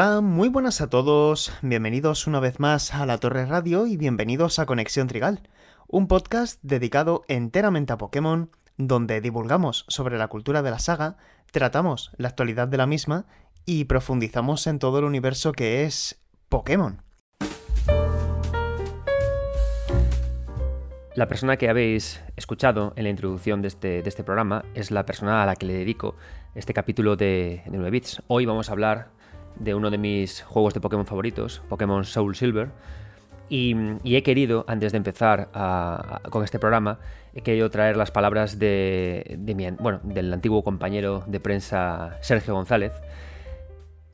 Hola, 0.00 0.20
muy 0.20 0.48
buenas 0.48 0.80
a 0.80 0.88
todos, 0.88 1.52
bienvenidos 1.60 2.28
una 2.28 2.38
vez 2.38 2.60
más 2.60 2.94
a 2.94 3.04
La 3.04 3.18
Torre 3.18 3.46
Radio 3.46 3.84
y 3.88 3.96
bienvenidos 3.96 4.60
a 4.60 4.64
Conexión 4.64 5.08
Trigal, 5.08 5.42
un 5.88 6.06
podcast 6.06 6.60
dedicado 6.62 7.24
enteramente 7.26 7.92
a 7.92 7.98
Pokémon, 7.98 8.48
donde 8.76 9.20
divulgamos 9.20 9.84
sobre 9.88 10.16
la 10.16 10.28
cultura 10.28 10.62
de 10.62 10.70
la 10.70 10.78
saga, 10.78 11.16
tratamos 11.50 12.12
la 12.16 12.28
actualidad 12.28 12.68
de 12.68 12.76
la 12.76 12.86
misma 12.86 13.26
y 13.66 13.86
profundizamos 13.86 14.68
en 14.68 14.78
todo 14.78 15.00
el 15.00 15.04
universo 15.04 15.50
que 15.50 15.82
es 15.82 16.22
Pokémon. 16.48 17.02
La 21.16 21.26
persona 21.26 21.56
que 21.56 21.68
habéis 21.68 22.22
escuchado 22.36 22.92
en 22.94 23.02
la 23.02 23.10
introducción 23.10 23.62
de 23.62 23.66
este, 23.66 24.02
de 24.02 24.08
este 24.08 24.22
programa 24.22 24.64
es 24.74 24.92
la 24.92 25.04
persona 25.04 25.42
a 25.42 25.46
la 25.46 25.56
que 25.56 25.66
le 25.66 25.72
dedico 25.72 26.14
este 26.54 26.72
capítulo 26.72 27.16
de, 27.16 27.62
de 27.66 27.78
9 27.78 27.90
bits. 27.90 28.22
Hoy 28.28 28.46
vamos 28.46 28.68
a 28.68 28.72
hablar 28.74 29.17
de 29.58 29.74
uno 29.74 29.90
de 29.90 29.98
mis 29.98 30.42
juegos 30.42 30.74
de 30.74 30.80
Pokémon 30.80 31.06
favoritos, 31.06 31.62
Pokémon 31.68 32.04
Soul 32.04 32.36
Silver. 32.36 32.70
Y, 33.50 33.74
he 34.04 34.22
querido, 34.22 34.64
antes 34.68 34.92
de 34.92 34.98
empezar 34.98 35.48
con 36.30 36.44
este 36.44 36.58
programa, 36.58 36.98
he 37.34 37.42
querido 37.42 37.70
traer 37.70 37.96
las 37.96 38.10
palabras 38.10 38.58
de, 38.58 39.38
bueno, 39.80 40.00
del 40.02 40.32
antiguo 40.32 40.62
compañero 40.62 41.24
de 41.26 41.40
prensa 41.40 42.18
Sergio 42.20 42.54
González. 42.54 42.92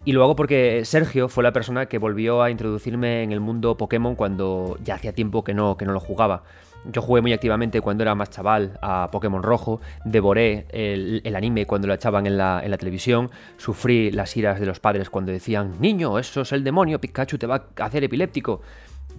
Y 0.05 0.13
lo 0.13 0.23
hago 0.23 0.37
porque 0.37 0.85
Sergio 0.85 1.29
fue 1.29 1.43
la 1.43 1.53
persona 1.53 1.87
que 1.87 1.99
volvió 1.99 2.43
a 2.43 2.51
introducirme 2.51 3.23
en 3.23 3.33
el 3.33 3.41
mundo 3.41 3.77
Pokémon 3.77 4.15
cuando 4.15 4.77
ya 4.85 4.97
hacía 4.97 5.15
tiempo 5.15 5.43
que 5.43 5.55
no, 5.55 5.77
que 5.77 5.87
no 5.87 5.93
lo 5.93 6.01
jugaba. 6.01 6.45
Yo 6.93 7.01
jugué 7.01 7.23
muy 7.23 7.33
activamente 7.33 7.81
cuando 7.81 8.03
era 8.03 8.15
más 8.15 8.31
chaval 8.31 8.79
a 8.83 9.09
Pokémon 9.11 9.43
Rojo, 9.43 9.81
devoré 10.05 10.67
el, 10.71 11.35
anime 11.35 11.67
cuando 11.67 11.89
lo 11.89 11.95
echaban 11.95 12.27
en 12.27 12.37
la, 12.37 12.63
televisión, 12.79 13.31
sufrí 13.57 14.11
las 14.11 14.37
iras 14.37 14.61
de 14.61 14.67
los 14.67 14.81
padres 14.81 15.09
cuando 15.09 15.33
decían, 15.33 15.75
niño, 15.81 16.19
eso 16.19 16.43
es 16.43 16.53
el 16.53 16.63
demonio, 16.63 17.01
Pikachu 17.01 17.39
te 17.39 17.47
va 17.47 17.67
a 17.79 17.85
hacer 17.85 18.05
epiléptico. 18.05 18.61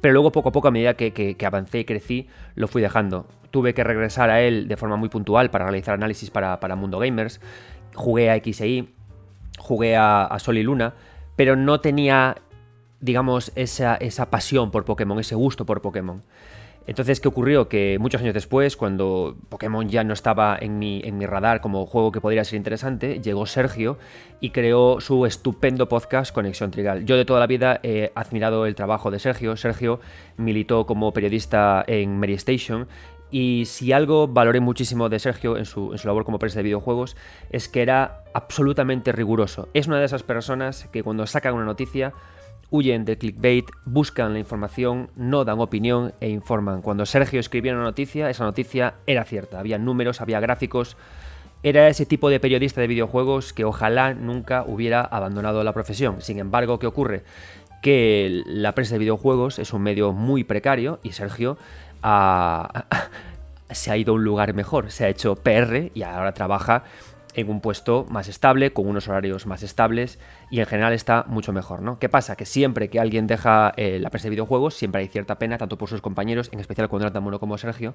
Pero 0.02 0.14
luego 0.14 0.32
poco 0.32 0.50
a 0.50 0.52
poco, 0.52 0.68
a 0.68 0.72
medida 0.72 0.94
que, 0.94 1.36
avancé 1.46 1.80
y 1.80 1.86
crecí, 1.86 2.28
lo 2.54 2.68
fui 2.68 2.82
dejando. 2.82 3.26
Tuve 3.50 3.74
que 3.74 3.84
regresar 3.84 4.30
a 4.30 4.42
él 4.42 4.68
de 4.68 4.78
forma 4.78 4.98
muy 4.98 5.10
puntual 5.10 5.50
para 5.50 5.66
realizar 5.66 5.96
análisis 5.96 6.30
para, 6.30 6.76
Mundo 6.76 7.00
Gamers. 7.00 7.40
Jugué 7.96 8.30
a 8.30 8.36
X 8.36 8.62
e 8.62 8.68
Y, 8.68 8.90
jugué 9.58 9.96
a, 9.96 10.36
Sol 10.38 10.58
y 10.58 10.64
Luna, 10.64 10.94
pero 11.36 11.56
no 11.56 11.80
tenía, 11.80 12.36
digamos, 13.00 13.52
esa 13.56 14.30
pasión 14.30 14.70
por 14.70 14.86
Pokémon, 14.86 15.18
ese 15.18 15.34
gusto 15.34 15.66
por 15.66 15.82
Pokémon. 15.82 16.22
Entonces, 16.88 17.20
¿qué 17.20 17.28
ocurrió? 17.28 17.68
Que 17.68 17.98
muchos 18.00 18.22
años 18.22 18.34
después, 18.34 18.78
cuando 18.78 19.36
Pokémon 19.50 19.90
ya 19.90 20.04
no 20.04 20.14
estaba 20.14 20.58
en 20.60 20.78
mi, 20.78 21.02
en 21.04 21.18
mi 21.18 21.26
radar 21.26 21.62
como 21.62 21.86
juego 21.86 22.12
que 22.12 22.22
podría 22.22 22.44
ser 22.44 22.58
interesante, 22.58 23.22
llegó 23.22 23.46
Sergio 23.46 23.98
y 24.40 24.52
creó 24.52 25.00
su 25.02 25.26
estupendo 25.26 25.90
podcast 25.90 26.34
Conexión 26.34 26.72
Trigal. 26.72 27.06
Yo 27.06 27.18
de 27.18 27.26
toda 27.26 27.40
la 27.40 27.48
vida 27.48 27.80
he 27.82 28.12
admirado 28.16 28.66
el 28.66 28.76
trabajo 28.76 29.10
de 29.10 29.20
Sergio. 29.20 29.58
Sergio 29.58 30.00
militó 30.38 30.86
como 30.86 31.12
periodista 31.12 31.84
en 31.88 32.20
Mary 32.20 32.34
Station 32.34 32.88
y 33.32 33.66
si 33.66 33.92
algo 33.92 34.28
valoré 34.28 34.60
muchísimo 34.60 35.10
de 35.10 35.20
Sergio 35.20 35.58
en 35.58 35.66
su, 35.66 35.92
en 35.92 35.98
su, 35.98 36.08
labor 36.08 36.26
como 36.26 36.40
prensa 36.40 36.60
de 36.60 36.64
videojuegos 36.64 37.18
es 37.50 37.68
que 37.68 37.82
era 37.82 38.24
absolutamente 38.34 39.12
riguroso. 39.12 39.68
Es 39.74 39.88
una 39.88 40.00
de 40.00 40.06
esas 40.06 40.24
personas 40.24 40.88
que 40.92 41.04
cuando 41.04 41.26
sacan 41.26 41.56
una 41.56 41.66
noticia 41.66 42.14
huyen 42.76 43.06
del 43.06 43.18
clickbait, 43.18 43.66
buscan 43.86 44.34
la 44.34 44.40
información, 44.40 45.10
no 45.16 45.46
dan 45.46 45.60
opinión 45.60 46.14
e 46.20 46.30
informan. 46.30 46.82
Cuando 46.82 47.06
Sergio 47.06 47.40
escribía 47.40 47.74
una 47.74 47.84
noticia, 47.84 48.30
esa 48.30 48.44
noticia 48.44 48.96
era 49.08 49.24
cierta, 49.24 49.60
había 49.60 49.78
números, 49.78 50.20
había 50.20 50.42
gráficos. 50.42 50.98
Era 51.64 51.88
ese 51.88 52.06
tipo 52.06 52.30
de 52.30 52.40
periodista 52.40 52.82
de 52.82 52.88
videojuegos 52.88 53.54
que 53.54 53.64
ojalá 53.64 54.14
nunca 54.14 54.66
hubiera 54.68 55.02
abandonado 55.02 55.64
la 55.64 55.74
profesión. 55.74 56.22
Sin 56.22 56.38
embargo, 56.38 56.78
¿qué 56.78 56.88
ocurre? 56.88 57.24
Que 57.82 58.44
la 58.46 58.74
prensa 58.76 58.96
de 58.96 59.00
videojuegos 59.00 59.58
es 59.58 59.72
un 59.74 59.82
medio 59.82 60.12
muy 60.12 60.44
precario 60.44 61.00
y 61.02 61.14
Sergio 61.14 61.58
se 63.72 63.92
ha 63.92 63.98
ido 63.98 64.12
a 64.12 64.16
un 64.16 64.24
lugar 64.24 64.54
mejor, 64.54 64.92
se 64.92 65.06
ha 65.06 65.10
hecho 65.10 65.36
PR 65.36 65.92
y 65.94 66.04
ahora 66.04 66.34
trabaja 66.34 66.84
en 67.36 67.50
un 67.50 67.62
puesto 67.62 68.06
más 68.10 68.28
estable, 68.28 68.72
con 68.72 68.88
unos 68.88 69.08
horarios 69.08 69.46
más 69.46 69.62
estables 69.62 70.20
y 70.50 70.60
en 70.60 70.66
general 70.66 70.94
está 70.94 71.26
mucho 71.28 71.52
mejor, 71.54 71.82
¿no? 71.82 72.00
¿Qué 72.00 72.10
pasa? 72.10 72.36
Que 72.36 72.46
siempre 72.46 72.90
que 72.90 73.00
alguien 73.00 73.28
deja 73.28 73.74
eh, 73.76 74.00
la 74.00 74.10
prensa 74.10 74.28
de 74.28 74.32
videojuegos, 74.32 74.74
siempre 74.74 75.02
hay 75.02 75.08
cierta 75.08 75.38
pena, 75.38 75.58
tanto 75.58 75.78
por 75.78 75.90
sus 75.90 76.02
compañeros, 76.02 76.50
en 76.52 76.60
especial 76.60 76.88
cuando 76.88 77.08
era 77.08 77.14
tan 77.14 77.24
bueno 77.24 77.40
como 77.40 77.58
Sergio, 77.58 77.94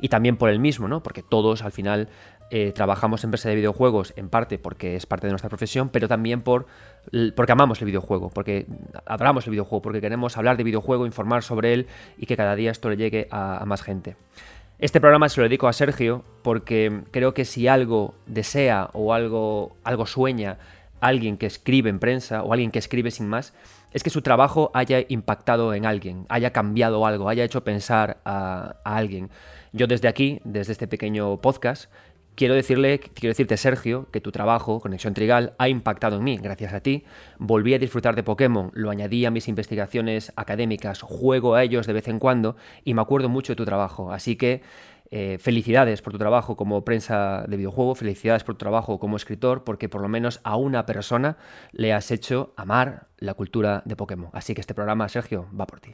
y 0.00 0.08
también 0.08 0.36
por 0.36 0.50
él 0.50 0.58
mismo, 0.58 0.88
¿no? 0.88 1.02
Porque 1.02 1.22
todos 1.22 1.62
al 1.62 1.72
final 1.72 2.08
eh, 2.50 2.72
trabajamos 2.72 3.22
en 3.24 3.30
prensa 3.30 3.50
de 3.50 3.56
videojuegos, 3.56 4.14
en 4.16 4.30
parte 4.30 4.58
porque 4.58 4.96
es 4.96 5.04
parte 5.06 5.26
de 5.26 5.32
nuestra 5.32 5.50
profesión, 5.50 5.90
pero 5.90 6.08
también 6.08 6.40
por, 6.40 6.66
porque 7.36 7.52
amamos 7.52 7.80
el 7.82 7.86
videojuego, 7.86 8.30
porque 8.30 8.66
adoramos 9.04 9.46
el 9.46 9.50
videojuego, 9.50 9.82
porque 9.82 10.00
queremos 10.00 10.36
hablar 10.38 10.56
de 10.56 10.64
videojuego, 10.64 11.04
informar 11.04 11.42
sobre 11.42 11.74
él 11.74 11.86
y 12.16 12.26
que 12.26 12.36
cada 12.36 12.56
día 12.56 12.70
esto 12.70 12.88
le 12.88 12.96
llegue 12.96 13.28
a 13.30 13.62
más 13.66 13.82
gente. 13.82 14.16
Este 14.78 15.00
programa 15.00 15.28
se 15.28 15.40
lo 15.40 15.42
dedico 15.42 15.66
a 15.66 15.72
Sergio 15.72 16.24
porque 16.42 17.02
creo 17.10 17.34
que 17.34 17.44
si 17.44 17.66
algo 17.66 18.14
desea 18.26 18.90
o 18.92 19.12
algo, 19.12 19.76
algo 19.82 20.06
sueña 20.06 20.58
alguien 21.00 21.36
que 21.36 21.46
escribe 21.46 21.90
en 21.90 21.98
prensa 21.98 22.44
o 22.44 22.52
alguien 22.52 22.70
que 22.70 22.78
escribe 22.78 23.10
sin 23.10 23.26
más, 23.26 23.54
es 23.92 24.04
que 24.04 24.10
su 24.10 24.22
trabajo 24.22 24.70
haya 24.74 25.04
impactado 25.08 25.74
en 25.74 25.84
alguien, 25.84 26.26
haya 26.28 26.52
cambiado 26.52 27.06
algo, 27.06 27.28
haya 27.28 27.42
hecho 27.42 27.64
pensar 27.64 28.18
a, 28.24 28.76
a 28.84 28.96
alguien. 28.96 29.30
Yo 29.72 29.88
desde 29.88 30.06
aquí, 30.06 30.40
desde 30.44 30.72
este 30.72 30.86
pequeño 30.86 31.40
podcast, 31.40 31.90
Quiero 32.38 32.54
decirle, 32.54 33.00
quiero 33.00 33.32
decirte, 33.32 33.56
Sergio, 33.56 34.06
que 34.12 34.20
tu 34.20 34.30
trabajo, 34.30 34.78
Conexión 34.78 35.12
Trigal, 35.12 35.54
ha 35.58 35.68
impactado 35.68 36.18
en 36.18 36.22
mí. 36.22 36.38
Gracias 36.40 36.72
a 36.72 36.78
ti, 36.78 37.02
volví 37.40 37.74
a 37.74 37.80
disfrutar 37.80 38.14
de 38.14 38.22
Pokémon, 38.22 38.70
lo 38.74 38.90
añadí 38.90 39.24
a 39.24 39.32
mis 39.32 39.48
investigaciones 39.48 40.32
académicas, 40.36 41.02
juego 41.02 41.56
a 41.56 41.64
ellos 41.64 41.88
de 41.88 41.94
vez 41.94 42.06
en 42.06 42.20
cuando 42.20 42.54
y 42.84 42.94
me 42.94 43.02
acuerdo 43.02 43.28
mucho 43.28 43.54
de 43.54 43.56
tu 43.56 43.64
trabajo. 43.64 44.12
Así 44.12 44.36
que 44.36 44.62
eh, 45.10 45.38
felicidades 45.40 46.00
por 46.00 46.12
tu 46.12 46.18
trabajo 46.20 46.56
como 46.56 46.84
prensa 46.84 47.44
de 47.48 47.56
videojuego, 47.56 47.96
felicidades 47.96 48.44
por 48.44 48.54
tu 48.54 48.58
trabajo 48.58 49.00
como 49.00 49.16
escritor, 49.16 49.64
porque 49.64 49.88
por 49.88 50.00
lo 50.00 50.08
menos 50.08 50.40
a 50.44 50.54
una 50.54 50.86
persona 50.86 51.38
le 51.72 51.92
has 51.92 52.12
hecho 52.12 52.52
amar 52.56 53.08
la 53.18 53.34
cultura 53.34 53.82
de 53.84 53.96
Pokémon. 53.96 54.30
Así 54.32 54.54
que 54.54 54.60
este 54.60 54.74
programa, 54.74 55.08
Sergio, 55.08 55.48
va 55.58 55.66
por 55.66 55.80
ti. 55.80 55.90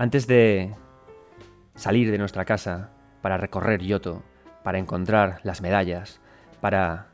Antes 0.00 0.28
de 0.28 0.76
salir 1.74 2.12
de 2.12 2.18
nuestra 2.18 2.44
casa 2.44 2.90
para 3.20 3.36
recorrer 3.36 3.82
Yoto, 3.82 4.22
para 4.62 4.78
encontrar 4.78 5.40
las 5.42 5.60
medallas, 5.60 6.20
para 6.60 7.08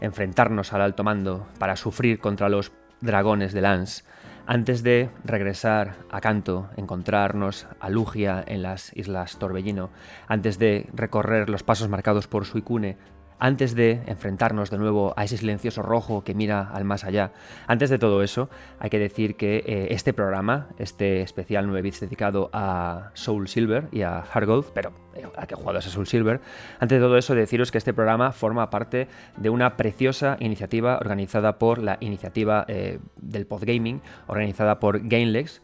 enfrentarnos 0.00 0.72
al 0.72 0.82
alto 0.82 1.02
mando, 1.02 1.48
para 1.58 1.74
sufrir 1.74 2.20
contra 2.20 2.48
los 2.48 2.70
dragones 3.00 3.52
de 3.52 3.62
Lance, 3.62 4.04
antes 4.46 4.84
de 4.84 5.10
regresar 5.24 5.96
a 6.08 6.20
Canto, 6.20 6.70
encontrarnos 6.76 7.66
a 7.80 7.90
Lugia 7.90 8.44
en 8.46 8.62
las 8.62 8.96
Islas 8.96 9.36
Torbellino, 9.40 9.90
antes 10.28 10.56
de 10.60 10.88
recorrer 10.94 11.50
los 11.50 11.64
pasos 11.64 11.88
marcados 11.88 12.28
por 12.28 12.44
Suicune 12.44 12.96
antes 13.40 13.74
de 13.74 14.02
enfrentarnos 14.06 14.70
de 14.70 14.78
nuevo 14.78 15.14
a 15.16 15.24
ese 15.24 15.38
silencioso 15.38 15.82
rojo 15.82 16.22
que 16.22 16.34
mira 16.34 16.70
al 16.72 16.84
más 16.84 17.04
allá, 17.04 17.32
antes 17.66 17.90
de 17.90 17.98
todo 17.98 18.22
eso, 18.22 18.50
hay 18.78 18.90
que 18.90 18.98
decir 18.98 19.36
que 19.36 19.64
eh, 19.66 19.88
este 19.90 20.12
programa, 20.12 20.68
este 20.78 21.22
especial 21.22 21.66
9 21.66 21.82
bits 21.82 22.00
dedicado 22.00 22.50
a 22.52 23.10
Soul 23.14 23.48
Silver 23.48 23.88
y 23.90 24.02
a 24.02 24.24
Gold, 24.46 24.66
pero 24.74 24.92
eh, 25.14 25.26
a 25.36 25.46
que 25.46 25.54
jugado 25.54 25.78
a 25.78 25.82
Soul 25.82 26.06
Silver, 26.06 26.40
antes 26.78 27.00
de 27.00 27.04
todo 27.04 27.16
eso, 27.16 27.34
deciros 27.34 27.72
que 27.72 27.78
este 27.78 27.94
programa 27.94 28.32
forma 28.32 28.68
parte 28.68 29.08
de 29.38 29.50
una 29.50 29.76
preciosa 29.76 30.36
iniciativa 30.38 30.98
organizada 30.98 31.58
por 31.58 31.78
la 31.78 31.96
iniciativa 32.00 32.66
eh, 32.68 32.98
del 33.16 33.46
Podgaming, 33.46 34.02
organizada 34.26 34.78
por 34.78 35.08
Gainlex. 35.08 35.62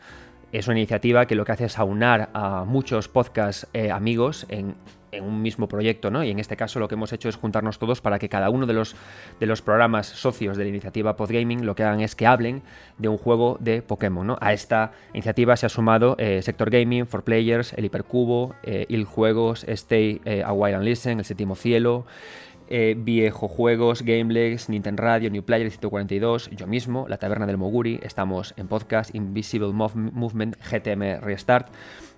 Es 0.52 0.66
una 0.68 0.78
iniciativa 0.78 1.26
que 1.26 1.34
lo 1.34 1.44
que 1.44 1.52
hace 1.52 1.66
es 1.66 1.78
aunar 1.78 2.30
a 2.32 2.64
muchos 2.64 3.08
podcast 3.08 3.64
amigos 3.92 4.46
en 4.48 4.74
en 5.16 5.24
un 5.24 5.42
mismo 5.42 5.68
proyecto, 5.68 6.10
¿no? 6.10 6.22
Y 6.24 6.30
en 6.30 6.38
este 6.38 6.56
caso 6.56 6.78
lo 6.80 6.88
que 6.88 6.94
hemos 6.94 7.12
hecho 7.12 7.28
es 7.28 7.36
juntarnos 7.36 7.78
todos 7.78 8.00
para 8.00 8.18
que 8.18 8.28
cada 8.28 8.50
uno 8.50 8.66
de 8.66 8.72
los, 8.72 8.96
de 9.40 9.46
los 9.46 9.62
programas 9.62 10.06
socios 10.06 10.56
de 10.56 10.64
la 10.64 10.68
iniciativa 10.70 11.16
Podgaming 11.16 11.66
lo 11.66 11.74
que 11.74 11.84
hagan 11.84 12.00
es 12.00 12.14
que 12.14 12.26
hablen 12.26 12.62
de 12.98 13.08
un 13.08 13.18
juego 13.18 13.56
de 13.60 13.82
Pokémon, 13.82 14.26
¿no? 14.26 14.38
A 14.40 14.52
esta 14.52 14.92
iniciativa 15.12 15.56
se 15.56 15.66
ha 15.66 15.68
sumado 15.68 16.16
eh, 16.18 16.40
Sector 16.42 16.70
Gaming, 16.70 17.06
For 17.06 17.22
Players, 17.22 17.72
El 17.72 17.86
Hipercubo, 17.86 18.54
eh, 18.62 18.86
Il 18.88 19.04
Juegos, 19.04 19.64
Stay 19.64 20.20
eh, 20.24 20.42
a 20.44 20.52
While 20.52 20.76
and 20.76 20.84
Listen, 20.84 21.18
El 21.18 21.24
Séptimo 21.24 21.54
Cielo, 21.56 22.06
eh, 22.68 22.94
Viejo 22.98 23.48
Juegos, 23.48 24.02
Gamelex, 24.02 24.68
Nintendo 24.68 25.02
Radio, 25.02 25.30
New 25.30 25.42
Player 25.42 25.70
142, 25.70 26.50
yo 26.50 26.66
mismo, 26.66 27.06
La 27.08 27.18
Taberna 27.18 27.46
del 27.46 27.56
Moguri, 27.56 28.00
estamos 28.02 28.54
en 28.56 28.68
podcast 28.68 29.14
Invisible 29.14 29.72
Movement, 29.72 30.56
GTM 30.56 31.20
Restart, 31.20 31.68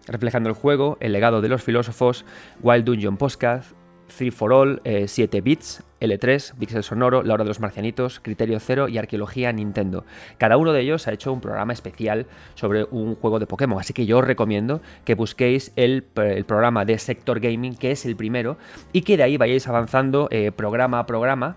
reflejando 0.06 0.48
el 0.48 0.54
juego, 0.54 0.96
el 1.00 1.12
legado 1.12 1.40
de 1.40 1.48
los 1.48 1.62
filósofos, 1.62 2.24
Wild 2.62 2.84
Dungeon 2.84 3.16
Podcast, 3.16 3.72
Free 4.08 4.30
for 4.30 4.52
All, 4.52 4.80
7 4.84 5.40
bits, 5.40 5.82
L3, 6.00 6.54
Pixel 6.58 6.82
Sonoro, 6.82 7.22
La 7.22 7.34
Hora 7.34 7.44
de 7.44 7.48
los 7.48 7.60
Marcianitos, 7.60 8.20
Criterio 8.20 8.60
Cero 8.60 8.88
y 8.88 8.98
Arqueología 8.98 9.52
Nintendo. 9.52 10.04
Cada 10.38 10.56
uno 10.56 10.72
de 10.72 10.80
ellos 10.80 11.08
ha 11.08 11.12
hecho 11.12 11.32
un 11.32 11.40
programa 11.40 11.72
especial 11.72 12.26
sobre 12.54 12.84
un 12.84 13.14
juego 13.16 13.38
de 13.38 13.46
Pokémon, 13.46 13.80
así 13.80 13.92
que 13.92 14.06
yo 14.06 14.18
os 14.18 14.24
recomiendo 14.24 14.80
que 15.04 15.14
busquéis 15.14 15.72
el, 15.76 16.02
programa 16.02 16.84
de 16.84 16.98
Sector 16.98 17.40
Gaming, 17.40 17.74
que 17.76 17.90
es 17.90 18.06
el 18.06 18.16
primero, 18.16 18.58
y 18.92 19.02
que 19.02 19.16
de 19.16 19.22
ahí 19.22 19.36
vayáis 19.36 19.66
avanzando 19.68 20.28
eh, 20.30 20.52
programa 20.52 21.00
a 21.00 21.06
programa 21.06 21.56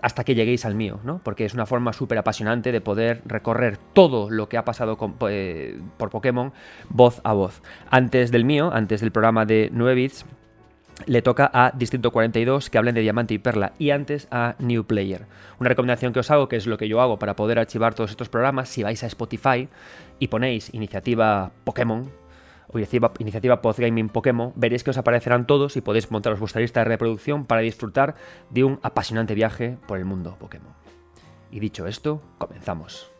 hasta 0.00 0.24
que 0.24 0.34
lleguéis 0.34 0.64
al 0.64 0.74
mío, 0.74 1.00
¿no? 1.04 1.20
Porque 1.22 1.44
es 1.44 1.54
una 1.54 1.66
forma 1.66 1.92
súper 1.92 2.18
apasionante 2.18 2.72
de 2.72 2.80
poder 2.80 3.20
recorrer 3.26 3.76
todo 3.92 4.30
lo 4.30 4.48
que 4.48 4.56
ha 4.56 4.64
pasado 4.64 4.96
eh, 5.28 5.78
por 5.98 6.10
Pokémon 6.10 6.52
voz 6.88 7.20
a 7.24 7.32
voz. 7.32 7.62
Antes 7.90 8.30
del 8.30 8.44
mío, 8.44 8.70
antes 8.72 9.00
del 9.00 9.12
programa 9.12 9.44
de 9.44 9.68
9 9.72 9.94
bits, 9.94 10.24
le 11.06 11.22
toca 11.22 11.50
a 11.52 11.72
Distrito 11.74 12.10
42 12.10 12.70
que 12.70 12.78
hablen 12.78 12.94
de 12.94 13.00
Diamante 13.00 13.34
y 13.34 13.38
Perla 13.38 13.72
y 13.78 13.90
antes 13.90 14.28
a 14.30 14.54
New 14.58 14.84
Player. 14.84 15.26
Una 15.58 15.68
recomendación 15.68 16.12
que 16.12 16.20
os 16.20 16.30
hago, 16.30 16.48
que 16.48 16.56
es 16.56 16.66
lo 16.66 16.78
que 16.78 16.88
yo 16.88 17.00
hago 17.00 17.18
para 17.18 17.36
poder 17.36 17.58
archivar 17.58 17.94
todos 17.94 18.10
estos 18.10 18.28
programas, 18.28 18.68
si 18.68 18.82
vais 18.82 19.02
a 19.02 19.06
Spotify 19.06 19.68
y 20.18 20.28
ponéis 20.28 20.72
iniciativa 20.74 21.52
Pokémon 21.64 22.10
o 22.72 22.78
iniciativa, 22.78 23.12
iniciativa 23.18 23.62
Pokémon, 23.62 24.52
veréis 24.56 24.82
que 24.82 24.90
os 24.90 24.98
aparecerán 24.98 25.46
todos 25.46 25.76
y 25.76 25.80
podéis 25.80 26.10
montaros 26.10 26.40
vuestra 26.40 26.60
lista 26.60 26.80
de 26.80 26.84
reproducción 26.84 27.44
para 27.44 27.60
disfrutar 27.60 28.14
de 28.50 28.64
un 28.64 28.80
apasionante 28.82 29.34
viaje 29.34 29.78
por 29.86 29.98
el 29.98 30.04
mundo 30.04 30.36
Pokémon. 30.38 30.72
Y 31.50 31.60
dicho 31.60 31.86
esto, 31.86 32.22
comenzamos. 32.38 33.12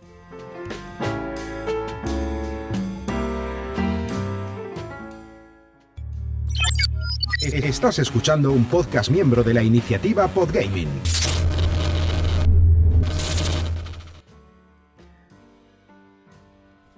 Estás 7.42 7.98
escuchando 7.98 8.52
un 8.52 8.66
podcast 8.66 9.10
miembro 9.10 9.42
de 9.42 9.52
la 9.52 9.64
iniciativa 9.64 10.28
Podgaming. 10.28 10.86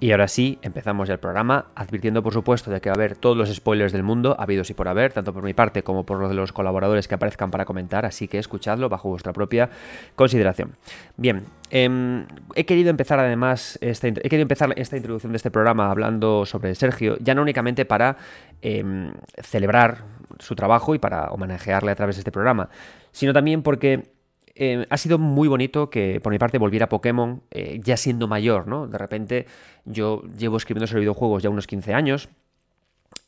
Y 0.00 0.12
ahora 0.12 0.28
sí, 0.28 0.58
empezamos 0.60 1.08
el 1.08 1.18
programa, 1.18 1.68
advirtiendo 1.74 2.22
por 2.22 2.34
supuesto 2.34 2.70
de 2.70 2.82
que 2.82 2.90
va 2.90 2.92
a 2.92 2.96
haber 2.96 3.16
todos 3.16 3.38
los 3.38 3.54
spoilers 3.54 3.90
del 3.90 4.02
mundo, 4.02 4.36
habidos 4.38 4.68
y 4.68 4.74
por 4.74 4.86
haber, 4.86 5.14
tanto 5.14 5.32
por 5.32 5.42
mi 5.42 5.54
parte 5.54 5.82
como 5.82 6.04
por 6.04 6.20
los 6.20 6.28
de 6.28 6.34
los 6.34 6.52
colaboradores 6.52 7.08
que 7.08 7.14
aparezcan 7.14 7.50
para 7.50 7.64
comentar, 7.64 8.04
así 8.04 8.28
que 8.28 8.38
escuchadlo 8.38 8.90
bajo 8.90 9.08
vuestra 9.08 9.32
propia 9.32 9.70
consideración. 10.14 10.76
Bien, 11.16 11.44
em, 11.70 12.26
he 12.54 12.66
querido 12.66 12.90
empezar 12.90 13.18
además 13.18 13.78
esta, 13.80 14.08
he 14.08 14.12
querido 14.12 14.42
empezar 14.42 14.74
esta 14.76 14.98
introducción 14.98 15.32
de 15.32 15.38
este 15.38 15.50
programa 15.50 15.90
hablando 15.90 16.44
sobre 16.44 16.74
Sergio, 16.74 17.16
ya 17.20 17.34
no 17.34 17.40
únicamente 17.40 17.86
para 17.86 18.18
em, 18.60 19.10
celebrar 19.42 20.13
su 20.38 20.54
trabajo 20.54 20.94
y 20.94 20.98
para 20.98 21.30
homenajearle 21.30 21.90
a 21.90 21.94
través 21.94 22.16
de 22.16 22.20
este 22.20 22.32
programa, 22.32 22.68
sino 23.12 23.32
también 23.32 23.62
porque 23.62 24.14
eh, 24.56 24.86
ha 24.88 24.96
sido 24.96 25.18
muy 25.18 25.48
bonito 25.48 25.90
que 25.90 26.20
por 26.20 26.32
mi 26.32 26.38
parte 26.38 26.58
volviera 26.58 26.84
a 26.84 26.88
Pokémon 26.88 27.42
eh, 27.50 27.80
ya 27.82 27.96
siendo 27.96 28.28
mayor, 28.28 28.68
¿no? 28.68 28.86
De 28.86 28.98
repente 28.98 29.46
yo 29.84 30.22
llevo 30.38 30.56
escribiendo 30.56 30.86
sobre 30.86 31.00
videojuegos 31.00 31.42
ya 31.42 31.50
unos 31.50 31.66
15 31.66 31.92
años 31.92 32.28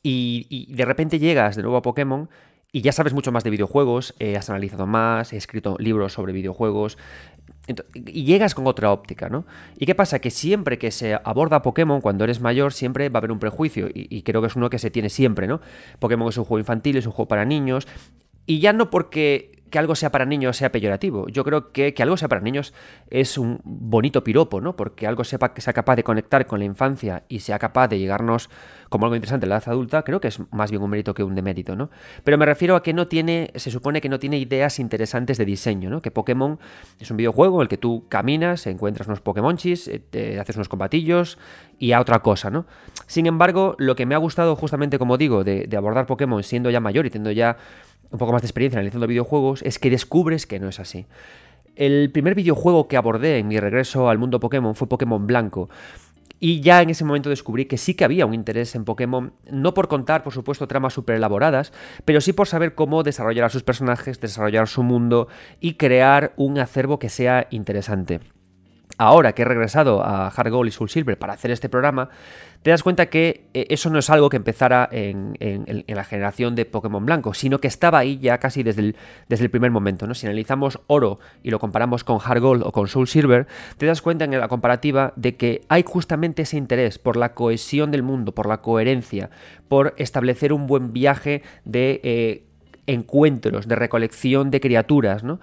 y, 0.02 0.72
de 0.72 0.84
repente 0.84 1.18
llegas 1.18 1.56
de 1.56 1.62
nuevo 1.62 1.76
a 1.76 1.82
Pokémon 1.82 2.28
y 2.70 2.82
ya 2.82 2.92
sabes 2.92 3.12
mucho 3.12 3.32
más 3.32 3.42
de 3.42 3.50
videojuegos, 3.50 4.14
eh, 4.20 4.36
has 4.36 4.50
analizado 4.50 4.86
más, 4.86 5.32
he 5.32 5.36
escrito 5.36 5.76
libros 5.80 6.12
sobre 6.12 6.32
videojuegos 6.32 6.96
y 7.94 8.24
llegas 8.24 8.54
con 8.54 8.66
otra 8.66 8.92
óptica, 8.92 9.28
¿no? 9.28 9.44
¿Y 9.78 9.86
qué 9.86 9.94
pasa? 9.94 10.20
Que 10.20 10.30
siempre 10.30 10.78
que 10.78 10.90
se 10.90 11.14
aborda 11.14 11.62
Pokémon 11.62 12.00
cuando 12.00 12.24
eres 12.24 12.40
mayor 12.40 12.72
siempre 12.72 13.08
va 13.08 13.18
a 13.18 13.20
haber 13.20 13.32
un 13.32 13.38
prejuicio 13.38 13.88
y, 13.92 14.22
creo 14.22 14.40
que 14.40 14.48
es 14.48 14.56
uno 14.56 14.70
que 14.70 14.78
se 14.78 14.90
tiene 14.90 15.08
siempre, 15.08 15.46
¿no? 15.46 15.60
Pokémon 15.98 16.28
es 16.28 16.38
un 16.38 16.44
juego 16.44 16.60
infantil, 16.60 16.96
es 16.96 17.06
un 17.06 17.12
juego 17.12 17.28
para 17.28 17.44
niños 17.44 17.88
y 18.46 18.60
ya 18.60 18.72
no 18.72 18.90
porque 18.90 19.55
que 19.70 19.78
algo 19.78 19.94
sea 19.94 20.10
para 20.10 20.24
niños 20.24 20.56
sea 20.56 20.72
peyorativo. 20.72 21.28
Yo 21.28 21.44
creo 21.44 21.72
que 21.72 21.94
que 21.94 22.02
algo 22.02 22.16
sea 22.16 22.28
para 22.28 22.40
niños 22.40 22.74
es 23.10 23.38
un 23.38 23.60
bonito 23.64 24.22
piropo, 24.24 24.60
¿no? 24.60 24.76
Porque 24.76 25.06
algo 25.06 25.24
sepa 25.24 25.54
que 25.54 25.60
sea 25.60 25.72
capaz 25.72 25.96
de 25.96 26.04
conectar 26.04 26.46
con 26.46 26.58
la 26.58 26.64
infancia 26.64 27.24
y 27.28 27.40
sea 27.40 27.58
capaz 27.58 27.88
de 27.88 27.98
llegarnos 27.98 28.50
como 28.88 29.06
algo 29.06 29.16
interesante 29.16 29.46
en 29.46 29.50
la 29.50 29.56
edad 29.56 29.68
adulta, 29.68 30.02
creo 30.02 30.20
que 30.20 30.28
es 30.28 30.40
más 30.52 30.70
bien 30.70 30.82
un 30.82 30.90
mérito 30.90 31.14
que 31.14 31.22
un 31.22 31.34
demérito, 31.34 31.76
¿no? 31.76 31.90
Pero 32.24 32.38
me 32.38 32.46
refiero 32.46 32.76
a 32.76 32.82
que 32.82 32.92
no 32.92 33.08
tiene, 33.08 33.50
se 33.54 33.70
supone 33.70 34.00
que 34.00 34.08
no 34.08 34.18
tiene 34.18 34.38
ideas 34.38 34.78
interesantes 34.78 35.38
de 35.38 35.44
diseño, 35.44 35.90
¿no? 35.90 36.00
Que 36.00 36.10
Pokémon 36.10 36.58
es 37.00 37.10
un 37.10 37.16
videojuego 37.16 37.56
en 37.56 37.62
el 37.62 37.68
que 37.68 37.78
tú 37.78 38.06
caminas, 38.08 38.66
encuentras 38.66 39.08
unos 39.08 39.20
Pokémonchis, 39.20 39.88
eh, 39.88 39.98
te 39.98 40.38
haces 40.38 40.56
unos 40.56 40.68
combatillos 40.68 41.38
y 41.78 41.92
a 41.92 42.00
otra 42.00 42.20
cosa, 42.20 42.50
¿no? 42.50 42.66
Sin 43.06 43.26
embargo, 43.26 43.74
lo 43.78 43.96
que 43.96 44.06
me 44.06 44.14
ha 44.14 44.18
gustado 44.18 44.56
justamente, 44.56 44.98
como 44.98 45.18
digo, 45.18 45.44
de, 45.44 45.66
de 45.66 45.76
abordar 45.76 46.06
Pokémon 46.06 46.42
siendo 46.42 46.70
ya 46.70 46.80
mayor 46.80 47.06
y 47.06 47.10
teniendo 47.10 47.32
ya 47.32 47.56
un 48.10 48.18
poco 48.18 48.32
más 48.32 48.42
de 48.42 48.46
experiencia 48.46 48.78
analizando 48.78 49.06
videojuegos, 49.06 49.62
es 49.62 49.78
que 49.78 49.90
descubres 49.90 50.46
que 50.46 50.60
no 50.60 50.68
es 50.68 50.80
así. 50.80 51.06
El 51.74 52.10
primer 52.10 52.34
videojuego 52.34 52.88
que 52.88 52.96
abordé 52.96 53.38
en 53.38 53.48
mi 53.48 53.60
regreso 53.60 54.08
al 54.08 54.18
mundo 54.18 54.40
Pokémon 54.40 54.74
fue 54.74 54.88
Pokémon 54.88 55.26
Blanco. 55.26 55.68
Y 56.38 56.60
ya 56.60 56.82
en 56.82 56.90
ese 56.90 57.04
momento 57.04 57.30
descubrí 57.30 57.64
que 57.64 57.78
sí 57.78 57.94
que 57.94 58.04
había 58.04 58.26
un 58.26 58.34
interés 58.34 58.74
en 58.74 58.84
Pokémon, 58.84 59.32
no 59.50 59.72
por 59.72 59.88
contar, 59.88 60.22
por 60.22 60.34
supuesto, 60.34 60.68
tramas 60.68 60.92
súper 60.92 61.16
elaboradas, 61.16 61.72
pero 62.04 62.20
sí 62.20 62.32
por 62.32 62.46
saber 62.46 62.74
cómo 62.74 63.02
desarrollar 63.02 63.46
a 63.46 63.50
sus 63.50 63.62
personajes, 63.62 64.20
desarrollar 64.20 64.68
su 64.68 64.82
mundo 64.82 65.28
y 65.60 65.74
crear 65.74 66.34
un 66.36 66.58
acervo 66.58 66.98
que 66.98 67.08
sea 67.08 67.46
interesante 67.50 68.20
ahora 68.98 69.32
que 69.32 69.42
he 69.42 69.44
regresado 69.44 70.02
a 70.02 70.28
Hard 70.28 70.50
Gold 70.50 70.68
y 70.68 70.72
Soul 70.72 70.88
Silver 70.88 71.18
para 71.18 71.34
hacer 71.34 71.50
este 71.50 71.68
programa, 71.68 72.08
te 72.62 72.70
das 72.70 72.82
cuenta 72.82 73.06
que 73.06 73.44
eh, 73.54 73.66
eso 73.70 73.90
no 73.90 73.98
es 73.98 74.10
algo 74.10 74.28
que 74.28 74.36
empezara 74.36 74.88
en, 74.90 75.36
la 75.86 76.04
generación 76.04 76.54
de 76.54 76.64
Pokémon 76.64 77.04
Blanco, 77.06 77.32
sino 77.32 77.60
que 77.60 77.68
estaba 77.68 77.98
ahí 77.98 78.18
ya 78.18 78.38
casi 78.38 78.62
desde 78.62 78.94
el, 79.28 79.50
primer 79.50 79.70
momento. 79.70 80.06
¿no? 80.06 80.14
Si 80.14 80.26
analizamos 80.26 80.80
Oro 80.88 81.20
y 81.42 81.50
lo 81.50 81.58
comparamos 81.58 82.02
con 82.02 82.18
Hard 82.24 82.40
Gold 82.40 82.62
o 82.64 82.72
con 82.72 82.88
Soul 82.88 83.06
Silver, 83.06 83.46
te 83.78 83.86
das 83.86 84.02
cuenta 84.02 84.24
en 84.24 84.38
la 84.38 84.48
comparativa 84.48 85.12
de 85.16 85.36
que 85.36 85.62
hay 85.68 85.84
justamente 85.86 86.42
ese 86.42 86.56
interés 86.56 86.98
por 86.98 87.16
la 87.16 87.34
cohesión 87.34 87.90
del 87.90 88.02
mundo, 88.02 88.32
por 88.32 88.48
la 88.48 88.62
coherencia, 88.62 89.30
por 89.68 89.94
establecer 89.96 90.52
un 90.52 90.66
buen 90.66 90.92
viaje 90.92 91.42
de 91.64 92.00
eh, 92.02 92.44
encuentros, 92.86 93.68
de 93.68 93.76
recolección 93.76 94.50
de 94.50 94.60
criaturas, 94.60 95.22
¿no? 95.22 95.38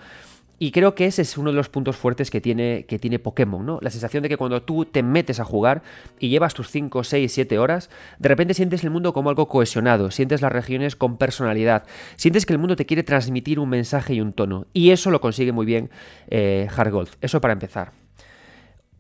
Y 0.64 0.72
creo 0.72 0.96
que 0.96 1.06
ese 1.06 1.24
es 1.24 1.38
uno 1.38 1.50
de 1.50 1.58
los 1.58 1.68
puntos 1.68 1.98
fuertes 1.98 2.32
que 2.32 2.40
tiene, 2.40 2.86
que 2.86 2.98
tiene 2.98 3.20
Pokémon, 3.20 3.66
¿no? 3.66 3.80
La 3.82 3.90
sensación 3.90 4.24
de 4.24 4.30
que 4.30 4.38
cuando 4.38 4.62
tú 4.62 4.86
te 4.86 5.04
metes 5.04 5.42
a 5.42 5.44
jugar 5.44 5.84
y 6.22 6.30
llevas 6.30 6.54
tus 6.54 6.70
5, 6.70 7.04
6, 7.04 7.30
7 7.34 7.60
horas, 7.60 7.90
de 8.18 8.30
repente 8.30 8.54
sientes 8.54 8.82
el 8.86 8.90
mundo 8.90 9.12
como 9.12 9.30
algo 9.30 9.50
cohesionado, 9.50 10.10
sientes 10.10 10.42
las 10.42 10.54
regiones 10.54 10.96
con 10.96 11.18
personalidad, 11.18 11.84
sientes 12.16 12.46
que 12.46 12.54
el 12.54 12.60
mundo 12.60 12.78
te 12.78 12.86
quiere 12.86 13.04
transmitir 13.04 13.60
un 13.60 13.68
mensaje 13.68 14.14
y 14.14 14.22
un 14.22 14.32
tono. 14.32 14.66
Y 14.72 14.92
eso 14.92 15.12
lo 15.12 15.20
consigue 15.20 15.52
muy 15.52 15.66
bien 15.66 15.90
eh, 16.30 16.70
Hard 16.74 17.10
Eso 17.20 17.42
para 17.42 17.52
empezar. 17.52 17.92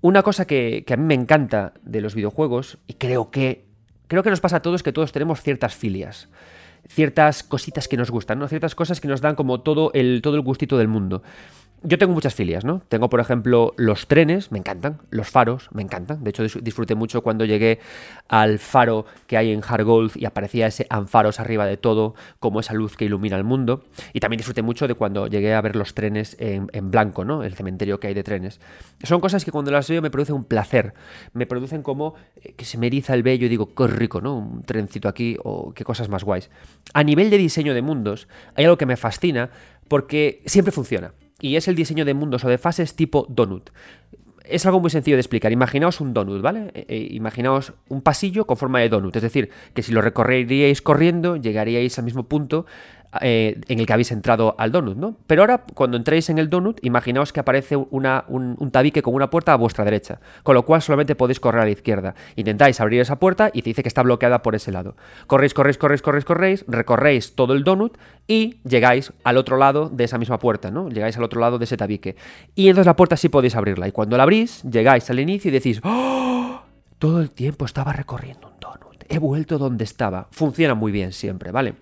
Una 0.01 0.21
cosa 0.21 0.45
que, 0.45 0.83
que 0.85 0.95
a 0.95 0.97
mí 0.97 1.05
me 1.05 1.13
encanta 1.13 1.75
de 1.81 2.01
los 2.01 2.13
videojuegos, 2.13 2.77
y 2.87 2.95
creo 2.95 3.31
que, 3.31 3.63
creo 4.07 4.21
que 4.21 4.31
nos 4.31 4.41
pasa 4.41 4.57
a 4.57 4.61
todos, 4.61 4.83
que 4.83 4.91
todos 4.91 5.13
tenemos 5.13 5.41
ciertas 5.41 5.73
filias 5.73 6.27
ciertas 6.87 7.43
cositas 7.43 7.87
que 7.87 7.97
nos 7.97 8.11
gustan, 8.11 8.39
¿no? 8.39 8.47
Ciertas 8.47 8.75
cosas 8.75 9.01
que 9.01 9.07
nos 9.07 9.21
dan 9.21 9.35
como 9.35 9.61
todo 9.61 9.91
el, 9.93 10.21
todo 10.21 10.35
el 10.35 10.41
gustito 10.41 10.77
del 10.77 10.87
mundo 10.87 11.23
yo 11.83 11.97
tengo 11.97 12.13
muchas 12.13 12.33
filias, 12.33 12.63
¿no? 12.63 12.81
Tengo, 12.87 13.09
por 13.09 13.19
ejemplo, 13.19 13.73
los 13.77 14.07
trenes, 14.07 14.51
me 14.51 14.57
encantan, 14.57 14.99
los 15.09 15.29
faros, 15.29 15.67
me 15.73 15.81
encantan. 15.81 16.23
De 16.23 16.29
hecho, 16.29 16.43
disfruté 16.61 16.95
mucho 16.95 17.21
cuando 17.21 17.43
llegué 17.43 17.79
al 18.29 18.57
faro 18.59 19.05
que 19.27 19.35
hay 19.35 19.51
en 19.51 19.61
Hargold 19.61 20.11
y 20.15 20.23
aparecía 20.23 20.67
ese 20.67 20.87
anfaros 20.89 21.41
arriba 21.41 21.65
de 21.65 21.75
todo, 21.75 22.15
como 22.39 22.61
esa 22.61 22.73
luz 22.73 22.95
que 22.95 23.05
ilumina 23.05 23.35
el 23.35 23.43
mundo. 23.43 23.83
Y 24.13 24.21
también 24.21 24.37
disfruté 24.37 24.61
mucho 24.61 24.87
de 24.87 24.93
cuando 24.95 25.27
llegué 25.27 25.53
a 25.53 25.61
ver 25.61 25.75
los 25.75 25.93
trenes 25.93 26.37
en, 26.39 26.67
blanco, 26.89 27.25
¿no? 27.25 27.43
El 27.43 27.53
cementerio 27.53 27.99
que 27.99 28.07
hay 28.07 28.13
de 28.13 28.23
trenes. 28.23 28.61
Son 29.03 29.19
cosas 29.19 29.43
que 29.43 29.51
cuando 29.51 29.69
las 29.69 29.89
veo 29.89 30.01
me 30.01 30.09
producen 30.09 30.35
un 30.35 30.45
placer, 30.45 30.93
me 31.33 31.45
producen 31.45 31.83
como 31.83 32.15
eh, 32.41 32.53
que 32.53 32.63
se 32.63 32.77
me 32.77 32.87
eriza 32.87 33.13
el 33.13 33.23
vello 33.23 33.45
y 33.47 33.49
digo, 33.49 33.73
qué 33.75 33.87
rico, 33.87 34.21
¿no? 34.21 34.37
Un 34.37 34.63
trencito 34.63 35.09
aquí 35.09 35.37
o 35.43 35.73
qué 35.73 35.83
cosas 35.83 36.07
más 36.07 36.23
guays. 36.23 36.49
A 36.93 37.03
nivel 37.03 37.29
de 37.29 37.37
diseño 37.37 37.73
de 37.73 37.81
mundos, 37.81 38.29
hay 38.55 38.63
algo 38.63 38.77
que 38.77 38.85
me 38.85 38.95
fascina 38.95 39.49
porque 39.89 40.41
siempre 40.45 40.71
funciona 40.71 41.11
y 41.43 41.57
es 41.57 41.67
el 41.67 41.75
diseño 41.75 42.05
de 42.05 42.13
mundos 42.13 42.45
o 42.45 42.49
de 42.49 42.57
fases 42.57 42.95
tipo 42.95 43.27
donut. 43.29 43.69
Es 44.45 44.65
algo 44.65 44.79
muy 44.79 44.89
sencillo 44.89 45.17
de 45.17 45.21
explicar. 45.21 45.51
Imaginaos 45.51 45.99
un 45.99 46.13
donut, 46.13 46.41
¿vale? 46.41 46.71
Eh, 46.73 46.85
eh, 46.87 47.07
imaginaos 47.11 47.73
un 47.89 48.01
pasillo 48.01 48.47
con 48.47 48.55
forma 48.55 48.79
de 48.79 48.87
donut. 48.87 49.13
Es 49.17 49.21
decir, 49.21 49.49
que 49.73 49.83
si 49.83 49.91
lo 49.91 50.01
recorreríais 50.01 50.81
corriendo, 50.81 51.35
llegaríais 51.35 51.99
al 51.99 52.05
mismo 52.05 52.23
punto 52.23 52.65
eh, 53.21 53.61
en 53.67 53.79
el 53.79 53.85
que 53.85 53.93
habéis 53.93 54.11
entrado 54.11 54.55
al 54.57 54.71
donut, 54.71 54.97
¿no? 54.97 55.17
Pero 55.27 55.43
ahora, 55.43 55.63
cuando 55.73 55.97
entréis 55.97 56.29
en 56.29 56.37
el 56.37 56.49
donut, 56.49 56.79
imaginaos 56.83 57.31
que 57.31 57.39
aparece 57.39 57.75
una, 57.75 58.25
un, 58.27 58.71
tabique 58.71 59.01
con 59.01 59.13
una 59.13 59.29
puerta 59.29 59.53
a 59.53 59.55
vuestra 59.55 59.85
derecha, 59.85 60.19
con 60.43 60.55
lo 60.55 60.63
cual 60.65 60.81
solamente 60.81 61.15
podéis 61.15 61.39
correr 61.39 61.61
a 61.61 61.65
la 61.65 61.71
izquierda. 61.71 62.15
Intentáis 62.35 62.79
abrir 62.79 63.01
esa 63.01 63.19
puerta 63.19 63.51
y 63.53 63.61
te 63.61 63.69
dice 63.69 63.83
que 63.83 63.87
está 63.87 64.01
bloqueada 64.01 64.41
por 64.41 64.55
ese 64.55 64.71
lado. 64.71 64.95
Corréis, 65.27 65.53
corréis, 65.53 65.77
corréis, 65.77 66.01
corréis, 66.01 66.25
corréis, 66.25 66.65
recorréis 66.67 67.35
todo 67.35 67.53
el 67.53 67.63
donut 67.63 67.97
y 68.27 68.59
llegáis 68.63 69.13
al 69.23 69.37
otro 69.37 69.57
lado 69.57 69.89
de 69.89 70.03
esa 70.05 70.17
misma 70.17 70.39
puerta, 70.39 70.71
¿no? 70.71 70.89
Llegáis 70.89 71.17
al 71.17 71.23
otro 71.23 71.39
lado 71.39 71.59
de 71.59 71.65
ese 71.65 71.77
tabique. 71.77 72.15
Y 72.55 72.69
entonces 72.69 72.87
la 72.87 72.95
puerta 72.95 73.17
sí 73.17 73.29
podéis 73.29 73.55
abrirla. 73.55 73.87
Y 73.87 73.91
cuando 73.91 74.17
la 74.17 74.23
abrís, 74.23 74.63
llegáis 74.63 75.09
al 75.09 75.19
inicio 75.19 75.49
y 75.49 75.51
decís, 75.51 75.81
¡Oh! 75.83 76.61
Todo 76.97 77.21
el 77.21 77.31
tiempo 77.31 77.65
estaba 77.65 77.91
recorriendo 77.93 78.47
un 78.47 78.59
donut. 78.59 79.03
He 79.09 79.19
vuelto 79.19 79.57
donde 79.57 79.83
estaba. 79.83 80.27
Funciona 80.31 80.73
muy 80.73 80.91
bien 80.91 81.11
siempre, 81.11 81.51
¿vale? 81.51 81.75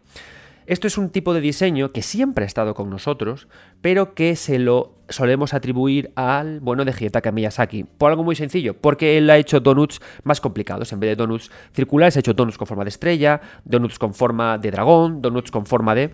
Esto 0.72 0.88
es 0.88 0.98
un 0.98 1.10
tipo 1.10 1.34
de 1.34 1.42
diseño 1.42 1.92
que 1.92 2.02
siempre 2.02 2.46
ha 2.46 2.48
estado 2.48 2.76
con 2.76 2.90
nosotros, 2.90 3.50
pero 3.82 4.14
que 4.14 4.38
se 4.38 4.58
lo 4.58 4.94
solemos 5.10 5.54
atribuir 5.54 6.14
al 6.16 6.62
bueno 6.62 6.86
de 6.86 6.94
Hidetaka 6.98 7.34
Miyazaki. 7.34 7.84
Por 7.84 8.10
algo 8.10 8.24
muy 8.24 8.38
sencillo, 8.38 8.74
porque 8.74 9.18
él 9.18 9.30
ha 9.30 9.36
hecho 9.36 9.60
donuts 9.60 10.00
más 10.24 10.40
complicados. 10.40 10.94
En 10.94 11.02
vez 11.02 11.10
de 11.10 11.16
donuts 11.18 11.52
circulares, 11.74 12.16
ha 12.16 12.22
hecho 12.22 12.34
donuts 12.34 12.58
con 12.58 12.68
forma 12.68 12.86
de 12.86 12.90
estrella, 12.90 13.42
donuts 13.66 14.00
con 14.00 14.14
forma 14.14 14.58
de 14.58 14.72
dragón, 14.72 15.22
donuts 15.22 15.52
con 15.52 15.66
forma 15.66 15.94
de... 15.94 16.12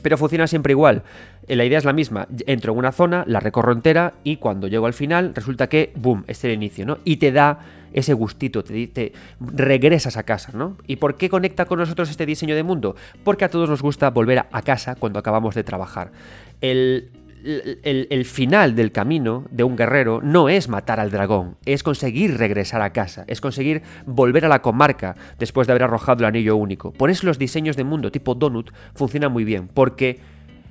Pero 0.00 0.16
funciona 0.16 0.46
siempre 0.46 0.74
igual. 0.74 1.02
Eh, 1.48 1.56
la 1.56 1.64
idea 1.64 1.78
es 1.78 1.84
la 1.84 1.92
misma. 1.92 2.28
Entro 2.46 2.74
en 2.74 2.78
una 2.78 2.92
zona, 2.92 3.24
la 3.26 3.40
recorro 3.40 3.72
entera 3.72 4.14
y 4.22 4.36
cuando 4.36 4.68
llego 4.68 4.86
al 4.86 4.94
final 4.94 5.34
resulta 5.34 5.68
que, 5.68 5.92
boom, 5.96 6.22
es 6.28 6.44
el 6.44 6.52
inicio, 6.52 6.86
¿no? 6.86 6.98
Y 7.02 7.16
te 7.16 7.32
da 7.32 7.58
ese 7.92 8.12
gustito, 8.12 8.64
te, 8.64 9.12
regresas 9.40 10.16
a 10.16 10.22
casa, 10.22 10.52
¿no? 10.54 10.76
¿Y 10.86 10.96
por 10.96 11.16
qué 11.16 11.28
conecta 11.28 11.64
con 11.64 11.78
nosotros 11.78 12.10
este 12.10 12.26
diseño 12.26 12.54
de 12.54 12.62
mundo? 12.62 12.96
Porque 13.24 13.44
a 13.44 13.48
todos 13.48 13.68
nos 13.68 13.82
gusta 13.82 14.10
volver 14.10 14.46
a 14.50 14.62
casa 14.62 14.94
cuando 14.94 15.18
acabamos 15.18 15.54
de 15.54 15.64
trabajar. 15.64 16.12
El, 16.60 17.10
el, 17.44 18.24
final 18.24 18.76
del 18.76 18.92
camino 18.92 19.44
de 19.50 19.64
un 19.64 19.76
guerrero 19.76 20.20
no 20.22 20.48
es 20.48 20.68
matar 20.68 21.00
al 21.00 21.10
dragón, 21.10 21.56
es 21.66 21.82
conseguir 21.82 22.38
regresar 22.38 22.82
a 22.82 22.92
casa, 22.92 23.24
es 23.26 23.40
conseguir 23.40 23.82
volver 24.06 24.44
a 24.44 24.48
la 24.48 24.62
comarca 24.62 25.16
después 25.38 25.66
de 25.66 25.72
haber 25.72 25.84
arrojado 25.84 26.20
el 26.20 26.26
anillo 26.26 26.56
único. 26.56 26.92
Por 26.92 27.10
eso 27.10 27.26
los 27.26 27.38
diseños 27.38 27.76
de 27.76 27.84
mundo 27.84 28.12
tipo 28.12 28.34
Donut 28.34 28.70
funcionan 28.94 29.32
muy 29.32 29.44
bien, 29.44 29.68
porque 29.68 30.20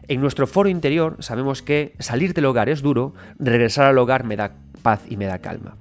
en 0.07 0.21
nuestro 0.21 0.47
foro 0.47 0.69
interior 0.69 1.17
sabemos 1.19 1.61
que 1.61 1.93
salir 1.99 2.33
del 2.33 2.45
hogar 2.45 2.69
es 2.69 2.81
duro, 2.81 3.13
regresar 3.37 3.87
al 3.87 3.97
hogar 3.97 4.23
me 4.23 4.37
da 4.37 4.53
paz 4.81 5.03
y 5.09 5.17
me 5.17 5.25
da 5.25 5.39
calma. 5.39 5.75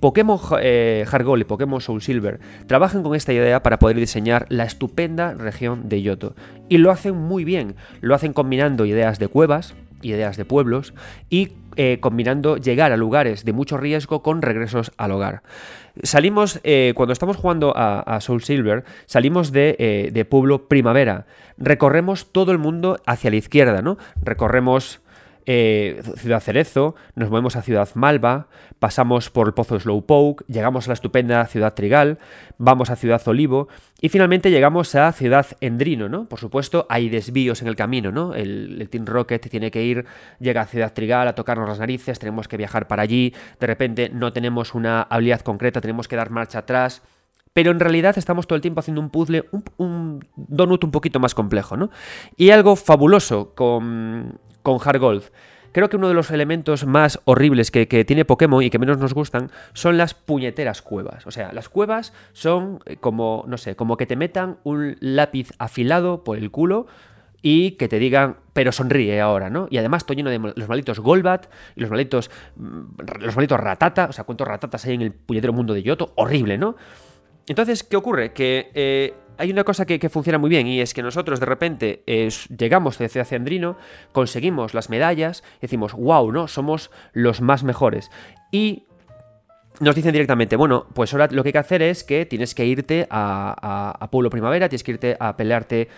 Pokémon 0.00 0.38
eh, 0.60 1.04
y 1.38 1.44
Pokémon 1.44 1.80
Soul 1.80 2.02
Silver 2.02 2.40
trabajan 2.66 3.02
con 3.02 3.14
esta 3.14 3.32
idea 3.32 3.62
para 3.62 3.78
poder 3.78 3.96
diseñar 3.96 4.46
la 4.48 4.64
estupenda 4.64 5.34
región 5.34 5.88
de 5.88 6.02
Yoto. 6.02 6.34
Y 6.68 6.78
lo 6.78 6.90
hacen 6.90 7.16
muy 7.16 7.44
bien. 7.44 7.76
Lo 8.00 8.14
hacen 8.14 8.32
combinando 8.32 8.84
ideas 8.84 9.18
de 9.18 9.28
cuevas, 9.28 9.74
ideas 10.02 10.36
de 10.36 10.44
pueblos 10.44 10.94
y 11.30 11.52
eh, 11.78 11.98
combinando 12.00 12.56
llegar 12.56 12.92
a 12.92 12.96
lugares 12.96 13.44
de 13.44 13.52
mucho 13.52 13.76
riesgo 13.76 14.22
con 14.22 14.40
regresos 14.40 14.92
al 14.96 15.12
hogar. 15.12 15.42
Salimos, 16.02 16.60
eh, 16.64 16.92
cuando 16.96 17.12
estamos 17.12 17.36
jugando 17.36 17.74
a, 17.76 18.18
Soul 18.20 18.42
Silver, 18.42 18.84
salimos 19.06 19.50
eh, 19.54 20.10
de 20.12 20.24
Pueblo 20.24 20.68
Primavera. 20.68 21.26
Recorremos 21.58 22.32
todo 22.32 22.52
el 22.52 22.58
mundo 22.58 22.98
hacia 23.06 23.30
la 23.30 23.36
izquierda, 23.36 23.82
¿no? 23.82 23.98
Recorremos 24.22 25.00
eh, 25.46 26.02
Ciudad 26.16 26.40
Cerezo, 26.40 26.96
nos 27.14 27.30
movemos 27.30 27.54
a 27.54 27.62
Ciudad 27.62 27.88
Malva, 27.94 28.48
pasamos 28.80 29.30
por 29.30 29.46
el 29.46 29.54
Pozo 29.54 29.78
Slowpoke, 29.78 30.44
llegamos 30.48 30.86
a 30.86 30.90
la 30.90 30.94
estupenda 30.94 31.46
Ciudad 31.46 31.74
Trigal, 31.74 32.18
vamos 32.58 32.90
a 32.90 32.96
Ciudad 32.96 33.22
Olivo 33.26 33.68
y 34.00 34.08
finalmente 34.08 34.50
llegamos 34.50 34.94
a 34.96 35.12
Ciudad 35.12 35.46
Endrino, 35.60 36.08
¿no? 36.08 36.28
Por 36.28 36.40
supuesto, 36.40 36.86
hay 36.90 37.08
desvíos 37.08 37.62
en 37.62 37.68
el 37.68 37.76
camino, 37.76 38.10
¿no? 38.10 38.34
El, 38.34 38.88
Team 38.90 39.06
Rocket 39.06 39.48
tiene 39.48 39.70
que 39.70 39.84
ir, 39.84 40.04
llega 40.40 40.62
a 40.62 40.66
Ciudad 40.66 40.92
Trigal 40.92 41.28
a 41.28 41.34
tocarnos 41.34 41.68
las 41.68 41.78
narices, 41.78 42.18
tenemos 42.18 42.48
que 42.48 42.56
viajar 42.56 42.88
para 42.88 43.02
allí, 43.02 43.32
de 43.60 43.66
repente 43.66 44.10
no 44.12 44.32
tenemos 44.32 44.74
una 44.74 45.02
habilidad 45.02 45.40
concreta, 45.42 45.80
tenemos 45.80 46.08
que 46.08 46.16
dar 46.16 46.30
marcha 46.30 46.58
atrás 46.58 47.02
pero 47.52 47.70
en 47.70 47.80
realidad 47.80 48.18
estamos 48.18 48.46
todo 48.46 48.56
el 48.56 48.60
tiempo 48.60 48.80
haciendo 48.80 49.00
un 49.00 49.08
puzzle, 49.08 49.46
un, 49.50 49.64
un, 49.78 50.28
donut 50.36 50.84
un 50.84 50.90
poquito 50.90 51.20
más 51.20 51.34
complejo, 51.34 51.74
¿no? 51.78 51.88
Y 52.36 52.50
algo 52.50 52.76
fabuloso 52.76 53.54
con, 53.54 54.38
con 54.66 54.80
Hard 54.84 54.98
Gold. 54.98 55.22
Creo 55.70 55.88
que 55.88 55.96
uno 55.96 56.08
de 56.08 56.14
los 56.14 56.32
elementos 56.32 56.86
más 56.86 57.20
horribles 57.24 57.70
que, 57.70 57.86
tiene 57.86 58.24
Pokémon 58.24 58.64
y 58.64 58.68
que 58.68 58.80
menos 58.80 58.98
nos 58.98 59.14
gustan 59.14 59.52
son 59.74 59.96
las 59.96 60.14
puñeteras 60.14 60.82
cuevas. 60.82 61.24
O 61.24 61.30
sea, 61.30 61.52
las 61.52 61.68
cuevas 61.68 62.12
son 62.32 62.80
eh, 62.84 62.96
como, 62.96 63.44
no 63.46 63.58
sé, 63.58 63.76
como 63.76 63.96
que 63.96 64.06
te 64.06 64.16
metan 64.16 64.58
un 64.64 64.96
lápiz 64.98 65.52
afilado 65.60 66.24
por 66.24 66.36
el 66.36 66.50
culo 66.50 66.88
y 67.42 67.72
que 67.72 67.86
te 67.86 68.00
digan, 68.00 68.38
pero 68.54 68.72
sonríe 68.72 69.20
ahora, 69.20 69.50
¿no? 69.50 69.68
Y 69.70 69.78
además 69.78 70.02
estoy 70.02 70.16
lleno 70.16 70.30
de 70.30 70.40
los 70.40 70.68
malditos 70.68 70.98
Golbat 70.98 71.46
y 71.76 71.80
los 71.82 71.90
malditos, 71.90 72.28
mm, 72.56 73.20
los 73.20 73.36
malditos 73.36 73.60
Ratata, 73.60 74.06
o 74.06 74.12
sea, 74.12 74.24
cuántos 74.24 74.48
Ratatas 74.48 74.84
hay 74.86 74.94
en 74.94 75.02
el 75.02 75.12
puñetero 75.12 75.52
mundo 75.52 75.74
de 75.74 75.84
Yoto, 75.84 76.12
horrible, 76.16 76.58
¿no? 76.58 76.74
Entonces, 77.46 77.84
¿qué 77.84 77.96
ocurre? 77.96 78.32
Que 78.32 78.72
eh, 78.74 79.14
hay 79.38 79.50
una 79.50 79.64
cosa 79.64 79.86
que, 79.86 80.08
funciona 80.08 80.38
muy 80.38 80.50
bien 80.50 80.66
y 80.66 80.80
es 80.80 80.94
que 80.94 81.02
nosotros 81.02 81.40
de 81.40 81.46
repente 81.46 82.02
llegamos 82.56 83.00
hacia 83.00 83.24
Andrino, 83.36 83.76
conseguimos 84.12 84.74
las 84.74 84.90
medallas, 84.90 85.42
decimos, 85.60 85.92
wow, 85.92 86.30
¿no? 86.32 86.48
Somos 86.48 86.90
los 87.12 87.40
más 87.40 87.64
mejores. 87.64 88.10
Y 88.50 88.84
nos 89.80 89.94
dicen 89.94 90.12
directamente, 90.12 90.56
bueno, 90.56 90.86
pues 90.94 91.12
ahora 91.12 91.28
lo 91.30 91.42
que 91.42 91.50
hay 91.50 91.52
que 91.52 91.58
hacer 91.58 91.82
es 91.82 92.04
que 92.04 92.24
tienes 92.24 92.54
que 92.54 92.64
irte 92.64 93.06
a, 93.10 94.08
Pueblo 94.10 94.30
Primavera, 94.30 94.68
tienes 94.68 94.82
que 94.82 94.92
irte 94.92 95.16
a 95.18 95.36
pelearte 95.36 95.88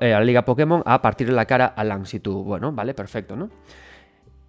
eh, 0.00 0.14
a 0.14 0.18
la 0.20 0.24
Liga 0.24 0.44
Pokémon 0.44 0.82
a 0.84 1.02
partir 1.02 1.26
de 1.26 1.32
la 1.32 1.44
cara 1.46 1.66
a 1.66 1.82
Langsitu. 1.84 2.44
Bueno, 2.44 2.72
vale, 2.72 2.94
perfecto, 2.94 3.34
¿no? 3.34 3.50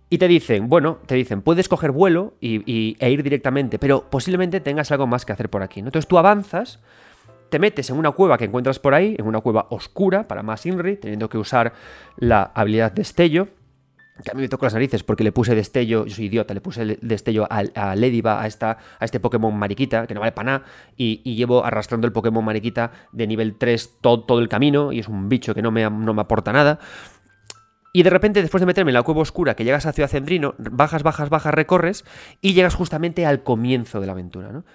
Y 0.09 0.19
te 0.19 0.27
dicen, 0.27 0.69
bueno, 0.69 0.99
te 1.07 1.15
dicen, 1.15 1.41
puedes 1.41 1.67
coger 1.67 1.91
vuelo 1.91 2.35
y, 2.39 2.95
e 2.99 3.09
ir 3.09 3.23
directamente, 3.23 3.79
pero 3.79 4.07
posiblemente 4.09 4.59
tengas 4.59 4.91
algo 4.91 5.07
más 5.07 5.25
que 5.25 5.33
hacer 5.33 5.49
por 5.49 5.63
aquí. 5.63 5.81
¿no? 5.81 5.87
Entonces 5.87 6.07
tú 6.07 6.19
avanzas 6.19 6.79
te 7.55 7.59
metes 7.59 7.89
en 7.89 7.95
una 7.95 8.11
cueva 8.11 8.37
que 8.37 8.43
encuentras 8.43 8.79
por 8.79 8.93
ahí, 8.93 9.15
en 9.17 9.25
una 9.25 9.39
cueva 9.39 9.67
oscura 9.69 10.23
para 10.23 10.43
más 10.43 10.65
Inri, 10.65 10.97
teniendo 10.97 11.29
que 11.29 11.37
usar 11.37 11.71
la 12.17 12.51
habilidad 12.53 12.91
destello. 12.91 13.47
Que 14.21 14.31
a 14.31 14.33
mí 14.33 14.41
me 14.41 14.49
tocó 14.49 14.65
las 14.65 14.73
narices 14.73 15.03
porque 15.03 15.23
le 15.23 15.31
puse 15.31 15.55
destello, 15.55 16.05
yo 16.05 16.13
soy 16.13 16.25
idiota, 16.25 16.53
le 16.53 16.59
puse 16.59 16.97
destello 17.01 17.47
a, 17.49 17.95
Lediva, 17.95 18.41
a, 18.41 18.47
esta, 18.47 18.77
a 18.99 19.05
este 19.05 19.21
Pokémon 19.21 19.57
mariquita, 19.57 20.05
que 20.05 20.13
no 20.13 20.19
vale 20.19 20.33
para 20.33 20.51
nada, 20.51 20.65
y, 20.97 21.33
llevo 21.33 21.63
arrastrando 21.63 22.05
el 22.05 22.11
Pokémon 22.11 22.43
mariquita 22.43 22.91
de 23.13 23.25
nivel 23.25 23.55
3 23.57 23.99
todo, 24.01 24.25
todo 24.25 24.39
el 24.39 24.49
camino, 24.49 24.91
y 24.91 24.99
es 24.99 25.07
un 25.07 25.29
bicho 25.29 25.55
que 25.55 25.61
no 25.61 25.71
me, 25.71 25.89
no 25.89 26.13
me 26.13 26.21
aporta 26.21 26.51
nada. 26.51 26.79
Y 27.93 28.03
de 28.03 28.09
repente, 28.09 28.41
después 28.41 28.59
de 28.59 28.65
meterme 28.65 28.91
en 28.91 28.95
la 28.95 29.03
cueva 29.03 29.21
oscura, 29.21 29.55
que 29.55 29.63
llegas 29.63 29.85
a 29.85 29.93
Ciudad 29.93 30.09
Cendrino, 30.09 30.55
bajas, 30.57 31.03
bajas, 31.03 31.29
bajas, 31.29 31.53
recorres, 31.53 32.03
y 32.41 32.53
llegas 32.53 32.75
justamente 32.75 33.25
al 33.25 33.43
comienzo 33.43 34.01
de 34.01 34.07
la 34.07 34.11
aventura, 34.11 34.51
¿no? 34.51 34.65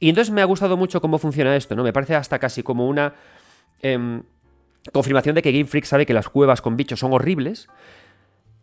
Y 0.00 0.08
entonces 0.08 0.32
me 0.32 0.40
ha 0.40 0.46
gustado 0.46 0.78
mucho 0.78 1.00
cómo 1.00 1.18
funciona 1.18 1.54
esto, 1.54 1.76
¿no? 1.76 1.84
Me 1.84 1.92
parece 1.92 2.16
hasta 2.16 2.38
casi 2.38 2.62
como 2.62 2.88
una 2.88 3.14
em, 3.82 4.22
confirmación 4.92 5.34
de 5.34 5.42
que 5.42 5.52
Game 5.52 5.66
Freak 5.66 5.84
sabe 5.84 6.06
que 6.06 6.14
las 6.14 6.30
cuevas 6.30 6.62
con 6.62 6.76
bichos 6.76 7.00
son 7.00 7.12
horribles, 7.12 7.68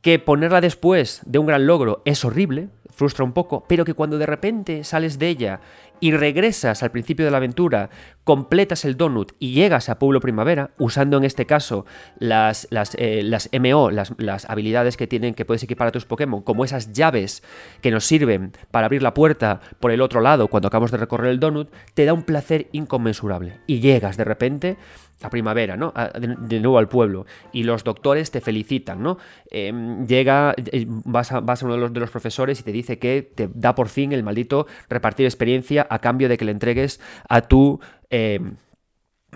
que 0.01 0.17
ponerla 0.17 0.61
después 0.61 1.21
de 1.25 1.37
un 1.37 1.45
gran 1.45 1.67
logro 1.67 2.01
es 2.05 2.25
horrible, 2.25 2.69
frustra 2.89 3.23
un 3.23 3.33
poco, 3.33 3.65
pero 3.67 3.85
que 3.85 3.93
cuando 3.93 4.17
de 4.17 4.25
repente 4.25 4.83
sales 4.83 5.19
de 5.19 5.29
ella 5.29 5.59
y 5.99 6.11
regresas 6.11 6.83
al 6.83 6.91
principio 6.91 7.25
de 7.25 7.31
la 7.31 7.37
aventura, 7.37 7.89
completas 8.23 8.85
el 8.85 8.97
donut 8.97 9.31
y 9.39 9.53
llegas 9.53 9.89
a 9.89 9.99
Pueblo 9.99 10.19
Primavera, 10.19 10.71
usando 10.77 11.17
en 11.17 11.23
este 11.23 11.45
caso 11.45 11.85
las, 12.19 12.67
las, 12.71 12.95
eh, 12.95 13.21
las 13.23 13.49
MO, 13.59 13.89
las, 13.89 14.13
las, 14.17 14.49
habilidades 14.49 14.97
que 14.97 15.07
tienen 15.07 15.33
que 15.33 15.45
puedes 15.45 15.63
equipar 15.63 15.87
a 15.87 15.91
tus 15.91 16.05
Pokémon, 16.05 16.41
como 16.41 16.65
esas 16.65 16.93
llaves 16.93 17.43
que 17.81 17.91
nos 17.91 18.05
sirven 18.05 18.51
para 18.71 18.85
abrir 18.85 19.01
la 19.01 19.13
puerta 19.13 19.61
por 19.79 19.91
el 19.91 20.01
otro 20.01 20.21
lado 20.21 20.47
cuando 20.47 20.67
acabamos 20.67 20.91
de 20.91 20.97
recorrer 20.97 21.31
el 21.31 21.39
donut, 21.39 21.71
te 21.93 22.05
da 22.05 22.13
un 22.13 22.23
placer 22.23 22.67
inconmensurable. 22.71 23.59
Y 23.65 23.79
llegas 23.79 24.17
de 24.17 24.23
repente 24.23 24.77
a 25.21 25.29
primavera, 25.29 25.77
¿no? 25.77 25.93
de, 26.19 26.59
nuevo 26.59 26.77
al 26.77 26.87
pueblo. 26.87 27.25
Y 27.51 27.63
los 27.63 27.83
doctores 27.83 28.31
te 28.31 28.41
felicitan, 28.41 29.01
¿no? 29.01 29.17
Em, 29.49 30.05
llega, 30.05 30.53
eh, 30.57 30.85
vas 30.87 31.31
a, 31.31 31.39
uno 31.39 31.89
de 31.89 31.99
los, 31.99 32.11
profesores 32.11 32.59
y 32.59 32.63
te 32.63 32.71
dice 32.71 32.99
que 32.99 33.21
te 33.21 33.49
da 33.53 33.75
por 33.75 33.89
fin 33.89 34.11
el 34.11 34.23
maldito 34.23 34.67
repartir 34.89 35.25
experiencia 35.25 35.87
a 35.89 35.99
cambio 35.99 36.29
de 36.29 36.37
que 36.37 36.45
le 36.45 36.51
entregues 36.51 36.99
a 37.27 37.41
tu... 37.41 37.79
Em, 38.09 38.55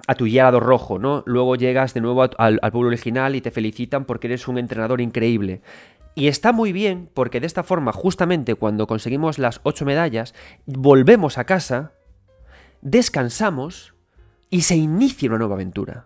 a 0.07 0.15
tu 0.15 0.23
guiado 0.23 0.61
rojo, 0.61 0.99
¿no? 0.99 1.21
Luego 1.27 1.57
llegas 1.57 1.93
de 1.93 1.99
nuevo 1.99 2.23
al 2.23 2.59
pueblo 2.71 2.87
original 2.87 3.35
y 3.35 3.41
te 3.41 3.51
felicitan 3.51 4.05
porque 4.05 4.27
eres 4.27 4.47
un 4.47 4.57
entrenador 4.57 5.01
increíble. 5.01 5.61
Y 6.15 6.27
está 6.27 6.53
muy 6.53 6.71
bien 6.71 7.09
porque 7.13 7.39
de 7.39 7.47
esta 7.47 7.63
forma, 7.63 7.91
justamente 7.91 8.55
cuando 8.55 8.87
conseguimos 8.87 9.37
las 9.37 9.59
ocho 9.63 9.85
medallas, 9.85 10.33
volvemos 10.65 11.37
a 11.37 11.43
casa, 11.43 11.91
descansamos 12.81 13.90
y 14.51 14.61
se 14.61 14.75
inicia 14.75 15.29
una 15.29 15.39
nueva 15.39 15.55
aventura. 15.55 16.05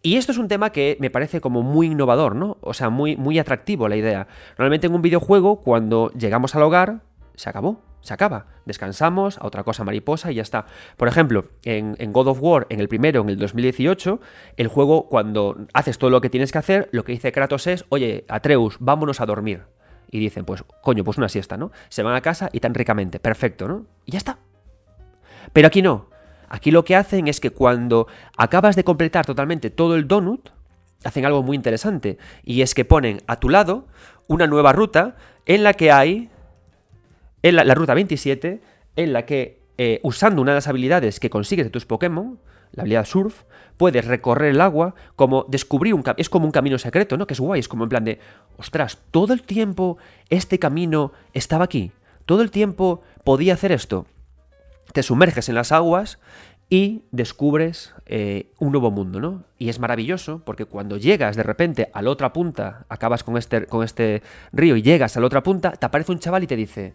Y 0.00 0.16
esto 0.16 0.32
es 0.32 0.38
un 0.38 0.48
tema 0.48 0.70
que 0.70 0.96
me 1.00 1.10
parece 1.10 1.40
como 1.40 1.62
muy 1.62 1.88
innovador, 1.88 2.34
¿no? 2.34 2.56
O 2.60 2.72
sea, 2.72 2.88
muy, 2.88 3.16
muy 3.16 3.38
atractivo 3.38 3.88
la 3.88 3.96
idea. 3.96 4.26
Normalmente 4.56 4.86
en 4.86 4.94
un 4.94 5.02
videojuego, 5.02 5.60
cuando 5.60 6.10
llegamos 6.12 6.54
al 6.54 6.62
hogar, 6.62 7.02
se 7.34 7.50
acabó, 7.50 7.80
se 8.00 8.14
acaba. 8.14 8.46
Descansamos 8.64 9.38
a 9.38 9.46
otra 9.46 9.62
cosa 9.62 9.84
mariposa 9.84 10.32
y 10.32 10.36
ya 10.36 10.42
está. 10.42 10.66
Por 10.96 11.08
ejemplo, 11.08 11.46
en, 11.64 12.12
God 12.12 12.28
of 12.28 12.38
War, 12.40 12.66
en 12.68 12.80
el 12.80 12.88
primero, 12.88 13.22
en 13.22 13.28
el 13.28 13.38
2018, 13.38 14.20
el 14.56 14.68
juego, 14.68 15.08
cuando 15.08 15.66
haces 15.72 15.98
todo 15.98 16.10
lo 16.10 16.20
que 16.20 16.30
tienes 16.30 16.50
que 16.50 16.58
hacer, 16.58 16.88
lo 16.92 17.04
que 17.04 17.12
dice 17.12 17.30
Kratos 17.30 17.66
es, 17.68 17.84
oye, 17.88 18.24
Atreus, 18.28 18.76
vámonos 18.80 19.20
a 19.20 19.26
dormir. 19.26 19.62
Y 20.10 20.18
dicen, 20.18 20.44
pues, 20.44 20.64
coño, 20.82 21.04
pues 21.04 21.16
una 21.16 21.28
siesta, 21.28 21.56
¿no? 21.56 21.70
Se 21.88 22.02
van 22.02 22.14
a 22.14 22.20
casa 22.20 22.50
y 22.52 22.60
tan 22.60 22.74
ricamente, 22.74 23.20
perfecto, 23.20 23.68
¿no? 23.68 23.86
Y 24.04 24.12
ya 24.12 24.18
está. 24.18 24.38
Pero 25.52 25.68
aquí 25.68 25.80
no. 25.80 26.11
Aquí 26.52 26.70
lo 26.70 26.84
que 26.84 26.94
hacen 26.96 27.28
es 27.28 27.40
que 27.40 27.48
cuando 27.48 28.06
acabas 28.36 28.76
de 28.76 28.84
completar 28.84 29.24
totalmente 29.24 29.70
todo 29.70 29.96
el 29.96 30.06
donut, 30.06 30.50
hacen 31.02 31.24
algo 31.24 31.42
muy 31.42 31.56
interesante. 31.56 32.18
Y 32.44 32.60
es 32.60 32.74
que 32.74 32.84
ponen 32.84 33.22
a 33.26 33.36
tu 33.36 33.48
lado 33.48 33.86
una 34.28 34.46
nueva 34.46 34.74
ruta 34.74 35.16
en 35.46 35.64
la 35.64 35.72
que 35.72 35.90
hay, 35.90 36.28
en 37.42 37.56
la, 37.56 37.74
ruta 37.74 37.94
27, 37.94 38.60
en 38.96 39.12
la 39.14 39.24
que 39.24 39.62
eh, 39.78 40.00
usando 40.02 40.42
una 40.42 40.50
de 40.52 40.56
las 40.56 40.68
habilidades 40.68 41.20
que 41.20 41.30
consigues 41.30 41.64
de 41.64 41.70
tus 41.70 41.86
Pokémon, 41.86 42.38
la 42.72 42.82
habilidad 42.82 43.06
surf, 43.06 43.44
puedes 43.78 44.04
recorrer 44.04 44.50
el 44.50 44.60
agua 44.60 44.94
como 45.16 45.46
descubrir 45.48 45.94
un 45.94 46.04
es 46.18 46.28
como 46.28 46.44
un 46.44 46.52
camino 46.52 46.76
secreto, 46.76 47.16
¿no? 47.16 47.26
Que 47.26 47.32
es 47.32 47.40
guay, 47.40 47.60
es 47.60 47.68
como 47.68 47.84
en 47.84 47.88
plan 47.88 48.04
de, 48.04 48.18
ostras, 48.58 48.98
todo 49.10 49.32
el 49.32 49.42
tiempo 49.42 49.96
este 50.28 50.58
camino 50.58 51.12
estaba 51.32 51.64
aquí, 51.64 51.92
todo 52.26 52.42
el 52.42 52.50
tiempo 52.50 53.00
podía 53.24 53.54
hacer 53.54 53.72
esto. 53.72 54.04
Te 54.92 55.02
sumerges 55.02 55.48
en 55.48 55.54
las 55.54 55.72
aguas 55.72 56.18
y 56.68 57.02
descubres 57.10 57.94
eh, 58.06 58.50
un 58.58 58.72
nuevo 58.72 58.90
mundo, 58.90 59.20
¿no? 59.20 59.44
Y 59.58 59.68
es 59.68 59.78
maravilloso 59.78 60.40
porque 60.44 60.64
cuando 60.64 60.96
llegas 60.96 61.36
de 61.36 61.42
repente 61.42 61.90
a 61.92 62.00
la 62.00 62.10
otra 62.10 62.32
punta, 62.32 62.86
acabas 62.88 63.24
con 63.24 63.36
este, 63.36 63.66
con 63.66 63.84
este 63.84 64.22
río 64.52 64.76
y 64.76 64.82
llegas 64.82 65.16
a 65.16 65.20
la 65.20 65.26
otra 65.26 65.42
punta, 65.42 65.72
te 65.72 65.84
aparece 65.84 66.12
un 66.12 66.18
chaval 66.18 66.44
y 66.44 66.46
te 66.46 66.56
dice, 66.56 66.94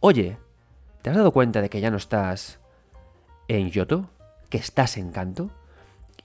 oye, 0.00 0.38
¿te 1.02 1.10
has 1.10 1.16
dado 1.16 1.32
cuenta 1.32 1.60
de 1.60 1.68
que 1.68 1.80
ya 1.80 1.90
no 1.90 1.96
estás 1.96 2.60
en 3.48 3.70
Yoto? 3.70 4.08
¿Que 4.48 4.58
estás 4.58 4.96
en 4.96 5.10
Canto? 5.10 5.50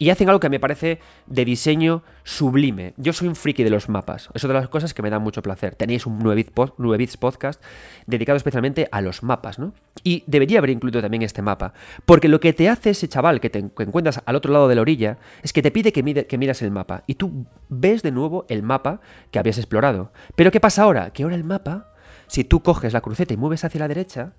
Y 0.01 0.10
hacen 0.10 0.29
algo 0.29 0.39
que 0.39 0.50
me 0.50 0.60
parece 0.60 0.98
de 1.27 1.46
diseño 1.46 2.01
sublime. 2.24 2.96
Yo 2.98 3.13
soy 3.13 3.27
un 3.27 3.36
friki 3.36 3.63
de 3.63 3.70
los 3.70 3.88
mapas. 3.88 4.29
Es 4.34 4.43
otra 4.43 4.58
de 4.58 4.63
las 4.63 4.70
cosas 4.72 4.96
que 4.96 5.03
me 5.03 5.12
dan 5.12 5.22
mucho 5.22 5.43
placer. 5.43 5.75
Tenéis 5.75 6.08
un 6.08 6.17
9 6.17 6.98
bits 6.98 7.17
podcast 7.17 7.63
dedicado 8.08 8.36
especialmente 8.36 8.89
a 8.91 9.01
los 9.01 9.22
mapas, 9.22 9.60
¿no? 9.60 9.75
Y 10.03 10.24
debería 10.25 10.58
haber 10.58 10.72
incluido 10.72 11.03
también 11.03 11.22
este 11.22 11.43
mapa. 11.43 11.75
Porque 12.08 12.29
lo 12.29 12.39
que 12.39 12.51
te 12.51 12.67
hace 12.67 12.89
ese 12.89 13.08
chaval 13.08 13.39
que 13.39 13.51
te 13.51 13.60
encuentras 13.60 14.24
al 14.25 14.36
otro 14.36 14.51
lado 14.51 14.67
de 14.67 14.74
la 14.74 14.81
orilla 14.81 15.20
es 15.43 15.53
que 15.53 15.62
te 15.62 15.70
pide 15.70 15.93
que, 15.93 16.25
que 16.25 16.38
miras 16.39 16.63
el 16.63 16.72
mapa. 16.72 17.03
Y 17.05 17.13
tú 17.13 17.46
ves 17.70 18.01
de 18.01 18.10
nuevo 18.12 18.48
el 18.50 18.63
mapa 18.63 19.01
que 19.29 19.38
habías 19.38 19.60
explorado. 19.60 20.12
Pero 20.36 20.50
¿qué 20.50 20.60
pasa 20.60 20.81
ahora? 20.81 21.12
Que 21.13 21.22
ahora 21.22 21.36
el 21.36 21.43
mapa, 21.43 21.93
si 22.25 22.43
tú 22.43 22.63
coges 22.63 22.93
la 22.93 23.01
cruceta 23.01 23.36
y 23.36 23.38
mueves 23.38 23.65
hacia 23.65 23.77
la 23.81 23.88
derecha, 23.88 24.34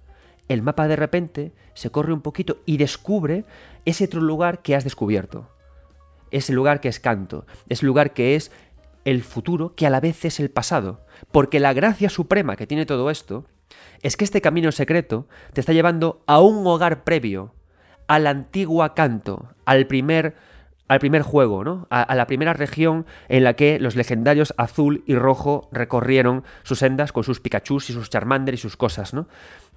el 0.48 0.62
mapa 0.62 0.88
de 0.88 0.96
repente 0.96 1.52
se 1.74 1.90
corre 1.90 2.12
un 2.12 2.20
poquito 2.20 2.58
y 2.66 2.76
descubre 2.76 3.44
ese 3.84 4.04
otro 4.04 4.20
lugar 4.20 4.62
que 4.62 4.74
has 4.74 4.84
descubierto. 4.84 5.48
Ese 6.30 6.52
lugar 6.52 6.80
que 6.80 6.88
es 6.88 7.00
canto, 7.00 7.46
ese 7.68 7.86
lugar 7.86 8.12
que 8.12 8.34
es 8.34 8.50
el 9.04 9.22
futuro, 9.22 9.74
que 9.74 9.86
a 9.86 9.90
la 9.90 10.00
vez 10.00 10.24
es 10.24 10.40
el 10.40 10.50
pasado. 10.50 11.04
Porque 11.30 11.60
la 11.60 11.72
gracia 11.72 12.08
suprema 12.08 12.56
que 12.56 12.66
tiene 12.66 12.86
todo 12.86 13.10
esto 13.10 13.44
es 14.02 14.16
que 14.16 14.24
este 14.24 14.40
camino 14.40 14.72
secreto 14.72 15.26
te 15.52 15.60
está 15.60 15.72
llevando 15.72 16.22
a 16.26 16.40
un 16.40 16.66
hogar 16.66 17.04
previo, 17.04 17.54
a 18.06 18.18
la 18.18 18.30
antigua 18.30 18.94
canto, 18.94 19.48
al 19.64 19.86
primer, 19.86 20.36
al 20.92 21.00
primer 21.00 21.22
juego, 21.22 21.64
¿no? 21.64 21.86
A, 21.90 22.02
a, 22.02 22.14
la 22.14 22.26
primera 22.26 22.52
región 22.52 23.06
en 23.28 23.44
la 23.44 23.54
que 23.54 23.78
los 23.78 23.96
legendarios 23.96 24.54
azul 24.56 25.04
y 25.06 25.14
rojo 25.14 25.68
recorrieron 25.72 26.44
sus 26.62 26.78
sendas 26.78 27.12
con 27.12 27.24
sus 27.24 27.40
Pikachu 27.40 27.76
y 27.76 27.92
sus 27.92 28.10
Charmander 28.10 28.54
y 28.54 28.58
sus 28.58 28.76
cosas, 28.76 29.14
¿no? 29.14 29.26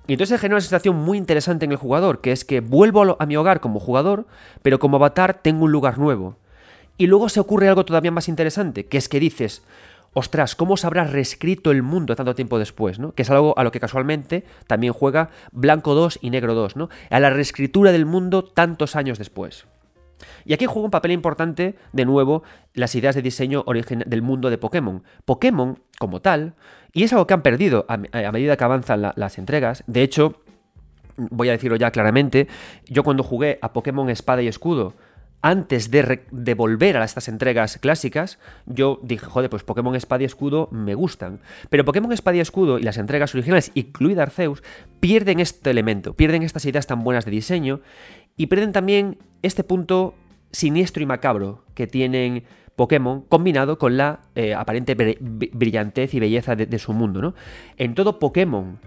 Y 0.07 0.13
entonces 0.13 0.35
se 0.35 0.39
genera 0.39 0.55
una 0.55 0.61
sensación 0.61 0.95
muy 0.97 1.17
interesante 1.17 1.65
en 1.65 1.71
el 1.71 1.77
jugador, 1.77 2.21
que 2.21 2.31
es 2.31 2.45
que 2.45 2.59
vuelvo 2.59 3.17
a 3.19 3.25
mi 3.25 3.37
hogar 3.37 3.59
como 3.59 3.79
jugador, 3.79 4.27
pero 4.61 4.77
como 4.77 4.97
avatar 4.97 5.39
tengo 5.41 5.65
un 5.65 5.71
lugar 5.71 5.97
nuevo. 5.97 6.37
Y 6.97 7.07
luego 7.07 7.27
se 7.27 7.39
ocurre 7.39 7.67
algo 7.67 7.85
todavía 7.85 8.11
más 8.11 8.29
interesante, 8.29 8.85
que 8.85 8.97
es 8.97 9.09
que 9.09 9.19
dices, 9.19 9.63
ostras, 10.13 10.55
¿cómo 10.55 10.77
se 10.77 10.85
habrá 10.85 11.05
reescrito 11.05 11.71
el 11.71 11.81
mundo 11.81 12.15
tanto 12.15 12.35
tiempo 12.35 12.59
después? 12.59 12.99
¿no? 12.99 13.13
Que 13.13 13.23
es 13.23 13.29
algo 13.31 13.57
a 13.57 13.63
lo 13.63 13.71
que 13.71 13.79
casualmente 13.79 14.45
también 14.67 14.93
juega 14.93 15.29
Blanco 15.51 15.95
2 15.95 16.19
y 16.21 16.29
Negro 16.29 16.53
2, 16.53 16.75
¿no? 16.75 16.89
A 17.09 17.19
la 17.19 17.31
reescritura 17.31 17.91
del 17.91 18.05
mundo 18.05 18.43
tantos 18.43 18.95
años 18.95 19.17
después. 19.17 19.65
Y 20.45 20.53
aquí 20.53 20.65
juega 20.65 20.85
un 20.85 20.91
papel 20.91 21.11
importante, 21.11 21.75
de 21.93 22.05
nuevo, 22.05 22.43
las 22.73 22.95
ideas 22.95 23.15
de 23.15 23.21
diseño 23.21 23.63
del 24.05 24.21
mundo 24.21 24.49
de 24.49 24.57
Pokémon. 24.57 25.03
Pokémon, 25.25 25.79
como 25.99 26.21
tal, 26.21 26.55
y 26.93 27.03
es 27.03 27.13
algo 27.13 27.27
que 27.27 27.33
han 27.33 27.41
perdido 27.41 27.85
a, 27.89 27.97
medida 27.97 28.57
que 28.57 28.63
avanzan 28.63 29.11
las 29.15 29.37
entregas, 29.37 29.83
de 29.87 30.03
hecho, 30.03 30.41
voy 31.17 31.49
a 31.49 31.53
decirlo 31.53 31.75
ya 31.77 31.91
claramente, 31.91 32.47
yo 32.87 33.03
cuando 33.03 33.23
jugué 33.23 33.59
a 33.61 33.73
Pokémon 33.73 34.09
Espada 34.09 34.41
y 34.41 34.47
Escudo, 34.47 34.93
antes 35.45 35.91
de, 35.91 36.53
volver 36.55 36.97
a 36.97 37.03
estas 37.03 37.27
entregas 37.27 37.77
clásicas, 37.77 38.39
yo 38.65 38.99
dije, 39.03 39.27
joder, 39.27 39.47
pues 39.47 39.63
Pokémon 39.63 39.95
Espada 39.95 40.23
y 40.23 40.25
Escudo 40.25 40.69
me 40.71 40.95
gustan. 40.95 41.39
Pero 41.69 41.85
Pokémon 41.85 42.11
Espada 42.11 42.37
y 42.37 42.39
Escudo 42.39 42.79
y 42.79 42.81
las 42.81 42.97
entregas 42.97 43.35
originales, 43.35 43.71
incluida 43.75 44.23
Arceus, 44.23 44.63
pierden 44.99 45.39
este 45.39 45.69
elemento, 45.69 46.15
pierden 46.15 46.41
estas 46.41 46.65
ideas 46.65 46.87
tan 46.87 47.03
buenas 47.03 47.25
de 47.25 47.31
diseño 47.31 47.81
y 48.37 48.47
pierden 48.47 48.71
también 48.71 49.17
este 49.41 49.63
punto 49.63 50.15
siniestro 50.51 51.03
y 51.03 51.05
macabro 51.05 51.63
que 51.73 51.87
tienen 51.87 52.43
Pokémon 52.75 53.21
combinado 53.21 53.77
con 53.77 53.97
la 53.97 54.21
eh, 54.35 54.53
aparente 54.53 54.95
brillantez 54.95 56.13
y 56.13 56.19
belleza 56.19 56.55
de, 56.55 56.79
su 56.79 56.93
mundo. 56.93 57.21
¿no? 57.21 57.35
En 57.77 57.95
todo 57.95 58.19
Pokémon 58.19 58.79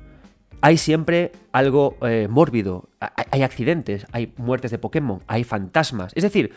hay 0.60 0.76
siempre 0.76 1.32
algo 1.52 1.96
eh, 2.02 2.26
mórbido, 2.28 2.88
hay 3.00 3.42
accidentes, 3.42 4.06
hay 4.12 4.32
muertes 4.36 4.70
de 4.70 4.78
Pokémon, 4.78 5.22
hay 5.26 5.44
fantasmas. 5.44 6.12
Es 6.16 6.22
decir, 6.22 6.52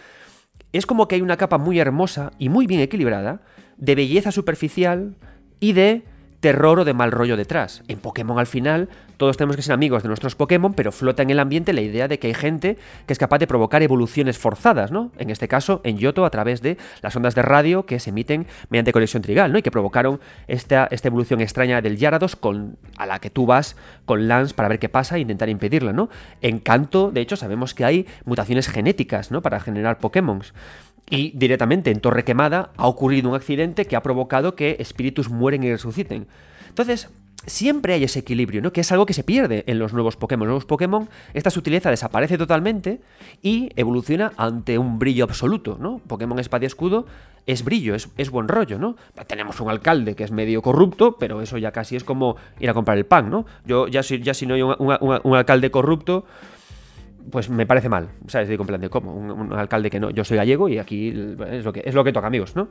es 0.73 0.85
como 0.85 1.07
que 1.07 1.15
hay 1.15 1.21
una 1.21 1.37
capa 1.37 1.57
muy 1.57 1.79
hermosa 1.79 2.31
y 2.39 2.49
muy 2.49 2.67
bien 2.67 2.81
equilibrada 2.81 3.41
de 3.77 3.95
belleza 3.95 4.31
superficial 4.31 5.15
y 5.59 5.73
de 5.73 6.03
terror 6.41 6.79
o 6.79 6.85
de 6.85 6.93
mal 6.93 7.11
rollo 7.11 7.37
detrás. 7.37 7.83
En 7.87 7.99
Pokémon 7.99 8.37
al 8.39 8.47
final 8.47 8.89
todos 9.21 9.37
tenemos 9.37 9.55
que 9.55 9.61
ser 9.61 9.73
amigos 9.73 10.01
de 10.01 10.07
nuestros 10.07 10.35
Pokémon, 10.35 10.73
pero 10.73 10.91
flota 10.91 11.21
en 11.21 11.29
el 11.29 11.39
ambiente 11.39 11.73
la 11.73 11.81
idea 11.81 12.07
de 12.07 12.17
que 12.17 12.25
hay 12.25 12.33
gente 12.33 12.79
que 13.05 13.13
es 13.13 13.19
capaz 13.19 13.37
de 13.37 13.45
provocar 13.45 13.83
evoluciones 13.83 14.39
forzadas, 14.39 14.91
¿no? 14.91 15.11
En 15.19 15.29
este 15.29 15.47
caso, 15.47 15.79
en 15.83 15.99
Yoto, 15.99 16.25
a 16.25 16.31
través 16.31 16.63
de 16.63 16.77
las 17.03 17.15
ondas 17.15 17.35
de 17.35 17.43
radio 17.43 17.85
que 17.85 17.99
se 17.99 18.09
emiten 18.09 18.47
mediante 18.69 18.91
conexión 18.91 19.21
trigal, 19.21 19.51
¿no? 19.51 19.59
Y 19.59 19.61
que 19.61 19.69
provocaron 19.69 20.19
esta, 20.47 20.87
esta 20.89 21.07
evolución 21.07 21.39
extraña 21.39 21.83
del 21.83 21.97
Yarados 21.97 22.35
con, 22.35 22.77
a 22.97 23.05
la 23.05 23.19
que 23.19 23.29
tú 23.29 23.45
vas 23.45 23.75
con 24.05 24.27
Lance 24.27 24.55
para 24.55 24.69
ver 24.69 24.79
qué 24.79 24.89
pasa 24.89 25.17
e 25.17 25.19
intentar 25.19 25.49
impedirla, 25.49 25.93
¿no? 25.93 26.09
En 26.41 26.57
Canto, 26.57 27.11
de 27.11 27.21
hecho, 27.21 27.35
sabemos 27.35 27.75
que 27.75 27.85
hay 27.85 28.07
mutaciones 28.25 28.67
genéticas, 28.67 29.29
¿no? 29.29 29.43
Para 29.43 29.59
generar 29.59 29.99
Pokémon. 29.99 30.41
Y 31.09 31.31
directamente 31.37 31.91
en 31.91 31.99
Torre 31.99 32.23
Quemada 32.23 32.71
ha 32.77 32.87
ocurrido 32.87 33.29
un 33.29 33.35
accidente 33.35 33.85
que 33.85 33.95
ha 33.95 34.03
provocado 34.03 34.55
que 34.55 34.77
espíritus 34.79 35.29
mueren 35.29 35.63
y 35.63 35.71
resuciten. 35.71 36.27
Entonces, 36.69 37.09
siempre 37.45 37.93
hay 37.93 38.03
ese 38.03 38.19
equilibrio, 38.19 38.61
¿no? 38.61 38.71
Que 38.71 38.81
es 38.81 38.91
algo 38.91 39.05
que 39.05 39.13
se 39.13 39.23
pierde 39.23 39.63
en 39.67 39.79
los 39.79 39.93
nuevos 39.93 40.15
Pokémon. 40.15 40.47
Los 40.47 40.51
nuevos 40.51 40.65
Pokémon, 40.65 41.09
esta 41.33 41.49
sutileza 41.49 41.89
desaparece 41.89 42.37
totalmente 42.37 43.01
y 43.41 43.69
evoluciona 43.75 44.31
ante 44.37 44.77
un 44.77 44.99
brillo 44.99 45.23
absoluto, 45.23 45.77
¿no? 45.79 45.99
Pokémon 46.07 46.39
Espada 46.39 46.65
y 46.65 46.67
Escudo 46.67 47.05
es 47.47 47.63
brillo, 47.63 47.95
es, 47.95 48.29
buen 48.29 48.47
rollo, 48.47 48.77
¿no? 48.77 48.95
Tenemos 49.25 49.59
un 49.59 49.69
alcalde 49.69 50.15
que 50.15 50.23
es 50.23 50.31
medio 50.31 50.61
corrupto, 50.61 51.17
pero 51.17 51.41
eso 51.41 51.57
ya 51.57 51.71
casi 51.71 51.95
es 51.95 52.03
como 52.03 52.35
ir 52.59 52.69
a 52.69 52.73
comprar 52.73 52.97
el 52.97 53.05
pan, 53.05 53.31
¿no? 53.31 53.45
Yo 53.65 53.87
ya 53.87 54.03
si, 54.03 54.21
ya 54.21 54.33
si 54.33 54.45
no 54.45 54.53
hay 54.53 54.61
un 54.61 55.35
alcalde 55.35 55.71
corrupto 55.71 56.25
pues 57.29 57.49
me 57.49 57.65
parece 57.65 57.89
mal, 57.89 58.09
¿sabes? 58.27 58.47
Digo, 58.49 58.63
en 58.63 58.67
plan 58.67 58.81
de 58.81 58.89
cómo, 58.89 59.13
un, 59.13 59.53
alcalde 59.53 59.89
que 59.89 59.99
no, 59.99 60.09
yo 60.09 60.23
soy 60.23 60.37
gallego 60.37 60.69
y 60.69 60.77
aquí 60.77 61.09
es 61.09 61.65
lo 61.65 61.73
que, 61.73 61.83
es 61.85 61.93
lo 61.93 62.03
que 62.03 62.11
toca, 62.11 62.27
amigos, 62.27 62.55
¿no? 62.55 62.67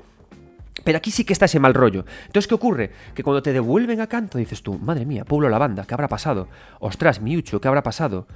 Pero 0.85 0.99
aquí 0.99 1.11
sí 1.11 1.25
que 1.25 1.33
está 1.33 1.45
ese 1.45 1.61
mal 1.61 1.75
rollo. 1.75 2.05
Entonces, 2.27 2.49
¿qué 2.49 2.55
ocurre? 2.55 2.91
Que 3.15 3.23
cuando 3.23 3.43
te 3.43 3.53
devuelven 3.53 4.01
a 4.01 4.07
canto 4.07 4.39
dices 4.39 4.63
tú, 4.63 4.79
madre 4.79 5.05
mía, 5.05 5.25
pueblo 5.25 5.49
la 5.49 5.59
banda, 5.59 5.85
¿qué 5.87 5.95
habrá 5.95 6.09
pasado? 6.09 6.49
Ostras, 6.79 7.21
Miucho, 7.21 7.61
¿qué 7.61 7.69
habrá 7.69 7.83
pasado? 7.83 8.27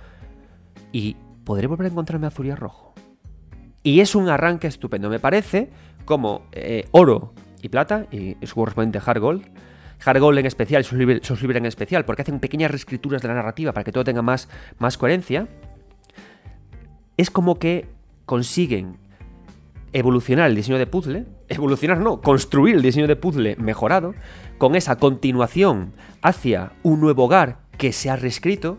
Y 0.92 1.16
podré 1.44 1.66
volver 1.66 1.86
a 1.86 1.90
encontrarme 1.90 2.26
a 2.26 2.30
Zuria 2.30 2.56
Rojo. 2.56 2.92
Y 3.82 4.00
es 4.00 4.14
un 4.14 4.28
arranque 4.28 4.66
estupendo. 4.66 5.08
Me 5.08 5.20
parece 5.20 5.70
como 6.04 6.46
eh, 6.52 6.86
oro 6.90 7.32
y 7.62 7.68
plata, 7.68 8.06
y 8.10 8.36
su 8.42 8.56
correspondiente 8.56 9.00
hard 9.04 9.20
gold, 9.20 9.46
Hard 10.04 10.38
en 10.38 10.46
especial, 10.46 10.84
sus 10.84 10.98
libros 10.98 11.56
en 11.56 11.66
especial, 11.66 12.04
porque 12.04 12.22
hacen 12.22 12.40
pequeñas 12.40 12.70
reescrituras 12.70 13.22
de 13.22 13.28
la 13.28 13.34
narrativa 13.34 13.72
para 13.72 13.84
que 13.84 13.92
todo 13.92 14.04
tenga 14.04 14.22
más, 14.22 14.48
más 14.78 14.98
coherencia 14.98 15.48
es 17.16 17.30
como 17.30 17.58
que 17.58 17.88
consiguen 18.26 18.98
evolucionar 19.92 20.50
el 20.50 20.56
diseño 20.56 20.78
de 20.78 20.86
puzzle, 20.86 21.26
evolucionar 21.48 21.98
no, 21.98 22.20
construir 22.20 22.74
el 22.74 22.82
diseño 22.82 23.06
de 23.06 23.16
puzzle 23.16 23.56
mejorado, 23.56 24.14
con 24.58 24.74
esa 24.74 24.96
continuación 24.96 25.92
hacia 26.20 26.72
un 26.82 27.00
nuevo 27.00 27.24
hogar 27.24 27.58
que 27.78 27.92
se 27.92 28.10
ha 28.10 28.16
reescrito, 28.16 28.78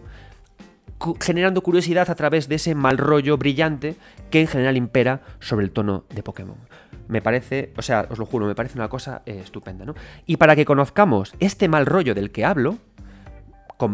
generando 1.22 1.62
curiosidad 1.62 2.10
a 2.10 2.16
través 2.16 2.48
de 2.50 2.56
ese 2.56 2.76
mal 2.76 2.98
rollo 2.98 3.38
brillante 3.38 3.96
que 4.30 4.42
en 4.42 4.48
general 4.48 4.78
impera 4.78 5.22
sobre 5.40 5.66
el 5.66 5.72
tono 5.72 6.06
de 6.14 6.24
Pokémon. 6.24 6.58
Me 7.08 7.22
parece, 7.22 7.72
o 7.78 7.82
sea, 7.82 8.08
os 8.10 8.18
lo 8.18 8.26
juro, 8.26 8.48
me 8.48 8.56
parece 8.56 8.78
una 8.78 8.90
cosa 8.90 9.22
eh, 9.26 9.42
estupenda, 9.44 9.86
¿no? 9.86 9.94
Y 10.26 10.38
para 10.38 10.56
que 10.56 10.66
conozcamos 10.66 11.34
este 11.40 11.68
mal 11.68 11.86
rollo 11.86 12.16
del 12.16 12.32
que 12.32 12.46
hablo, 12.46 12.78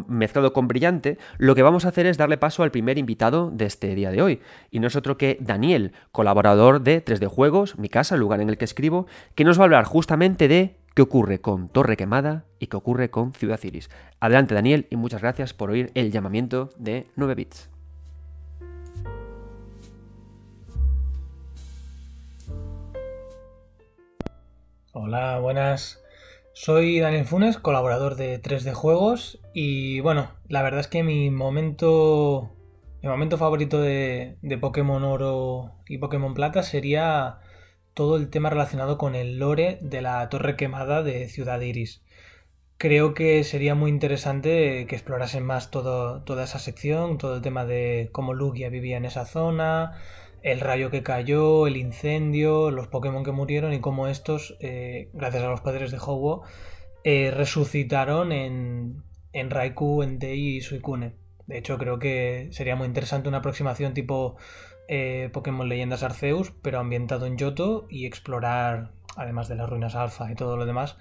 mezclado 0.07 0.53
con 0.53 0.67
brillante, 0.67 1.17
lo 1.37 1.55
que 1.55 1.63
vamos 1.63 1.85
a 1.85 1.89
hacer 1.89 2.05
es 2.05 2.17
darle 2.17 2.37
paso 2.37 2.63
al 2.63 2.71
primer 2.71 2.97
invitado 2.97 3.51
de 3.51 3.65
este 3.65 3.95
día 3.95 4.11
de 4.11 4.21
hoy. 4.21 4.41
Y 4.69 4.79
no 4.79 4.87
es 4.87 4.95
otro 4.95 5.17
que 5.17 5.37
Daniel, 5.39 5.93
colaborador 6.11 6.81
de 6.81 7.03
3D 7.03 7.27
Juegos, 7.27 7.77
mi 7.77 7.89
casa, 7.89 8.15
el 8.15 8.21
lugar 8.21 8.41
en 8.41 8.49
el 8.49 8.57
que 8.57 8.65
escribo, 8.65 9.07
que 9.35 9.43
nos 9.43 9.57
va 9.57 9.63
a 9.63 9.65
hablar 9.65 9.85
justamente 9.85 10.47
de 10.47 10.77
qué 10.95 11.01
ocurre 11.01 11.39
con 11.39 11.69
Torre 11.69 11.97
Quemada 11.97 12.45
y 12.59 12.67
qué 12.67 12.77
ocurre 12.77 13.09
con 13.09 13.33
Ciudad 13.33 13.59
Iris. 13.63 13.89
Adelante 14.19 14.55
Daniel 14.55 14.87
y 14.89 14.95
muchas 14.95 15.21
gracias 15.21 15.53
por 15.53 15.69
oír 15.69 15.91
el 15.95 16.11
llamamiento 16.11 16.69
de 16.77 17.07
9 17.15 17.35
bits. 17.35 17.69
Hola, 24.93 25.39
buenas. 25.39 26.00
Soy 26.53 26.99
Daniel 26.99 27.25
Funes, 27.25 27.57
colaborador 27.57 28.15
de 28.15 28.41
3D 28.41 28.73
Juegos 28.73 29.39
y 29.53 30.01
bueno, 30.01 30.31
la 30.49 30.61
verdad 30.61 30.81
es 30.81 30.87
que 30.87 31.01
mi 31.01 31.31
momento 31.31 32.51
Mi 33.01 33.09
momento 33.09 33.37
favorito 33.37 33.79
de, 33.81 34.37
de 34.41 34.57
Pokémon 34.57 35.03
Oro 35.03 35.71
y 35.87 35.97
Pokémon 35.97 36.33
Plata 36.33 36.61
sería 36.63 37.39
todo 37.93 38.17
el 38.17 38.29
tema 38.29 38.49
relacionado 38.49 38.97
con 38.97 39.15
el 39.15 39.39
lore 39.39 39.79
de 39.81 40.01
la 40.01 40.27
torre 40.29 40.55
quemada 40.57 41.03
de 41.03 41.27
Ciudad 41.29 41.61
Iris. 41.61 42.03
Creo 42.77 43.13
que 43.13 43.43
sería 43.43 43.75
muy 43.75 43.89
interesante 43.89 44.85
que 44.87 44.95
explorasen 44.95 45.45
más 45.45 45.71
todo, 45.71 46.23
toda 46.23 46.43
esa 46.43 46.59
sección, 46.59 47.17
todo 47.17 47.35
el 47.37 47.41
tema 47.41 47.65
de 47.65 48.09
cómo 48.11 48.33
Lugia 48.33 48.69
vivía 48.69 48.97
en 48.97 49.05
esa 49.05 49.25
zona, 49.25 49.93
el 50.43 50.59
rayo 50.59 50.89
que 50.89 51.03
cayó, 51.03 51.67
el 51.67 51.77
incendio, 51.77 52.71
los 52.71 52.87
Pokémon 52.87 53.23
que 53.23 53.31
murieron 53.31 53.73
y 53.73 53.79
cómo 53.79 54.07
estos, 54.07 54.57
eh, 54.59 55.09
gracias 55.13 55.43
a 55.43 55.49
los 55.49 55.61
padres 55.61 55.91
de 55.91 55.99
Howo, 55.99 56.43
eh, 57.03 57.31
resucitaron 57.31 58.31
en, 58.31 59.03
en 59.33 59.49
Raikou, 59.49 60.03
Entei 60.03 60.57
y 60.57 60.61
Suicune. 60.61 61.13
De 61.45 61.57
hecho, 61.57 61.77
creo 61.77 61.99
que 61.99 62.49
sería 62.51 62.75
muy 62.75 62.87
interesante 62.87 63.29
una 63.29 63.39
aproximación 63.39 63.93
tipo 63.93 64.37
eh, 64.87 65.29
Pokémon 65.31 65.69
Leyendas 65.69 66.03
Arceus, 66.03 66.53
pero 66.61 66.79
ambientado 66.79 67.25
en 67.25 67.37
Yoto 67.37 67.85
y 67.89 68.05
explorar, 68.05 68.91
además 69.15 69.47
de 69.47 69.55
las 69.55 69.69
ruinas 69.69 69.95
alfa 69.95 70.31
y 70.31 70.35
todo 70.35 70.57
lo 70.57 70.65
demás, 70.65 70.97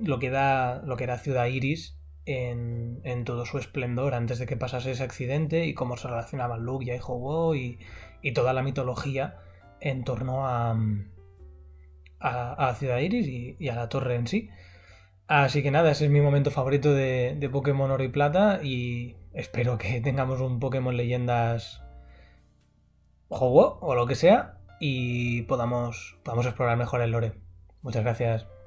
lo, 0.00 0.20
que 0.20 0.30
da, 0.30 0.82
lo 0.84 0.96
que 0.96 1.04
era 1.04 1.18
Ciudad 1.18 1.46
Iris 1.46 1.98
en, 2.26 3.00
en, 3.02 3.24
todo 3.24 3.44
su 3.44 3.58
esplendor 3.58 4.14
antes 4.14 4.38
de 4.38 4.46
que 4.46 4.56
pasase 4.56 4.92
ese 4.92 5.02
accidente 5.02 5.66
y 5.66 5.74
cómo 5.74 5.96
se 5.96 6.06
relacionaban 6.06 6.62
Lugia 6.62 6.94
y 6.94 7.00
Ho-Oh 7.00 7.56
y, 7.56 7.80
y 8.28 8.32
toda 8.32 8.52
la 8.52 8.62
mitología 8.62 9.38
en 9.80 10.04
torno 10.04 10.46
a, 10.46 10.76
a, 12.20 12.74
Ciudad 12.74 12.98
Iris 12.98 13.26
y, 13.26 13.68
a 13.68 13.74
la 13.74 13.88
torre 13.88 14.16
en 14.16 14.26
sí. 14.26 14.50
Así 15.26 15.62
que 15.62 15.70
nada, 15.70 15.90
ese 15.90 16.04
es 16.06 16.10
mi 16.10 16.20
momento 16.20 16.50
favorito 16.50 16.92
de, 16.92 17.36
de 17.38 17.48
Pokémon 17.48 17.90
Oro 17.90 18.04
y 18.04 18.08
Plata 18.08 18.60
y 18.62 19.16
espero 19.32 19.78
que 19.78 20.00
tengamos 20.04 20.40
un 20.40 20.60
Pokémon 20.60 20.96
Leyendas 20.96 21.82
juego 23.30 23.78
o 23.80 23.94
lo 23.94 24.06
que 24.06 24.14
sea 24.14 24.58
y 24.78 25.42
podamos, 25.42 26.18
podamos 26.22 26.44
explorar 26.44 26.76
mejor 26.76 27.00
el 27.00 27.10
lore. 27.10 27.32
Muchas 27.82 28.04
gracias. 28.04 28.57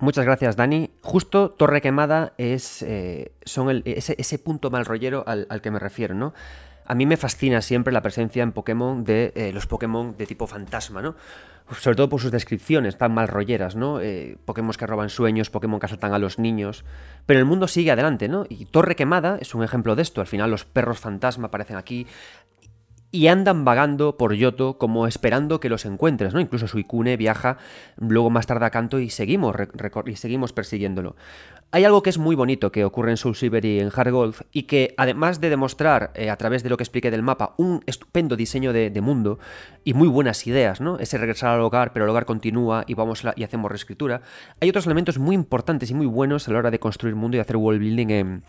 Muchas 0.00 0.24
gracias, 0.24 0.56
Dani. 0.56 0.90
Justo 1.02 1.50
Torre 1.50 1.82
Quemada 1.82 2.32
es 2.38 2.80
eh, 2.80 3.32
son 3.44 3.82
ese, 3.84 4.38
punto 4.38 4.70
mal 4.70 4.86
rollero 4.86 5.24
al, 5.26 5.60
que 5.60 5.70
me 5.70 5.78
refiero, 5.78 6.14
¿no? 6.14 6.32
A 6.86 6.94
mí 6.94 7.04
me 7.04 7.18
fascina 7.18 7.60
siempre 7.60 7.92
la 7.92 8.00
presencia 8.00 8.42
en 8.42 8.52
Pokémon 8.52 9.04
de 9.04 9.30
eh, 9.36 9.52
los 9.52 9.66
Pokémon 9.66 10.16
de 10.16 10.24
tipo 10.24 10.46
fantasma, 10.46 11.02
¿no? 11.02 11.16
Sobre 11.78 11.96
todo 11.96 12.08
por 12.08 12.20
sus 12.20 12.32
descripciones 12.32 12.96
tan 12.96 13.12
mal 13.12 13.28
rolleras, 13.28 13.76
¿no? 13.76 14.00
Eh, 14.00 14.38
Pokémon 14.46 14.72
que 14.72 14.86
roban 14.86 15.10
sueños, 15.10 15.50
Pokémon 15.50 15.78
que 15.78 15.86
asaltan 15.86 16.14
a 16.14 16.18
los 16.18 16.38
niños. 16.38 16.84
Pero 17.26 17.38
el 17.38 17.44
mundo 17.44 17.68
sigue 17.68 17.90
adelante, 17.90 18.26
¿no? 18.26 18.46
Y 18.48 18.64
Torre 18.64 18.96
Quemada 18.96 19.36
es 19.38 19.54
un 19.54 19.62
ejemplo 19.62 19.96
de 19.96 20.02
esto. 20.02 20.22
Al 20.22 20.26
final 20.26 20.50
los 20.50 20.64
perros 20.64 20.98
fantasma 20.98 21.48
aparecen 21.48 21.76
aquí 21.76 22.06
y 23.12 23.26
andan 23.26 23.64
vagando 23.64 24.16
por 24.16 24.34
Yoto 24.34 24.78
como 24.78 25.06
esperando 25.06 25.58
que 25.58 25.68
los 25.68 25.84
encuentres, 25.84 26.32
¿no? 26.32 26.40
Incluso 26.40 26.68
Suicune 26.68 27.16
viaja 27.16 27.58
luego 27.96 28.30
más 28.30 28.46
tarde 28.46 28.66
a 28.66 28.70
Kanto 28.70 29.00
y 29.00 29.10
seguimos, 29.10 29.56
y 30.06 30.16
seguimos 30.16 30.52
persiguiéndolo. 30.52 31.16
Hay 31.72 31.84
algo 31.84 32.02
que 32.02 32.10
es 32.10 32.18
muy 32.18 32.34
bonito 32.34 32.72
que 32.72 32.84
ocurre 32.84 33.12
en 33.12 33.16
Soul 33.16 33.36
Silver 33.36 33.64
y 33.64 33.78
en 33.78 33.90
Hard 33.94 34.10
Gold 34.10 34.36
y 34.52 34.64
que 34.64 34.94
además 34.96 35.40
de 35.40 35.50
demostrar 35.50 36.10
eh, 36.14 36.28
a 36.28 36.36
través 36.36 36.64
de 36.64 36.68
lo 36.68 36.76
que 36.76 36.82
expliqué 36.82 37.12
del 37.12 37.22
mapa 37.22 37.54
un 37.58 37.82
estupendo 37.86 38.34
diseño 38.34 38.72
de, 38.72 39.00
mundo 39.00 39.38
y 39.84 39.94
muy 39.94 40.08
buenas 40.08 40.46
ideas, 40.46 40.80
¿no? 40.80 40.98
Ese 40.98 41.16
regresar 41.16 41.54
al 41.54 41.60
hogar, 41.60 41.92
pero 41.92 42.04
el 42.04 42.10
hogar 42.10 42.26
continúa 42.26 42.84
y 42.86 42.94
vamos 42.94 43.22
y 43.36 43.44
hacemos 43.44 43.70
reescritura. 43.70 44.20
Hay 44.60 44.68
otros 44.68 44.86
elementos 44.86 45.18
muy 45.18 45.34
importantes 45.34 45.90
y 45.90 45.94
muy 45.94 46.06
buenos 46.06 46.48
a 46.48 46.52
la 46.52 46.58
hora 46.58 46.70
de 46.70 46.80
construir 46.80 47.14
mundo 47.14 47.36
y 47.36 47.40
hacer 47.40 47.56
world 47.56 47.80
building 47.80 48.10
en, 48.10 48.44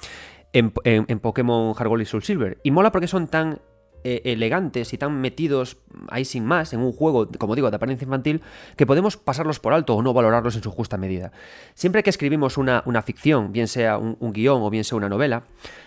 en, 0.54 0.74
en, 0.84 1.19
Pokémon 1.19 1.76
Hard 1.78 1.88
Gold 1.88 2.02
y 2.02 2.06
Soul 2.06 2.24
Silver. 2.24 2.58
Y 2.63 2.71
mola 2.71 2.91
porque 2.91 3.08
son 3.08 3.28
tan 3.28 3.60
eh, 4.03 4.21
elegantes 4.25 4.93
y 4.93 4.97
tan 4.97 5.21
metidos 5.21 5.77
ahí 6.09 6.25
sin 6.25 6.45
más 6.45 6.73
en 6.73 6.81
un 6.81 6.91
juego, 6.91 7.27
como 7.37 7.55
digo, 7.55 7.69
de 7.69 7.75
apariencia 7.75 8.05
infantil, 8.05 8.41
que 8.75 8.85
podemos 8.85 9.17
pasarlos 9.17 9.59
por 9.59 9.73
alto 9.73 9.95
o 9.95 10.01
no 10.01 10.13
valorarlos 10.13 10.55
en 10.55 10.63
su 10.63 10.71
justa 10.71 10.97
medida. 10.97 11.31
Siempre 11.73 12.03
que 12.03 12.09
escribimos 12.09 12.57
una, 12.57 12.81
ficción, 13.03 13.51
bien 13.51 13.67
sea 13.67 13.97
un, 13.97 14.33
guion 14.33 14.61
o 14.61 14.69
bien 14.69 14.83
sea 14.83 14.97
una 14.97 15.09
novela, 15.09 15.43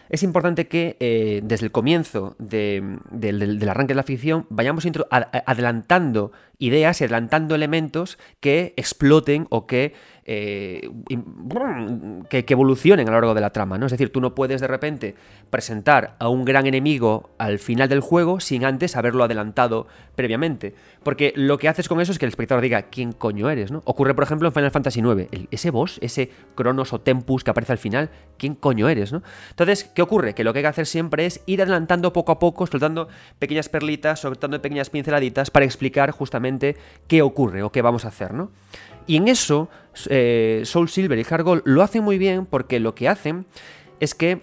es 0.09 0.23
importante 0.23 0.69
que 0.69 0.97
eh, 1.01 1.40
desde 1.43 1.67
el 1.67 1.73
comienzo 1.73 2.37
del, 2.38 3.01
arranque 3.69 3.93
de 3.93 3.97
la 3.97 4.03
ficción 4.03 4.47
vayamos 4.51 4.87
adelantando 5.11 6.33
ideas 6.59 7.01
y 7.01 7.05
adelantando 7.05 7.55
elementos 7.55 8.19
que 8.40 8.75
exploten 8.77 9.47
o 9.51 9.67
que 9.67 9.95
eh, 10.27 10.88
que, 12.31 12.45
evolucionen 12.49 13.09
a 13.09 13.11
lo 13.11 13.17
largo 13.19 13.35
de 13.35 13.43
la 13.43 13.51
trama, 13.51 13.77
¿no? 13.77 13.85
Es 13.85 13.93
decir, 13.93 14.11
tú 14.11 14.23
no 14.23 14.35
puedes 14.35 14.62
de 14.62 14.67
repente 14.67 15.14
presentar 15.51 16.17
a 16.19 16.29
un 16.29 16.47
gran 16.47 16.67
enemigo 16.67 17.31
al 17.37 17.59
final 17.59 17.90
del 17.90 18.01
juego 18.01 18.40
sin 18.40 18.64
antes 18.64 18.97
haberlo 18.97 19.25
adelantado 19.25 19.87
previamente. 20.14 20.75
Porque 21.03 21.35
lo 21.37 21.59
que 21.59 21.69
haces 21.69 21.88
con 21.88 22.01
eso 22.01 22.11
es 22.11 22.19
que 22.19 22.25
el 22.25 22.31
espectador 22.31 22.62
diga 22.62 22.85
quién 22.85 23.12
coño 23.12 23.51
eres, 23.51 23.71
¿no? 23.71 23.83
Ocurre, 23.85 24.14
por 24.14 24.25
ejemplo, 24.25 24.49
en 24.49 24.55
Final 24.55 24.71
Fantasy 24.71 25.01
IX. 25.01 25.49
ese 25.51 25.71
boss, 25.71 25.99
ese 26.01 26.31
Cronos 26.55 26.95
o 26.95 27.01
Tempus 27.03 27.45
que 27.45 27.51
aparece 27.51 27.73
al 27.73 27.79
final, 27.79 28.09
¿quién 28.38 28.55
coño 28.55 28.88
eres, 28.88 29.12
no? 29.12 29.23
Entonces, 29.51 29.90
¿qué 29.94 30.02
ocurre? 30.02 30.35
Que 30.35 30.44
lo 30.44 30.52
que 30.52 30.59
hay 30.59 30.64
que 30.64 30.68
hacer 30.68 30.87
siempre 30.87 31.26
es 31.26 31.40
ir 31.46 31.62
adelantando 31.62 32.12
poco 32.12 32.33
a 32.33 32.38
poco, 32.38 32.66
soltando 32.66 33.09
pequeñas 33.38 33.68
perlitas, 33.68 34.20
soltando 34.20 34.61
pequeñas 34.61 34.90
pinceladitas 34.90 35.50
para 35.50 35.64
explicar 35.64 36.11
justamente 36.11 36.76
qué 37.07 37.22
ocurre 37.22 37.62
o 37.62 37.72
qué 37.72 37.80
vamos 37.83 38.04
a 38.04 38.09
hacer, 38.09 38.35
¿no? 38.35 38.50
Y 39.07 39.16
en 39.16 39.28
eso, 39.28 39.68
eh, 40.09 40.62
Soul 40.64 40.88
Silver 40.88 41.18
y 41.18 41.26
Hard 41.28 41.62
lo 41.64 41.83
hacen 41.83 42.02
muy 42.02 42.18
bien 42.18 42.46
porque 42.46 42.80
lo 42.80 42.94
que 42.94 43.09
hacen 43.09 43.46
es 44.00 44.14
que, 44.14 44.42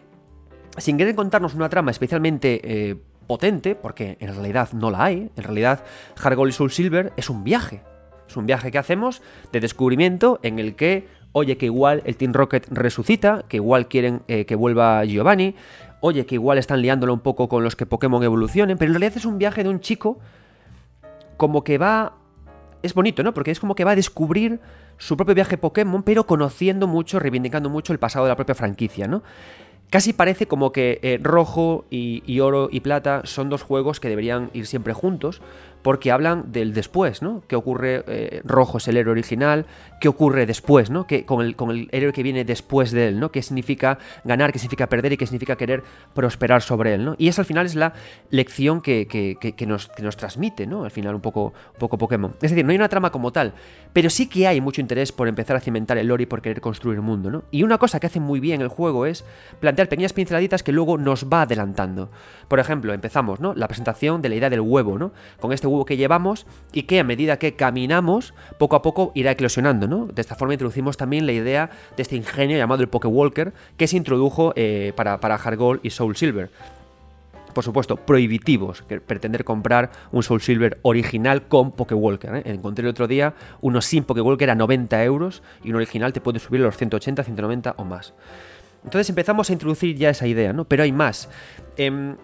sin 0.78 0.98
querer 0.98 1.16
contarnos 1.16 1.54
una 1.54 1.70
trama 1.70 1.92
especialmente 1.92 2.62
eh, 2.64 2.96
potente, 3.28 3.76
porque 3.76 4.18
en 4.20 4.34
realidad 4.34 4.70
no 4.74 4.92
la 4.92 5.06
hay, 5.06 5.32
en 5.36 5.44
realidad 5.44 5.84
Hard 6.22 6.48
y 6.48 6.52
Soul 6.52 6.72
Silver 6.72 7.14
es 7.18 7.30
un 7.30 7.44
viaje. 7.44 7.84
Es 8.28 8.38
un 8.38 8.46
viaje 8.46 8.72
que 8.72 8.78
hacemos 8.78 9.22
de 9.52 9.60
descubrimiento 9.60 10.40
en 10.42 10.58
el 10.60 10.76
que, 10.76 11.06
oye, 11.34 11.58
que 11.58 11.66
igual 11.66 12.02
el 12.06 12.18
Team 12.18 12.34
Rocket 12.34 12.68
resucita, 12.70 13.46
que 13.48 13.58
igual 13.58 13.88
quieren 13.88 14.22
eh, 14.28 14.46
que 14.46 14.56
vuelva 14.56 15.04
Giovanni, 15.06 15.56
oye, 16.00 16.26
que 16.26 16.36
igual 16.36 16.58
están 16.58 16.82
liándolo 16.82 17.14
un 17.14 17.20
poco 17.20 17.48
con 17.48 17.64
los 17.64 17.76
que 17.76 17.86
Pokémon 17.86 18.24
evolucionen, 18.24 18.78
pero 18.78 18.90
en 18.90 19.00
realidad 19.00 19.18
es 19.18 19.26
un 19.26 19.38
viaje 19.38 19.64
de 19.64 19.70
un 19.70 19.80
chico 19.80 20.20
como 21.38 21.64
que 21.64 21.78
va 21.78 22.14
es 22.84 22.94
bonito, 22.94 23.24
¿no? 23.24 23.34
Porque 23.34 23.52
es 23.52 23.60
como 23.60 23.76
que 23.76 23.84
va 23.84 23.92
a 23.92 23.96
descubrir 23.96 24.60
su 24.98 25.18
propio 25.18 25.36
viaje 25.36 25.58
Pokémon, 25.58 26.04
pero 26.04 26.26
conociendo 26.26 26.88
mucho, 26.88 27.20
reivindicando 27.20 27.70
mucho 27.70 27.94
el 27.94 28.00
pasado 28.00 28.26
de 28.26 28.30
la 28.30 28.36
propia 28.36 28.56
franquicia, 28.56 29.08
¿no? 29.08 29.24
Casi 29.90 30.14
parece 30.14 30.48
como 30.48 30.72
que 30.72 31.00
eh, 31.02 31.20
rojo 31.22 31.86
y, 31.90 32.40
oro 32.40 32.70
y 32.72 32.80
plata 32.80 33.24
son 33.26 33.50
dos 33.50 33.62
juegos 33.62 34.00
que 34.00 34.08
deberían 34.08 34.50
ir 34.54 34.66
siempre 34.66 34.94
juntos, 34.94 35.42
porque 35.82 36.12
hablan 36.12 36.52
del 36.52 36.74
después, 36.74 37.22
¿no? 37.22 37.44
¿Qué 37.48 37.56
ocurre? 37.56 38.04
Eh, 38.08 38.42
rojo 38.44 38.78
es 38.78 38.88
el 38.88 38.98
héroe 38.98 39.12
original, 39.12 39.66
¿qué 40.00 40.08
ocurre 40.08 40.46
después, 40.46 40.90
¿no? 40.90 41.08
Que, 41.08 41.26
con, 41.26 41.46
el, 41.46 41.56
con 41.56 41.72
el 41.72 41.90
héroe 41.92 42.14
que 42.14 42.24
viene 42.24 42.46
después 42.46 42.92
de 42.92 43.10
él, 43.10 43.20
¿no? 43.20 43.32
¿Qué 43.32 43.42
significa 43.42 44.00
ganar, 44.24 44.52
qué 44.52 44.60
significa 44.60 44.88
perder 44.88 45.14
y 45.14 45.18
qué 45.18 45.26
significa 45.26 45.56
querer 45.56 45.84
prosperar 46.14 46.62
sobre 46.62 46.94
él, 46.94 47.06
¿no? 47.06 47.16
Y 47.18 47.28
esa 47.28 47.42
al 47.42 47.46
final 47.46 47.66
es 47.66 47.76
la 47.76 47.94
lección 48.30 48.82
que, 48.82 49.08
que, 49.08 49.66
nos, 49.66 49.92
nos, 50.00 50.18
transmite, 50.18 50.68
¿no? 50.68 50.84
Al 50.84 50.92
final 50.92 51.16
un 51.16 51.22
poco, 51.22 51.54
un 51.74 51.80
poco 51.80 51.98
Pokémon. 51.98 52.36
Es 52.42 52.52
decir, 52.52 52.64
no 52.64 52.72
hay 52.72 52.78
una 52.78 52.90
trama 52.90 53.12
como 53.12 53.32
tal, 53.32 53.54
pero 53.94 54.10
sí 54.10 54.28
que 54.28 54.48
hay 54.48 54.62
mucho 54.62 54.82
interés 54.82 55.12
por 55.12 55.28
empezar 55.28 55.56
a 55.56 55.60
cimentar 55.60 55.98
el 55.98 56.08
lore 56.08 56.24
y 56.24 56.26
por 56.26 56.42
querer 56.42 56.62
construir 56.62 57.02
mundo, 57.02 57.30
¿no? 57.30 57.44
Y 57.52 57.64
una 57.64 57.78
cosa 57.78 58.00
que 58.00 58.08
hace 58.08 58.20
muy 58.20 58.40
bien 58.40 58.62
el 58.62 58.68
juego 58.68 59.06
es 59.06 59.26
plantear 59.60 59.90
pequeñas 59.90 60.14
pinceladitas 60.14 60.64
que 60.64 60.72
luego 60.72 60.98
nos 60.98 61.26
va 61.26 61.44
adelantando. 61.44 62.10
Por 62.48 62.60
ejemplo, 62.60 62.94
empezamos, 62.94 63.40
¿no? 63.40 63.54
La 63.54 63.68
presentación 63.68 64.22
de 64.22 64.30
la 64.30 64.36
idea 64.36 64.50
del 64.50 64.62
huevo, 64.62 64.98
¿no? 64.98 65.12
Con 65.40 65.52
este 65.54 65.68
que 65.86 65.98
llevamos 65.98 66.46
y 66.74 66.84
que 66.84 67.00
a 67.00 67.04
medida 67.04 67.38
que 67.38 67.54
caminamos, 67.54 68.34
poco 68.58 68.76
a 68.76 68.82
poco 68.82 69.12
irá 69.16 69.32
eclosionando, 69.32 69.88
¿no? 69.88 70.06
De 70.06 70.22
esta 70.22 70.36
forma 70.36 70.54
introducimos 70.54 70.98
también 70.98 71.26
la 71.26 71.32
idea 71.32 71.70
de 71.96 72.04
este 72.04 72.16
ingenio 72.16 72.58
llamado 72.58 72.84
el 72.84 72.90
Walker 72.92 73.54
que 73.78 73.88
se 73.88 73.98
introdujo 73.98 74.54
eh, 74.56 74.94
para, 74.96 75.20
para 75.20 75.36
Hard 75.36 75.80
y 75.84 75.90
Soul 75.90 76.16
Silver 76.16 76.50
por 77.54 77.64
supuesto, 77.64 77.98
prohibitivos, 77.98 78.82
que 78.84 79.00
pretender 79.00 79.44
comprar 79.44 79.92
un 80.12 80.24
Soul 80.24 80.42
Silver 80.42 80.80
original 80.84 81.44
con 81.48 81.72
Pokewalker. 81.72 82.36
¿eh? 82.36 82.42
Encontré 82.46 82.84
el 82.84 82.90
otro 82.90 83.08
día 83.08 83.34
uno 83.62 83.82
sin 83.82 84.04
Pokewalker 84.04 84.50
a 84.50 84.56
90 84.56 85.04
euros 85.04 85.44
y 85.64 85.70
un 85.70 85.76
original 85.76 86.14
te 86.14 86.22
puede 86.22 86.40
subir 86.40 86.62
a 86.62 86.66
los 86.66 86.78
180, 86.78 87.24
190 87.24 87.76
o 87.78 87.86
más. 87.86 88.14
Entonces 88.84 89.10
empezamos 89.10 89.50
a 89.50 89.54
introducir 89.54 89.96
ya 89.96 90.10
esa 90.10 90.28
idea, 90.28 90.54
¿no? 90.54 90.66
Pero 90.66 90.84
hay 90.84 90.92
más. 90.92 91.30
Em, 91.78 92.16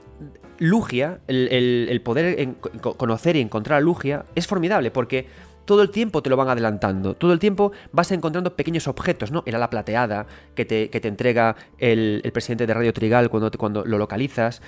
Lugia, 0.60 1.20
el, 1.28 2.02
poder 2.04 2.56
conocer 2.82 3.36
y 3.36 3.42
encontrar 3.42 3.78
a 3.78 3.82
Lugia, 3.82 4.26
es 4.36 4.48
formidable 4.48 4.92
porque 4.92 5.28
todo 5.66 5.82
el 5.82 5.90
tiempo 5.90 6.24
te 6.24 6.30
lo 6.30 6.38
van 6.38 6.50
adelantando. 6.50 7.14
Todo 7.14 7.34
el 7.34 7.40
tiempo 7.40 7.74
vas 7.92 8.12
encontrando 8.12 8.56
pequeños 8.56 8.88
objetos, 8.88 9.32
¿no? 9.32 9.44
El 9.46 9.56
ala 9.56 9.70
plateada 9.70 10.26
que 10.56 10.66
te, 10.66 10.90
que 10.90 11.02
te 11.02 11.10
entrega 11.10 11.58
el, 11.78 12.22
presidente 12.34 12.66
de 12.66 12.74
Radio 12.74 12.94
Trigal 12.94 13.30
cuando, 13.30 13.52
cuando 13.52 13.86
lo 13.86 13.98
localizas. 13.98 14.62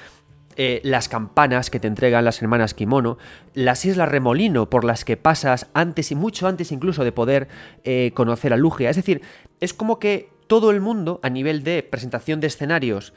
eh, 0.57 0.81
las 0.83 1.07
campanas 1.07 1.69
que 1.69 1.79
te 1.79 1.87
entregan 1.87 2.25
las 2.25 2.41
hermanas 2.41 2.73
Kimono, 2.73 3.17
las 3.53 3.85
islas 3.85 4.09
Remolino 4.09 4.69
por 4.69 4.83
las 4.83 5.05
que 5.05 5.15
pasas 5.15 5.67
antes 5.73 6.11
y 6.11 6.15
mucho 6.15 6.47
antes 6.47 6.73
incluso 6.73 7.05
de 7.05 7.13
poder 7.13 7.47
eh, 7.85 8.11
conocer 8.13 8.51
a 8.51 8.57
Lugia. 8.57 8.89
Es 8.89 8.97
decir, 8.97 9.21
es 9.61 9.73
como 9.73 9.99
que 9.99 10.29
todo 10.49 10.71
el 10.71 10.81
mundo 10.81 11.19
a 11.21 11.29
nivel 11.29 11.63
de 11.63 11.83
presentación 11.83 12.39
de 12.39 12.47
escenarios, 12.47 13.13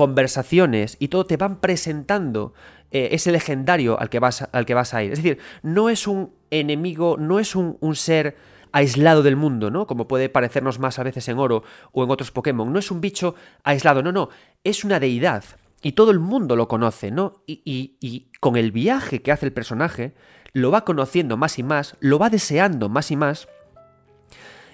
conversaciones 0.00 0.96
y 0.98 1.08
todo 1.08 1.26
te 1.26 1.36
van 1.36 1.60
presentando 1.60 2.54
eh, 2.90 3.10
ese 3.12 3.32
legendario 3.32 4.00
al 4.00 4.08
que, 4.08 4.18
vas, 4.18 4.48
al 4.50 4.64
que 4.64 4.72
vas 4.72 4.94
a 4.94 5.04
ir. 5.04 5.12
Es 5.12 5.22
decir, 5.22 5.36
no 5.62 5.90
es 5.90 6.06
un 6.06 6.32
enemigo, 6.50 7.18
no 7.18 7.38
es 7.38 7.54
un, 7.54 7.76
ser 7.94 8.34
aislado 8.72 9.22
del 9.22 9.36
mundo, 9.36 9.70
¿no? 9.70 9.86
Como 9.86 10.08
puede 10.08 10.30
parecernos 10.30 10.78
más 10.78 10.98
a 10.98 11.02
veces 11.02 11.28
en 11.28 11.38
Oro 11.38 11.64
o 11.92 12.02
en 12.02 12.10
otros 12.10 12.30
Pokémon. 12.30 12.72
No 12.72 12.78
es 12.78 12.90
un 12.90 13.02
bicho 13.02 13.34
aislado, 13.62 14.02
no, 14.02 14.10
no. 14.10 14.30
Es 14.64 14.84
una 14.84 15.00
deidad. 15.00 15.44
Y 15.82 15.92
todo 15.92 16.12
el 16.12 16.18
mundo 16.18 16.56
lo 16.56 16.66
conoce, 16.66 17.10
¿no? 17.10 17.42
Y, 17.46 17.60
y, 17.66 18.30
con 18.40 18.56
el 18.56 18.72
viaje 18.72 19.20
que 19.20 19.32
hace 19.32 19.44
el 19.44 19.52
personaje, 19.52 20.14
lo 20.54 20.70
va 20.70 20.86
conociendo 20.86 21.36
más 21.36 21.58
y 21.58 21.62
más, 21.62 21.98
lo 22.00 22.18
va 22.18 22.30
deseando 22.30 22.88
más 22.88 23.10
y 23.10 23.16
más. 23.16 23.48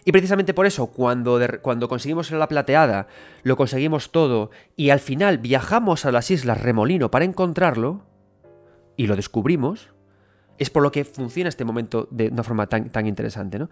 Y 0.07 0.13
precisamente 0.13 0.55
por 0.55 0.67
eso, 0.67 0.87
cuando, 0.87 1.41
cuando 1.63 1.89
conseguimos 1.89 2.31
la 2.31 2.47
plateada, 2.47 3.09
lo 3.43 3.57
conseguimos 3.57 4.13
todo, 4.13 4.53
y 4.77 4.91
al 4.91 5.01
final 5.01 5.39
viajamos 5.39 6.05
a 6.05 6.13
las 6.13 6.31
islas 6.31 6.61
Remolino 6.61 7.11
para 7.11 7.25
encontrarlo, 7.25 8.03
y 8.97 9.09
lo 9.09 9.17
descubrimos, 9.17 9.89
es 10.59 10.71
por 10.71 10.85
lo 10.85 10.93
que 10.93 11.05
funciona 11.05 11.49
este 11.49 11.65
momento 11.65 12.07
de 12.13 12.29
una 12.29 12.45
forma 12.45 12.69
tan, 12.69 12.89
tan 12.91 13.09
interesante, 13.09 13.59
¿no? 13.59 13.69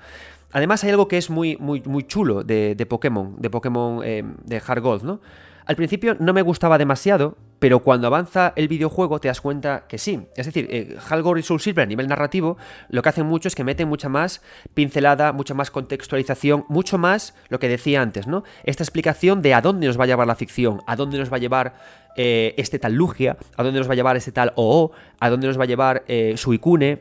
Además 0.51 0.83
hay 0.83 0.91
algo 0.91 1.07
que 1.07 1.19
es 1.19 1.31
muy, 1.31 1.57
muy, 1.59 1.83
muy 1.87 2.03
chulo 2.03 2.43
de, 2.43 2.85
Pokémon, 2.91 3.37
de 3.39 3.49
Pokémon 3.49 4.01
eh, 4.05 4.25
de 4.45 4.63
Hard 4.67 4.83
Gold, 4.83 5.05
¿no? 5.05 5.21
Al 5.67 5.77
principio 5.77 6.17
no 6.19 6.33
me 6.33 6.43
gustaba 6.43 6.79
demasiado, 6.79 7.39
pero 7.65 7.79
cuando 7.79 8.09
avanza 8.09 8.53
el 8.57 8.69
videojuego 8.69 9.21
te 9.21 9.29
das 9.29 9.41
cuenta 9.41 9.85
que 9.89 9.97
sí. 9.97 10.21
Es 10.37 10.45
decir, 10.45 10.69
eh, 10.69 10.99
Halgore 11.09 11.41
y 11.41 11.43
Silver 11.43 11.85
a 11.85 11.87
nivel 11.87 12.09
narrativo 12.09 12.59
lo 12.91 13.01
que 13.01 13.09
hacen 13.09 13.25
mucho 13.25 13.49
es 13.49 13.55
que 13.55 13.65
meten 13.65 13.89
mucha 13.89 14.11
más 14.11 14.43
pincelada, 14.75 15.33
mucha 15.33 15.55
más 15.55 15.71
contextualización, 15.71 16.67
mucho 16.69 16.99
más 16.99 17.35
lo 17.49 17.59
que 17.59 17.71
decía 17.71 18.03
antes, 18.03 18.27
¿no? 18.27 18.45
Esta 18.65 18.83
explicación 18.83 19.41
de 19.41 19.55
a 19.55 19.63
dónde 19.63 19.87
nos 19.87 19.99
va 19.99 20.05
a 20.05 20.07
llevar 20.07 20.27
la 20.27 20.35
ficción, 20.35 20.83
a 20.87 20.95
dónde 20.95 21.17
nos 21.17 21.33
va 21.33 21.39
a 21.39 21.41
llevar 21.41 21.75
eh, 22.19 22.53
este 22.59 22.79
tal 22.79 22.93
Lugia, 22.93 23.39
a 23.57 23.63
dónde 23.63 23.79
nos 23.79 23.89
va 23.89 23.95
a 23.95 23.97
llevar 23.97 24.19
este 24.19 24.31
tal 24.31 24.53
Oo, 24.57 24.93
a 25.19 25.31
dónde 25.31 25.47
nos 25.47 25.59
va 25.59 25.63
a 25.65 25.67
llevar 25.67 26.05
eh, 26.07 26.35
Suicune, 26.37 27.01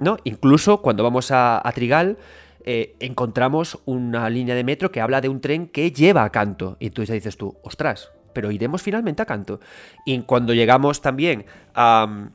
¿no? 0.00 0.16
Incluso 0.24 0.82
cuando 0.82 1.04
vamos 1.04 1.30
a, 1.30 1.62
Trigal 1.72 2.18
eh, 2.64 2.96
encontramos 2.98 3.78
una 3.84 4.28
línea 4.28 4.56
de 4.56 4.64
metro 4.64 4.90
que 4.90 5.00
habla 5.00 5.20
de 5.20 5.28
un 5.28 5.40
tren 5.40 5.68
que 5.68 5.92
lleva 5.92 6.24
a 6.24 6.30
Canto. 6.30 6.78
Y 6.80 6.90
tú 6.90 7.04
ya 7.04 7.14
dices 7.14 7.36
tú, 7.36 7.56
ostras, 7.62 8.10
pero 8.32 8.50
iremos 8.50 8.82
finalmente 8.82 9.22
a 9.22 9.26
Canto. 9.26 9.60
Y 10.04 10.20
cuando 10.22 10.54
llegamos 10.54 11.00
también 11.00 11.44
a... 11.74 12.28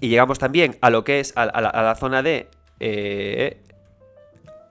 y 0.00 0.08
llegamos 0.08 0.38
también 0.38 0.76
a 0.80 0.90
lo 0.90 1.04
que 1.04 1.20
es 1.20 1.32
a, 1.36 1.46
la, 1.46 1.94
zona 1.96 2.22
de... 2.22 2.48
Eh, 2.80 3.62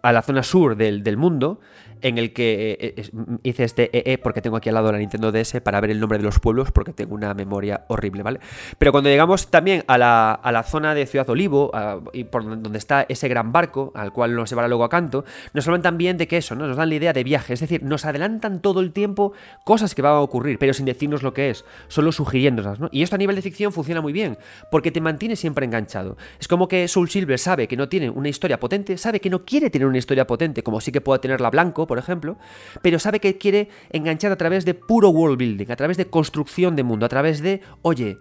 a 0.05 0.13
la 0.13 0.21
zona 0.21 0.43
sur 0.43 0.75
del, 0.75 1.01
del 1.01 1.17
mundo, 1.17 1.59
en 2.01 2.19
el 2.19 2.33
que 2.33 2.77
eh, 2.79 2.93
eh, 2.97 3.09
hice 3.41 3.63
este 3.63 3.89
EE 3.91 4.19
porque 4.19 4.41
tengo 4.41 4.57
aquí 4.57 4.69
al 4.69 4.75
lado 4.75 4.91
la 4.91 4.99
Nintendo 4.99 5.31
DS 5.31 5.61
para 5.61 5.81
ver 5.81 5.89
el 5.89 5.99
nombre 5.99 6.19
de 6.19 6.23
los 6.23 6.39
pueblos 6.39 6.71
porque 6.71 6.93
tengo 6.93 7.15
una 7.15 7.33
memoria 7.33 7.85
horrible, 7.87 8.21
¿vale? 8.21 8.39
Pero 8.77 8.91
cuando 8.91 9.09
llegamos 9.09 9.49
también 9.49 9.83
a 9.87 9.97
la, 9.97 10.33
a 10.33 10.51
la 10.51 10.61
zona 10.61 10.93
de 10.93 11.07
Ciudad 11.07 11.27
Olivo, 11.29 11.71
y 12.13 12.25
por 12.25 12.43
donde 12.43 12.77
está 12.77 13.07
ese 13.09 13.27
gran 13.27 13.51
barco 13.51 13.91
al 13.95 14.11
cual 14.13 14.35
nos 14.35 14.49
llevará 14.51 14.67
luego 14.67 14.83
a 14.83 14.89
Canto, 14.89 15.25
nos 15.53 15.67
hablan 15.67 15.81
también 15.81 16.17
de 16.17 16.27
que 16.27 16.37
eso, 16.37 16.53
¿no? 16.53 16.67
nos 16.67 16.77
dan 16.77 16.89
la 16.89 16.95
idea 16.95 17.11
de 17.11 17.23
viaje, 17.23 17.53
es 17.53 17.59
decir, 17.59 17.81
nos 17.81 18.05
adelantan 18.05 18.61
todo 18.61 18.81
el 18.81 18.91
tiempo 18.91 19.33
cosas 19.63 19.95
que 19.95 20.03
van 20.03 20.13
a 20.13 20.19
ocurrir, 20.19 20.59
pero 20.59 20.73
sin 20.73 20.85
decirnos 20.85 21.23
lo 21.23 21.33
que 21.33 21.49
es, 21.49 21.65
solo 21.87 22.11
sugiriéndonos, 22.11 22.79
¿no? 22.79 22.89
Y 22.91 23.01
esto 23.01 23.15
a 23.15 23.19
nivel 23.19 23.35
de 23.35 23.41
ficción 23.41 23.71
funciona 23.71 24.01
muy 24.01 24.13
bien, 24.13 24.37
porque 24.69 24.91
te 24.91 25.01
mantiene 25.01 25.35
siempre 25.35 25.65
enganchado. 25.65 26.17
Es 26.39 26.47
como 26.47 26.67
que 26.67 26.87
Soul 26.87 27.09
Silver 27.09 27.39
sabe 27.39 27.67
que 27.67 27.77
no 27.77 27.89
tiene 27.89 28.09
una 28.11 28.29
historia 28.29 28.59
potente, 28.59 28.97
sabe 28.97 29.19
que 29.19 29.29
no 29.29 29.43
quiere 29.43 29.69
tener 29.69 29.87
una 29.87 29.94
historia 29.97 30.27
potente, 30.27 30.63
como 30.63 30.81
sí 30.81 30.91
que 30.91 31.01
pueda 31.01 31.19
tenerla 31.19 31.49
Blanco, 31.49 31.87
por 31.87 31.97
ejemplo, 31.97 32.37
pero 32.81 32.99
sabe 32.99 33.19
que 33.19 33.37
quiere 33.37 33.69
enganchar 33.91 34.31
a 34.31 34.37
través 34.37 34.65
de 34.65 34.73
puro 34.73 35.09
world 35.09 35.37
building, 35.37 35.71
a 35.71 35.75
través 35.75 35.97
de 35.97 36.09
construcción 36.09 36.75
de 36.75 36.83
mundo, 36.83 37.05
a 37.05 37.09
través 37.09 37.41
de, 37.41 37.61
oye, 37.81 38.19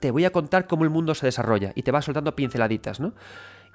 te 0.00 0.10
voy 0.10 0.24
a 0.24 0.30
contar 0.30 0.66
cómo 0.66 0.84
el 0.84 0.90
mundo 0.90 1.14
se 1.14 1.26
desarrolla 1.26 1.72
y 1.74 1.82
te 1.82 1.92
va 1.92 2.02
soltando 2.02 2.34
pinceladitas, 2.34 3.00
¿no? 3.00 3.14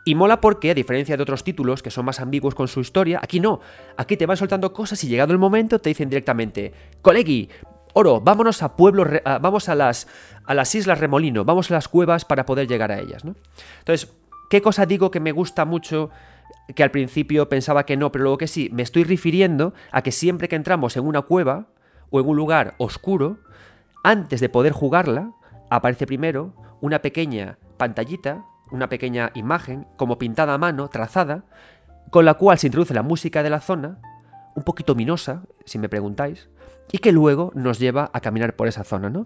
Y 0.06 0.16
mola 0.16 0.42
porque, 0.42 0.72
a 0.72 0.74
diferencia 0.74 1.16
de 1.16 1.24
otros 1.24 1.44
títulos 1.44 1.82
que 1.82 1.90
son 1.90 2.06
más 2.06 2.20
ambiguos 2.20 2.56
con 2.56 2.68
su 2.68 2.82
historia, 2.82 3.20
aquí 3.22 3.40
no. 3.40 3.62
Aquí 3.96 4.18
te 4.18 4.26
van 4.26 4.36
soltando 4.36 4.74
cosas 4.74 5.02
y 5.04 5.08
llegado 5.08 5.32
el 5.32 5.40
momento 5.40 5.80
te 5.80 5.90
dicen 5.90 6.10
directamente, 6.10 6.74
colegi, 7.02 7.50
oro, 7.94 8.20
vámonos 8.20 8.64
a 8.64 8.76
pueblos, 8.76 9.08
vamos 9.24 9.70
a 9.70 9.76
las, 9.76 10.08
a 10.46 10.54
las 10.54 10.76
islas 10.76 11.00
Remolino, 11.00 11.46
vamos 11.46 11.72
a 11.72 11.76
las 11.76 11.88
cuevas 11.88 12.26
para 12.26 12.46
poder 12.46 12.68
llegar 12.68 12.92
a 12.92 13.00
ellas, 13.00 13.24
¿no? 13.24 13.36
Entonces, 13.80 14.12
¿qué 14.50 14.62
cosa 14.62 14.86
digo 14.86 15.10
que 15.10 15.22
me 15.22 15.32
gusta 15.32 15.64
mucho 15.64 16.10
que 16.76 16.84
al 16.84 16.92
principio 16.92 17.50
pensaba 17.50 17.86
que 17.86 17.98
no, 17.98 18.12
pero 18.12 18.24
luego 18.24 18.38
que 18.38 18.48
sí. 18.48 18.70
Me 18.74 18.84
estoy 18.84 19.04
refiriendo 19.04 19.74
a 19.92 20.02
que 20.02 20.12
siempre 20.12 20.48
que 20.48 20.56
entramos 20.56 20.98
en 20.98 21.06
una 21.06 21.22
cueva 21.22 21.68
o 22.10 22.20
en 22.20 22.28
un 22.28 22.38
lugar 22.38 22.76
oscuro, 22.78 23.40
antes 24.04 24.40
de 24.40 24.50
poder 24.50 24.74
jugarla, 24.74 25.32
aparece 25.70 26.06
primero 26.06 26.54
una 26.82 27.02
pequeña 27.02 27.58
pantallita, 27.78 28.46
una 28.72 28.90
pequeña 28.90 29.32
imagen, 29.34 29.88
como 29.98 30.18
pintada 30.18 30.54
a 30.54 30.58
mano, 30.58 30.90
trazada, 30.90 31.46
con 32.10 32.26
la 32.26 32.36
cual 32.36 32.58
se 32.58 32.68
introduce 32.68 32.94
la 32.94 33.04
música 33.04 33.44
de 33.44 33.50
la 33.50 33.60
zona, 33.60 34.00
un 34.56 34.64
poquito 34.64 34.96
minosa, 34.96 35.44
si 35.66 35.80
me 35.80 35.90
preguntáis, 35.90 36.50
y 36.92 37.00
que 37.00 37.12
luego 37.12 37.52
nos 37.56 37.80
lleva 37.80 38.10
a 38.14 38.20
caminar 38.20 38.56
por 38.56 38.68
esa 38.68 38.84
zona, 38.84 39.10
¿no? 39.10 39.26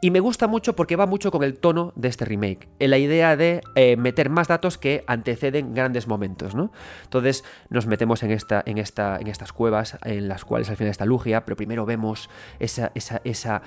Y 0.00 0.12
me 0.12 0.20
gusta 0.20 0.46
mucho 0.46 0.76
porque 0.76 0.94
va 0.94 1.06
mucho 1.06 1.32
con 1.32 1.42
el 1.42 1.58
tono 1.58 1.92
de 1.96 2.08
este 2.08 2.24
remake, 2.24 2.68
en 2.78 2.90
la 2.90 2.98
idea 2.98 3.36
de 3.36 3.62
eh, 3.74 3.96
meter 3.96 4.30
más 4.30 4.46
datos 4.46 4.78
que 4.78 5.02
anteceden 5.08 5.74
grandes 5.74 6.06
momentos, 6.06 6.54
¿no? 6.54 6.70
Entonces 7.02 7.44
nos 7.68 7.86
metemos 7.86 8.22
en, 8.22 8.30
esta, 8.30 8.62
en, 8.64 8.78
esta, 8.78 9.18
en 9.18 9.26
estas 9.26 9.52
cuevas 9.52 9.98
en 10.04 10.28
las 10.28 10.44
cuales 10.44 10.70
al 10.70 10.76
final 10.76 10.92
está 10.92 11.04
Lugia, 11.04 11.44
pero 11.44 11.56
primero 11.56 11.84
vemos 11.84 12.30
esa, 12.60 12.92
esa, 12.94 13.20
esa, 13.24 13.62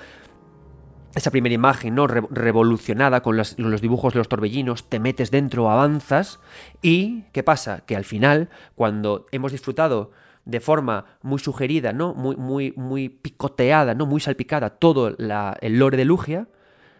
esa 1.14 1.30
primera 1.30 1.54
imagen, 1.54 1.94
¿no? 1.94 2.06
revolucionada 2.06 3.20
con 3.20 3.36
los, 3.36 3.58
los, 3.58 3.82
dibujos 3.82 4.14
de 4.14 4.18
los 4.20 4.28
torbellinos, 4.28 4.88
te 4.88 5.00
metes 5.00 5.30
dentro, 5.30 5.70
avanzas 5.70 6.40
y 6.80 7.24
¿qué 7.32 7.42
pasa? 7.42 7.82
Que 7.84 7.94
al 7.94 8.04
final, 8.04 8.48
cuando 8.74 9.26
hemos 9.32 9.52
disfrutado 9.52 10.12
de 10.44 10.60
forma 10.60 11.04
muy 11.22 11.38
sugerida, 11.38 11.92
¿no? 11.92 12.14
Muy, 12.14 12.36
muy, 12.36 12.72
muy 12.76 13.08
picoteada, 13.08 13.94
¿no? 13.94 14.06
Muy 14.06 14.20
salpicada 14.20 14.70
todo 14.70 15.08
el 15.08 15.78
lore 15.78 15.96
de 15.96 16.04
Lugia. 16.04 16.48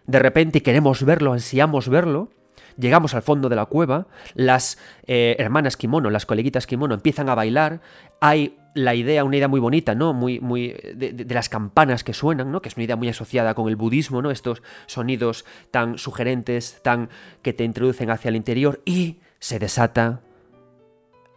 De 0.07 0.19
repente 0.19 0.63
queremos 0.63 1.05
verlo, 1.05 1.33
ansiamos 1.33 1.89
verlo. 1.89 2.31
Llegamos 2.79 3.15
al 3.15 3.23
fondo 3.23 3.51
de 3.51 3.57
la 3.57 3.67
cueva, 3.67 4.07
las 4.35 4.79
eh, 5.07 5.37
hermanas 5.39 5.77
Kimono, 5.77 6.09
las 6.09 6.25
coleguitas 6.25 6.67
Kimono 6.67 6.95
empiezan 6.95 7.29
a 7.29 7.35
bailar, 7.35 7.83
hay 8.19 8.57
la 8.75 8.95
idea, 8.95 9.25
una 9.25 9.37
idea 9.37 9.49
muy 9.49 9.61
bonita, 9.61 9.95
¿no? 9.95 10.15
Muy, 10.15 10.41
muy 10.41 10.75
de, 10.95 11.27
las 11.29 11.51
campanas 11.51 12.03
que 12.05 12.15
suenan, 12.15 12.51
¿no? 12.51 12.63
Que 12.63 12.71
es 12.71 12.77
una 12.77 12.85
idea 12.85 12.97
muy 12.97 13.09
asociada 13.09 13.55
con 13.55 13.69
el 13.69 13.77
budismo, 13.77 14.23
¿no? 14.23 14.31
Estos 14.31 14.63
sonidos 14.87 15.45
tan 15.71 15.99
sugerentes, 15.99 16.81
tan 16.83 17.11
que 17.43 17.53
te 17.53 17.65
introducen 17.65 18.11
hacia 18.11 18.31
el 18.31 18.37
interior 18.37 18.81
y 18.87 19.21
se 19.39 19.59
desata 19.59 20.21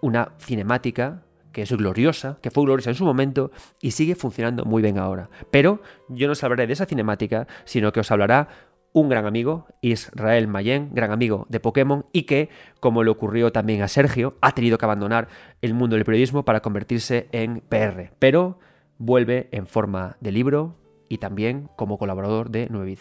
una 0.02 0.32
cinemática 0.39 1.25
que 1.56 1.62
es 1.62 1.72
gloriosa, 1.72 2.38
que 2.41 2.52
fue 2.52 2.65
gloriosa 2.65 2.89
en 2.89 2.98
su 2.98 3.06
momento 3.06 3.50
y 3.82 3.91
sigue 3.91 4.15
funcionando 4.15 4.65
muy 4.65 4.82
bien 4.82 4.98
ahora. 4.98 5.30
Pero 5.52 5.82
yo 6.10 6.28
no 6.28 6.34
os 6.34 6.44
hablaré 6.44 6.68
de 6.68 6.74
esa 6.74 6.86
cinemática, 6.86 7.48
sino 7.63 7.94
que 7.94 8.02
os 8.02 8.12
hablará 8.12 8.50
un 8.91 9.08
gran 9.08 9.26
amigo, 9.26 9.65
Israel 9.80 10.50
Mayen, 10.50 10.89
gran 10.91 11.13
amigo 11.13 11.46
de 11.48 11.62
Pokémon, 11.62 12.08
y 12.12 12.24
que, 12.24 12.50
como 12.82 13.06
le 13.06 13.10
ocurrió 13.10 13.54
también 13.54 13.84
a 13.84 13.88
Sergio, 13.88 14.36
ha 14.41 14.52
tenido 14.52 14.78
que 14.78 14.84
abandonar 14.84 15.30
el 15.62 15.74
mundo 15.74 15.96
del 15.96 16.04
periodismo 16.04 16.44
para 16.44 16.60
convertirse 16.60 17.30
en 17.32 17.62
PR. 17.62 18.12
Pero 18.20 18.60
vuelve 18.98 19.48
en 19.54 19.65
forma 19.65 20.18
de 20.20 20.34
libro 20.34 20.76
y 21.08 21.20
también 21.20 21.70
como 21.78 21.98
colaborador 21.98 22.50
de 22.50 22.68
9 22.70 22.98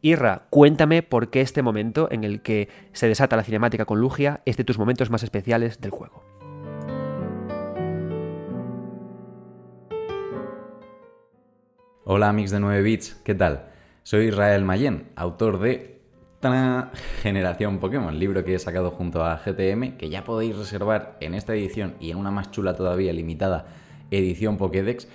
Irra, 0.00 0.46
cuéntame 0.50 1.02
por 1.02 1.28
qué 1.30 1.40
este 1.40 1.62
momento 1.62 2.06
en 2.12 2.22
el 2.22 2.40
que 2.40 2.68
se 2.92 3.08
desata 3.08 3.34
la 3.34 3.42
cinemática 3.42 3.84
con 3.84 3.98
Lugia 4.00 4.42
es 4.44 4.56
de 4.56 4.64
tus 4.64 4.78
momentos 4.78 5.10
más 5.10 5.24
especiales 5.24 5.80
del 5.80 5.90
juego. 5.90 6.29
Hola 12.12 12.28
amigos 12.28 12.50
de 12.50 12.58
9 12.58 12.82
bits, 12.82 13.20
¿qué 13.22 13.36
tal? 13.36 13.66
Soy 14.02 14.26
Israel 14.26 14.64
Mayen, 14.64 15.10
autor 15.14 15.60
de 15.60 16.00
Generación 17.22 17.78
Pokémon, 17.78 18.18
libro 18.18 18.42
que 18.42 18.56
he 18.56 18.58
sacado 18.58 18.90
junto 18.90 19.24
a 19.24 19.36
GTM, 19.36 19.96
que 19.96 20.08
ya 20.10 20.24
podéis 20.24 20.56
reservar 20.56 21.16
en 21.20 21.34
esta 21.34 21.54
edición 21.54 21.94
y 22.00 22.10
en 22.10 22.16
una 22.16 22.32
más 22.32 22.50
chula 22.50 22.74
todavía 22.74 23.12
limitada 23.12 23.66
edición 24.10 24.56
Pokédex, 24.56 25.06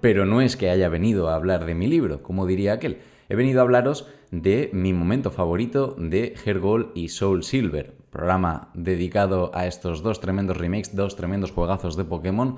pero 0.00 0.24
no 0.24 0.40
es 0.40 0.56
que 0.56 0.70
haya 0.70 0.88
venido 0.88 1.28
a 1.28 1.34
hablar 1.34 1.66
de 1.66 1.74
mi 1.74 1.86
libro, 1.86 2.22
como 2.22 2.46
diría 2.46 2.72
aquel. 2.72 3.00
He 3.28 3.36
venido 3.36 3.60
a 3.60 3.64
hablaros 3.64 4.08
de 4.30 4.70
mi 4.72 4.94
momento 4.94 5.30
favorito 5.30 5.96
de 5.98 6.34
Hergol 6.46 6.92
y 6.94 7.10
Soul 7.10 7.42
Silver, 7.44 7.92
programa 8.08 8.70
dedicado 8.72 9.50
a 9.52 9.66
estos 9.66 10.02
dos 10.02 10.18
tremendos 10.18 10.56
remakes, 10.56 10.96
dos 10.96 11.14
tremendos 11.14 11.52
juegazos 11.52 11.94
de 11.94 12.04
Pokémon 12.04 12.56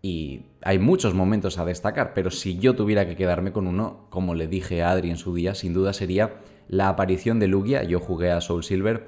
y 0.00 0.42
hay 0.62 0.78
muchos 0.78 1.14
momentos 1.14 1.58
a 1.58 1.64
destacar, 1.64 2.14
pero 2.14 2.30
si 2.30 2.58
yo 2.58 2.74
tuviera 2.74 3.06
que 3.06 3.16
quedarme 3.16 3.52
con 3.52 3.66
uno, 3.66 4.06
como 4.10 4.34
le 4.34 4.46
dije 4.46 4.82
a 4.82 4.90
Adri 4.90 5.10
en 5.10 5.16
su 5.16 5.34
día, 5.34 5.54
sin 5.54 5.74
duda 5.74 5.92
sería 5.92 6.40
la 6.68 6.88
aparición 6.88 7.40
de 7.40 7.48
Lugia. 7.48 7.82
Yo 7.82 7.98
jugué 7.98 8.30
a 8.30 8.40
Soul 8.40 8.62
Silver 8.62 9.06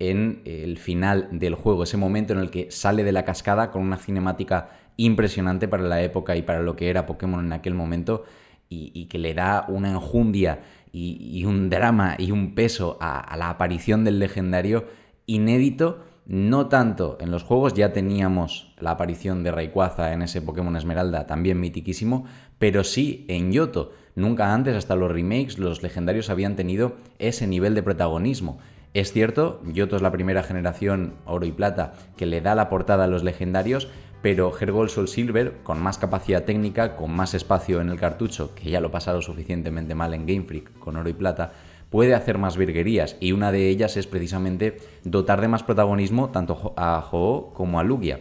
en 0.00 0.42
el 0.44 0.78
final 0.78 1.28
del 1.32 1.54
juego, 1.54 1.84
ese 1.84 1.96
momento 1.96 2.32
en 2.32 2.40
el 2.40 2.50
que 2.50 2.70
sale 2.70 3.04
de 3.04 3.12
la 3.12 3.24
cascada 3.24 3.70
con 3.70 3.82
una 3.82 3.96
cinemática 3.96 4.70
impresionante 4.96 5.68
para 5.68 5.84
la 5.84 6.02
época 6.02 6.36
y 6.36 6.42
para 6.42 6.62
lo 6.62 6.74
que 6.74 6.90
era 6.90 7.06
Pokémon 7.06 7.44
en 7.44 7.52
aquel 7.52 7.74
momento 7.74 8.24
y, 8.68 9.06
que 9.06 9.18
le 9.18 9.32
da 9.32 9.64
una 9.68 9.90
enjundia 9.90 10.60
y, 10.92 11.44
un 11.44 11.70
drama 11.70 12.16
y 12.18 12.32
un 12.32 12.54
peso 12.54 12.98
a 13.00 13.34
la 13.38 13.50
aparición 13.50 14.04
del 14.04 14.18
legendario 14.18 14.86
inédito 15.26 16.04
no 16.26 16.66
tanto 16.66 17.16
en 17.20 17.30
los 17.30 17.42
juegos, 17.42 17.72
ya 17.72 17.92
teníamos 17.92 18.67
la 18.80 18.92
aparición 18.92 19.42
de 19.42 19.52
Rayquaza 19.52 20.12
en 20.12 20.22
ese 20.22 20.42
Pokémon 20.42 20.76
Esmeralda, 20.76 21.26
también 21.26 21.60
mitiquísimo, 21.60 22.24
pero 22.58 22.84
sí 22.84 23.24
en 23.28 23.52
Yoto. 23.52 23.92
Nunca 24.14 24.52
antes, 24.52 24.76
hasta 24.76 24.96
los 24.96 25.10
remakes, 25.10 25.58
los 25.58 25.82
legendarios 25.82 26.30
habían 26.30 26.56
tenido 26.56 26.96
ese 27.18 27.46
nivel 27.46 27.74
de 27.74 27.82
protagonismo. 27.82 28.58
Es 28.94 29.12
cierto, 29.12 29.60
Yoto 29.64 29.96
es 29.96 30.02
la 30.02 30.12
primera 30.12 30.42
generación 30.42 31.14
oro 31.24 31.46
y 31.46 31.52
plata 31.52 31.94
que 32.16 32.26
le 32.26 32.40
da 32.40 32.54
la 32.54 32.68
portada 32.68 33.04
a 33.04 33.08
los 33.08 33.22
legendarios, 33.22 33.88
pero 34.22 34.52
Hergol 34.58 34.90
Soul 34.90 35.08
Silver, 35.08 35.58
con 35.62 35.80
más 35.80 35.98
capacidad 35.98 36.44
técnica, 36.44 36.96
con 36.96 37.12
más 37.12 37.34
espacio 37.34 37.80
en 37.80 37.90
el 37.90 38.00
cartucho, 38.00 38.54
que 38.54 38.70
ya 38.70 38.80
lo 38.80 38.90
pasado 38.90 39.22
suficientemente 39.22 39.94
mal 39.94 40.14
en 40.14 40.26
Game 40.26 40.44
Freak 40.44 40.78
con 40.78 40.96
oro 40.96 41.08
y 41.08 41.12
plata, 41.12 41.52
puede 41.90 42.14
hacer 42.14 42.38
más 42.38 42.56
virguerías 42.56 43.16
y 43.20 43.32
una 43.32 43.52
de 43.52 43.68
ellas 43.68 43.96
es 43.96 44.06
precisamente 44.06 44.78
dotar 45.04 45.40
de 45.40 45.48
más 45.48 45.62
protagonismo 45.62 46.30
tanto 46.30 46.74
a 46.76 47.06
Ho 47.12 47.52
como 47.54 47.78
a 47.80 47.84
Lugia. 47.84 48.20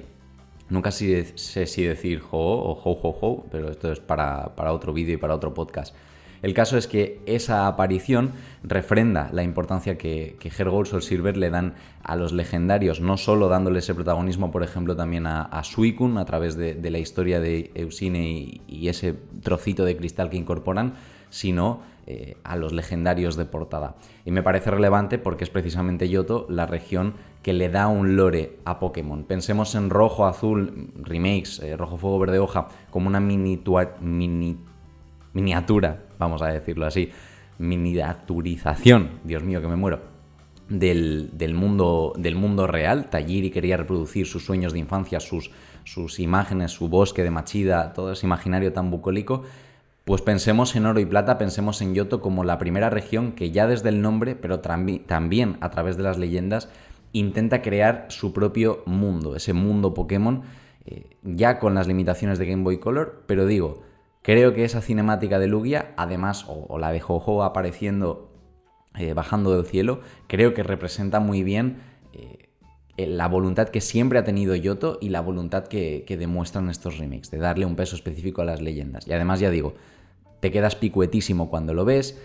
Nunca 0.70 0.92
sé 0.92 1.34
si 1.36 1.84
decir 1.84 2.22
Ho 2.32 2.38
o 2.38 2.72
Ho 2.84 3.00
Ho 3.02 3.18
Ho, 3.22 3.46
pero 3.52 3.70
esto 3.70 3.92
es 3.92 4.00
para, 4.00 4.52
otro 4.72 4.94
vídeo 4.94 5.14
y 5.16 5.18
para 5.18 5.36
otro 5.36 5.54
podcast. 5.54 5.96
El 6.42 6.54
caso 6.54 6.78
es 6.78 6.88
que 6.88 7.20
esa 7.26 7.68
aparición 7.68 8.32
refrenda 8.64 9.30
la 9.32 9.44
importancia 9.44 9.98
que, 9.98 10.36
que 10.40 10.50
Hergold 10.50 10.94
o 10.94 11.02
Silver 11.02 11.36
le 11.36 11.50
dan 11.50 11.74
a 12.04 12.16
los 12.16 12.32
legendarios, 12.32 13.02
no 13.02 13.18
solo 13.18 13.48
dándole 13.48 13.80
ese 13.80 13.96
protagonismo, 13.96 14.52
por 14.52 14.62
ejemplo, 14.62 14.96
también 14.96 15.26
a, 15.26 15.64
Suicune 15.64 16.20
a 16.20 16.26
través 16.26 16.56
de, 16.56 16.92
la 16.92 17.00
historia 17.00 17.40
de 17.40 17.72
Eusine 17.74 18.62
y 18.68 18.88
ese 18.88 19.16
trocito 19.42 19.84
de 19.84 19.98
cristal 19.98 20.30
que 20.30 20.38
incorporan, 20.38 20.94
sino 21.30 21.82
eh, 22.10 22.38
a 22.44 22.56
los 22.56 22.72
legendarios 22.72 23.36
de 23.36 23.44
portada. 23.44 23.96
Y 24.24 24.32
me 24.32 24.42
parece 24.42 24.72
relevante 24.72 25.18
porque 25.18 25.44
es 25.44 25.50
precisamente 25.50 26.08
Yoto 26.08 26.46
la 26.50 26.66
región 26.66 27.16
que 27.48 27.54
le 27.54 27.70
da 27.70 27.88
un 27.88 28.18
lore 28.18 28.60
a 28.66 28.78
Pokémon. 28.78 29.24
Pensemos 29.24 29.74
en 29.76 29.90
rojo, 29.90 30.26
azul, 30.26 30.92
remakes, 30.98 31.60
eh, 31.60 31.78
rojo, 31.78 31.96
fuego, 31.96 32.20
verde, 32.20 32.40
hoja, 32.40 32.68
como 32.92 33.08
una 33.08 33.22
mini, 33.22 33.58
miniatura, 35.32 36.04
vamos 36.20 36.42
a 36.42 36.48
decirlo 36.48 36.86
así, 36.86 37.10
miniaturización, 37.58 39.22
Dios 39.24 39.44
mío 39.44 39.62
que 39.62 39.70
me 39.70 39.78
muero, 39.78 40.02
del, 40.68 41.32
mundo, 41.56 42.12
del 42.18 42.36
mundo 42.36 42.68
real. 42.68 43.10
Tajiri 43.10 43.50
quería 43.50 43.78
reproducir 43.78 44.28
sus 44.28 44.44
sueños 44.44 44.74
de 44.74 44.80
infancia, 44.80 45.22
sus, 45.22 45.50
sus 45.86 46.20
imágenes, 46.20 46.74
su 46.74 46.90
bosque 46.90 47.24
de 47.24 47.32
Machida, 47.32 47.94
todo 47.94 48.12
ese 48.12 48.26
imaginario 48.26 48.74
tan 48.74 48.92
bucólico 48.92 49.44
pues 50.04 50.22
pensemos 50.22 50.74
en 50.78 50.86
oro 50.86 51.02
y 51.02 51.06
plata, 51.06 51.38
pensemos 51.38 51.82
en 51.82 51.94
Yoto 51.94 52.22
como 52.22 52.46
la 52.46 52.58
primera 52.58 52.90
región 52.90 53.34
que 53.34 53.52
ya 53.52 53.68
desde 53.68 53.90
el 53.90 54.02
nombre, 54.02 54.36
pero 54.38 54.62
también 54.62 55.58
a 55.60 55.70
través 55.70 55.98
de 55.98 56.04
las 56.04 56.18
leyendas, 56.18 56.70
intenta 57.14 57.62
crear 57.62 58.06
su 58.10 58.34
propio 58.34 58.84
mundo, 58.86 59.36
ese 59.36 59.54
mundo 59.54 59.94
Pokémon, 59.94 60.44
eh, 60.86 61.18
ya 61.24 61.60
con 61.60 61.76
las 61.76 61.88
limitaciones 61.88 62.40
de 62.40 62.46
Game 62.46 62.64
Boy 62.64 62.80
Color, 62.80 63.24
pero 63.28 63.46
digo, 63.46 63.82
creo 64.22 64.54
que 64.54 64.64
esa 64.64 64.82
cinemática 64.82 65.40
de 65.40 65.48
Lugia, 65.48 65.94
además, 65.98 66.46
o, 66.48 66.78
la 66.78 66.92
de 66.92 67.00
Jojo 67.00 67.44
apareciendo, 67.44 68.32
eh, 68.98 69.14
bajando 69.14 69.56
del 69.56 69.66
cielo, 69.66 70.02
creo 70.28 70.54
que 70.54 70.64
representa 70.64 71.20
muy 71.20 71.44
bien 71.44 71.78
eh, 72.14 72.50
la 72.98 73.28
voluntad 73.28 73.70
que 73.70 73.82
siempre 73.82 74.18
ha 74.18 74.24
tenido 74.24 74.56
Yoto 74.56 74.98
y 75.02 75.10
la 75.10 75.22
voluntad 75.22 75.68
que, 75.68 76.04
que 76.08 76.18
demuestran 76.18 76.70
estos 76.70 76.98
remakes, 76.98 77.32
de 77.32 77.38
darle 77.38 77.66
un 77.66 77.76
peso 77.76 77.96
específico 77.96 78.42
a 78.42 78.46
las 78.46 78.62
leyendas. 78.62 79.08
Y 79.08 79.14
además, 79.14 79.40
ya 79.40 79.50
digo, 79.50 79.76
te 80.40 80.52
quedas 80.52 80.76
picuetísimo 80.76 81.50
cuando 81.50 81.74
lo 81.74 81.86
ves, 81.86 82.20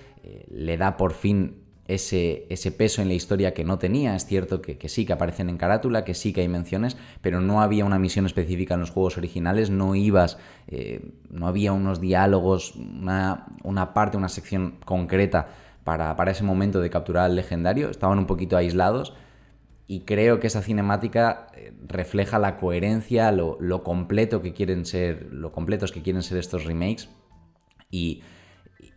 le 0.50 0.76
da 0.76 0.96
por 0.96 1.14
fin 1.14 1.61
ese, 1.94 2.72
peso 2.76 3.02
en 3.02 3.08
la 3.08 3.14
historia 3.14 3.54
que 3.54 3.64
no 3.64 3.78
tenía. 3.78 4.14
Es 4.16 4.26
cierto 4.26 4.62
que, 4.62 4.88
sí, 4.88 5.04
que 5.04 5.12
aparecen 5.12 5.48
en 5.48 5.56
carátula, 5.56 6.04
que 6.04 6.14
sí 6.14 6.32
que 6.32 6.42
hay 6.42 6.48
menciones, 6.48 6.96
pero 7.20 7.40
no 7.40 7.62
había 7.62 7.84
una 7.84 7.98
misión 7.98 8.26
específica 8.26 8.74
en 8.74 8.80
los 8.80 8.90
juegos 8.90 9.18
originales, 9.18 9.70
no 9.70 9.94
ibas, 9.94 10.38
eh, 10.68 11.12
no 11.30 11.46
había 11.46 11.72
unos 11.72 12.00
diálogos, 12.00 12.74
una, 12.76 13.46
una, 13.62 13.94
parte, 13.94 14.16
una 14.16 14.28
sección 14.28 14.76
concreta 14.84 15.48
para, 15.84 16.16
para 16.16 16.30
ese 16.30 16.44
momento 16.44 16.80
de 16.80 16.90
capturar 16.90 17.24
al 17.24 17.36
legendario, 17.36 17.90
estaban 17.90 18.18
un 18.18 18.26
poquito 18.26 18.56
aislados. 18.56 19.14
Y 19.88 20.00
creo 20.00 20.40
que 20.40 20.46
esa 20.46 20.62
cinemática 20.62 21.48
eh, 21.54 21.72
refleja 21.86 22.38
la 22.38 22.56
coherencia, 22.56 23.30
lo, 23.32 23.58
lo 23.60 23.82
completo 23.82 24.40
que 24.40 24.54
quieren 24.54 24.86
ser, 24.86 25.28
lo 25.30 25.52
completos 25.52 25.92
que 25.92 26.00
quieren 26.02 26.22
ser 26.22 26.38
estos 26.38 26.64
remakes 26.64 27.08
y, 27.92 28.22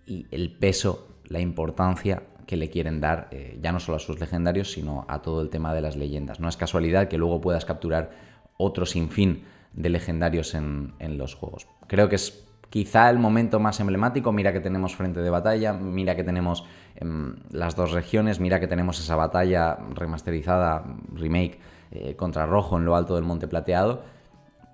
el 0.08 0.56
peso, 0.58 1.08
la 1.26 1.40
importancia 1.40 2.24
que 2.46 2.58
le 2.58 2.70
quieren 2.70 3.02
dar 3.02 3.28
eh, 3.32 3.58
ya 3.62 3.72
no 3.72 3.80
solo 3.80 3.98
a 3.98 4.00
sus 4.00 4.20
legendarios, 4.20 4.72
sino 4.72 5.06
a 5.08 5.22
todo 5.22 5.42
el 5.42 5.50
tema 5.50 5.74
de 5.74 5.82
las 5.82 5.96
leyendas. 5.96 6.40
No 6.40 6.50
es 6.50 6.58
casualidad 6.58 7.08
que 7.08 7.18
luego 7.18 7.42
puedas 7.42 7.66
capturar 7.66 8.12
otro 8.58 8.86
sinfín 8.86 9.44
de 9.74 9.90
legendarios 9.90 10.54
en, 10.54 10.94
los 11.18 11.36
juegos. 11.36 11.68
Creo 11.88 12.08
que 12.08 12.16
es 12.16 12.46
quizá 12.70 13.10
el 13.10 13.20
momento 13.20 13.60
más 13.60 13.80
emblemático. 13.80 14.32
Mira 14.32 14.54
que 14.54 14.62
tenemos 14.62 14.96
frente 14.96 15.22
de 15.22 15.30
batalla, 15.30 15.74
mira 15.74 16.16
que 16.16 16.24
tenemos 16.24 16.64
em, 16.96 17.36
las 17.52 17.76
dos 17.76 17.92
regiones, 17.92 18.40
mira 18.40 18.60
que 18.60 18.68
tenemos 18.68 19.00
esa 19.00 19.16
batalla 19.16 19.78
remasterizada, 19.94 20.86
remake, 21.14 21.60
eh, 21.92 22.16
contra 22.16 22.46
Rojo 22.46 22.78
en 22.78 22.86
lo 22.86 22.96
alto 22.96 23.16
del 23.16 23.24
Monte 23.24 23.48
Plateado 23.48 24.16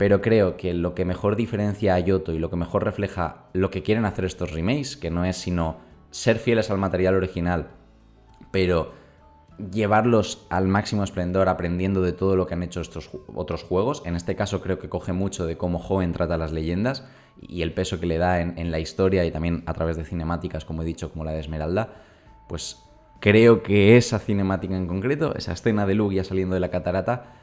pero 0.01 0.19
creo 0.19 0.57
que 0.57 0.73
lo 0.73 0.95
que 0.95 1.05
mejor 1.05 1.35
diferencia 1.35 1.93
a 1.93 1.99
Yoto 1.99 2.33
y 2.33 2.39
lo 2.39 2.49
que 2.49 2.55
mejor 2.55 2.83
refleja 2.83 3.43
lo 3.53 3.69
que 3.69 3.83
quieren 3.83 4.05
hacer 4.05 4.25
estos 4.25 4.51
remakes, 4.51 4.97
que 4.97 5.11
no 5.11 5.25
es 5.25 5.37
sino 5.37 5.77
ser 6.11 6.37
fieles 6.37 6.69
al 6.69 6.77
material 6.77 7.15
original, 7.15 7.69
pero 8.51 8.93
llevarlos 9.71 10.45
al 10.49 10.67
máximo 10.67 11.03
esplendor 11.03 11.47
aprendiendo 11.49 12.01
de 12.01 12.13
todo 12.13 12.35
lo 12.35 12.47
que 12.47 12.53
han 12.53 12.63
hecho 12.63 12.81
estos 12.81 13.09
otros 13.33 13.63
juegos. 13.63 14.01
En 14.05 14.15
este 14.15 14.35
caso 14.35 14.61
creo 14.61 14.79
que 14.79 14.89
coge 14.89 15.13
mucho 15.13 15.45
de 15.45 15.57
cómo 15.57 15.79
Joven 15.79 16.13
trata 16.13 16.37
las 16.37 16.51
leyendas 16.51 17.05
y 17.39 17.61
el 17.61 17.73
peso 17.73 17.99
que 17.99 18.05
le 18.05 18.17
da 18.17 18.41
en, 18.41 18.71
la 18.71 18.79
historia 18.79 19.25
y 19.25 19.31
también 19.31 19.63
a 19.65 19.73
través 19.73 19.97
de 19.97 20.05
cinemáticas, 20.05 20.65
como 20.65 20.81
he 20.81 20.85
dicho, 20.85 21.11
como 21.11 21.23
la 21.23 21.31
de 21.31 21.39
Esmeralda, 21.39 21.93
pues 22.47 22.83
creo 23.19 23.63
que 23.63 23.97
esa 23.97 24.19
cinemática 24.19 24.75
en 24.75 24.87
concreto, 24.87 25.35
esa 25.35 25.53
escena 25.53 25.85
de 25.85 25.95
Lugia 25.95 26.23
saliendo 26.23 26.53
de 26.53 26.59
la 26.59 26.69
catarata, 26.69 27.35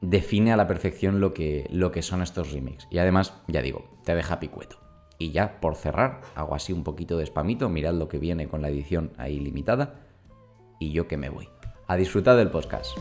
define 0.00 0.52
a 0.52 0.56
la 0.56 0.66
perfección 0.66 1.20
lo 1.20 1.34
que, 1.34 1.66
lo 1.70 1.90
que 1.90 2.02
son 2.02 2.22
estos 2.22 2.52
remakes. 2.52 2.86
Y 2.90 2.98
además, 2.98 3.34
ya 3.48 3.62
digo, 3.62 3.84
te 4.04 4.14
deja 4.14 4.40
picueto. 4.40 4.85
Y 5.18 5.30
ya, 5.30 5.60
por 5.60 5.76
cerrar, 5.76 6.20
hago 6.34 6.54
así 6.54 6.72
un 6.72 6.84
poquito 6.84 7.16
de 7.16 7.24
spamito, 7.24 7.68
mirad 7.68 7.94
lo 7.94 8.08
que 8.08 8.18
viene 8.18 8.48
con 8.48 8.60
la 8.60 8.68
edición 8.68 9.12
ahí 9.16 9.40
limitada. 9.40 9.94
Y 10.78 10.92
yo 10.92 11.08
que 11.08 11.16
me 11.16 11.30
voy. 11.30 11.48
A 11.86 11.96
disfrutar 11.96 12.36
del 12.36 12.50
podcast. 12.50 12.98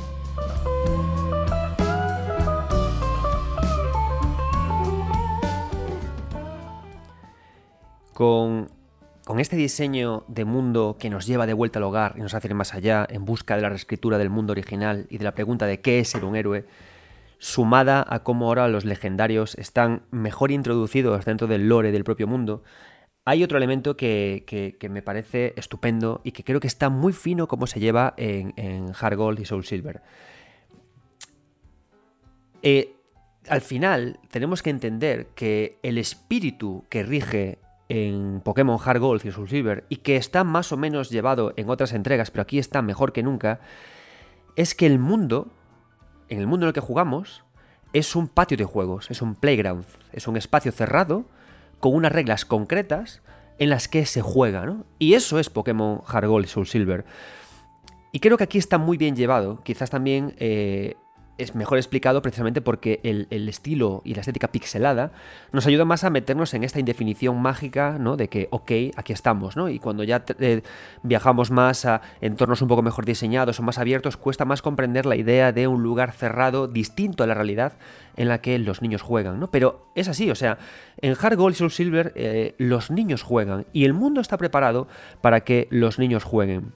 Con, 8.13 8.69
con, 9.25 9.41
este 9.41 9.57
diseño 9.57 10.23
de 10.29 10.45
mundo 10.45 10.95
que 10.97 11.09
nos 11.09 11.25
lleva 11.25 11.45
de 11.45 11.53
vuelta 11.53 11.79
al 11.79 11.83
hogar 11.83 12.13
y 12.15 12.21
nos 12.21 12.33
hace 12.33 12.47
ir 12.47 12.53
más 12.53 12.73
allá 12.73 13.05
en 13.09 13.25
busca 13.25 13.57
de 13.57 13.61
la 13.61 13.67
reescritura 13.67 14.17
del 14.17 14.29
mundo 14.29 14.53
original 14.53 15.05
y 15.09 15.17
de 15.17 15.25
la 15.25 15.33
pregunta 15.33 15.65
de 15.65 15.81
qué 15.81 15.99
es 15.99 16.09
ser 16.09 16.23
un 16.23 16.37
héroe, 16.37 16.65
sumada 17.45 18.03
a 18.09 18.23
cómo 18.23 18.47
ahora 18.47 18.67
los 18.69 18.85
legendarios 18.85 19.53
están 19.59 20.01
mejor 20.09 20.49
introducidos 20.49 21.25
dentro 21.25 21.45
del 21.45 21.69
lore 21.69 21.91
del 21.91 22.03
propio 22.03 22.25
mundo, 22.25 22.63
hay 23.23 23.43
otro 23.43 23.59
elemento 23.59 23.95
que, 23.95 24.75
me 24.89 25.03
parece 25.03 25.53
estupendo 25.55 26.21
y 26.23 26.31
que 26.31 26.43
creo 26.43 26.59
que 26.59 26.65
está 26.65 26.89
muy 26.89 27.13
fino 27.13 27.47
como 27.47 27.67
se 27.67 27.79
lleva 27.79 28.15
en, 28.17 28.53
en 28.55 28.93
Hard 28.99 29.15
Gold 29.17 29.39
y 29.39 29.45
Soul 29.45 29.63
Silver. 29.63 30.01
Eh, 32.63 32.95
al 33.47 33.61
final 33.61 34.19
tenemos 34.31 34.63
que 34.63 34.71
entender 34.71 35.27
que 35.35 35.77
el 35.83 35.99
espíritu 35.99 36.83
que 36.89 37.03
rige 37.03 37.59
en 37.89 38.41
Pokémon 38.43 38.79
Hard 38.83 38.99
Gold 38.99 39.23
y 39.23 39.31
Soul 39.31 39.49
Silver 39.49 39.85
y 39.87 39.97
que 39.97 40.15
está 40.15 40.43
más 40.43 40.71
o 40.71 40.77
menos 40.77 41.11
llevado 41.11 41.53
en 41.57 41.69
otras 41.69 41.93
entregas, 41.93 42.31
pero 42.31 42.41
aquí 42.41 42.57
está 42.57 42.81
mejor 42.81 43.13
que 43.13 43.21
nunca, 43.21 43.59
es 44.55 44.73
que 44.73 44.87
el 44.87 44.97
mundo 44.97 45.51
en 46.29 46.39
el 46.39 46.47
mundo 46.47 46.65
en 46.65 46.69
el 46.69 46.73
que 46.73 46.81
jugamos 46.81 47.43
es 47.93 48.15
un 48.15 48.27
patio 48.27 48.57
de 48.57 48.65
juegos, 48.65 49.09
es 49.09 49.21
un 49.21 49.35
playground, 49.35 49.85
es 50.11 50.27
un 50.27 50.37
espacio 50.37 50.71
cerrado 50.71 51.25
con 51.79 51.93
unas 51.93 52.11
reglas 52.11 52.45
concretas 52.45 53.21
en 53.57 53.69
las 53.69 53.87
que 53.87 54.05
se 54.05 54.21
juega, 54.21 54.65
¿no? 54.65 54.85
Y 54.99 55.13
eso 55.13 55.39
es 55.39 55.49
Pokémon 55.49 56.01
Hard 56.05 56.27
Gold 56.27 56.45
y 56.45 56.49
Soul 56.49 56.67
Silver. 56.67 57.05
Y 58.11 58.19
creo 58.19 58.37
que 58.37 58.43
aquí 58.43 58.57
está 58.57 58.77
muy 58.77 58.97
bien 58.97 59.15
llevado. 59.15 59.61
Quizás 59.63 59.89
también 59.89 60.35
eh, 60.37 60.95
es 61.37 61.55
mejor 61.55 61.77
explicado 61.77 62.21
precisamente 62.21 62.61
porque 62.61 62.99
el, 63.03 63.49
estilo 63.49 64.01
y 64.05 64.13
la 64.13 64.21
estética 64.21 64.47
pixelada 64.47 65.11
nos 65.51 65.67
ayuda 65.67 65.85
más 65.85 66.03
a 66.03 66.09
meternos 66.09 66.53
en 66.53 66.63
esta 66.63 66.79
indefinición 66.79 67.41
mágica, 67.41 67.97
¿no? 67.99 68.15
De 68.15 68.29
que, 68.29 68.47
ok, 68.51 68.71
aquí 68.95 69.13
estamos, 69.13 69.57
¿no? 69.57 69.69
Y 69.69 69.79
cuando 69.79 70.03
ya 70.03 70.23
eh, 70.39 70.61
viajamos 71.03 71.51
más 71.51 71.85
a 71.85 72.01
entornos 72.21 72.61
un 72.61 72.67
poco 72.67 72.81
mejor 72.81 73.05
diseñados 73.05 73.59
o 73.59 73.63
más 73.63 73.77
abiertos, 73.77 74.17
cuesta 74.17 74.45
más 74.45 74.61
comprender 74.61 75.05
la 75.05 75.15
idea 75.15 75.51
de 75.51 75.67
un 75.67 75.83
lugar 75.83 76.11
cerrado 76.13 76.67
distinto 76.67 77.23
a 77.23 77.27
la 77.27 77.33
realidad 77.33 77.73
en 78.15 78.29
la 78.29 78.39
que 78.39 78.57
los 78.59 78.81
niños 78.81 79.01
juegan, 79.01 79.39
¿no? 79.39 79.51
Pero 79.51 79.87
es 79.95 80.07
así, 80.07 80.31
o 80.31 80.35
sea, 80.35 80.57
en 81.01 81.15
Hard 81.19 81.35
Gold 81.35 81.55
y 81.55 81.57
Soul 81.57 81.71
Silver 81.71 82.13
eh, 82.15 82.55
los 82.57 82.91
niños 82.91 83.23
juegan 83.23 83.65
y 83.73 83.85
el 83.85 83.93
mundo 83.93 84.21
está 84.21 84.37
preparado 84.37 84.87
para 85.21 85.41
que 85.41 85.67
los 85.69 85.99
niños 85.99 86.23
jueguen. 86.23 86.73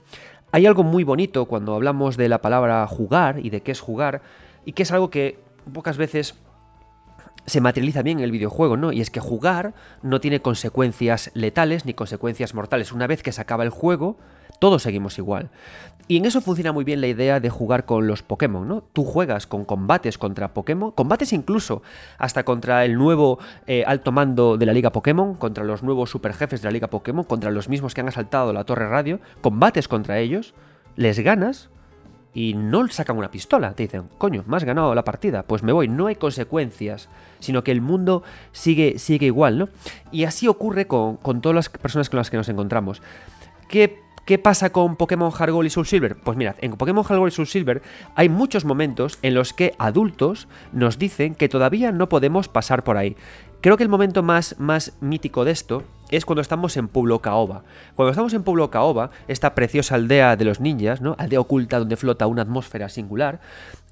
Hay 0.52 0.66
algo 0.66 0.82
muy 0.82 1.04
bonito 1.04 1.46
cuando 1.46 1.74
hablamos 1.74 2.16
de 2.16 2.28
la 2.28 2.40
palabra 2.40 2.84
jugar 2.88 3.38
y 3.38 3.50
de 3.50 3.60
qué 3.60 3.70
es 3.70 3.80
jugar, 3.80 4.20
y 4.64 4.72
que 4.72 4.82
es 4.82 4.92
algo 4.92 5.10
que 5.10 5.38
pocas 5.72 5.96
veces 5.96 6.34
se 7.46 7.60
materializa 7.60 8.02
bien 8.02 8.18
en 8.18 8.24
el 8.24 8.30
videojuego, 8.30 8.76
¿no? 8.76 8.92
Y 8.92 9.00
es 9.00 9.10
que 9.10 9.20
jugar 9.20 9.74
no 10.02 10.20
tiene 10.20 10.40
consecuencias 10.40 11.30
letales 11.34 11.84
ni 11.84 11.94
consecuencias 11.94 12.54
mortales. 12.54 12.92
Una 12.92 13.06
vez 13.06 13.22
que 13.22 13.32
se 13.32 13.40
acaba 13.40 13.64
el 13.64 13.70
juego, 13.70 14.16
todos 14.58 14.82
seguimos 14.82 15.18
igual. 15.18 15.50
Y 16.06 16.16
en 16.16 16.26
eso 16.26 16.40
funciona 16.40 16.72
muy 16.72 16.84
bien 16.84 17.00
la 17.00 17.06
idea 17.06 17.40
de 17.40 17.50
jugar 17.50 17.84
con 17.84 18.06
los 18.06 18.22
Pokémon, 18.22 18.66
¿no? 18.66 18.82
Tú 18.92 19.04
juegas 19.04 19.46
con 19.46 19.64
combates 19.64 20.18
contra 20.18 20.52
Pokémon, 20.52 20.90
combates 20.90 21.32
incluso 21.32 21.82
hasta 22.18 22.44
contra 22.44 22.84
el 22.84 22.96
nuevo 22.96 23.38
eh, 23.66 23.84
alto 23.86 24.12
mando 24.12 24.56
de 24.56 24.66
la 24.66 24.72
Liga 24.72 24.90
Pokémon, 24.90 25.34
contra 25.34 25.64
los 25.64 25.82
nuevos 25.82 26.10
superjefes 26.10 26.62
de 26.62 26.68
la 26.68 26.72
Liga 26.72 26.88
Pokémon, 26.88 27.24
contra 27.24 27.50
los 27.50 27.68
mismos 27.68 27.94
que 27.94 28.00
han 28.00 28.08
asaltado 28.08 28.52
la 28.52 28.64
Torre 28.64 28.88
Radio, 28.88 29.20
combates 29.40 29.88
contra 29.88 30.18
ellos, 30.18 30.54
les 30.96 31.18
ganas 31.20 31.70
y 32.34 32.54
no 32.54 32.86
sacan 32.88 33.16
una 33.16 33.30
pistola. 33.30 33.72
Te 33.72 33.84
dicen, 33.84 34.04
coño, 34.18 34.44
me 34.46 34.56
has 34.56 34.64
ganado 34.64 34.94
la 34.94 35.04
partida, 35.04 35.42
pues 35.42 35.62
me 35.62 35.72
voy. 35.72 35.88
No 35.88 36.06
hay 36.06 36.16
consecuencias, 36.16 37.08
sino 37.38 37.64
que 37.64 37.72
el 37.72 37.80
mundo 37.80 38.22
sigue, 38.52 38.98
sigue 38.98 39.26
igual, 39.26 39.58
¿no? 39.58 39.68
Y 40.12 40.24
así 40.24 40.48
ocurre 40.48 40.86
con, 40.86 41.16
con 41.16 41.40
todas 41.40 41.54
las 41.54 41.68
personas 41.68 42.10
con 42.10 42.18
las 42.18 42.30
que 42.30 42.36
nos 42.36 42.48
encontramos. 42.48 43.02
¿Qué 43.68 44.00
¿Qué 44.30 44.38
pasa 44.38 44.70
con 44.70 44.94
Pokémon 44.94 45.32
Hard 45.36 45.50
Gold 45.50 45.66
y 45.66 45.70
Soul 45.70 45.86
Silver? 45.86 46.16
Pues 46.16 46.36
mirad, 46.36 46.54
en 46.60 46.76
Pokémon 46.76 47.04
Hard 47.04 47.18
Gold 47.18 47.32
y 47.32 47.34
Soul 47.34 47.48
Silver 47.48 47.82
hay 48.14 48.28
muchos 48.28 48.64
momentos 48.64 49.18
en 49.22 49.34
los 49.34 49.52
que 49.52 49.74
adultos 49.76 50.46
nos 50.72 50.98
dicen 50.98 51.34
que 51.34 51.48
todavía 51.48 51.90
no 51.90 52.08
podemos 52.08 52.46
pasar 52.46 52.84
por 52.84 52.96
ahí. 52.96 53.16
Creo 53.60 53.76
que 53.76 53.82
el 53.82 53.88
momento 53.88 54.22
más, 54.22 54.54
más 54.60 54.92
mítico 55.00 55.44
de 55.44 55.50
esto 55.50 55.82
es 56.10 56.24
cuando 56.24 56.42
estamos 56.42 56.76
en 56.76 56.88
Pueblo 56.88 57.20
Caoba. 57.20 57.62
Cuando 57.94 58.10
estamos 58.10 58.34
en 58.34 58.42
Pueblo 58.42 58.70
Caoba, 58.70 59.10
esta 59.28 59.54
preciosa 59.54 59.94
aldea 59.94 60.36
de 60.36 60.44
los 60.44 60.60
ninjas, 60.60 61.00
¿no? 61.00 61.14
Aldea 61.18 61.40
oculta 61.40 61.78
donde 61.78 61.96
flota 61.96 62.26
una 62.26 62.42
atmósfera 62.42 62.88
singular, 62.88 63.40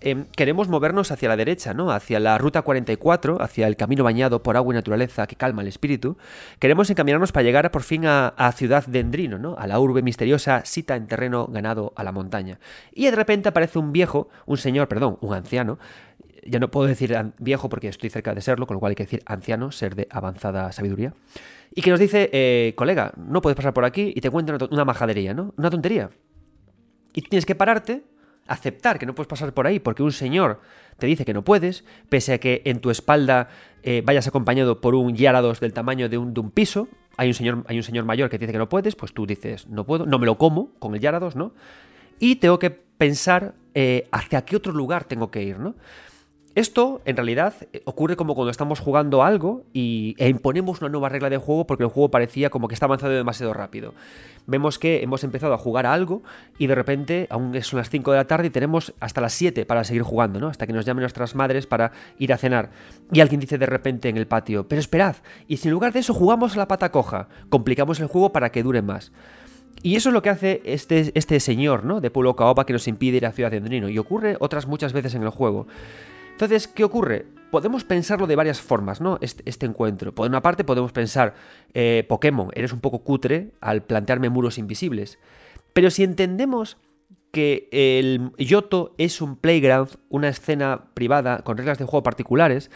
em, 0.00 0.26
queremos 0.36 0.68
movernos 0.68 1.10
hacia 1.10 1.28
la 1.28 1.36
derecha, 1.36 1.74
¿no? 1.74 1.90
Hacia 1.90 2.20
la 2.20 2.38
ruta 2.38 2.62
44, 2.62 3.40
hacia 3.40 3.66
el 3.66 3.76
camino 3.76 4.04
bañado 4.04 4.42
por 4.42 4.56
agua 4.56 4.74
y 4.74 4.76
naturaleza 4.76 5.26
que 5.26 5.36
calma 5.36 5.62
el 5.62 5.68
espíritu. 5.68 6.16
Queremos 6.58 6.90
encaminarnos 6.90 7.32
para 7.32 7.44
llegar 7.44 7.70
por 7.70 7.82
fin 7.82 8.06
a, 8.06 8.32
Ciudad 8.54 8.84
Dendrino, 8.86 9.38
¿no? 9.38 9.56
A 9.58 9.66
la 9.66 9.78
urbe 9.78 10.02
misteriosa, 10.02 10.62
cita 10.64 10.96
en 10.96 11.06
terreno 11.06 11.46
ganado 11.46 11.92
a 11.96 12.02
la 12.02 12.12
montaña. 12.12 12.58
Y 12.92 13.04
de 13.04 13.12
repente 13.12 13.48
aparece 13.48 13.78
un 13.78 13.92
viejo, 13.92 14.28
un 14.46 14.56
señor, 14.56 14.88
perdón, 14.88 15.18
un 15.20 15.34
anciano, 15.34 15.78
ya 16.48 16.58
no 16.58 16.70
puedo 16.70 16.86
decir 16.86 17.16
viejo 17.38 17.68
porque 17.68 17.88
estoy 17.88 18.10
cerca 18.10 18.34
de 18.34 18.40
serlo, 18.40 18.66
con 18.66 18.74
lo 18.74 18.80
cual 18.80 18.90
hay 18.90 18.96
que 18.96 19.04
decir 19.04 19.22
anciano, 19.26 19.70
ser 19.72 19.94
de 19.94 20.08
avanzada 20.10 20.72
sabiduría, 20.72 21.14
y 21.74 21.82
que 21.82 21.90
nos 21.90 22.00
dice, 22.00 22.30
eh, 22.32 22.72
colega, 22.76 23.12
no 23.16 23.40
puedes 23.40 23.56
pasar 23.56 23.74
por 23.74 23.84
aquí 23.84 24.12
y 24.14 24.20
te 24.20 24.30
cuenta 24.30 24.56
una, 24.70 24.84
majadería, 24.84 25.34
¿no? 25.34 25.54
Una 25.56 25.70
tontería. 25.70 26.10
Y 27.12 27.22
tienes 27.22 27.46
que 27.46 27.54
pararte, 27.54 28.04
aceptar 28.46 28.98
que 28.98 29.06
no 29.06 29.14
puedes 29.14 29.28
pasar 29.28 29.52
por 29.52 29.66
ahí 29.66 29.78
porque 29.78 30.02
un 30.02 30.12
señor 30.12 30.60
te 30.98 31.06
dice 31.06 31.24
que 31.24 31.34
no 31.34 31.44
puedes, 31.44 31.84
pese 32.08 32.34
a 32.34 32.38
que 32.38 32.62
en 32.64 32.80
tu 32.80 32.90
espalda 32.90 33.48
eh, 33.82 34.02
vayas 34.04 34.26
acompañado 34.26 34.80
por 34.80 34.94
un 34.94 35.14
Yarados 35.14 35.60
del 35.60 35.72
tamaño 35.72 36.08
de 36.08 36.18
un, 36.18 36.34
de 36.34 36.40
un 36.40 36.50
piso, 36.50 36.88
hay 37.16 37.28
un, 37.28 37.34
señor, 37.34 37.64
hay 37.68 37.76
un 37.76 37.82
señor 37.82 38.04
mayor 38.04 38.30
que 38.30 38.38
te 38.38 38.46
dice 38.46 38.52
que 38.52 38.58
no 38.58 38.68
puedes, 38.68 38.96
pues 38.96 39.12
tú 39.12 39.26
dices, 39.26 39.66
no 39.68 39.84
puedo, 39.84 40.06
no 40.06 40.18
me 40.18 40.26
lo 40.26 40.38
como 40.38 40.72
con 40.78 40.94
el 40.94 41.00
Yarados, 41.00 41.36
¿no? 41.36 41.52
Y 42.18 42.36
tengo 42.36 42.58
que 42.58 42.70
pensar 42.70 43.54
eh, 43.74 44.08
hacia 44.10 44.44
qué 44.44 44.56
otro 44.56 44.72
lugar 44.72 45.04
tengo 45.04 45.30
que 45.30 45.42
ir, 45.42 45.58
¿no? 45.58 45.74
Esto, 46.58 47.00
en 47.04 47.14
realidad, 47.14 47.54
ocurre 47.84 48.16
como 48.16 48.34
cuando 48.34 48.50
estamos 48.50 48.80
jugando 48.80 49.22
algo 49.22 49.62
y, 49.72 50.16
e 50.18 50.28
imponemos 50.28 50.80
una 50.80 50.90
nueva 50.90 51.08
regla 51.08 51.30
de 51.30 51.36
juego 51.36 51.68
porque 51.68 51.84
el 51.84 51.88
juego 51.88 52.10
parecía 52.10 52.50
como 52.50 52.66
que 52.66 52.74
está 52.74 52.86
avanzando 52.86 53.14
demasiado 53.14 53.54
rápido. 53.54 53.94
Vemos 54.48 54.80
que 54.80 55.04
hemos 55.04 55.22
empezado 55.22 55.54
a 55.54 55.58
jugar 55.58 55.86
a 55.86 55.92
algo 55.92 56.24
y 56.58 56.66
de 56.66 56.74
repente, 56.74 57.28
aún 57.30 57.56
son 57.62 57.78
las 57.78 57.90
5 57.90 58.10
de 58.10 58.16
la 58.16 58.26
tarde 58.26 58.48
y 58.48 58.50
tenemos 58.50 58.92
hasta 58.98 59.20
las 59.20 59.34
7 59.34 59.66
para 59.66 59.84
seguir 59.84 60.02
jugando, 60.02 60.40
¿no? 60.40 60.48
Hasta 60.48 60.66
que 60.66 60.72
nos 60.72 60.84
llamen 60.84 61.02
nuestras 61.02 61.36
madres 61.36 61.68
para 61.68 61.92
ir 62.18 62.32
a 62.32 62.38
cenar. 62.38 62.70
Y 63.12 63.20
alguien 63.20 63.40
dice 63.40 63.56
de 63.56 63.66
repente 63.66 64.08
en 64.08 64.16
el 64.16 64.26
patio, 64.26 64.66
pero 64.66 64.80
esperad, 64.80 65.14
y 65.46 65.58
si 65.58 65.68
en 65.68 65.74
lugar 65.74 65.92
de 65.92 66.00
eso 66.00 66.12
jugamos 66.12 66.56
a 66.56 66.58
la 66.58 66.66
pata 66.66 66.90
coja, 66.90 67.28
complicamos 67.50 68.00
el 68.00 68.08
juego 68.08 68.32
para 68.32 68.50
que 68.50 68.64
dure 68.64 68.82
más. 68.82 69.12
Y 69.84 69.94
eso 69.94 70.08
es 70.08 70.12
lo 70.12 70.22
que 70.22 70.30
hace 70.30 70.60
este, 70.64 71.12
este 71.14 71.38
señor, 71.38 71.84
¿no? 71.84 72.00
De 72.00 72.10
Pueblo 72.10 72.34
Caoba 72.34 72.66
que 72.66 72.72
nos 72.72 72.88
impide 72.88 73.18
ir 73.18 73.26
a 73.26 73.30
Ciudad 73.30 73.52
de 73.52 73.58
Andrino. 73.58 73.88
Y 73.88 73.98
ocurre 73.98 74.36
otras 74.40 74.66
muchas 74.66 74.92
veces 74.92 75.14
en 75.14 75.22
el 75.22 75.30
juego. 75.30 75.68
Entonces, 76.38 76.68
¿qué 76.68 76.84
ocurre? 76.84 77.26
Podemos 77.50 77.82
pensarlo 77.82 78.28
de 78.28 78.36
varias 78.36 78.60
formas, 78.60 79.00
¿no? 79.00 79.18
Este, 79.20 79.66
encuentro. 79.66 80.14
Por 80.14 80.28
una 80.28 80.40
parte, 80.40 80.62
podemos 80.62 80.92
pensar, 80.92 81.34
eh, 81.74 82.06
Pokémon, 82.08 82.50
eres 82.54 82.72
un 82.72 82.78
poco 82.78 83.00
cutre 83.00 83.50
al 83.60 83.82
plantearme 83.82 84.28
muros 84.28 84.56
invisibles. 84.56 85.18
Pero 85.72 85.90
si 85.90 86.04
entendemos 86.04 86.76
que 87.32 87.68
el 87.72 88.30
Yoto 88.38 88.94
es 88.98 89.20
un 89.20 89.34
playground, 89.34 89.96
una 90.10 90.28
escena 90.28 90.84
privada 90.94 91.38
con 91.38 91.56
reglas 91.56 91.78
de 91.78 91.86
juego 91.86 92.04
particulares, 92.04 92.70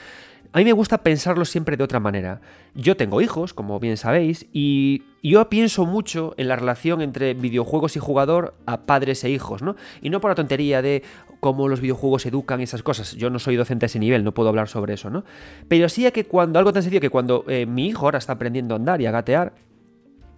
a 0.53 0.59
mí 0.59 0.65
me 0.65 0.73
gusta 0.73 1.05
pensarlo 1.05 1.45
siempre 1.45 1.77
de 1.77 1.85
otra 1.85 2.01
manera. 2.01 2.41
Yo 2.75 2.97
tengo 2.97 3.21
hijos, 3.21 3.55
como 3.55 3.79
bien 3.79 3.97
sabéis, 3.97 4.47
y 4.53 5.05
yo 5.23 5.49
pienso 5.49 5.87
mucho 5.87 6.35
en 6.37 6.49
la 6.49 6.57
relación 6.57 7.01
entre 7.01 7.35
videojuegos 7.35 7.95
y 7.95 8.01
jugador 8.01 8.55
a 8.67 8.83
padres 8.83 9.23
e 9.23 9.31
hijos, 9.31 9.63
¿no? 9.63 9.77
Y 10.03 10.11
no 10.11 10.21
por 10.21 10.33
la 10.33 10.35
tontería 10.35 10.83
de 10.83 11.05
cómo 11.43 11.66
los 11.66 11.80
videojuegos 11.80 12.24
educan 12.24 12.61
esas 12.61 12.84
cosas. 12.84 13.16
Yo 13.16 13.28
no 13.28 13.40
soy 13.40 13.57
docente 13.57 13.84
a 13.84 13.88
ese 13.88 13.99
nivel, 13.99 14.22
no 14.22 14.32
puedo 14.32 14.49
hablar 14.49 14.68
sobre 14.68 14.95
eso, 14.95 15.11
¿no? 15.11 15.24
Pero 15.66 15.88
sí 15.88 16.09
que 16.12 16.24
cuando, 16.24 16.61
algo 16.61 16.72
tan 16.72 16.84
sencillo 16.84 17.01
que 17.01 17.11
cuando 17.11 17.45
eh, 17.49 17.66
mi 17.66 17.88
hijo 17.88 18.07
ahora 18.07 18.18
está 18.18 18.34
aprendiendo 18.34 18.74
a 18.74 18.76
andar 18.76 19.01
y 19.01 19.07
a 19.07 19.11
gatear, 19.11 19.53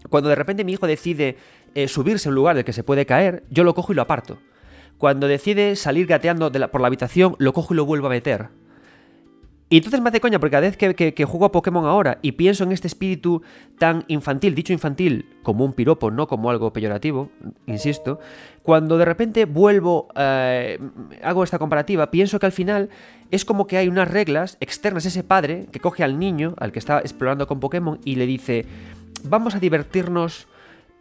cuando 0.09 0.30
de 0.30 0.34
repente 0.34 0.64
mi 0.64 0.72
hijo 0.72 0.86
decide 0.86 1.36
eh, 1.74 1.88
subirse 1.88 2.26
a 2.26 2.30
un 2.30 2.36
lugar 2.36 2.57
del 2.57 2.64
que 2.64 2.72
se 2.72 2.84
puede 2.84 3.05
caer, 3.05 3.44
yo 3.50 3.64
lo 3.64 3.74
cojo 3.74 3.92
y 3.92 3.96
lo 3.96 4.00
aparto. 4.00 4.38
Cuando 4.96 5.28
decide 5.28 5.76
salir 5.76 6.07
gateando 6.07 6.50
por 6.70 6.80
la 6.80 6.86
habitación, 6.86 7.36
lo 7.38 7.52
cojo 7.52 7.74
y 7.74 7.76
lo 7.76 7.84
vuelvo 7.84 8.07
a 8.07 8.11
meter. 8.11 8.48
Y 9.74 9.78
entonces 9.78 10.00
me 10.00 10.11
hace 10.11 10.20
coña, 10.20 10.38
porque 10.38 10.52
cada 10.52 10.68
vez 10.68 10.76
que, 10.76 11.24
juego 11.24 11.46
a 11.46 11.52
Pokémon 11.52 11.84
ahora 11.84 12.18
y 12.22 12.32
pienso 12.32 12.64
en 12.64 12.72
este 12.72 12.86
espíritu 12.86 13.42
tan 13.78 14.05
infantil, 14.09 14.55
dicho 14.55 14.72
infantil 14.72 15.26
como 15.42 15.64
un 15.64 15.72
piropo, 15.72 16.11
no 16.11 16.28
como 16.28 16.48
algo 16.48 16.72
peyorativo, 16.72 17.30
insisto, 17.66 18.20
cuando 18.64 18.96
de 18.96 19.04
repente 19.04 19.44
vuelvo, 19.44 20.08
eh, 20.16 20.80
hago 21.22 21.44
esta 21.44 21.58
comparativa, 21.58 22.10
pienso 22.10 22.40
que 22.40 22.46
al 22.46 22.52
final 22.52 22.88
es 23.30 23.44
como 23.44 23.66
que 23.66 23.76
hay 23.76 23.88
unas 23.88 24.10
reglas 24.10 24.56
externas, 24.58 25.04
ese 25.04 25.22
padre 25.22 25.66
que 25.70 25.80
coge 25.80 26.02
al 26.02 26.18
niño, 26.18 26.54
al 26.56 26.72
que 26.72 26.78
está 26.78 27.00
explorando 27.00 27.46
con 27.46 27.60
Pokémon, 27.60 28.00
y 28.06 28.16
le 28.16 28.24
dice, 28.24 28.64
vamos 29.22 29.54
a 29.54 29.60
divertirnos 29.60 30.48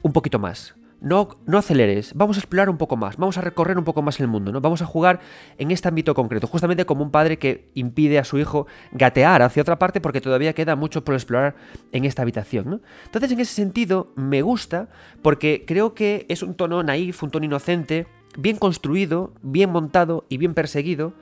un 0.01 0.11
poquito 0.11 0.39
más 0.39 0.76
no, 1.04 1.28
no 1.45 1.58
aceleres, 1.58 2.14
vamos 2.16 2.38
a 2.38 2.39
explorar 2.39 2.70
un 2.70 2.78
poco 2.78 2.95
más, 2.95 3.18
vamos 3.18 3.38
a 3.38 3.41
recorrer 3.41 3.78
un 3.78 3.84
poco 3.84 4.01
más 4.01 4.22
el 4.22 4.30
mundo, 4.30 4.54
¿no? 4.54 4.62
Vamos 4.62 4.82
a 4.82 4.86
jugar 4.86 5.20
en 5.58 5.70
este 5.70 5.89
ámbito 5.89 6.16
concreto, 6.16 6.47
justamente 6.47 6.86
como 6.86 7.04
un 7.04 7.12
padre 7.12 7.38
que 7.38 7.70
impide 7.74 8.20
a 8.20 8.24
su 8.24 8.39
hijo 8.39 8.68
gatear 8.93 9.41
hacia 9.41 9.62
otra 9.62 9.78
parte 9.78 9.99
porque 9.99 10.22
todavía 10.22 10.54
queda 10.54 10.78
mucho 10.78 11.04
por 11.04 11.14
explorar 11.14 11.56
en 11.91 12.06
esta 12.06 12.22
habitación. 12.22 12.82
Entonces, 13.06 13.32
en 13.32 13.41
ese 13.41 13.54
sentido, 13.54 14.14
me 14.16 14.41
gusta 14.41 14.88
porque 15.22 15.66
creo 15.68 15.93
que 15.93 16.26
es 16.30 16.41
un 16.41 16.56
tono 16.56 16.82
naif, 16.82 17.22
un 17.22 17.32
tono 17.32 17.45
inocente, 17.45 18.08
bien 18.38 18.56
construido, 18.56 19.34
bien 19.41 19.72
montado 19.72 20.26
y 20.30 20.38
bien 20.38 20.54
perseguido, 20.54 21.14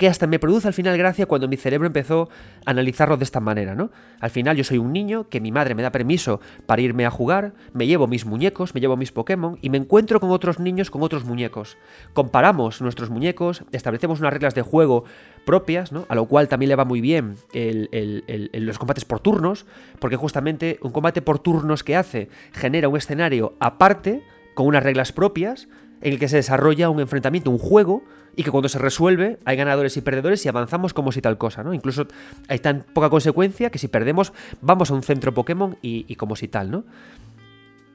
que 0.00 0.08
hasta 0.08 0.26
me 0.26 0.38
produce 0.38 0.66
al 0.66 0.72
final 0.72 0.96
gracia 0.96 1.26
cuando 1.26 1.46
mi 1.46 1.58
cerebro 1.58 1.86
empezó 1.86 2.30
a 2.64 2.70
analizarlo 2.70 3.18
de 3.18 3.24
esta 3.24 3.38
manera, 3.38 3.74
¿no? 3.74 3.90
Al 4.18 4.30
final 4.30 4.56
yo 4.56 4.64
soy 4.64 4.78
un 4.78 4.94
niño 4.94 5.28
que 5.28 5.42
mi 5.42 5.52
madre 5.52 5.74
me 5.74 5.82
da 5.82 5.92
permiso 5.92 6.40
para 6.64 6.80
irme 6.80 7.04
a 7.04 7.10
jugar, 7.10 7.52
me 7.74 7.86
llevo 7.86 8.06
mis 8.06 8.24
muñecos, 8.24 8.74
me 8.74 8.80
llevo 8.80 8.96
mis 8.96 9.12
Pokémon 9.12 9.58
y 9.60 9.68
me 9.68 9.76
encuentro 9.76 10.18
con 10.18 10.30
otros 10.30 10.58
niños 10.58 10.90
con 10.90 11.02
otros 11.02 11.26
muñecos. 11.26 11.76
Comparamos 12.14 12.80
nuestros 12.80 13.10
muñecos, 13.10 13.62
establecemos 13.72 14.20
unas 14.20 14.32
reglas 14.32 14.54
de 14.54 14.62
juego 14.62 15.04
propias, 15.44 15.92
¿no? 15.92 16.06
A 16.08 16.14
lo 16.14 16.24
cual 16.24 16.48
también 16.48 16.70
le 16.70 16.76
va 16.76 16.86
muy 16.86 17.02
bien 17.02 17.36
los 17.52 18.78
combates 18.78 19.04
por 19.04 19.20
turnos, 19.20 19.66
porque 19.98 20.16
justamente 20.16 20.78
un 20.80 20.92
combate 20.92 21.20
por 21.20 21.40
turnos 21.40 21.84
que 21.84 21.94
hace 21.94 22.30
genera 22.52 22.88
un 22.88 22.96
escenario 22.96 23.52
aparte, 23.60 24.22
con 24.54 24.66
unas 24.66 24.82
reglas 24.82 25.12
propias, 25.12 25.68
en 26.00 26.14
el 26.14 26.18
que 26.18 26.28
se 26.28 26.36
desarrolla 26.36 26.88
un 26.88 27.00
enfrentamiento, 27.00 27.50
un 27.50 27.58
juego, 27.58 28.02
y 28.40 28.42
que 28.42 28.50
cuando 28.50 28.70
se 28.70 28.78
resuelve 28.78 29.38
hay 29.44 29.54
ganadores 29.54 29.98
y 29.98 30.00
perdedores 30.00 30.46
y 30.46 30.48
avanzamos 30.48 30.94
como 30.94 31.12
si 31.12 31.20
tal 31.20 31.36
cosa, 31.36 31.62
¿no? 31.62 31.74
Incluso 31.74 32.06
hay 32.48 32.58
tan 32.58 32.86
poca 32.94 33.10
consecuencia 33.10 33.68
que 33.68 33.76
si 33.76 33.86
perdemos 33.86 34.32
vamos 34.62 34.90
a 34.90 34.94
un 34.94 35.02
centro 35.02 35.34
Pokémon 35.34 35.76
y, 35.82 36.14
como 36.14 36.36
si 36.36 36.48
tal, 36.48 36.70
¿no? 36.70 36.84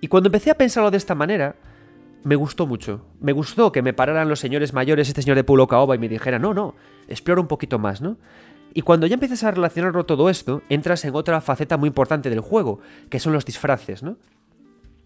Y 0.02 0.08
cuando 0.08 0.28
empecé 0.28 0.52
a 0.52 0.54
pensarlo 0.54 0.92
de 0.92 0.98
esta 0.98 1.16
manera, 1.16 1.56
me 2.24 2.36
gustó 2.36 2.68
mucho. 2.68 3.04
Me 3.20 3.32
gustó 3.32 3.72
que 3.72 3.82
me 3.82 3.94
pararan 3.94 4.30
los 4.30 4.40
señores 4.40 4.72
mayores, 4.72 5.08
este 5.08 5.24
señor 5.24 5.36
de 5.36 5.44
Pulo 5.44 5.66
Caoba, 5.66 5.96
y 5.96 5.98
me 5.98 6.10
dijera, 6.10 6.38
no, 6.38 6.54
no, 6.54 6.76
explora 7.08 7.42
un 7.42 7.48
poquito 7.48 7.80
más, 7.80 8.02
¿no? 8.02 8.18
Y 8.72 8.84
cuando 8.84 9.08
ya 9.08 9.16
empiezas 9.16 9.44
a 9.46 9.50
relacionarlo 9.50 10.06
todo 10.06 10.30
esto, 10.30 10.62
entras 10.70 11.06
en 11.06 11.16
otra 11.16 11.42
faceta 11.42 11.76
muy 11.78 11.88
importante 11.88 12.30
del 12.30 12.42
juego, 12.42 12.82
que 13.10 13.20
son 13.20 13.34
los 13.34 13.46
disfraces, 13.46 14.04
¿no? 14.04 14.18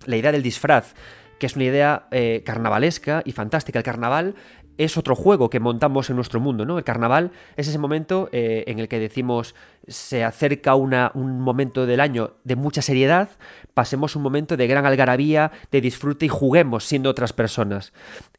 La 0.06 0.18
idea 0.18 0.34
del 0.34 0.44
disfraz, 0.44 0.96
que 1.40 1.48
es 1.48 1.56
una 1.56 1.66
idea 1.66 2.08
eh, 2.12 2.44
carnavalesca 2.46 3.24
y 3.26 3.32
fantástica. 3.32 3.80
El 3.80 3.86
carnaval 3.86 4.36
es 4.80 4.98
otro 4.98 5.14
juego 5.14 5.50
que 5.50 5.60
montamos 5.60 6.10
en 6.10 6.16
nuestro 6.16 6.40
mundo, 6.40 6.66
¿no? 6.66 6.78
El 6.78 6.86
carnaval 6.86 7.32
es 7.58 7.68
ese 7.68 7.78
momento 7.78 8.30
eh, 8.32 8.64
en 8.66 8.80
el 8.80 8.88
que 8.88 8.98
decimos 8.98 9.54
se 9.90 10.24
acerca 10.24 10.76
una, 10.76 11.12
un 11.16 11.42
momento 11.42 11.86
del 11.86 12.00
año 12.00 12.38
de 12.46 12.56
mucha 12.56 12.82
seriedad, 12.82 13.30
pasemos 13.74 14.16
un 14.16 14.24
momento 14.24 14.56
de 14.56 14.68
gran 14.68 14.86
algarabía, 14.86 15.52
de 15.70 15.82
disfrute 15.82 16.28
y 16.28 16.30
juguemos 16.30 16.86
siendo 16.86 17.10
otras 17.10 17.34
personas. 17.34 17.92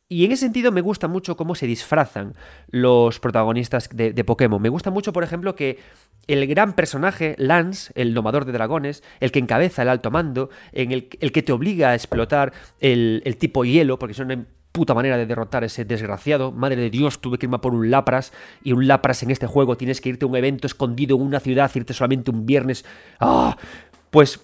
Y 0.08 0.24
en 0.24 0.32
ese 0.32 0.46
sentido 0.46 0.72
me 0.72 0.80
gusta 0.80 1.08
mucho 1.08 1.36
cómo 1.36 1.54
se 1.54 1.66
disfrazan 1.66 2.32
los 2.70 3.20
protagonistas 3.20 3.90
de, 3.92 4.24
Pokémon. 4.24 4.62
Me 4.62 4.70
gusta 4.70 4.90
mucho, 4.90 5.12
por 5.12 5.24
ejemplo, 5.24 5.54
que 5.54 5.78
el 6.26 6.46
gran 6.46 6.72
personaje, 6.72 7.34
Lance, 7.36 7.92
el 7.94 8.14
domador 8.14 8.46
de 8.46 8.52
dragones, 8.52 9.02
el 9.20 9.30
que 9.30 9.40
encabeza 9.40 9.82
el 9.82 9.90
alto 9.90 10.10
mando, 10.10 10.48
en 10.72 10.90
el, 10.92 11.06
que 11.08 11.42
te 11.42 11.52
obliga 11.52 11.90
a 11.90 11.94
explotar 11.94 12.54
el, 12.80 13.22
el 13.26 13.36
tipo 13.36 13.64
hielo, 13.64 13.98
porque 13.98 14.14
son 14.14 14.46
puta 14.72 14.94
manera 14.94 15.16
de 15.16 15.26
derrotar 15.26 15.62
a 15.62 15.66
ese 15.66 15.84
desgraciado. 15.84 16.52
Madre 16.52 16.76
de 16.76 16.90
Dios, 16.90 17.20
tuve 17.20 17.38
que 17.38 17.46
irme 17.46 17.58
por 17.58 17.74
un 17.74 17.90
Lapras. 17.90 18.32
Y 18.62 18.72
un 18.72 18.86
Lapras 18.86 19.22
en 19.22 19.30
este 19.30 19.46
juego 19.46 19.76
tienes 19.76 20.00
que 20.00 20.10
irte 20.10 20.24
a 20.24 20.28
un 20.28 20.36
evento 20.36 20.66
escondido 20.66 21.16
en 21.16 21.22
una 21.22 21.40
ciudad, 21.40 21.70
irte 21.74 21.92
solamente 21.92 22.30
un 22.30 22.46
viernes. 22.46 22.84
¡Ah! 23.18 23.56
Pues 24.10 24.40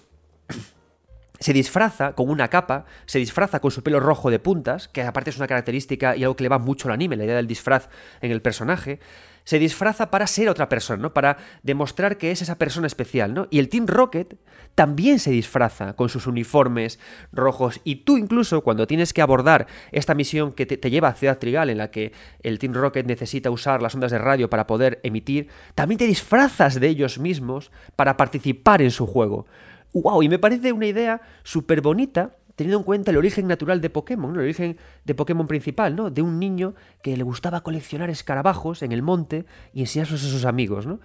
se 1.39 1.53
disfraza 1.53 2.13
con 2.13 2.29
una 2.29 2.49
capa, 2.49 2.85
se 3.05 3.19
disfraza 3.19 3.59
con 3.59 3.71
su 3.71 3.83
pelo 3.83 3.99
rojo 3.99 4.29
de 4.29 4.39
puntas, 4.39 4.87
que 4.87 5.01
aparte 5.01 5.29
es 5.29 5.37
una 5.37 5.47
característica 5.47 6.15
y 6.15 6.23
algo 6.23 6.35
que 6.35 6.43
le 6.43 6.49
va 6.49 6.59
mucho 6.59 6.87
al 6.87 6.93
anime, 6.93 7.15
la 7.15 7.25
idea 7.25 7.35
del 7.35 7.47
disfraz 7.47 7.89
en 8.21 8.31
el 8.31 8.41
personaje 8.41 8.99
se 9.47 9.59
disfraza 9.59 10.11
para 10.11 10.27
ser 10.27 10.49
otra 10.49 10.67
persona, 10.67 11.01
¿no? 11.01 11.13
Para 11.13 11.37
demostrar 11.63 12.17
que 12.17 12.31
es 12.31 12.41
esa 12.41 12.57
persona 12.57 12.85
especial, 12.85 13.33
¿no? 13.33 13.47
Y 13.49 13.59
el 13.59 13.69
Team 13.69 13.87
Rocket 13.87 14.37
también 14.75 15.19
se 15.19 15.31
disfraza 15.31 15.93
con 15.93 16.09
sus 16.09 16.27
uniformes 16.27 16.99
rojos 17.31 17.79
y 17.85 18.03
tú 18.03 18.17
incluso 18.17 18.61
cuando 18.61 18.87
tienes 18.87 19.13
que 19.13 19.21
abordar 19.21 19.67
esta 19.93 20.15
misión 20.15 20.51
que 20.51 20.65
te, 20.65 20.89
lleva 20.89 21.07
a 21.07 21.13
Ciudad 21.13 21.39
Trigal 21.39 21.69
en 21.69 21.77
la 21.77 21.91
que 21.91 22.11
el 22.43 22.59
Team 22.59 22.73
Rocket 22.73 23.05
necesita 23.05 23.49
usar 23.49 23.81
las 23.81 23.95
ondas 23.95 24.11
de 24.11 24.17
radio 24.17 24.49
para 24.49 24.67
poder 24.67 24.99
emitir, 25.03 25.47
también 25.75 25.99
te 25.99 26.07
disfrazas 26.07 26.77
de 26.81 26.89
ellos 26.89 27.17
mismos 27.17 27.71
para 27.95 28.17
participar 28.17 28.81
en 28.81 28.91
su 28.91 29.07
juego. 29.07 29.45
¡Wow! 29.93 30.23
Y 30.23 30.27
me 30.27 30.39
parece 30.39 30.73
una 30.73 30.87
idea 30.87 31.21
súper 31.43 31.79
bonita 31.79 32.36
teniendo 32.57 32.79
en 32.79 32.83
cuenta 32.83 33.11
el 33.11 33.17
origen 33.17 33.47
natural 33.47 33.81
de 33.81 33.91
Pokémon, 33.91 34.33
el 34.33 34.39
origen 34.39 34.77
de 35.05 35.13
Pokémon 35.13 35.45
principal, 35.45 35.95
¿no? 35.95 36.09
De 36.09 36.23
un 36.23 36.39
niño 36.39 36.73
que 37.03 37.15
le 37.15 37.23
gustaba 37.23 37.61
coleccionar 37.61 38.09
escarabajos 38.09 38.81
en 38.81 38.91
el 38.91 39.03
monte 39.03 39.45
y 39.73 39.81
enseñárselos 39.81 40.25
a 40.25 40.29
sus 40.29 40.43
amigos, 40.43 40.87
¿no? 40.87 40.99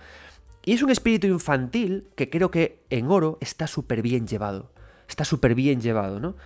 Y 0.65 0.73
es 0.73 0.83
un 0.83 0.91
espíritu 0.91 1.27
infantil 1.27 2.09
que 2.17 2.31
creo 2.31 2.51
que 2.51 2.83
en 2.89 3.11
Oro 3.11 3.37
está 3.43 3.67
súper 3.67 4.01
bien 4.01 4.27
llevado. 4.27 4.73
Está 5.07 5.27
súper 5.27 5.55
bien 5.55 5.83
llevado, 5.83 6.21
¿no? 6.21 6.37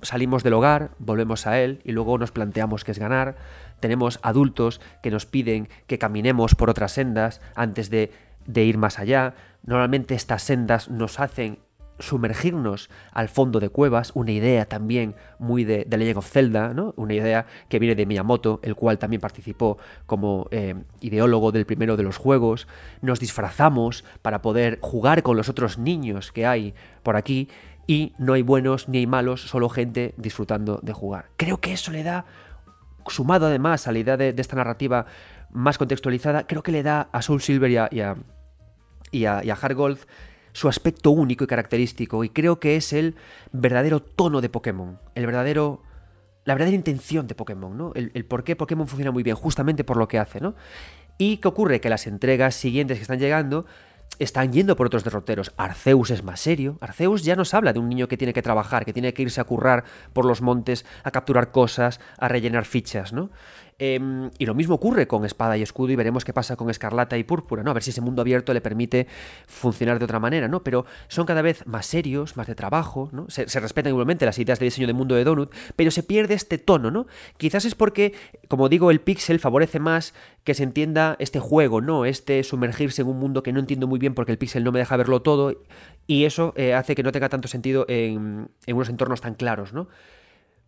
Salimos 0.00 0.42
del 0.42 0.54
hogar, 0.54 0.92
volvemos 0.98 1.46
a 1.46 1.60
él 1.60 1.82
y 1.84 1.92
luego 1.92 2.16
nos 2.16 2.32
planteamos 2.32 2.84
qué 2.84 2.92
es 2.92 2.98
ganar. 2.98 3.36
Tenemos 3.78 4.20
adultos 4.22 4.80
que 5.02 5.10
nos 5.10 5.26
piden 5.26 5.68
que 5.86 5.98
caminemos 5.98 6.54
por 6.54 6.70
otras 6.70 6.92
sendas 6.92 7.42
antes 7.54 7.90
de, 7.90 8.10
de 8.46 8.64
ir 8.64 8.78
más 8.78 8.98
allá. 8.98 9.34
Normalmente 9.64 10.14
estas 10.14 10.44
sendas 10.44 10.88
nos 10.88 11.20
hacen 11.20 11.58
sumergirnos 11.98 12.90
al 13.12 13.28
fondo 13.28 13.60
de 13.60 13.68
cuevas, 13.68 14.12
una 14.14 14.30
idea 14.32 14.64
también 14.66 15.14
muy 15.38 15.64
de, 15.64 15.84
de 15.86 15.96
Legend 15.96 16.18
of 16.18 16.30
Zelda, 16.30 16.74
¿no? 16.74 16.94
una 16.96 17.14
idea 17.14 17.46
que 17.68 17.78
viene 17.78 17.94
de 17.94 18.06
Miyamoto, 18.06 18.60
el 18.62 18.74
cual 18.74 18.98
también 18.98 19.20
participó 19.20 19.78
como 20.06 20.48
eh, 20.50 20.74
ideólogo 21.00 21.52
del 21.52 21.66
primero 21.66 21.96
de 21.96 22.02
los 22.02 22.16
juegos. 22.16 22.68
Nos 23.02 23.20
disfrazamos 23.20 24.04
para 24.22 24.42
poder 24.42 24.78
jugar 24.80 25.22
con 25.22 25.36
los 25.36 25.48
otros 25.48 25.78
niños 25.78 26.32
que 26.32 26.46
hay 26.46 26.74
por 27.02 27.16
aquí 27.16 27.48
y 27.86 28.12
no 28.18 28.34
hay 28.34 28.42
buenos 28.42 28.88
ni 28.88 28.98
hay 28.98 29.06
malos, 29.06 29.42
solo 29.42 29.68
gente 29.68 30.14
disfrutando 30.16 30.78
de 30.82 30.92
jugar. 30.92 31.30
Creo 31.36 31.60
que 31.60 31.72
eso 31.72 31.90
le 31.90 32.02
da, 32.02 32.26
sumado 33.06 33.46
además 33.46 33.88
a 33.88 33.92
la 33.92 33.98
idea 33.98 34.16
de, 34.16 34.34
esta 34.36 34.56
narrativa 34.56 35.06
más 35.50 35.78
contextualizada, 35.78 36.46
creo 36.46 36.62
que 36.62 36.72
le 36.72 36.82
da 36.82 37.08
a 37.10 37.22
Soul 37.22 37.40
Silver 37.40 37.70
y 37.70 37.76
a, 37.78 37.88
y 37.90 38.00
a, 38.00 39.42
y 39.42 39.50
a 39.50 39.56
su 40.58 40.68
aspecto 40.68 41.12
único 41.12 41.44
y 41.44 41.46
característico, 41.46 42.24
y 42.24 42.30
creo 42.30 42.58
que 42.58 42.74
es 42.74 42.92
el 42.92 43.14
verdadero 43.52 44.00
tono 44.00 44.40
de 44.40 44.48
Pokémon, 44.48 44.98
el 45.14 45.24
verdadero 45.24 45.84
la 46.44 46.54
verdadera 46.54 46.74
intención 46.74 47.28
de 47.28 47.36
Pokémon, 47.36 47.76
¿no? 47.76 47.92
El, 47.94 48.24
por 48.24 48.42
qué 48.42 48.56
Pokémon 48.56 48.88
funciona 48.88 49.12
muy 49.12 49.22
bien, 49.22 49.36
justamente 49.36 49.84
por 49.84 49.98
lo 49.98 50.08
que 50.08 50.18
hace, 50.18 50.40
¿no? 50.40 50.56
Y 51.16 51.36
qué 51.36 51.46
ocurre 51.46 51.80
que 51.80 51.90
las 51.90 52.06
entregas 52.08 52.56
siguientes 52.56 52.96
que 52.96 53.02
están 53.02 53.20
llegando 53.20 53.66
están 54.18 54.52
yendo 54.52 54.74
por 54.74 54.86
otros 54.86 55.04
derroteros. 55.04 55.52
Arceus 55.58 56.10
es 56.10 56.24
más 56.24 56.40
serio. 56.40 56.78
Arceus 56.80 57.22
ya 57.22 57.36
nos 57.36 57.54
habla 57.54 57.72
de 57.72 57.78
un 57.78 57.88
niño 57.88 58.08
que 58.08 58.16
tiene 58.16 58.32
que 58.32 58.42
trabajar, 58.42 58.84
que 58.84 58.92
tiene 58.92 59.12
que 59.12 59.22
irse 59.22 59.40
a 59.40 59.44
currar 59.44 59.84
por 60.12 60.24
los 60.24 60.40
montes, 60.40 60.86
a 61.04 61.10
capturar 61.10 61.52
cosas, 61.52 62.00
a 62.18 62.26
rellenar 62.28 62.64
fichas, 62.64 63.12
¿no? 63.12 63.30
Em, 63.80 64.30
y 64.38 64.46
lo 64.46 64.54
mismo 64.54 64.74
ocurre 64.74 65.06
con 65.06 65.24
Espada 65.24 65.56
y 65.56 65.62
Escudo 65.62 65.92
y 65.92 65.96
veremos 65.96 66.24
qué 66.24 66.32
pasa 66.32 66.56
con 66.56 66.68
Escarlata 66.68 67.16
y 67.16 67.22
Púrpura, 67.22 67.62
¿no? 67.62 67.70
A 67.70 67.74
ver 67.74 67.84
si 67.84 67.90
ese 67.90 68.00
mundo 68.00 68.22
abierto 68.22 68.52
le 68.52 68.60
permite 68.60 69.06
funcionar 69.46 70.00
de 70.00 70.04
otra 70.04 70.18
manera, 70.18 70.48
¿no? 70.48 70.64
Pero 70.64 70.84
son 71.06 71.26
cada 71.26 71.42
vez 71.42 71.64
más 71.64 71.86
serios, 71.86 72.36
más 72.36 72.48
de 72.48 72.56
trabajo, 72.56 73.08
¿no? 73.12 73.26
Se, 73.28 73.44
respetan 73.60 73.92
igualmente 73.92 74.26
las 74.26 74.38
ideas 74.40 74.58
de 74.58 74.64
diseño 74.64 74.88
de 74.88 74.94
mundo 74.94 75.14
de 75.14 75.22
Donut, 75.22 75.54
pero 75.76 75.92
se 75.92 76.02
pierde 76.02 76.34
este 76.34 76.58
tono, 76.58 76.90
¿no? 76.90 77.06
Quizás 77.36 77.64
es 77.64 77.76
porque, 77.76 78.14
como 78.48 78.68
digo, 78.68 78.90
el 78.90 79.00
pixel 79.00 79.38
favorece 79.38 79.78
más 79.78 80.12
que 80.42 80.54
se 80.54 80.64
entienda 80.64 81.14
este 81.20 81.38
juego, 81.38 81.80
¿no? 81.80 82.04
Este 82.04 82.42
sumergirse 82.42 83.02
en 83.02 83.08
un 83.08 83.18
mundo 83.20 83.44
que 83.44 83.52
no 83.52 83.60
entiendo 83.60 83.86
muy 83.86 84.00
bien 84.00 84.14
porque 84.14 84.32
el 84.32 84.38
pixel 84.38 84.64
no 84.64 84.72
me 84.72 84.80
deja 84.80 84.96
verlo 84.96 85.22
todo 85.22 85.54
y 86.08 86.24
eso 86.24 86.52
eh, 86.56 86.74
hace 86.74 86.96
que 86.96 87.04
no 87.04 87.12
tenga 87.12 87.28
tanto 87.28 87.46
sentido 87.46 87.84
en, 87.88 88.48
en 88.66 88.76
unos 88.76 88.88
entornos 88.88 89.20
tan 89.20 89.34
claros, 89.34 89.72
¿no? 89.72 89.88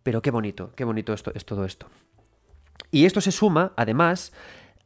Pero 0.03 0.21
qué 0.21 0.31
bonito, 0.31 0.71
qué 0.75 0.85
bonito 0.85 1.13
esto, 1.13 1.31
es 1.35 1.45
todo 1.45 1.65
esto. 1.65 1.87
Y 2.89 3.05
esto 3.05 3.21
se 3.21 3.31
suma, 3.31 3.73
además, 3.75 4.33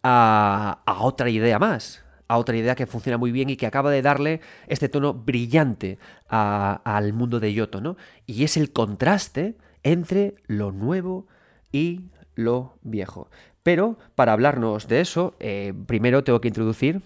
a, 0.04 0.98
otra 1.00 1.30
idea 1.30 1.60
más, 1.60 2.04
a 2.28 2.38
otra 2.38 2.58
idea 2.58 2.76
que 2.76 2.86
funciona 2.86 3.18
muy 3.18 3.32
bien 3.32 3.50
y 3.50 3.56
que 3.56 3.66
acaba 3.66 3.92
de 3.92 4.02
darle 4.02 4.42
este 4.68 4.90
tono 4.90 5.14
brillante 5.14 5.98
al 6.28 7.14
mundo 7.14 7.40
de 7.40 7.54
Yoto, 7.54 7.82
¿no? 7.82 7.98
Y 8.26 8.44
es 8.44 8.58
el 8.58 8.72
contraste 8.72 9.56
entre 9.84 10.36
lo 10.48 10.72
nuevo 10.72 11.28
y 11.72 12.10
lo 12.36 12.78
viejo. 12.82 13.30
Pero 13.64 13.98
para 14.14 14.34
hablarnos 14.34 14.88
de 14.88 15.02
eso, 15.02 15.36
eh, 15.40 15.74
primero 15.88 16.24
tengo 16.24 16.42
que 16.42 16.50
introducir 16.50 17.02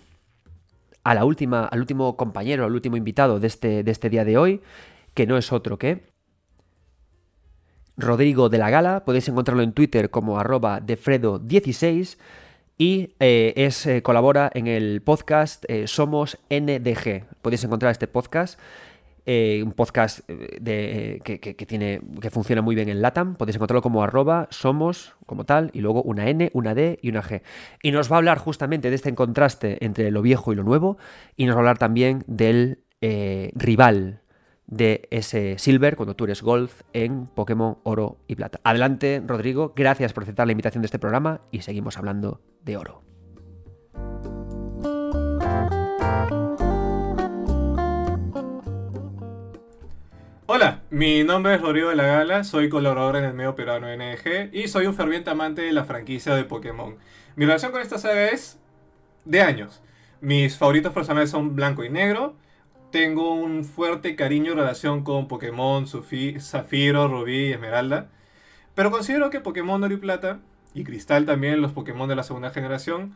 a 1.04 1.14
la 1.14 1.24
última, 1.24 1.66
al 1.66 1.80
último 1.80 2.18
compañero, 2.18 2.66
al 2.66 2.74
último 2.74 2.98
invitado 2.98 3.40
de 3.40 3.48
este, 3.48 3.84
de 3.84 3.92
este 3.92 4.10
día 4.10 4.26
de 4.26 4.38
hoy, 4.38 4.62
que 5.14 5.26
no 5.26 5.38
es 5.38 5.54
otro 5.54 5.78
que 5.78 6.09
Rodrigo 8.00 8.50
de 8.50 8.58
la 8.58 8.70
Gala. 8.70 9.04
Podéis 9.06 9.28
encontrarlo 9.28 9.62
en 9.62 9.74
Twitter 9.74 10.10
como 10.10 10.40
arroba 10.40 10.82
defredo16 10.82 12.18
y 12.82 13.14
eh, 13.20 13.54
es, 13.58 13.86
eh, 13.86 14.02
colabora 14.02 14.50
en 14.54 14.68
el 14.68 15.02
podcast 15.02 15.66
eh, 15.68 15.86
Somos 15.86 16.38
NDG. 16.50 17.26
Podéis 17.42 17.66
encontrar 17.66 17.92
este 17.92 18.08
podcast. 18.08 18.58
un 19.28 19.74
podcast 19.74 20.22
que, 20.26 21.66
tiene, 21.68 22.02
que 22.22 22.30
funciona 22.32 22.62
muy 22.62 22.74
bien 22.74 22.88
en 22.88 23.02
LATAM. 23.02 23.36
Podéis 23.36 23.58
encontrarlo 23.58 23.82
como 23.82 24.02
arroba 24.02 24.48
somos, 24.50 25.14
como 25.26 25.44
tal, 25.44 25.70
y 25.74 25.82
luego 25.82 26.02
una 26.02 26.30
N, 26.30 26.50
una 26.54 26.74
D 26.74 27.00
y 27.04 27.10
una 27.10 27.22
G. 27.22 27.42
Y 27.84 27.92
nos 27.92 28.10
va 28.10 28.16
a 28.16 28.20
hablar 28.20 28.40
justamente 28.40 28.90
de 28.90 28.96
este 28.96 29.14
contraste 29.14 29.78
entre 29.86 30.10
lo 30.10 30.22
viejo 30.22 30.54
y 30.54 30.56
lo 30.56 30.64
nuevo. 30.64 30.98
Y 31.36 31.46
nos 31.46 31.56
va 31.56 31.60
a 31.60 31.62
hablar 31.62 31.78
también 31.78 32.24
del 32.28 32.80
rival 33.02 34.22
de 34.70 35.08
ese 35.10 35.58
Silver 35.58 35.96
cuando 35.96 36.16
tú 36.16 36.26
eres 36.26 36.42
Gold 36.42 36.70
en 36.94 37.26
Pokémon 37.26 37.78
Oro 37.84 38.18
y 38.28 38.36
Plata. 38.36 38.60
Adelante, 38.64 39.22
Rodrigo, 39.26 39.74
gracias 39.76 40.14
por 40.14 40.24
aceptar 40.24 40.48
la 40.48 40.54
invitación 40.54 40.82
de 40.82 40.86
este 40.86 41.00
programa 41.00 41.42
y 41.52 41.62
seguimos 41.62 41.98
hablando 41.98 42.40
de 42.64 42.78
oro. 42.78 43.04
Hola, 50.46 50.82
mi 50.90 51.24
nombre 51.24 51.56
es 51.56 51.62
Rodrigo 51.62 51.90
de 51.90 51.96
la 51.96 52.08
Gala, 52.08 52.44
soy 52.44 52.70
colaborador 52.70 53.18
en 53.18 53.26
el 53.26 53.34
medio 53.34 53.56
peruano 53.56 53.88
NG 53.88 54.50
y 54.52 54.68
soy 54.68 54.88
un 54.88 54.96
ferviente 54.96 55.30
amante 55.30 55.62
de 55.62 55.72
la 55.72 55.84
franquicia 55.84 56.34
de 56.34 56.44
Pokémon. 56.44 56.96
Mi 57.36 57.46
relación 57.46 57.72
con 57.72 57.82
esta 57.82 58.00
saga 58.00 58.30
es 58.30 58.60
de 59.26 59.42
años. 59.42 59.82
Mis 60.22 60.58
favoritos 60.58 60.92
personales 60.92 61.30
son 61.30 61.56
Blanco 61.56 61.84
y 61.84 61.90
Negro, 61.90 62.36
tengo 62.92 63.34
un 63.34 63.66
fuerte 63.66 64.16
cariño 64.16 64.54
y 64.54 64.56
relación 64.56 65.04
con 65.04 65.28
Pokémon, 65.28 65.86
Zafiro, 65.88 67.08
Rubí 67.08 67.48
y 67.48 67.54
Esmeralda. 67.54 68.10
Pero 68.76 68.92
considero 68.92 69.30
que 69.30 69.42
Pokémon 69.42 69.84
Oro 69.84 69.94
y 69.94 69.98
Plata, 69.98 70.40
y 70.74 70.84
Cristal 70.84 71.26
también, 71.26 71.62
los 71.62 71.72
Pokémon 71.72 72.08
de 72.10 72.16
la 72.16 72.24
segunda 72.24 72.52
generación, 72.52 73.16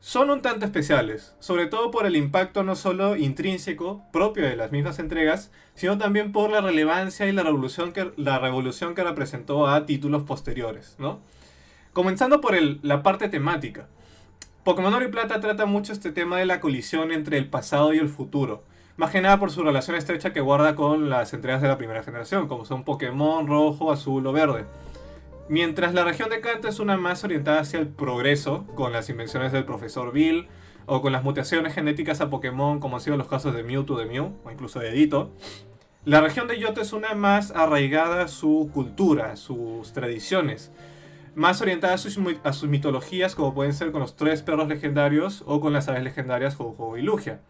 son 0.00 0.30
un 0.30 0.40
tanto 0.40 0.64
especiales, 0.64 1.34
sobre 1.40 1.66
todo 1.66 1.90
por 1.90 2.06
el 2.06 2.16
impacto 2.16 2.62
no 2.62 2.74
solo 2.74 3.16
intrínseco 3.16 4.02
propio 4.12 4.44
de 4.44 4.56
las 4.56 4.72
mismas 4.72 4.98
entregas, 4.98 5.50
sino 5.74 5.98
también 5.98 6.32
por 6.32 6.50
la 6.50 6.62
relevancia 6.62 7.26
y 7.26 7.32
la 7.32 7.42
revolución 7.42 7.92
que, 7.92 8.10
la 8.16 8.38
revolución 8.38 8.94
que 8.94 9.04
representó 9.04 9.68
a 9.68 9.84
títulos 9.84 10.22
posteriores, 10.22 10.96
¿no? 10.98 11.20
Comenzando 11.92 12.40
por 12.40 12.54
la 12.60 13.02
parte 13.02 13.28
temática. 13.28 13.88
Pokémon 14.64 14.94
Oro 14.94 15.04
y 15.04 15.08
Plata 15.08 15.40
trata 15.40 15.66
mucho 15.66 15.92
este 15.92 16.12
tema 16.12 16.38
de 16.38 16.46
la 16.46 16.60
colisión 16.60 17.12
entre 17.12 17.36
el 17.36 17.48
pasado 17.48 17.92
y 17.92 17.98
el 17.98 18.08
futuro. 18.08 18.64
Más 19.00 19.12
que 19.12 19.22
nada 19.22 19.38
por 19.38 19.50
su 19.50 19.62
relación 19.62 19.96
estrecha 19.96 20.34
que 20.34 20.42
guarda 20.42 20.76
con 20.76 21.08
las 21.08 21.32
entregas 21.32 21.62
de 21.62 21.68
la 21.68 21.78
primera 21.78 22.02
generación, 22.02 22.48
como 22.48 22.66
son 22.66 22.84
Pokémon 22.84 23.46
rojo, 23.46 23.90
azul 23.90 24.26
o 24.26 24.32
verde. 24.34 24.66
Mientras 25.48 25.94
la 25.94 26.04
región 26.04 26.28
de 26.28 26.42
Kanto 26.42 26.68
es 26.68 26.80
una 26.80 26.98
más 26.98 27.24
orientada 27.24 27.60
hacia 27.60 27.80
el 27.80 27.88
progreso, 27.88 28.66
con 28.74 28.92
las 28.92 29.08
invenciones 29.08 29.52
del 29.52 29.64
profesor 29.64 30.12
Bill, 30.12 30.48
o 30.84 31.00
con 31.00 31.12
las 31.12 31.24
mutaciones 31.24 31.72
genéticas 31.72 32.20
a 32.20 32.28
Pokémon, 32.28 32.78
como 32.78 32.96
han 32.96 33.00
sido 33.00 33.16
los 33.16 33.26
casos 33.26 33.54
de 33.54 33.62
Mewtwo 33.62 33.96
de 33.96 34.04
Mew, 34.04 34.34
o 34.44 34.50
incluso 34.50 34.80
de 34.80 34.90
Ditto, 34.90 35.30
la 36.04 36.20
región 36.20 36.46
de 36.46 36.60
Yoto 36.60 36.82
es 36.82 36.92
una 36.92 37.14
más 37.14 37.52
arraigada 37.52 38.24
a 38.24 38.28
su 38.28 38.68
cultura, 38.74 39.36
sus 39.36 39.94
tradiciones, 39.94 40.72
más 41.34 41.62
orientada 41.62 41.94
a 41.94 41.96
sus, 41.96 42.18
mitologías, 42.68 43.34
como 43.34 43.54
pueden 43.54 43.72
ser 43.72 43.92
con 43.92 44.02
los 44.02 44.16
tres 44.16 44.42
perros 44.42 44.68
legendarios 44.68 45.42
o 45.46 45.58
con 45.62 45.72
las 45.72 45.88
aves 45.88 46.02
legendarias 46.02 46.54
Ho-Ho 46.58 46.98
y 46.98 47.00
Lugia. 47.00 47.40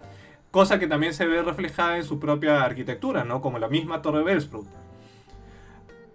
Cosa 0.51 0.79
que 0.79 0.89
también 0.89 1.15
se 1.15 1.27
ve 1.27 1.43
reflejada 1.43 1.97
en 1.97 2.05
su 2.05 2.19
propia 2.19 2.65
arquitectura, 2.65 3.25
¿no? 3.25 3.41
como 3.41 3.59
la 3.59 3.69
misma 3.69 4.03
Torre 4.03 4.25
Bellsprout. 4.25 4.67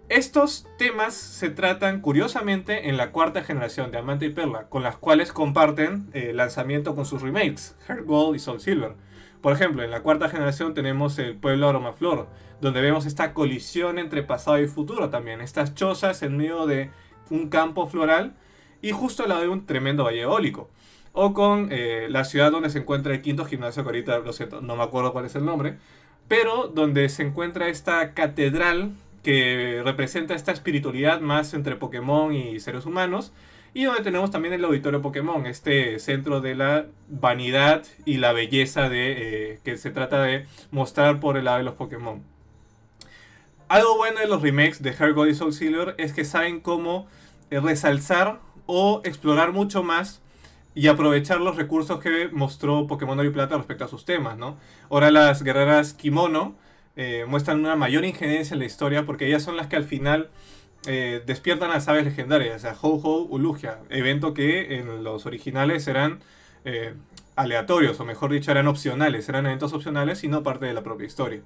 Estos 0.08 0.68
temas 0.78 1.14
se 1.14 1.50
tratan 1.50 2.00
curiosamente 2.00 2.88
en 2.88 2.96
la 2.96 3.10
cuarta 3.10 3.42
generación 3.42 3.90
de 3.90 3.98
Amante 3.98 4.26
y 4.26 4.30
Perla, 4.30 4.68
con 4.68 4.84
las 4.84 4.96
cuales 4.96 5.32
comparten 5.32 6.10
eh, 6.12 6.32
lanzamiento 6.32 6.94
con 6.94 7.06
sus 7.06 7.22
remakes, 7.22 7.74
Heart 7.88 8.04
Gold 8.04 8.36
y 8.36 8.38
Soul 8.38 8.60
Silver. 8.60 8.94
Por 9.40 9.52
ejemplo, 9.52 9.82
en 9.82 9.90
la 9.90 10.02
cuarta 10.02 10.28
generación 10.28 10.74
tenemos 10.74 11.18
el 11.18 11.36
pueblo 11.36 11.68
Aromaflor, 11.68 12.28
donde 12.60 12.82
vemos 12.82 13.04
esta 13.04 13.34
colisión 13.34 13.98
entre 13.98 14.22
pasado 14.22 14.60
y 14.60 14.68
futuro 14.68 15.10
también, 15.10 15.40
estas 15.40 15.74
chozas 15.74 16.22
en 16.22 16.36
medio 16.36 16.66
de 16.66 16.90
un 17.30 17.48
campo 17.48 17.86
floral 17.86 18.36
y 18.82 18.92
justo 18.92 19.24
al 19.24 19.30
lado 19.30 19.40
de 19.40 19.48
un 19.48 19.66
tremendo 19.66 20.04
valle 20.04 20.22
eólico. 20.22 20.70
O 21.18 21.32
con 21.32 21.68
eh, 21.70 22.08
la 22.10 22.24
ciudad 22.24 22.52
donde 22.52 22.68
se 22.68 22.80
encuentra 22.80 23.14
el 23.14 23.22
quinto 23.22 23.46
gimnasio, 23.46 23.82
que 23.82 23.88
ahorita 23.88 24.18
lo 24.18 24.34
siento, 24.34 24.60
no 24.60 24.76
me 24.76 24.82
acuerdo 24.82 25.14
cuál 25.14 25.24
es 25.24 25.34
el 25.34 25.46
nombre, 25.46 25.78
pero 26.28 26.68
donde 26.68 27.08
se 27.08 27.22
encuentra 27.22 27.68
esta 27.68 28.12
catedral 28.12 28.92
que 29.22 29.80
representa 29.82 30.34
esta 30.34 30.52
espiritualidad 30.52 31.22
más 31.22 31.54
entre 31.54 31.76
Pokémon 31.76 32.34
y 32.34 32.60
seres 32.60 32.84
humanos. 32.84 33.32
Y 33.72 33.84
donde 33.84 34.02
tenemos 34.02 34.30
también 34.30 34.52
el 34.52 34.64
auditorio 34.66 35.00
Pokémon, 35.00 35.46
este 35.46 35.98
centro 36.00 36.42
de 36.42 36.54
la 36.54 36.84
vanidad 37.08 37.82
y 38.04 38.18
la 38.18 38.34
belleza 38.34 38.90
de, 38.90 39.52
eh, 39.52 39.60
que 39.64 39.78
se 39.78 39.90
trata 39.90 40.20
de 40.22 40.44
mostrar 40.70 41.18
por 41.18 41.38
el 41.38 41.46
lado 41.46 41.56
de 41.56 41.64
los 41.64 41.74
Pokémon. 41.76 42.22
Algo 43.68 43.96
bueno 43.96 44.20
de 44.20 44.28
los 44.28 44.42
remakes 44.42 44.82
de 44.82 44.92
Heart 44.92 45.14
Gold 45.14 45.30
y 45.30 45.34
Soul 45.34 45.54
Silver 45.54 45.94
es 45.96 46.12
que 46.12 46.26
saben 46.26 46.60
cómo 46.60 47.06
eh, 47.50 47.58
resalzar 47.58 48.38
o 48.66 49.00
explorar 49.02 49.52
mucho 49.52 49.82
más 49.82 50.20
y 50.76 50.88
aprovechar 50.88 51.40
los 51.40 51.56
recursos 51.56 51.98
que 52.00 52.28
mostró 52.28 52.86
Pokémon 52.86 53.18
Oro 53.18 53.26
y 53.26 53.32
Plata 53.32 53.56
respecto 53.56 53.86
a 53.86 53.88
sus 53.88 54.04
temas, 54.04 54.36
¿no? 54.36 54.58
Ahora 54.90 55.10
las 55.10 55.42
guerreras 55.42 55.94
Kimono 55.94 56.54
eh, 56.96 57.24
muestran 57.26 57.60
una 57.60 57.76
mayor 57.76 58.04
injerencia 58.04 58.54
en 58.54 58.60
la 58.60 58.66
historia 58.66 59.06
porque 59.06 59.26
ellas 59.26 59.42
son 59.42 59.56
las 59.56 59.68
que 59.68 59.76
al 59.76 59.84
final 59.84 60.28
eh, 60.86 61.22
despiertan 61.24 61.70
a 61.70 61.74
las 61.74 61.88
aves 61.88 62.04
legendarias, 62.04 62.60
sea, 62.60 62.76
Ho-Ho 62.80 63.22
Ulugia, 63.22 63.78
evento 63.88 64.34
que 64.34 64.76
en 64.76 65.02
los 65.02 65.24
originales 65.26 65.88
eran 65.88 66.20
aleatorios, 67.36 67.98
o 68.00 68.04
mejor 68.04 68.32
dicho, 68.32 68.50
eran 68.50 68.66
opcionales, 68.66 69.28
eran 69.28 69.46
eventos 69.46 69.72
opcionales 69.72 70.24
y 70.24 70.28
no 70.28 70.42
parte 70.42 70.66
de 70.66 70.74
la 70.74 70.82
propia 70.82 71.06
historia. 71.06 71.40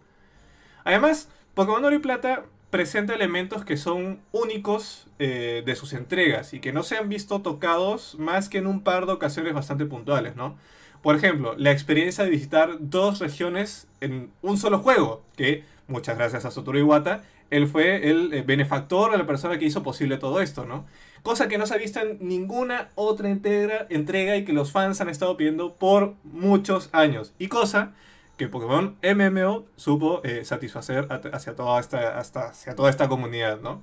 Además, 0.83 1.29
Pokémon 1.55 1.85
Oro 1.85 1.95
y 1.95 1.99
Plata 2.01 2.47
presenta 2.71 3.15
elementos 3.15 3.65
que 3.65 3.77
son 3.77 4.21
únicos 4.33 5.07
eh, 5.19 5.63
de 5.67 5.77
sus 5.77 5.93
entregas 5.93 6.55
y 6.55 6.61
que 6.61 6.73
no 6.73 6.83
se 6.83 6.97
han 6.97 7.09
visto 7.09 7.43
tocados 7.43 8.17
más 8.19 8.49
que 8.49 8.59
en 8.59 8.67
un 8.67 8.83
par 8.83 9.07
de 9.07 9.13
ocasiones 9.13 9.53
bastante 9.53 9.85
puntuales, 9.85 10.37
¿no? 10.37 10.57
Por 11.03 11.17
ejemplo, 11.17 11.55
la 11.57 11.73
experiencia 11.73 12.25
de 12.25 12.31
visitar 12.31 12.77
dos 12.79 13.19
regiones 13.19 13.89
en 14.01 14.31
un 14.43 14.59
solo 14.59 14.79
juego, 14.79 15.23
que 15.37 15.65
muchas 15.89 16.17
gracias 16.17 16.45
a 16.45 16.51
Satoru 16.51 16.79
Iwata, 16.79 17.23
él 17.51 17.67
fue 17.67 18.09
el 18.09 18.33
eh, 18.33 18.43
benefactor 18.43 19.17
la 19.17 19.27
persona 19.27 19.59
que 19.59 19.65
hizo 19.65 19.83
posible 19.83 20.19
todo 20.19 20.41
esto, 20.41 20.65
¿no? 20.65 20.87
Cosa 21.23 21.49
que 21.49 21.59
no 21.59 21.67
se 21.67 21.75
ha 21.75 21.79
visto 21.79 22.01
en 22.01 22.19
ninguna 22.21 22.91
otra 22.95 23.29
entrega 23.29 24.37
y 24.37 24.45
que 24.45 24.53
los 24.53 24.73
fans 24.73 25.01
han 25.01 25.09
estado 25.09 25.37
pidiendo 25.37 25.75
por 25.75 26.15
muchos 26.23 26.89
años. 26.93 27.35
Y 27.39 27.49
cosa 27.49 27.93
que 28.41 28.49
Pokémon 28.49 28.97
MMO 29.03 29.67
supo 29.77 30.23
eh, 30.25 30.47
satisfacer 30.47 31.07
hacia 31.11 31.55
toda 31.55 31.79
esta, 31.79 32.19
hacia 32.19 32.75
toda 32.75 32.89
esta 32.89 33.07
comunidad, 33.07 33.61
¿no? 33.61 33.83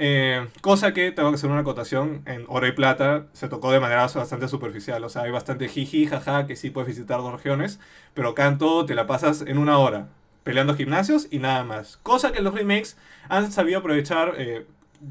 Eh, 0.00 0.44
cosa 0.60 0.92
que 0.92 1.12
tengo 1.12 1.28
que 1.30 1.36
hacer 1.36 1.50
una 1.50 1.60
acotación 1.60 2.22
en 2.26 2.46
oro 2.48 2.66
y 2.66 2.72
plata 2.72 3.26
se 3.32 3.48
tocó 3.48 3.70
de 3.70 3.78
manera 3.78 4.08
bastante 4.08 4.48
superficial. 4.48 5.04
O 5.04 5.08
sea, 5.08 5.22
hay 5.22 5.30
bastante 5.30 5.68
jiji, 5.68 6.06
jaja, 6.06 6.48
que 6.48 6.56
sí 6.56 6.70
puedes 6.70 6.88
visitar 6.88 7.20
dos 7.20 7.30
regiones, 7.32 7.78
pero 8.12 8.34
canto 8.34 8.84
te 8.86 8.96
la 8.96 9.06
pasas 9.06 9.42
en 9.42 9.56
una 9.56 9.78
hora 9.78 10.08
peleando 10.42 10.74
gimnasios 10.74 11.28
y 11.30 11.38
nada 11.38 11.62
más. 11.62 11.96
Cosa 11.98 12.32
que 12.32 12.42
los 12.42 12.52
remakes 12.52 12.96
han 13.28 13.52
sabido 13.52 13.78
aprovechar, 13.78 14.34
eh, 14.36 14.66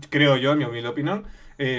creo 0.09 0.35
yo, 0.35 0.51
en 0.51 0.57
mi 0.57 0.65
humilde 0.65 0.89
opinión, 0.89 1.23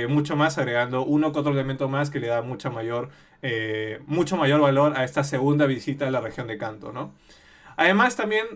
mucho 0.09 0.37
más 0.37 0.57
agregando 0.59 1.05
uno 1.05 1.33
que 1.33 1.39
otro 1.39 1.53
elemento 1.53 1.89
más 1.89 2.11
que 2.11 2.21
le 2.21 2.29
da 2.29 2.43
mucha 2.43 2.69
mayor 2.71 3.11
eh, 3.43 4.01
mucho 4.07 4.37
mayor 4.37 4.61
valor 4.61 4.97
a 4.97 5.05
esta 5.05 5.25
segunda 5.25 5.67
visita 5.67 6.07
a 6.07 6.11
la 6.11 6.21
región 6.21 6.47
de 6.47 6.59
Kanto, 6.59 6.93
¿no? 6.93 7.13
Además, 7.77 8.17
también 8.17 8.47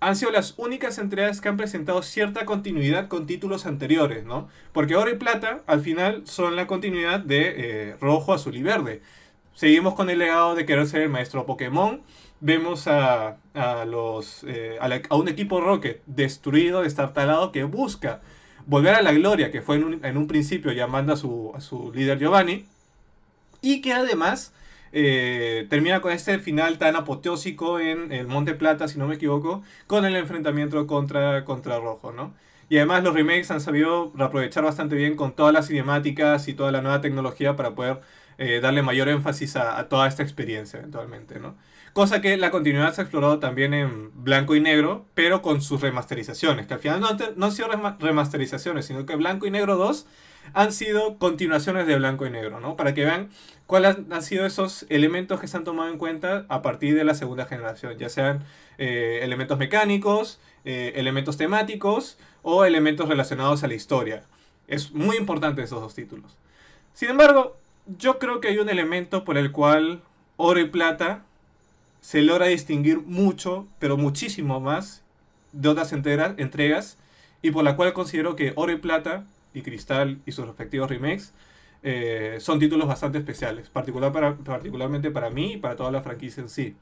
han 0.00 0.16
sido 0.16 0.32
las 0.32 0.54
únicas 0.56 0.98
entregas 0.98 1.40
que 1.40 1.48
han 1.48 1.56
presentado 1.56 2.02
cierta 2.02 2.44
continuidad 2.44 3.08
con 3.08 3.26
títulos 3.26 3.66
anteriores, 3.66 4.24
¿no? 4.24 4.48
Porque 4.72 4.96
Oro 4.96 5.10
y 5.10 5.16
Plata, 5.16 5.62
al 5.66 5.80
final, 5.80 6.26
son 6.26 6.56
la 6.56 6.66
continuidad 6.66 7.20
de 7.20 7.54
eh, 7.56 7.96
Rojo, 8.00 8.32
Azul 8.32 8.56
y 8.56 8.62
Verde. 8.62 9.02
Seguimos 9.54 9.94
con 9.94 10.10
el 10.10 10.18
legado 10.18 10.54
de 10.54 10.66
querer 10.66 10.86
ser 10.86 11.02
el 11.02 11.08
maestro 11.08 11.46
Pokémon. 11.46 12.02
Vemos 12.40 12.88
a, 12.88 13.36
los, 13.86 14.44
eh, 14.44 14.78
a, 14.80 15.16
un 15.16 15.28
equipo 15.28 15.60
Rocket 15.60 16.02
destruido, 16.06 16.82
destartalado, 16.82 17.52
que 17.52 17.64
busca 17.64 18.20
volver 18.66 18.94
a 18.94 19.02
la 19.02 19.12
gloria 19.12 19.50
que 19.50 19.62
fue 19.62 19.76
en 19.76 20.16
un, 20.16 20.26
principio 20.26 20.72
llamando 20.72 21.12
a 21.12 21.16
su, 21.16 21.52
a 21.54 21.60
su 21.60 21.92
líder 21.92 22.18
Giovanni 22.18 22.66
y 23.62 23.80
que 23.80 23.94
además 23.94 24.52
eh, 24.92 25.66
termina 25.70 26.02
con 26.02 26.12
este 26.12 26.38
final 26.38 26.76
tan 26.78 26.96
apoteósico 26.96 27.80
en 27.80 28.12
el 28.12 28.26
Monte 28.26 28.54
Plata, 28.54 28.88
si 28.88 28.98
no 28.98 29.06
me 29.08 29.14
equivoco, 29.14 29.62
con 29.86 30.04
el 30.04 30.14
enfrentamiento 30.16 30.86
contra, 30.86 31.44
contra 31.44 31.78
Rojo, 31.78 32.12
¿no? 32.12 32.34
Y 32.68 32.76
además 32.76 33.02
los 33.02 33.14
remakes 33.14 33.50
han 33.50 33.60
sabido 33.60 34.12
aprovechar 34.18 34.64
bastante 34.64 34.94
bien 34.96 35.16
con 35.16 35.32
todas 35.32 35.52
las 35.52 35.68
cinemáticas 35.68 36.48
y 36.48 36.54
toda 36.54 36.72
la 36.72 36.82
nueva 36.82 37.00
tecnología 37.00 37.56
para 37.56 37.74
poder 37.74 38.00
eh, 38.38 38.60
darle 38.60 38.82
mayor 38.82 39.08
énfasis 39.08 39.56
a, 39.56 39.88
toda 39.88 40.08
esta 40.08 40.22
experiencia 40.22 40.78
eventualmente, 40.78 41.38
¿no? 41.38 41.54
Cosa 41.92 42.22
que 42.22 42.36
la 42.38 42.50
continuidad 42.50 42.94
se 42.94 43.02
ha 43.02 43.04
explorado 43.04 43.38
también 43.38 43.74
en 43.74 44.10
blanco 44.24 44.56
y 44.56 44.60
negro, 44.60 45.04
pero 45.14 45.42
con 45.42 45.60
sus 45.60 45.82
remasterizaciones, 45.82 46.66
que 46.66 46.74
al 46.74 46.80
final 46.80 47.00
no, 47.00 47.08
no 47.36 47.46
han 47.46 47.52
sido 47.52 47.68
remasterizaciones, 47.98 48.86
sino 48.86 49.04
que 49.04 49.16
Blanco 49.16 49.46
y 49.46 49.50
Negro 49.50 49.76
2 49.76 50.06
han 50.54 50.72
sido 50.72 51.18
continuaciones 51.18 51.86
de 51.86 51.96
blanco 51.96 52.26
y 52.26 52.30
negro, 52.30 52.60
¿no? 52.60 52.76
Para 52.76 52.94
que 52.94 53.04
vean 53.04 53.30
cuáles 53.66 53.96
han 54.10 54.22
sido 54.22 54.44
esos 54.46 54.86
elementos 54.88 55.40
que 55.40 55.48
se 55.48 55.56
han 55.56 55.64
tomado 55.64 55.90
en 55.90 55.98
cuenta 55.98 56.44
a 56.48 56.62
partir 56.62 56.94
de 56.94 57.04
la 57.04 57.14
segunda 57.14 57.46
generación, 57.46 57.96
ya 57.98 58.08
sean 58.08 58.44
eh, 58.78 59.20
elementos 59.22 59.58
mecánicos, 59.58 60.40
eh, 60.64 60.92
elementos 60.96 61.36
temáticos 61.36 62.18
o 62.42 62.64
elementos 62.64 63.08
relacionados 63.08 63.64
a 63.64 63.68
la 63.68 63.74
historia. 63.74 64.24
Es 64.68 64.92
muy 64.92 65.16
importante 65.16 65.62
esos 65.62 65.80
dos 65.80 65.94
títulos. 65.94 66.36
Sin 66.94 67.10
embargo, 67.10 67.56
yo 67.98 68.18
creo 68.18 68.40
que 68.40 68.48
hay 68.48 68.58
un 68.58 68.68
elemento 68.68 69.24
por 69.24 69.38
el 69.38 69.52
cual 69.52 70.02
oro 70.36 70.60
y 70.60 70.66
plata 70.66 71.24
se 72.00 72.22
logra 72.22 72.46
distinguir 72.46 72.98
mucho, 72.98 73.66
pero 73.78 73.96
muchísimo 73.96 74.60
más 74.60 75.02
de 75.52 75.68
otras 75.68 75.92
entregas 75.92 76.98
y 77.42 77.50
por 77.50 77.64
la 77.64 77.76
cual 77.76 77.92
considero 77.92 78.36
que 78.36 78.52
oro 78.56 78.72
y 78.72 78.76
plata 78.76 79.24
y 79.54 79.62
Cristal 79.62 80.20
y 80.26 80.32
sus 80.32 80.46
respectivos 80.46 80.90
remakes 80.90 81.32
eh, 81.82 82.36
son 82.38 82.58
títulos 82.60 82.86
bastante 82.86 83.18
especiales, 83.18 83.68
particular 83.68 84.12
para, 84.12 84.36
particularmente 84.36 85.10
para 85.10 85.30
mí 85.30 85.54
y 85.54 85.56
para 85.56 85.76
toda 85.76 85.90
la 85.90 86.02
franquicia 86.02 86.40
en 86.40 86.48
sí. 86.48 86.76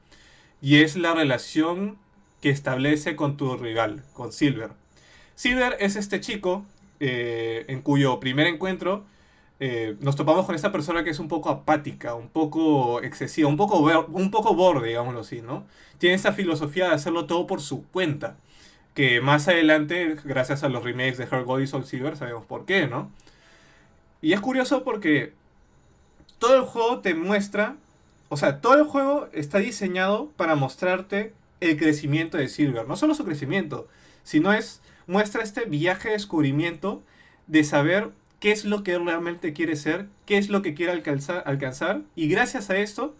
Y 0.61 0.81
es 0.83 0.95
la 0.95 1.13
relación 1.13 1.97
que 2.39 2.49
establece 2.49 3.15
con 3.15 3.37
tu 3.37 3.57
rival, 3.57 4.03
con 4.13 4.31
Silver. 4.31 4.71
Silver 5.35 5.75
es 5.79 5.95
este 5.95 6.19
chico 6.19 6.65
eh, 6.99 7.65
en 7.67 7.81
cuyo 7.81 8.19
primer 8.19 8.45
encuentro 8.47 9.03
eh, 9.59 9.95
nos 9.99 10.15
topamos 10.15 10.45
con 10.45 10.55
esta 10.55 10.71
persona 10.71 11.03
que 11.03 11.11
es 11.11 11.19
un 11.19 11.27
poco 11.27 11.49
apática, 11.49 12.15
un 12.15 12.29
poco 12.29 13.01
excesiva, 13.01 13.47
un 13.47 13.57
poco, 13.57 13.79
un 13.79 14.31
poco 14.31 14.55
borde, 14.55 14.87
digámoslo 14.87 15.21
así, 15.21 15.41
¿no? 15.41 15.65
Tiene 15.99 16.15
esta 16.15 16.33
filosofía 16.33 16.87
de 16.89 16.95
hacerlo 16.95 17.25
todo 17.25 17.45
por 17.45 17.61
su 17.61 17.85
cuenta 17.87 18.37
que 18.93 19.21
más 19.21 19.47
adelante, 19.47 20.17
gracias 20.23 20.63
a 20.63 20.69
los 20.69 20.83
remakes 20.83 21.17
de 21.17 21.27
Heart 21.27 21.45
Gold 21.45 21.63
y 21.63 21.67
Soul 21.67 21.85
Silver, 21.85 22.17
sabemos 22.17 22.45
por 22.45 22.65
qué, 22.65 22.87
¿no? 22.87 23.11
Y 24.21 24.33
es 24.33 24.41
curioso 24.41 24.83
porque 24.83 25.33
todo 26.39 26.55
el 26.55 26.63
juego 26.63 26.99
te 26.99 27.13
muestra, 27.13 27.75
o 28.29 28.37
sea, 28.37 28.61
todo 28.61 28.75
el 28.75 28.83
juego 28.83 29.29
está 29.33 29.59
diseñado 29.59 30.31
para 30.37 30.55
mostrarte 30.55 31.33
el 31.59 31.77
crecimiento 31.77 32.37
de 32.37 32.49
Silver. 32.49 32.87
No 32.87 32.95
solo 32.95 33.15
su 33.15 33.23
crecimiento, 33.25 33.87
sino 34.23 34.51
es, 34.53 34.81
muestra 35.07 35.43
este 35.43 35.65
viaje 35.65 36.09
de 36.09 36.15
descubrimiento 36.15 37.03
de 37.47 37.63
saber 37.63 38.09
qué 38.39 38.51
es 38.51 38.65
lo 38.65 38.83
que 38.83 38.97
realmente 38.97 39.53
quiere 39.53 39.75
ser, 39.75 40.07
qué 40.25 40.37
es 40.37 40.49
lo 40.49 40.61
que 40.61 40.73
quiere 40.73 40.91
alcanzar, 40.91 41.43
alcanzar 41.45 42.01
y 42.15 42.27
gracias 42.27 42.69
a 42.69 42.77
esto 42.77 43.15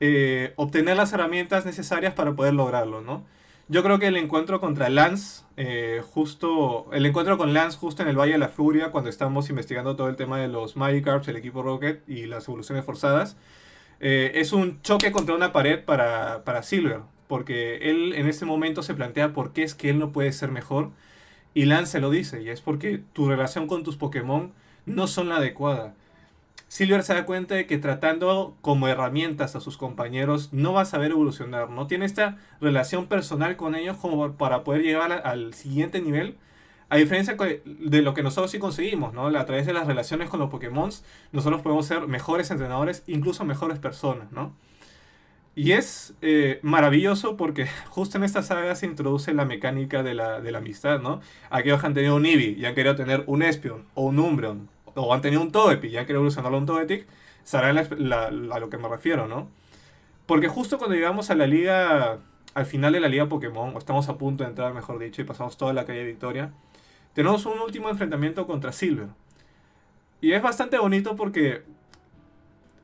eh, 0.00 0.52
obtener 0.56 0.96
las 0.96 1.12
herramientas 1.12 1.64
necesarias 1.64 2.14
para 2.14 2.34
poder 2.34 2.52
lograrlo, 2.54 3.00
¿no? 3.00 3.24
Yo 3.68 3.82
creo 3.82 3.98
que 3.98 4.06
el 4.06 4.16
encuentro 4.16 4.60
contra 4.60 4.88
Lance, 4.88 5.44
eh, 5.56 6.00
justo, 6.12 6.86
el 6.92 7.04
encuentro 7.04 7.36
con 7.36 7.52
Lance 7.52 7.76
justo 7.76 8.00
en 8.02 8.08
el 8.08 8.16
Valle 8.16 8.32
de 8.32 8.38
la 8.38 8.48
Furia, 8.48 8.92
cuando 8.92 9.10
estamos 9.10 9.50
investigando 9.50 9.96
todo 9.96 10.08
el 10.08 10.14
tema 10.14 10.38
de 10.38 10.46
los 10.46 10.76
Magikarps, 10.76 11.26
el 11.26 11.36
equipo 11.36 11.64
Rocket 11.64 12.08
y 12.08 12.26
las 12.26 12.46
evoluciones 12.46 12.84
forzadas, 12.84 13.36
eh, 13.98 14.32
es 14.36 14.52
un 14.52 14.80
choque 14.82 15.10
contra 15.10 15.34
una 15.34 15.52
pared 15.52 15.84
para, 15.84 16.44
para 16.44 16.62
Silver, 16.62 17.00
porque 17.26 17.90
él 17.90 18.12
en 18.14 18.28
ese 18.28 18.44
momento 18.44 18.84
se 18.84 18.94
plantea 18.94 19.32
por 19.32 19.52
qué 19.52 19.64
es 19.64 19.74
que 19.74 19.90
él 19.90 19.98
no 19.98 20.12
puede 20.12 20.30
ser 20.30 20.52
mejor, 20.52 20.92
y 21.52 21.64
Lance 21.64 21.92
se 21.92 22.00
lo 22.00 22.10
dice, 22.10 22.42
y 22.42 22.50
es 22.50 22.60
porque 22.60 23.02
tu 23.14 23.28
relación 23.28 23.66
con 23.66 23.82
tus 23.82 23.96
Pokémon 23.96 24.52
no 24.84 25.08
son 25.08 25.28
la 25.28 25.38
adecuada. 25.38 25.96
Silver 26.76 27.02
se 27.04 27.14
da 27.14 27.24
cuenta 27.24 27.54
de 27.54 27.66
que 27.66 27.78
tratando 27.78 28.54
como 28.60 28.86
herramientas 28.86 29.56
a 29.56 29.60
sus 29.60 29.78
compañeros 29.78 30.52
no 30.52 30.74
va 30.74 30.82
a 30.82 30.84
saber 30.84 31.12
evolucionar, 31.12 31.70
no 31.70 31.86
tiene 31.86 32.04
esta 32.04 32.36
relación 32.60 33.06
personal 33.06 33.56
con 33.56 33.74
ellos 33.74 33.96
como 33.96 34.34
para 34.34 34.62
poder 34.62 34.82
llegar 34.82 35.10
al 35.10 35.54
siguiente 35.54 36.02
nivel. 36.02 36.36
A 36.90 36.98
diferencia 36.98 37.34
de 37.64 38.02
lo 38.02 38.12
que 38.12 38.22
nosotros 38.22 38.50
sí 38.50 38.58
conseguimos, 38.58 39.14
¿no? 39.14 39.28
A 39.28 39.46
través 39.46 39.64
de 39.64 39.72
las 39.72 39.86
relaciones 39.86 40.28
con 40.28 40.38
los 40.38 40.50
Pokémon, 40.50 40.90
nosotros 41.32 41.62
podemos 41.62 41.86
ser 41.86 42.08
mejores 42.08 42.50
entrenadores, 42.50 43.04
incluso 43.06 43.46
mejores 43.46 43.78
personas, 43.78 44.30
¿no? 44.30 44.52
Y 45.54 45.72
es 45.72 46.12
eh, 46.20 46.60
maravilloso 46.60 47.38
porque 47.38 47.68
justo 47.88 48.18
en 48.18 48.24
esta 48.24 48.42
saga 48.42 48.74
se 48.74 48.84
introduce 48.84 49.32
la 49.32 49.46
mecánica 49.46 50.02
de 50.02 50.12
la, 50.12 50.42
de 50.42 50.52
la 50.52 50.58
amistad, 50.58 51.00
¿no? 51.00 51.22
Aquellos 51.48 51.80
que 51.80 51.86
han 51.86 51.94
tenido 51.94 52.16
un 52.16 52.26
Eevee 52.26 52.50
y 52.58 52.66
han 52.66 52.74
querido 52.74 52.96
tener 52.96 53.24
un 53.26 53.42
Espion 53.42 53.86
o 53.94 54.04
un 54.04 54.18
Umbreon 54.18 54.75
o 54.96 55.14
han 55.14 55.20
tenido 55.20 55.42
un 55.42 55.52
Togepi 55.52 55.88
y 55.88 55.96
han 55.96 56.04
querido 56.04 56.18
evolucionarlo 56.18 56.56
a 56.56 56.60
un 56.60 56.66
Togetic, 56.66 57.06
sabrán 57.44 57.78
a 57.78 58.58
lo 58.58 58.70
que 58.70 58.78
me 58.78 58.88
refiero, 58.88 59.28
¿no? 59.28 59.48
Porque 60.26 60.48
justo 60.48 60.78
cuando 60.78 60.96
llegamos 60.96 61.30
a 61.30 61.36
la 61.36 61.46
liga, 61.46 62.18
al 62.54 62.66
final 62.66 62.92
de 62.92 63.00
la 63.00 63.08
liga 63.08 63.28
Pokémon, 63.28 63.74
o 63.74 63.78
estamos 63.78 64.08
a 64.08 64.18
punto 64.18 64.42
de 64.42 64.50
entrar, 64.50 64.74
mejor 64.74 64.98
dicho, 64.98 65.22
y 65.22 65.24
pasamos 65.24 65.56
toda 65.56 65.72
la 65.72 65.84
calle 65.84 66.00
de 66.00 66.06
Victoria, 66.06 66.50
tenemos 67.14 67.46
un 67.46 67.60
último 67.60 67.88
enfrentamiento 67.88 68.46
contra 68.46 68.72
Silver. 68.72 69.08
Y 70.20 70.32
es 70.32 70.42
bastante 70.42 70.78
bonito 70.78 71.14
porque 71.14 71.62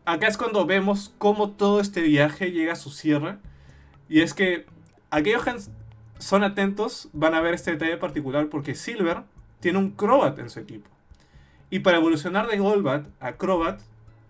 acá 0.04 0.28
es 0.28 0.36
cuando 0.36 0.66
vemos 0.66 1.12
cómo 1.18 1.50
todo 1.50 1.80
este 1.80 2.02
viaje 2.02 2.52
llega 2.52 2.74
a 2.74 2.76
su 2.76 2.90
cierre. 2.90 3.38
Y 4.08 4.20
es 4.20 4.34
que 4.34 4.66
aquellos 5.10 5.44
que 5.44 5.54
son 6.18 6.44
atentos 6.44 7.08
van 7.12 7.34
a 7.34 7.40
ver 7.40 7.54
este 7.54 7.72
detalle 7.72 7.96
particular 7.96 8.48
porque 8.48 8.74
Silver 8.74 9.22
tiene 9.60 9.78
un 9.78 9.90
Crobat 9.90 10.38
en 10.38 10.50
su 10.50 10.60
equipo. 10.60 10.88
Y 11.72 11.78
para 11.78 11.96
evolucionar 11.96 12.48
de 12.48 12.58
Golbat 12.58 13.06
a 13.18 13.32
Crobat, 13.38 13.80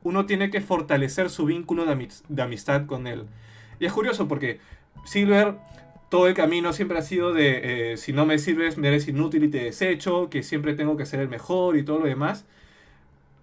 uno 0.05 0.27
tiene 0.27 0.49
que 0.49 0.61
fortalecer 0.61 1.29
su 1.29 1.45
vínculo 1.45 1.85
de, 1.85 2.41
amistad 2.41 2.87
con 2.87 3.09
él. 3.09 3.25
Y 3.81 3.87
es 3.87 3.93
curioso 3.93 4.29
porque 4.29 4.61
Silver, 5.05 5.57
todo 6.09 6.29
el 6.29 6.35
camino 6.35 6.73
siempre 6.73 6.99
ha 6.99 7.03
sido 7.03 7.33
de 7.33 7.95
eh, 7.95 7.97
si 7.97 8.13
no 8.13 8.27
me 8.27 8.39
sirves, 8.39 8.79
me 8.79 8.87
eres 8.87 9.09
inútil 9.09 9.43
y 9.43 9.49
te 9.49 9.65
desecho, 9.65 10.31
que 10.31 10.45
siempre 10.45 10.75
tengo 10.75 10.97
que 10.97 11.05
ser 11.05 11.19
el 11.19 11.29
mejor 11.29 11.77
y 11.77 11.83
todo 11.83 11.99
lo 11.99 12.07
demás. 12.07 12.45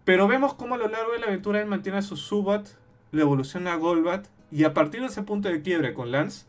Pero 0.05 0.29
vemos 0.29 0.53
cómo 0.53 0.75
a 0.75 0.77
lo 0.77 0.87
largo 0.87 1.11
de 1.11 1.19
la 1.19 1.25
aventura 1.25 1.59
él 1.59 1.67
mantiene 1.67 1.97
a 1.97 2.01
su 2.01 2.15
Subat, 2.15 2.69
le 3.11 3.23
evoluciona 3.23 3.73
a 3.73 3.75
Golbat, 3.75 4.27
y 4.49 4.63
a 4.63 4.73
partir 4.73 5.01
de 5.01 5.07
ese 5.07 5.23
punto 5.23 5.49
de 5.49 5.61
quiebre 5.61 5.93
con 5.93 6.13
Lance, 6.13 6.45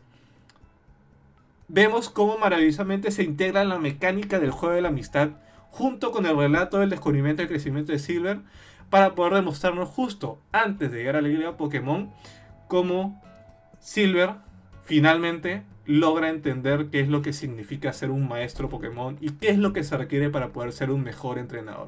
vemos 1.67 2.09
cómo 2.09 2.37
maravillosamente 2.37 3.11
se 3.11 3.23
integra 3.23 3.65
la 3.65 3.77
mecánica 3.77 4.39
del 4.39 4.51
juego 4.51 4.73
de 4.73 4.83
la 4.83 4.87
amistad 4.87 5.31
junto 5.71 6.11
con 6.11 6.25
el 6.25 6.37
relato 6.37 6.79
del 6.79 6.89
descubrimiento 6.89 7.41
y 7.41 7.47
crecimiento 7.47 7.91
de 7.91 7.99
Silver, 7.99 8.41
para 8.91 9.15
poder 9.15 9.33
demostrarnos 9.33 9.89
justo 9.89 10.39
antes 10.51 10.91
de 10.91 10.97
llegar 10.99 11.15
a 11.15 11.21
la 11.21 11.29
Liga 11.29 11.57
Pokémon 11.57 12.11
cómo 12.67 13.21
Silver 13.79 14.35
finalmente 14.83 15.63
logra 15.85 16.29
entender 16.29 16.87
qué 16.91 16.99
es 16.99 17.07
lo 17.07 17.21
que 17.21 17.33
significa 17.33 17.93
ser 17.93 18.11
un 18.11 18.27
maestro 18.27 18.69
Pokémon 18.69 19.17
y 19.21 19.31
qué 19.31 19.49
es 19.49 19.57
lo 19.57 19.73
que 19.73 19.83
se 19.83 19.97
requiere 19.97 20.29
para 20.29 20.49
poder 20.49 20.73
ser 20.73 20.91
un 20.91 21.03
mejor 21.03 21.39
entrenador. 21.39 21.87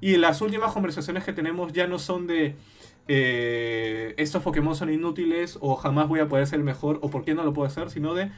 Y 0.00 0.16
las 0.16 0.40
últimas 0.40 0.72
conversaciones 0.72 1.24
que 1.24 1.32
tenemos 1.32 1.72
ya 1.72 1.86
no 1.86 1.98
son 1.98 2.26
de 2.26 2.56
eh, 3.08 4.14
estos 4.16 4.42
Pokémon 4.42 4.74
son 4.74 4.92
inútiles 4.92 5.58
o 5.60 5.74
jamás 5.76 6.08
voy 6.08 6.20
a 6.20 6.28
poder 6.28 6.46
ser 6.46 6.60
mejor 6.60 6.98
o 7.02 7.10
por 7.10 7.24
qué 7.24 7.34
no 7.34 7.42
lo 7.42 7.52
puedo 7.52 7.66
hacer, 7.66 7.90
sino 7.90 8.14
de 8.14 8.30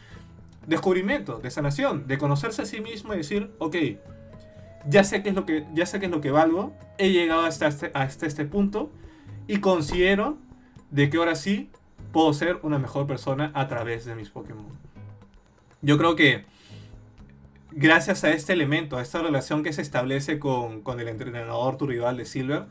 descubrimiento, 0.66 1.38
de 1.38 1.50
sanación, 1.50 2.06
de 2.08 2.18
conocerse 2.18 2.62
a 2.62 2.66
sí 2.66 2.80
mismo 2.80 3.14
y 3.14 3.18
decir, 3.18 3.50
ok, 3.58 3.76
ya 4.88 5.04
sé 5.04 5.22
qué 5.22 5.30
es 5.30 5.34
lo 5.34 5.46
que, 5.46 5.66
ya 5.74 5.86
sé 5.86 6.00
qué 6.00 6.06
es 6.06 6.12
lo 6.12 6.20
que 6.20 6.30
valgo, 6.30 6.72
he 6.98 7.10
llegado 7.10 7.42
hasta 7.42 7.66
este, 7.66 7.90
hasta 7.94 8.26
este 8.26 8.44
punto 8.44 8.90
y 9.46 9.58
considero 9.58 10.38
de 10.90 11.10
que 11.10 11.16
ahora 11.16 11.34
sí 11.34 11.70
puedo 12.12 12.32
ser 12.32 12.58
una 12.62 12.78
mejor 12.78 13.06
persona 13.06 13.50
a 13.54 13.68
través 13.68 14.04
de 14.04 14.14
mis 14.14 14.30
Pokémon. 14.30 14.66
Yo 15.82 15.98
creo 15.98 16.16
que 16.16 16.44
gracias 17.72 18.24
a 18.24 18.30
este 18.30 18.52
elemento, 18.52 18.96
a 18.96 19.02
esta 19.02 19.20
relación 19.20 19.62
que 19.62 19.72
se 19.72 19.82
establece 19.82 20.38
con, 20.38 20.82
el 20.98 21.08
entrenador, 21.08 21.76
tu 21.76 21.86
rival 21.86 22.16
de 22.16 22.24
Silver, 22.24 22.66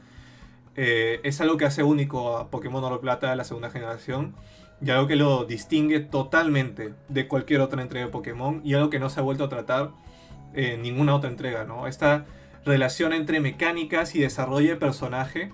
eh, 0.75 1.21
es 1.23 1.39
algo 1.39 1.57
que 1.57 1.65
hace 1.65 1.83
único 1.83 2.37
a 2.37 2.49
Pokémon 2.49 2.83
Oro 2.83 2.99
Plata 2.99 3.29
de 3.29 3.35
la 3.35 3.43
segunda 3.43 3.69
generación 3.69 4.35
y 4.81 4.89
algo 4.89 5.07
que 5.07 5.15
lo 5.15 5.45
distingue 5.45 5.99
totalmente 5.99 6.93
de 7.07 7.27
cualquier 7.27 7.61
otra 7.61 7.81
entrega 7.81 8.07
de 8.07 8.11
Pokémon 8.11 8.61
y 8.63 8.73
algo 8.73 8.89
que 8.89 8.99
no 8.99 9.09
se 9.09 9.19
ha 9.19 9.23
vuelto 9.23 9.45
a 9.45 9.49
tratar 9.49 9.91
en 10.55 10.81
ninguna 10.81 11.15
otra 11.15 11.29
entrega, 11.29 11.65
¿no? 11.65 11.87
Esta 11.87 12.25
relación 12.65 13.13
entre 13.13 13.39
mecánicas 13.39 14.15
y 14.15 14.19
desarrollo 14.19 14.69
de 14.69 14.75
personaje 14.75 15.51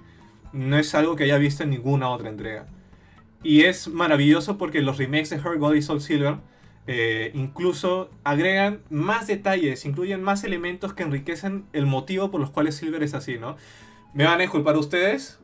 no 0.54 0.78
es 0.78 0.96
algo 0.96 1.16
que 1.16 1.26
haya 1.26 1.38
visto 1.38 1.64
en 1.64 1.72
ninguna 1.72 2.10
otra 2.10 2.30
entrega. 2.30 2.68
Y 3.44 3.64
es 3.64 3.88
maravilloso 3.88 4.58
porque 4.58 4.82
los 4.82 4.98
remakes 4.98 5.30
de 5.30 5.40
Heart 5.40 5.60
Gold 5.60 5.78
y 5.78 5.82
Soul 5.82 6.02
Silver 6.02 6.36
eh, 6.88 7.32
incluso 7.36 8.10
agregan 8.24 8.82
más 8.90 9.28
detalles, 9.28 9.86
incluyen 9.86 10.24
más 10.24 10.44
elementos 10.44 10.94
que 10.94 11.04
enriquecen 11.04 11.66
el 11.74 11.86
motivo 11.86 12.32
por 12.32 12.42
los 12.42 12.50
cuales 12.50 12.76
Silver 12.76 13.04
es 13.04 13.14
así, 13.14 13.38
¿no? 13.38 13.56
Me 14.14 14.26
van 14.26 14.36
a 14.36 14.42
disculpar 14.42 14.78
ustedes, 14.78 15.40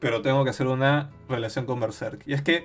pero 0.00 0.22
tengo 0.22 0.44
que 0.44 0.50
hacer 0.50 0.66
una 0.66 1.10
relación 1.28 1.66
con 1.66 1.80
Berserk. 1.80 2.22
Y 2.26 2.34
es 2.34 2.42
que 2.42 2.64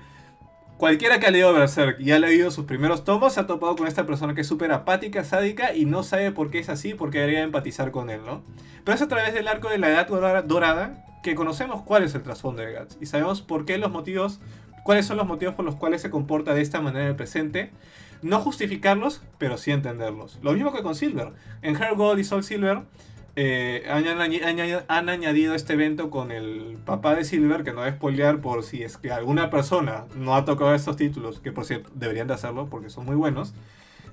Cualquiera 0.81 1.19
que 1.19 1.27
ha 1.27 1.29
leído 1.29 1.53
Berserk 1.53 1.99
y 1.99 2.09
ha 2.09 2.17
leído 2.17 2.49
sus 2.49 2.65
primeros 2.65 3.03
tomos 3.03 3.33
se 3.33 3.39
ha 3.39 3.45
topado 3.45 3.75
con 3.75 3.85
esta 3.85 4.07
persona 4.07 4.33
que 4.33 4.41
es 4.41 4.47
súper 4.47 4.71
apática, 4.71 5.23
sádica 5.23 5.75
y 5.75 5.85
no 5.85 6.01
sabe 6.01 6.31
por 6.31 6.49
qué 6.49 6.57
es 6.57 6.69
así, 6.69 6.95
porque 6.95 7.19
debería 7.19 7.43
empatizar 7.43 7.91
con 7.91 8.09
él, 8.09 8.21
¿no? 8.25 8.41
Pero 8.83 8.95
es 8.95 9.01
a 9.03 9.07
través 9.07 9.35
del 9.35 9.47
arco 9.47 9.69
de 9.69 9.77
la 9.77 9.89
Edad 9.89 10.07
Dorada 10.43 11.05
que 11.21 11.35
conocemos 11.35 11.83
cuál 11.83 12.01
es 12.01 12.15
el 12.15 12.23
trasfondo 12.23 12.63
de 12.63 12.73
Guts 12.75 12.97
y 12.99 13.05
sabemos 13.05 13.43
por 13.43 13.65
qué 13.65 13.77
los 13.77 13.91
motivos, 13.91 14.39
cuáles 14.83 15.05
son 15.05 15.17
los 15.17 15.27
motivos 15.27 15.53
por 15.53 15.65
los 15.65 15.75
cuales 15.75 16.01
se 16.01 16.09
comporta 16.09 16.55
de 16.55 16.61
esta 16.63 16.81
manera 16.81 17.03
en 17.03 17.11
el 17.11 17.15
presente. 17.15 17.69
No 18.23 18.39
justificarlos, 18.39 19.21
pero 19.37 19.59
sí 19.59 19.69
entenderlos. 19.69 20.39
Lo 20.41 20.53
mismo 20.53 20.73
que 20.73 20.81
con 20.81 20.95
Silver. 20.95 21.33
En 21.61 21.75
Hair 21.75 21.93
Gold 21.93 22.19
y 22.19 22.23
Soul 22.23 22.43
Silver 22.43 22.81
eh, 23.35 23.85
han, 23.89 25.09
añadido 25.09 25.55
este 25.55 25.73
evento 25.73 26.09
con 26.09 26.31
el 26.31 26.77
papá 26.85 27.15
de 27.15 27.23
Silver, 27.23 27.63
que 27.63 27.71
no 27.71 27.85
es 27.85 27.95
spoilear 27.95 28.41
por 28.41 28.63
si 28.63 28.83
es 28.83 28.97
que 28.97 29.11
alguna 29.11 29.49
persona 29.49 30.05
no 30.15 30.35
ha 30.35 30.43
tocado 30.43 30.75
estos 30.75 30.97
títulos, 30.97 31.39
que 31.39 31.51
por 31.51 31.65
cierto 31.65 31.89
deberían 31.93 32.27
de 32.27 32.33
hacerlo 32.33 32.67
porque 32.69 32.89
son 32.89 33.05
muy 33.05 33.15
buenos. 33.15 33.53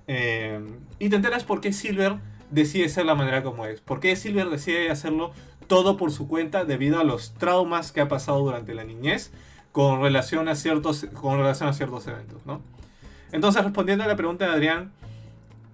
Eh, 0.06 0.60
y 0.98 1.08
te 1.08 1.16
enteras 1.16 1.44
por 1.44 1.60
qué 1.60 1.72
Silver 1.72 2.16
decide 2.50 2.88
ser 2.88 3.06
la 3.06 3.14
manera 3.14 3.42
como 3.42 3.66
es. 3.66 3.80
Por 3.80 4.00
qué 4.00 4.14
Silver 4.14 4.48
decide 4.48 4.90
hacerlo 4.90 5.32
todo 5.66 5.96
por 5.96 6.12
su 6.12 6.28
cuenta 6.28 6.64
debido 6.64 7.00
a 7.00 7.04
los 7.04 7.34
traumas 7.34 7.92
que 7.92 8.00
ha 8.00 8.08
pasado 8.08 8.38
durante 8.38 8.74
la 8.74 8.84
niñez 8.84 9.32
con 9.72 10.00
relación 10.00 10.48
a 10.48 10.54
ciertos, 10.54 11.06
con 11.12 11.38
relación 11.38 11.68
a 11.68 11.72
ciertos 11.72 12.06
eventos. 12.06 12.46
¿no? 12.46 12.62
Entonces, 13.32 13.62
respondiendo 13.64 14.04
a 14.04 14.06
la 14.06 14.16
pregunta 14.16 14.46
de 14.46 14.52
Adrián, 14.52 14.92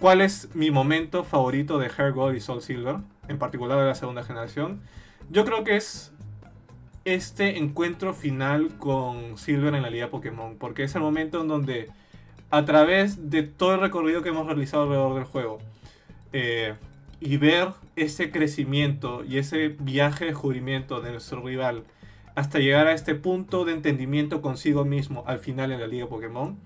¿cuál 0.01 0.21
es 0.21 0.49
mi 0.55 0.71
momento 0.71 1.25
favorito 1.25 1.79
de 1.79 1.91
Hair 1.97 2.13
Gold 2.13 2.37
y 2.37 2.41
Soul 2.41 2.63
Silver? 2.63 2.97
En 3.29 3.39
particular 3.39 3.79
de 3.79 3.87
la 3.87 3.95
segunda 3.95 4.23
generación, 4.23 4.81
yo 5.31 5.45
creo 5.45 5.65
que 5.65 5.77
es 5.77 6.13
este 7.05 7.59
encuentro 7.59 8.15
final 8.15 8.77
con 8.79 9.37
Silver 9.37 9.75
en 9.75 9.83
la 9.83 9.91
Liga 9.91 10.09
Pokémon, 10.09 10.57
porque 10.59 10.85
es 10.85 10.95
el 10.95 11.03
momento 11.03 11.41
en 11.41 11.49
donde 11.49 11.91
a 12.51 12.65
través 12.65 13.31
de 13.31 13.43
todo 13.43 13.75
el 13.75 13.81
recorrido 13.81 14.23
que 14.23 14.31
hemos 14.31 14.47
realizado 14.47 14.85
alrededor 14.85 15.15
del 15.15 15.25
juego 15.25 15.59
eh, 16.33 16.75
y 17.21 17.37
ver 17.37 17.69
ese 17.97 18.31
crecimiento 18.31 19.25
y 19.25 19.39
ese 19.39 19.69
viaje 19.69 20.25
de 20.25 20.31
descubrimiento 20.31 21.01
de 21.01 21.13
nuestro 21.13 21.43
rival 21.43 21.85
hasta 22.35 22.59
llegar 22.59 22.87
a 22.87 22.93
este 22.93 23.15
punto 23.15 23.65
de 23.65 23.73
entendimiento 23.73 24.43
consigo 24.43 24.85
mismo 24.85 25.25
al 25.27 25.39
final 25.39 25.73
en 25.73 25.81
la 25.81 25.87
Liga 25.87 26.07
Pokémon, 26.07 26.59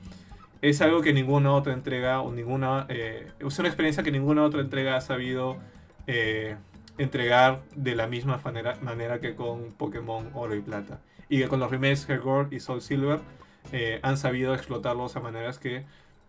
es 0.62 0.80
algo 0.80 1.02
que 1.02 1.12
ninguna 1.12 1.52
otra 1.52 1.72
entrega 1.72 2.20
o 2.20 2.32
ninguna... 2.32 2.86
Eh, 2.88 3.28
es 3.38 3.58
una 3.58 3.68
experiencia 3.68 4.02
que 4.02 4.10
ninguna 4.10 4.44
otra 4.44 4.60
entrega 4.60 4.96
ha 4.96 5.00
sabido 5.00 5.58
eh, 6.08 6.56
entregar 6.98 7.62
de 7.76 7.94
la 7.94 8.06
misma 8.06 8.40
manera, 8.82 9.20
que 9.20 9.34
con 9.34 9.72
Pokémon 9.72 10.30
Oro 10.34 10.54
y 10.54 10.60
Plata. 10.60 11.00
Y 11.28 11.38
que 11.38 11.48
con 11.48 11.60
los 11.60 11.70
remakes 11.70 12.06
Gold 12.22 12.52
y 12.52 12.60
Soul 12.60 12.80
Silver 12.80 13.20
eh, 13.72 14.00
han 14.02 14.16
sabido 14.16 14.54
explotarlos 14.54 15.16
a 15.16 15.20
maneras 15.20 15.58
que 15.58 15.84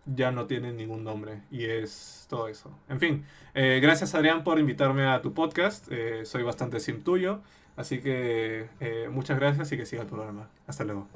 ya 0.06 0.30
no 0.30 0.46
tienen 0.46 0.76
ningún 0.76 1.04
nombre. 1.04 1.42
Y 1.50 1.64
es 1.64 2.26
todo 2.28 2.48
eso. 2.48 2.70
En 2.88 3.00
fin, 3.00 3.24
eh, 3.54 3.80
gracias 3.82 4.14
Adrián 4.14 4.44
por 4.44 4.58
invitarme 4.58 5.06
a 5.06 5.20
tu 5.20 5.34
podcast. 5.34 5.88
Eh, 5.90 6.24
soy 6.24 6.42
bastante 6.42 6.80
sim 6.80 7.02
tuyo. 7.02 7.40
Así 7.76 8.00
que 8.00 8.68
muchas 9.10 9.38
gracias 9.38 9.72
y 9.72 9.76
que 9.78 9.86
siga 9.86 10.04
tu 10.04 10.14
programa. 10.14 10.50
Hasta 10.66 10.84
luego. 10.84 11.06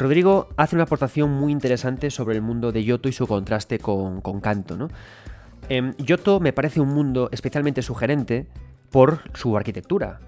Rodrigo 0.00 0.48
hace 0.56 0.76
una 0.76 0.84
aportación 0.84 1.30
muy 1.30 1.52
interesante 1.52 2.10
sobre 2.10 2.34
el 2.34 2.40
mundo 2.40 2.72
de 2.72 2.82
Yoto 2.84 3.10
y 3.10 3.12
su 3.12 3.26
contraste 3.26 3.78
con, 3.78 4.22
con 4.22 4.40
Kanto. 4.40 4.78
¿no? 4.78 4.88
Em, 5.68 5.94
Yoto 5.98 6.40
me 6.40 6.54
parece 6.54 6.80
un 6.80 6.88
mundo 6.88 7.28
especialmente 7.32 7.82
sugerente 7.82 8.46
por 8.90 9.20
su 9.34 9.58
arquitectura. 9.58 10.20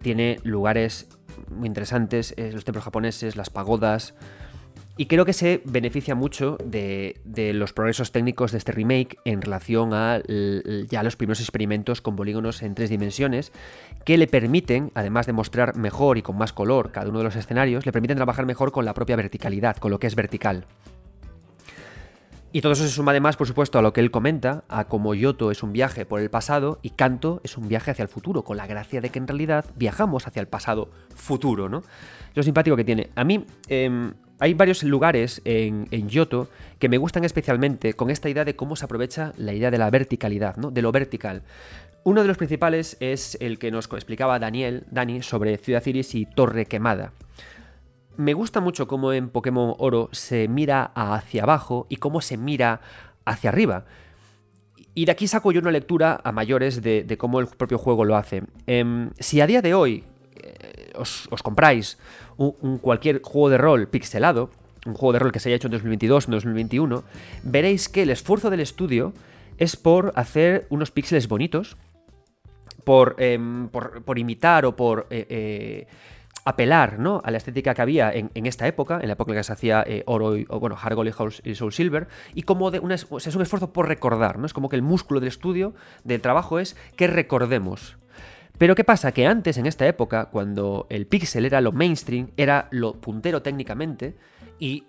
Tiene 0.00 0.38
lugares 0.44 1.08
muy 1.50 1.66
interesantes, 1.66 2.34
eh, 2.36 2.52
los 2.52 2.64
templos 2.64 2.84
japoneses, 2.84 3.34
las 3.34 3.50
pagodas, 3.50 4.14
y 4.98 5.06
creo 5.06 5.26
que 5.26 5.34
se 5.34 5.60
beneficia 5.64 6.14
mucho 6.14 6.56
de, 6.64 7.20
los 7.54 7.72
progresos 7.74 8.12
técnicos 8.12 8.52
de 8.52 8.58
este 8.58 8.72
remake 8.72 9.18
en 9.24 9.42
relación 9.42 9.92
a 9.92 10.22
ya 10.88 11.02
los 11.02 11.16
primeros 11.16 11.40
experimentos 11.40 12.00
con 12.00 12.16
polígonos 12.16 12.62
en 12.62 12.74
tres 12.74 12.88
dimensiones, 12.88 13.52
que 14.04 14.16
le 14.16 14.26
permiten, 14.26 14.92
además 14.94 15.26
de 15.26 15.34
mostrar 15.34 15.76
mejor 15.76 16.16
y 16.16 16.22
con 16.22 16.38
más 16.38 16.54
color 16.54 16.92
cada 16.92 17.10
uno 17.10 17.18
de 17.18 17.24
los 17.24 17.36
escenarios, 17.36 17.84
le 17.84 17.92
permiten 17.92 18.16
trabajar 18.16 18.46
mejor 18.46 18.72
con 18.72 18.86
la 18.86 18.94
propia 18.94 19.16
verticalidad, 19.16 19.76
con 19.76 19.90
lo 19.90 19.98
que 19.98 20.06
es 20.06 20.14
vertical. 20.14 20.64
Y 22.52 22.62
todo 22.62 22.72
eso 22.72 22.84
se 22.84 22.90
suma 22.90 23.10
además, 23.10 23.36
por 23.36 23.46
supuesto, 23.46 23.78
a 23.78 23.82
lo 23.82 23.92
que 23.92 24.00
él 24.00 24.10
comenta, 24.10 24.64
a 24.68 24.84
cómo 24.84 25.14
Yoto 25.14 25.50
es 25.50 25.62
un 25.62 25.74
viaje 25.74 26.06
por 26.06 26.20
el 26.20 26.30
pasado 26.30 26.78
y 26.80 26.88
Kanto 26.88 27.42
es 27.44 27.58
un 27.58 27.68
viaje 27.68 27.90
hacia 27.90 28.02
el 28.02 28.08
futuro, 28.08 28.44
con 28.44 28.56
la 28.56 28.66
gracia 28.66 29.02
de 29.02 29.10
que 29.10 29.18
en 29.18 29.28
realidad 29.28 29.66
viajamos 29.76 30.26
hacia 30.26 30.40
el 30.40 30.48
pasado 30.48 30.88
futuro, 31.14 31.68
¿no? 31.68 31.82
Lo 32.34 32.42
simpático 32.42 32.74
que 32.74 32.84
tiene. 32.84 33.10
A 33.14 33.24
mí, 33.24 33.44
em, 33.68 34.14
hay 34.38 34.54
varios 34.54 34.82
lugares 34.82 35.40
en, 35.44 35.88
en, 35.90 36.08
Yoto 36.08 36.48
que 36.78 36.88
me 36.88 36.98
gustan 36.98 37.24
especialmente 37.24 37.94
con 37.94 38.10
esta 38.10 38.28
idea 38.28 38.44
de 38.44 38.56
cómo 38.56 38.76
se 38.76 38.84
aprovecha 38.84 39.32
la 39.36 39.54
idea 39.54 39.70
de 39.70 39.78
la 39.78 39.90
verticalidad, 39.90 40.56
¿no? 40.56 40.70
de 40.70 40.82
lo 40.82 40.92
vertical. 40.92 41.42
Uno 42.04 42.22
de 42.22 42.28
los 42.28 42.36
principales 42.36 42.96
es 43.00 43.36
el 43.40 43.58
que 43.58 43.70
nos 43.70 43.86
explicaba 43.86 44.38
Daniel, 44.38 44.84
Dani, 44.90 45.22
sobre 45.22 45.58
Ciudad 45.58 45.84
Iris 45.84 46.14
y 46.14 46.24
Torre 46.24 46.66
Quemada. 46.66 47.12
Me 48.16 48.32
gusta 48.32 48.60
mucho 48.60 48.86
cómo 48.86 49.12
en 49.12 49.28
Pokémon 49.28 49.74
Oro 49.78 50.08
se 50.12 50.46
mira 50.48 50.92
hacia 50.94 51.42
abajo 51.42 51.86
y 51.88 51.96
cómo 51.96 52.20
se 52.20 52.36
mira 52.36 52.80
hacia 53.24 53.50
arriba. 53.50 53.86
Y 54.94 55.04
de 55.04 55.12
aquí 55.12 55.26
saco 55.26 55.52
yo 55.52 55.60
una 55.60 55.72
lectura 55.72 56.20
a 56.22 56.32
mayores 56.32 56.80
de, 56.80 57.16
cómo 57.18 57.40
el 57.40 57.48
propio 57.48 57.76
juego 57.76 58.04
lo 58.04 58.16
hace. 58.16 58.44
Em, 58.66 59.10
si 59.18 59.40
a 59.40 59.46
día 59.46 59.60
de 59.60 59.74
hoy 59.74 60.04
eh, 60.96 61.28
os, 61.30 61.42
compráis 61.42 61.98
un, 62.36 62.78
cualquier 62.78 63.22
juego 63.22 63.50
de 63.50 63.58
rol 63.58 63.88
pixelado, 63.88 64.50
un 64.86 64.94
juego 64.94 65.12
de 65.12 65.18
rol 65.18 65.32
que 65.32 65.40
se 65.40 65.48
haya 65.48 65.56
hecho 65.56 65.68
en 65.68 65.72
2022 65.72 66.28
o 66.28 66.30
2021, 66.30 67.04
veréis 67.42 67.88
que 67.88 68.02
el 68.02 68.10
esfuerzo 68.10 68.50
del 68.50 68.60
estudio 68.60 69.12
es 69.58 69.76
por 69.76 70.12
hacer 70.16 70.66
unos 70.70 70.90
píxeles 70.90 71.28
bonitos, 71.28 71.76
por, 72.84 73.16
em, 73.18 73.68
por, 73.68 74.18
imitar 74.18 74.64
o 74.64 74.76
por 74.76 75.08
eh, 75.10 75.26
eh, 75.28 75.86
apelar 76.44 77.00
¿no? 77.00 77.20
a 77.24 77.32
la 77.32 77.38
estética 77.38 77.74
que 77.74 77.82
había 77.82 78.12
en, 78.12 78.30
esta 78.46 78.68
época, 78.68 79.00
en 79.00 79.08
la 79.08 79.14
época 79.14 79.32
en 79.32 79.36
la 79.36 79.40
que 79.40 79.44
se 79.44 79.52
hacía 79.52 79.84
oro 80.04 80.36
y, 80.36 80.46
o, 80.48 80.60
bueno, 80.60 80.76
y 81.42 81.54
Soul 81.56 81.72
Silver, 81.72 82.06
y 82.34 82.42
como 82.42 82.70
de 82.70 82.78
es 82.78 83.34
un 83.34 83.42
esfuerzo 83.42 83.72
por 83.72 83.88
recordar, 83.88 84.38
¿no? 84.38 84.46
Es 84.46 84.52
como 84.52 84.68
que 84.68 84.76
el 84.76 84.82
músculo 84.82 85.18
del 85.18 85.28
estudio, 85.28 85.74
del 86.04 86.20
trabajo 86.20 86.60
es 86.60 86.76
que 86.94 87.08
recordemos 87.08 87.96
pero 88.58 88.74
¿qué 88.74 88.84
pasa? 88.84 89.12
Que 89.12 89.26
antes, 89.26 89.58
en 89.58 89.66
esta 89.66 89.86
época, 89.86 90.26
cuando 90.26 90.86
el 90.90 91.06
pixel 91.06 91.44
era 91.44 91.60
lo 91.60 91.72
mainstream, 91.72 92.30
era 92.36 92.68
lo 92.70 92.94
puntero 92.94 93.42
técnicamente, 93.42 94.16
y, 94.58 94.84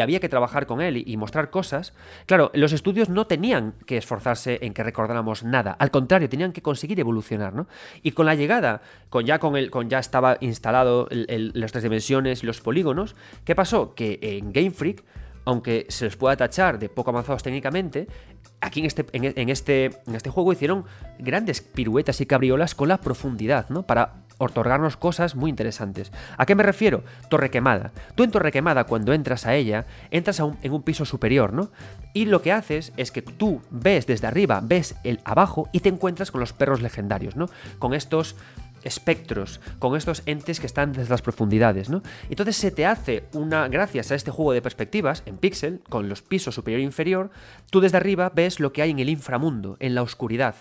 había 0.00 0.20
que 0.20 0.30
trabajar 0.30 0.66
con 0.66 0.80
él 0.80 1.02
y, 1.06 1.16
mostrar 1.18 1.50
cosas, 1.50 1.92
claro, 2.24 2.50
los 2.54 2.72
estudios 2.72 3.10
no 3.10 3.26
tenían 3.26 3.74
que 3.84 3.98
esforzarse 3.98 4.58
en 4.62 4.72
que 4.72 4.82
recordáramos 4.82 5.44
nada, 5.44 5.72
al 5.72 5.90
contrario, 5.90 6.30
tenían 6.30 6.52
que 6.52 6.62
conseguir 6.62 6.98
evolucionar, 6.98 7.52
¿no? 7.52 7.66
Y 8.02 8.12
con 8.12 8.24
la 8.24 8.34
llegada, 8.34 8.80
con 9.10 9.26
ya, 9.26 9.38
con 9.38 9.54
el, 9.54 9.70
con 9.70 9.90
ya 9.90 9.98
estaba 9.98 10.38
instalado 10.40 11.08
las 11.10 11.72
tres 11.72 11.82
dimensiones 11.82 12.42
y 12.42 12.46
los 12.46 12.62
polígonos, 12.62 13.14
¿qué 13.44 13.54
pasó? 13.54 13.94
Que 13.94 14.18
en 14.22 14.52
Game 14.52 14.70
Freak 14.70 15.04
aunque 15.44 15.86
se 15.88 16.04
les 16.06 16.16
pueda 16.16 16.36
tachar 16.36 16.78
de 16.78 16.88
poco 16.88 17.10
avanzados 17.10 17.42
técnicamente, 17.42 18.06
aquí 18.60 18.80
en 18.80 18.86
este, 18.86 19.06
en, 19.12 19.48
este, 19.48 19.86
en 20.06 20.14
este 20.14 20.30
juego 20.30 20.52
hicieron 20.52 20.84
grandes 21.18 21.60
piruetas 21.60 22.20
y 22.20 22.26
cabriolas 22.26 22.74
con 22.74 22.88
la 22.88 22.98
profundidad, 22.98 23.68
¿no? 23.68 23.82
Para 23.82 24.22
otorgarnos 24.38 24.96
cosas 24.96 25.34
muy 25.36 25.50
interesantes. 25.50 26.10
¿A 26.36 26.46
qué 26.46 26.54
me 26.54 26.62
refiero? 26.62 27.04
Torre 27.28 27.50
Quemada. 27.50 27.92
Tú 28.14 28.24
en 28.24 28.30
Torre 28.30 28.52
Quemada, 28.52 28.84
cuando 28.84 29.12
entras 29.12 29.46
a 29.46 29.54
ella, 29.54 29.86
entras 30.10 30.40
en 30.40 30.72
un 30.72 30.82
piso 30.82 31.04
superior, 31.04 31.52
¿no? 31.52 31.70
Y 32.12 32.24
lo 32.26 32.42
que 32.42 32.52
haces 32.52 32.92
es 32.96 33.10
que 33.10 33.22
tú 33.22 33.62
ves 33.70 34.06
desde 34.06 34.26
arriba, 34.26 34.60
ves 34.62 34.96
el 35.04 35.20
abajo 35.24 35.68
y 35.72 35.80
te 35.80 35.88
encuentras 35.88 36.30
con 36.30 36.40
los 36.40 36.52
perros 36.52 36.82
legendarios, 36.82 37.36
¿no? 37.36 37.48
Con 37.78 37.94
estos 37.94 38.36
espectros, 38.84 39.60
con 39.78 39.96
estos 39.96 40.22
entes 40.26 40.60
que 40.60 40.66
están 40.66 40.92
desde 40.92 41.10
las 41.10 41.22
profundidades, 41.22 41.88
¿no? 41.88 42.02
Entonces 42.28 42.56
se 42.56 42.70
te 42.70 42.86
hace 42.86 43.24
una, 43.32 43.68
gracias 43.68 44.10
a 44.10 44.14
este 44.14 44.30
juego 44.30 44.52
de 44.52 44.62
perspectivas, 44.62 45.22
en 45.26 45.38
Pixel, 45.38 45.80
con 45.88 46.08
los 46.08 46.22
pisos 46.22 46.54
superior 46.54 46.80
e 46.80 46.84
inferior, 46.84 47.30
tú 47.70 47.80
desde 47.80 47.96
arriba 47.96 48.32
ves 48.34 48.60
lo 48.60 48.72
que 48.72 48.82
hay 48.82 48.90
en 48.90 48.98
el 48.98 49.08
inframundo, 49.08 49.76
en 49.80 49.94
la 49.94 50.02
oscuridad. 50.02 50.54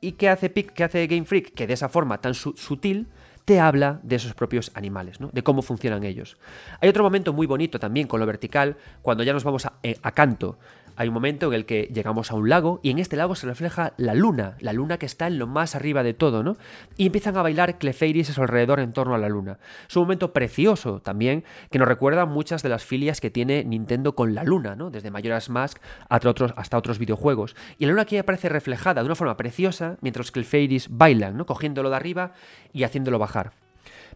¿Y 0.00 0.12
qué 0.12 0.28
hace, 0.28 0.52
qué 0.52 0.84
hace 0.84 1.06
Game 1.06 1.24
Freak? 1.24 1.54
Que 1.54 1.66
de 1.66 1.74
esa 1.74 1.88
forma 1.88 2.20
tan 2.20 2.34
sutil 2.34 3.08
te 3.46 3.60
habla 3.60 4.00
de 4.02 4.16
esos 4.16 4.34
propios 4.34 4.72
animales, 4.74 5.20
¿no? 5.20 5.30
de 5.32 5.42
cómo 5.42 5.62
funcionan 5.62 6.02
ellos. 6.02 6.36
Hay 6.80 6.88
otro 6.88 7.04
momento 7.04 7.32
muy 7.32 7.46
bonito 7.46 7.78
también 7.78 8.08
con 8.08 8.18
lo 8.18 8.26
vertical, 8.26 8.76
cuando 9.02 9.22
ya 9.22 9.32
nos 9.32 9.44
vamos 9.44 9.64
a, 9.66 9.74
eh, 9.84 9.96
a 10.02 10.10
canto 10.10 10.58
hay 10.96 11.08
un 11.08 11.14
momento 11.14 11.48
en 11.48 11.54
el 11.54 11.66
que 11.66 11.90
llegamos 11.92 12.30
a 12.30 12.34
un 12.34 12.48
lago 12.48 12.80
y 12.82 12.90
en 12.90 12.98
este 12.98 13.16
lago 13.16 13.34
se 13.34 13.46
refleja 13.46 13.92
la 13.96 14.14
luna, 14.14 14.56
la 14.60 14.72
luna 14.72 14.98
que 14.98 15.06
está 15.06 15.26
en 15.26 15.38
lo 15.38 15.46
más 15.46 15.74
arriba 15.74 16.02
de 16.02 16.14
todo, 16.14 16.42
¿no? 16.42 16.56
Y 16.96 17.06
empiezan 17.06 17.36
a 17.36 17.42
bailar 17.42 17.78
Clefairies 17.78 18.30
a 18.30 18.32
su 18.32 18.40
alrededor 18.40 18.80
en 18.80 18.92
torno 18.92 19.14
a 19.14 19.18
la 19.18 19.28
luna. 19.28 19.58
Es 19.88 19.96
un 19.96 20.04
momento 20.04 20.32
precioso 20.32 21.00
también 21.00 21.44
que 21.70 21.78
nos 21.78 21.86
recuerda 21.86 22.24
muchas 22.24 22.62
de 22.62 22.70
las 22.70 22.84
filias 22.84 23.20
que 23.20 23.30
tiene 23.30 23.64
Nintendo 23.64 24.14
con 24.14 24.34
la 24.34 24.42
luna, 24.42 24.74
¿no? 24.74 24.90
Desde 24.90 25.10
Majora's 25.10 25.50
Mask 25.50 25.78
hasta 26.08 26.30
otros, 26.30 26.54
hasta 26.56 26.78
otros 26.78 26.98
videojuegos. 26.98 27.54
Y 27.78 27.84
la 27.84 27.90
luna 27.90 28.02
aquí 28.02 28.16
aparece 28.16 28.48
reflejada 28.48 29.02
de 29.02 29.06
una 29.06 29.14
forma 29.14 29.36
preciosa 29.36 29.98
mientras 30.00 30.30
que 30.30 30.40
Clefairies 30.40 30.88
bailan, 30.90 31.36
¿no? 31.36 31.46
Cogiéndolo 31.46 31.90
de 31.90 31.96
arriba 31.96 32.32
y 32.72 32.84
haciéndolo 32.84 33.18
bajar. 33.18 33.52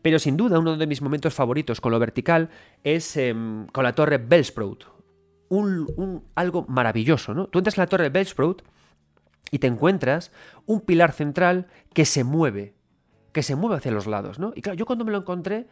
Pero 0.03 0.19
sin 0.19 0.37
duda 0.37 0.59
uno 0.59 0.77
de 0.77 0.87
mis 0.87 1.03
momentos 1.03 1.35
favoritos 1.35 1.81
con 1.81 1.93
lo 1.93 1.99
vertical 1.99 2.49
es 2.85 3.17
em, 3.17 3.67
con 3.67 3.85
la 3.85 3.95
torre 3.95 4.19
Bellsprout, 4.19 5.00
un, 5.51 6.25
algo 6.35 6.65
maravilloso, 6.69 7.35
¿no? 7.35 7.47
Tú 7.49 7.59
entras 7.59 7.77
en 7.77 7.83
la 7.83 7.87
torre 7.89 8.05
de 8.05 8.11
Bellsprout 8.11 8.63
y 9.51 9.59
te 9.59 9.67
encuentras 9.67 10.33
un 10.65 10.81
pilar 10.81 11.13
central 11.13 11.67
que 11.93 12.05
se 12.05 12.25
mueve, 12.25 12.75
que 13.33 13.43
se 13.43 13.57
mueve 13.57 13.77
hacia 13.77 13.91
los 13.91 14.07
lados, 14.07 14.39
¿no? 14.39 14.53
Y 14.55 14.63
claro, 14.63 14.79
yo 14.79 14.87
cuando 14.87 15.05
me 15.05 15.11
lo 15.11 15.19
encontré, 15.19 15.67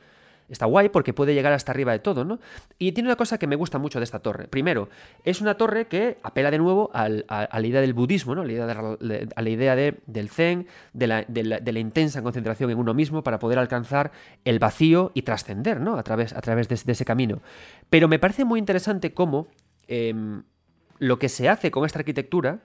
está 0.48 0.66
guay 0.66 0.88
porque 0.88 1.12
puede 1.12 1.32
llegar 1.32 1.52
hasta 1.52 1.70
arriba 1.70 1.92
de 1.92 2.00
todo, 2.00 2.24
¿no? 2.24 2.40
Y 2.78 2.92
tiene 2.92 3.08
una 3.08 3.16
cosa 3.16 3.38
que 3.38 3.46
me 3.46 3.54
gusta 3.54 3.78
mucho 3.78 4.00
de 4.00 4.04
esta 4.04 4.18
torre. 4.18 4.48
Primero, 4.48 4.88
es 5.24 5.40
una 5.40 5.54
torre 5.54 5.86
que 5.86 6.18
apela 6.24 6.50
de 6.50 6.58
nuevo 6.58 6.90
a, 6.92 7.08
la 7.08 7.66
idea 7.66 7.80
del 7.80 7.94
budismo, 7.94 8.34
¿no? 8.34 8.42
A 8.42 8.44
la 8.44 8.52
idea, 8.52 8.66
de, 8.66 9.92
la 9.92 9.96
del 10.06 10.28
zen, 10.30 10.66
de 10.92 11.06
la, 11.06 11.78
intensa 11.78 12.22
concentración 12.22 12.70
en 12.70 12.78
uno 12.78 12.94
mismo 12.94 13.22
para 13.22 13.38
poder 13.38 13.58
alcanzar 13.58 14.10
el 14.44 14.58
vacío 14.58 15.12
y 15.14 15.22
trascender, 15.22 15.80
¿no? 15.80 15.98
A 15.98 16.02
través, 16.02 16.32
a 16.32 16.40
través 16.40 16.68
de, 16.68 16.92
ese 16.92 17.04
camino. 17.04 17.42
Pero 17.90 18.08
me 18.08 18.18
parece 18.18 18.44
muy 18.44 18.58
interesante 18.58 19.14
cómo 19.14 19.46
Em, 19.88 20.42
lo 20.98 21.18
que 21.18 21.28
se 21.28 21.48
hace 21.48 21.70
con 21.70 21.84
esta 21.84 21.98
arquitectura 21.98 22.60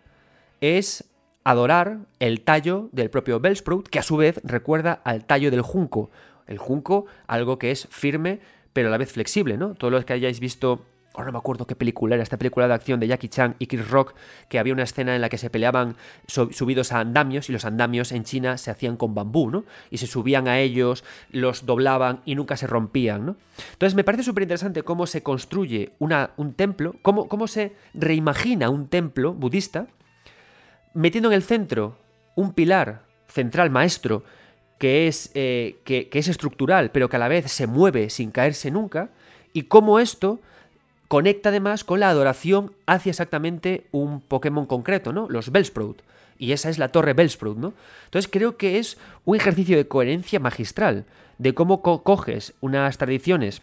es 0.62 1.06
adorar 1.44 2.00
el 2.20 2.42
tallo 2.42 2.90
del 2.92 3.10
propio 3.10 3.40
Bellsprout, 3.40 3.88
que 3.88 4.00
a 4.00 4.04
su 4.04 4.18
vez 4.18 4.40
recuerda 4.44 4.94
al 5.04 5.26
tallo 5.26 5.52
del 5.52 5.62
junco. 5.62 6.12
El 6.48 6.58
junco, 6.58 7.06
algo 7.28 7.58
que 7.58 7.72
es 7.72 7.88
firme, 7.90 8.40
pero 8.74 8.88
a 8.90 8.92
la 8.92 8.98
vez 8.98 9.12
flexible, 9.12 9.58
¿no? 9.58 9.76
Todos 9.76 9.92
los 9.92 10.06
que 10.06 10.14
hayáis 10.14 10.40
visto 10.40 10.86
ahora 11.14 11.28
no 11.28 11.34
me 11.34 11.38
acuerdo 11.38 11.68
qué 11.68 11.76
película 11.76 12.16
era, 12.16 12.24
esta 12.24 12.38
película 12.38 12.68
de 12.68 12.74
acción 12.74 13.00
de 13.00 13.08
Jackie 13.08 13.28
Chan 13.28 13.56
y 13.60 13.68
Chris 13.68 13.88
Rock, 13.88 14.16
que 14.50 14.58
había 14.58 14.74
una 14.74 14.84
escena 14.84 15.16
en 15.16 15.22
la 15.22 15.30
que 15.30 15.38
se 15.38 15.50
peleaban 15.50 15.96
subidos 16.28 16.92
a 16.92 17.00
andamios 17.00 17.50
y 17.50 17.54
los 17.54 17.66
andamios 17.66 18.12
en 18.12 18.24
China 18.24 18.58
se 18.58 18.72
hacían 18.72 18.98
con 18.98 19.14
bambú, 19.14 19.50
¿no? 19.50 19.66
Y 19.92 19.98
se 19.98 20.08
subían 20.08 20.48
a 20.48 20.60
ellos, 20.60 21.04
los 21.30 21.66
doblaban 21.66 22.22
y 22.26 22.36
nunca 22.36 22.58
se 22.58 22.66
rompían, 22.66 23.26
¿no? 23.26 23.36
Entonces 23.74 23.96
me 23.96 24.04
parece 24.04 24.24
súper 24.24 24.44
interesante 24.44 24.82
cómo 24.82 25.06
se 25.06 25.22
construye 25.22 25.94
una, 26.00 26.32
un 26.38 26.54
templo, 26.54 26.96
cómo, 27.04 27.28
cómo 27.28 27.48
se 27.48 27.74
reimagina 27.94 28.70
un 28.70 28.88
templo 28.88 29.34
budista, 29.34 29.88
metiendo 30.94 31.30
en 31.30 31.36
el 31.36 31.44
centro 31.44 31.98
un 32.36 32.54
pilar 32.54 33.04
central 33.28 33.70
maestro 33.70 34.24
que 34.80 35.08
es, 35.08 35.32
eh, 35.36 35.80
que, 35.86 36.10
que 36.10 36.20
es 36.20 36.28
estructural, 36.28 36.92
pero 36.92 37.08
que 37.08 37.16
a 37.16 37.20
la 37.20 37.28
vez 37.28 37.52
se 37.52 37.68
mueve 37.68 38.10
sin 38.10 38.32
caerse 38.32 38.72
nunca, 38.72 39.12
y 39.54 39.64
cómo 39.64 40.00
esto 40.00 40.42
conecta 41.14 41.50
además 41.50 41.84
con 41.84 42.00
la 42.00 42.10
adoración 42.10 42.72
hacia 42.88 43.12
exactamente 43.12 43.86
un 43.92 44.20
Pokémon 44.20 44.66
concreto, 44.66 45.14
¿no? 45.14 45.30
Los 45.30 45.52
Bellsprout. 45.52 46.02
Y 46.40 46.54
esa 46.54 46.72
es 46.72 46.80
la 46.80 46.88
torre 46.88 47.14
Bellsprout, 47.14 47.56
¿no? 47.56 47.76
Entonces 48.06 48.32
creo 48.32 48.58
que 48.58 48.80
es 48.80 48.98
un 49.24 49.36
ejercicio 49.36 49.78
de 49.78 49.88
coherencia 49.88 50.40
magistral, 50.40 51.06
de 51.38 51.54
cómo 51.54 51.84
co- 51.84 52.02
coges 52.02 52.56
unas 52.62 52.98
tradiciones 52.98 53.62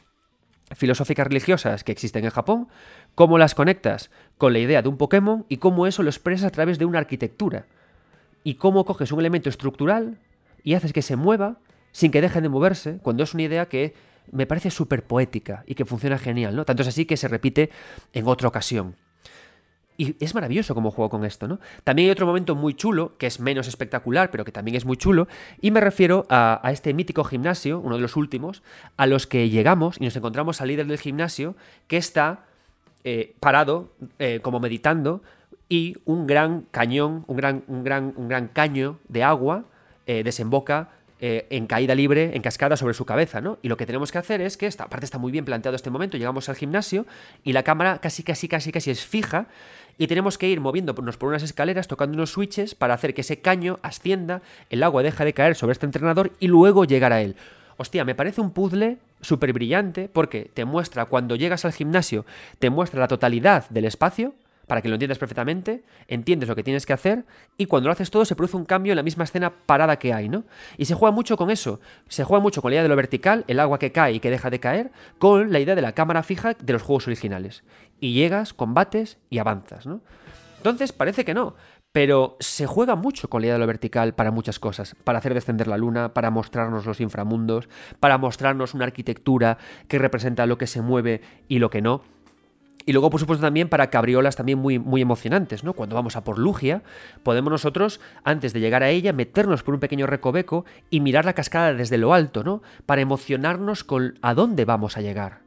filosóficas 0.76 1.26
religiosas 1.26 1.82
que 1.82 1.90
existen 1.90 2.24
en 2.24 2.30
Japón, 2.30 2.68
cómo 3.16 3.36
las 3.36 3.56
conectas 3.56 4.10
con 4.38 4.52
la 4.52 4.60
idea 4.60 4.80
de 4.82 4.88
un 4.88 4.96
Pokémon 4.96 5.44
y 5.48 5.56
cómo 5.56 5.88
eso 5.88 6.04
lo 6.04 6.10
expresas 6.10 6.46
a 6.46 6.50
través 6.50 6.78
de 6.78 6.84
una 6.84 7.00
arquitectura. 7.00 7.66
Y 8.44 8.54
cómo 8.54 8.84
coges 8.84 9.10
un 9.10 9.18
elemento 9.18 9.48
estructural 9.48 10.18
y 10.62 10.74
haces 10.74 10.92
que 10.92 11.02
se 11.02 11.16
mueva 11.16 11.56
sin 11.90 12.12
que 12.12 12.20
deje 12.20 12.42
de 12.42 12.48
moverse, 12.48 12.98
cuando 13.02 13.24
es 13.24 13.34
una 13.34 13.42
idea 13.42 13.66
que 13.66 13.92
me 14.32 14.46
parece 14.46 14.70
súper 14.70 15.04
poética 15.04 15.64
y 15.66 15.74
que 15.74 15.84
funciona 15.84 16.18
genial, 16.18 16.56
¿no? 16.56 16.64
Tanto 16.64 16.82
es 16.82 16.88
así 16.88 17.04
que 17.04 17.16
se 17.16 17.28
repite 17.28 17.70
en 18.12 18.26
otra 18.26 18.48
ocasión. 18.48 18.96
Y 19.96 20.16
es 20.24 20.34
maravilloso 20.34 20.74
cómo 20.74 20.90
juego 20.90 21.10
con 21.10 21.26
esto, 21.26 21.46
¿no? 21.46 21.60
También 21.84 22.06
hay 22.06 22.12
otro 22.12 22.26
momento 22.26 22.54
muy 22.54 22.72
chulo, 22.72 23.18
que 23.18 23.26
es 23.26 23.38
menos 23.38 23.68
espectacular, 23.68 24.30
pero 24.30 24.46
que 24.46 24.52
también 24.52 24.76
es 24.76 24.86
muy 24.86 24.96
chulo, 24.96 25.28
y 25.60 25.70
me 25.72 25.80
refiero 25.80 26.26
a, 26.30 26.58
a 26.66 26.72
este 26.72 26.94
mítico 26.94 27.22
gimnasio, 27.22 27.80
uno 27.80 27.96
de 27.96 28.00
los 28.00 28.16
últimos, 28.16 28.62
a 28.96 29.06
los 29.06 29.26
que 29.26 29.50
llegamos 29.50 29.96
y 30.00 30.04
nos 30.04 30.16
encontramos 30.16 30.62
al 30.62 30.68
líder 30.68 30.86
del 30.86 30.98
gimnasio, 30.98 31.54
que 31.86 31.98
está 31.98 32.46
eh, 33.02 33.34
parado, 33.40 33.92
eh, 34.18 34.40
como 34.42 34.60
meditando, 34.60 35.22
y 35.70 35.96
un 36.04 36.26
gran 36.26 36.66
cañón, 36.70 37.24
un 37.28 37.36
gran, 37.36 37.64
un 37.66 37.82
gran, 37.82 38.12
un 38.16 38.28
gran 38.28 38.48
caño 38.48 38.98
de 39.08 39.22
agua 39.22 39.64
eh, 40.06 40.22
desemboca 40.22 40.90
eh, 41.20 41.46
en 41.50 41.66
caída 41.66 41.94
libre, 41.94 42.34
en 42.34 42.42
cascada 42.42 42.76
sobre 42.76 42.94
su 42.94 43.04
cabeza, 43.04 43.40
¿no? 43.40 43.58
Y 43.62 43.68
lo 43.68 43.76
que 43.76 43.86
tenemos 43.86 44.10
que 44.10 44.18
hacer 44.18 44.40
es 44.40 44.56
que 44.56 44.66
esta 44.66 44.88
parte 44.88 45.04
está 45.04 45.18
muy 45.18 45.30
bien 45.30 45.44
planteado 45.44 45.76
este 45.76 45.90
momento, 45.90 46.16
llegamos 46.16 46.48
al 46.48 46.56
gimnasio 46.56 47.06
y 47.44 47.52
la 47.52 47.62
cámara 47.62 47.98
casi, 47.98 48.22
casi, 48.22 48.48
casi, 48.48 48.72
casi 48.72 48.90
es 48.90 49.04
fija 49.04 49.46
y 49.98 50.06
tenemos 50.06 50.38
que 50.38 50.48
ir 50.48 50.60
moviéndonos 50.60 51.18
por 51.18 51.28
unas 51.28 51.42
escaleras, 51.42 51.88
tocando 51.88 52.14
unos 52.16 52.30
switches 52.30 52.74
para 52.74 52.94
hacer 52.94 53.12
que 53.12 53.20
ese 53.20 53.40
caño 53.40 53.78
ascienda, 53.82 54.40
el 54.70 54.82
agua 54.82 55.02
deja 55.02 55.26
de 55.26 55.34
caer 55.34 55.56
sobre 55.56 55.72
este 55.72 55.84
entrenador 55.84 56.32
y 56.40 56.46
luego 56.46 56.86
llegar 56.86 57.12
a 57.12 57.20
él. 57.20 57.36
Hostia, 57.76 58.04
me 58.06 58.14
parece 58.14 58.40
un 58.40 58.50
puzzle 58.50 58.96
súper 59.20 59.52
brillante 59.52 60.08
porque 60.10 60.50
te 60.54 60.64
muestra, 60.64 61.04
cuando 61.04 61.36
llegas 61.36 61.66
al 61.66 61.72
gimnasio, 61.72 62.24
te 62.58 62.70
muestra 62.70 63.00
la 63.00 63.08
totalidad 63.08 63.68
del 63.68 63.84
espacio, 63.84 64.34
para 64.70 64.82
que 64.82 64.88
lo 64.88 64.94
entiendas 64.94 65.18
perfectamente, 65.18 65.82
entiendes 66.06 66.48
lo 66.48 66.54
que 66.54 66.62
tienes 66.62 66.86
que 66.86 66.92
hacer 66.92 67.24
y 67.56 67.66
cuando 67.66 67.88
lo 67.88 67.92
haces 67.92 68.08
todo 68.08 68.24
se 68.24 68.36
produce 68.36 68.56
un 68.56 68.64
cambio 68.64 68.92
en 68.92 68.96
la 68.98 69.02
misma 69.02 69.24
escena 69.24 69.50
parada 69.50 69.98
que 69.98 70.14
hay, 70.14 70.28
¿no? 70.28 70.44
Y 70.76 70.84
se 70.84 70.94
juega 70.94 71.12
mucho 71.12 71.36
con 71.36 71.50
eso, 71.50 71.80
se 72.06 72.22
juega 72.22 72.40
mucho 72.40 72.62
con 72.62 72.70
la 72.70 72.76
idea 72.76 72.84
de 72.84 72.88
lo 72.88 72.94
vertical, 72.94 73.44
el 73.48 73.58
agua 73.58 73.80
que 73.80 73.90
cae 73.90 74.12
y 74.12 74.20
que 74.20 74.30
deja 74.30 74.48
de 74.48 74.60
caer, 74.60 74.92
con 75.18 75.50
la 75.50 75.58
idea 75.58 75.74
de 75.74 75.82
la 75.82 75.90
cámara 75.90 76.22
fija 76.22 76.54
de 76.54 76.72
los 76.72 76.82
juegos 76.82 77.08
originales. 77.08 77.64
Y 77.98 78.12
llegas, 78.12 78.54
combates 78.54 79.18
y 79.28 79.38
avanzas, 79.38 79.88
¿no? 79.88 80.02
Entonces 80.58 80.92
parece 80.92 81.24
que 81.24 81.34
no, 81.34 81.56
pero 81.90 82.36
se 82.38 82.68
juega 82.68 82.94
mucho 82.94 83.28
con 83.28 83.40
la 83.40 83.46
idea 83.46 83.54
de 83.54 83.60
lo 83.60 83.66
vertical 83.66 84.14
para 84.14 84.30
muchas 84.30 84.60
cosas, 84.60 84.94
para 85.02 85.18
hacer 85.18 85.34
descender 85.34 85.66
la 85.66 85.78
luna, 85.78 86.14
para 86.14 86.30
mostrarnos 86.30 86.86
los 86.86 87.00
inframundos, 87.00 87.68
para 87.98 88.18
mostrarnos 88.18 88.72
una 88.72 88.84
arquitectura 88.84 89.58
que 89.88 89.98
representa 89.98 90.46
lo 90.46 90.58
que 90.58 90.68
se 90.68 90.80
mueve 90.80 91.22
y 91.48 91.58
lo 91.58 91.70
que 91.70 91.82
no. 91.82 92.02
Y 92.86 92.92
luego, 92.92 93.10
por 93.10 93.20
supuesto, 93.20 93.44
también 93.44 93.68
para 93.68 93.90
cabriolas 93.90 94.36
también 94.36 94.58
muy, 94.58 94.78
muy 94.78 95.02
emocionantes, 95.02 95.64
¿no? 95.64 95.74
Cuando 95.74 95.94
vamos 95.94 96.16
a 96.16 96.24
por 96.24 96.38
Lugia, 96.38 96.82
podemos 97.22 97.50
nosotros, 97.50 98.00
antes 98.24 98.52
de 98.52 98.60
llegar 98.60 98.82
a 98.82 98.88
ella, 98.88 99.12
meternos 99.12 99.62
por 99.62 99.74
un 99.74 99.80
pequeño 99.80 100.06
recoveco 100.06 100.64
y 100.88 101.00
mirar 101.00 101.24
la 101.24 101.34
cascada 101.34 101.74
desde 101.74 101.98
lo 101.98 102.14
alto, 102.14 102.42
¿no? 102.42 102.62
Para 102.86 103.02
emocionarnos 103.02 103.84
con 103.84 104.18
a 104.22 104.34
dónde 104.34 104.64
vamos 104.64 104.96
a 104.96 105.02
llegar. 105.02 105.42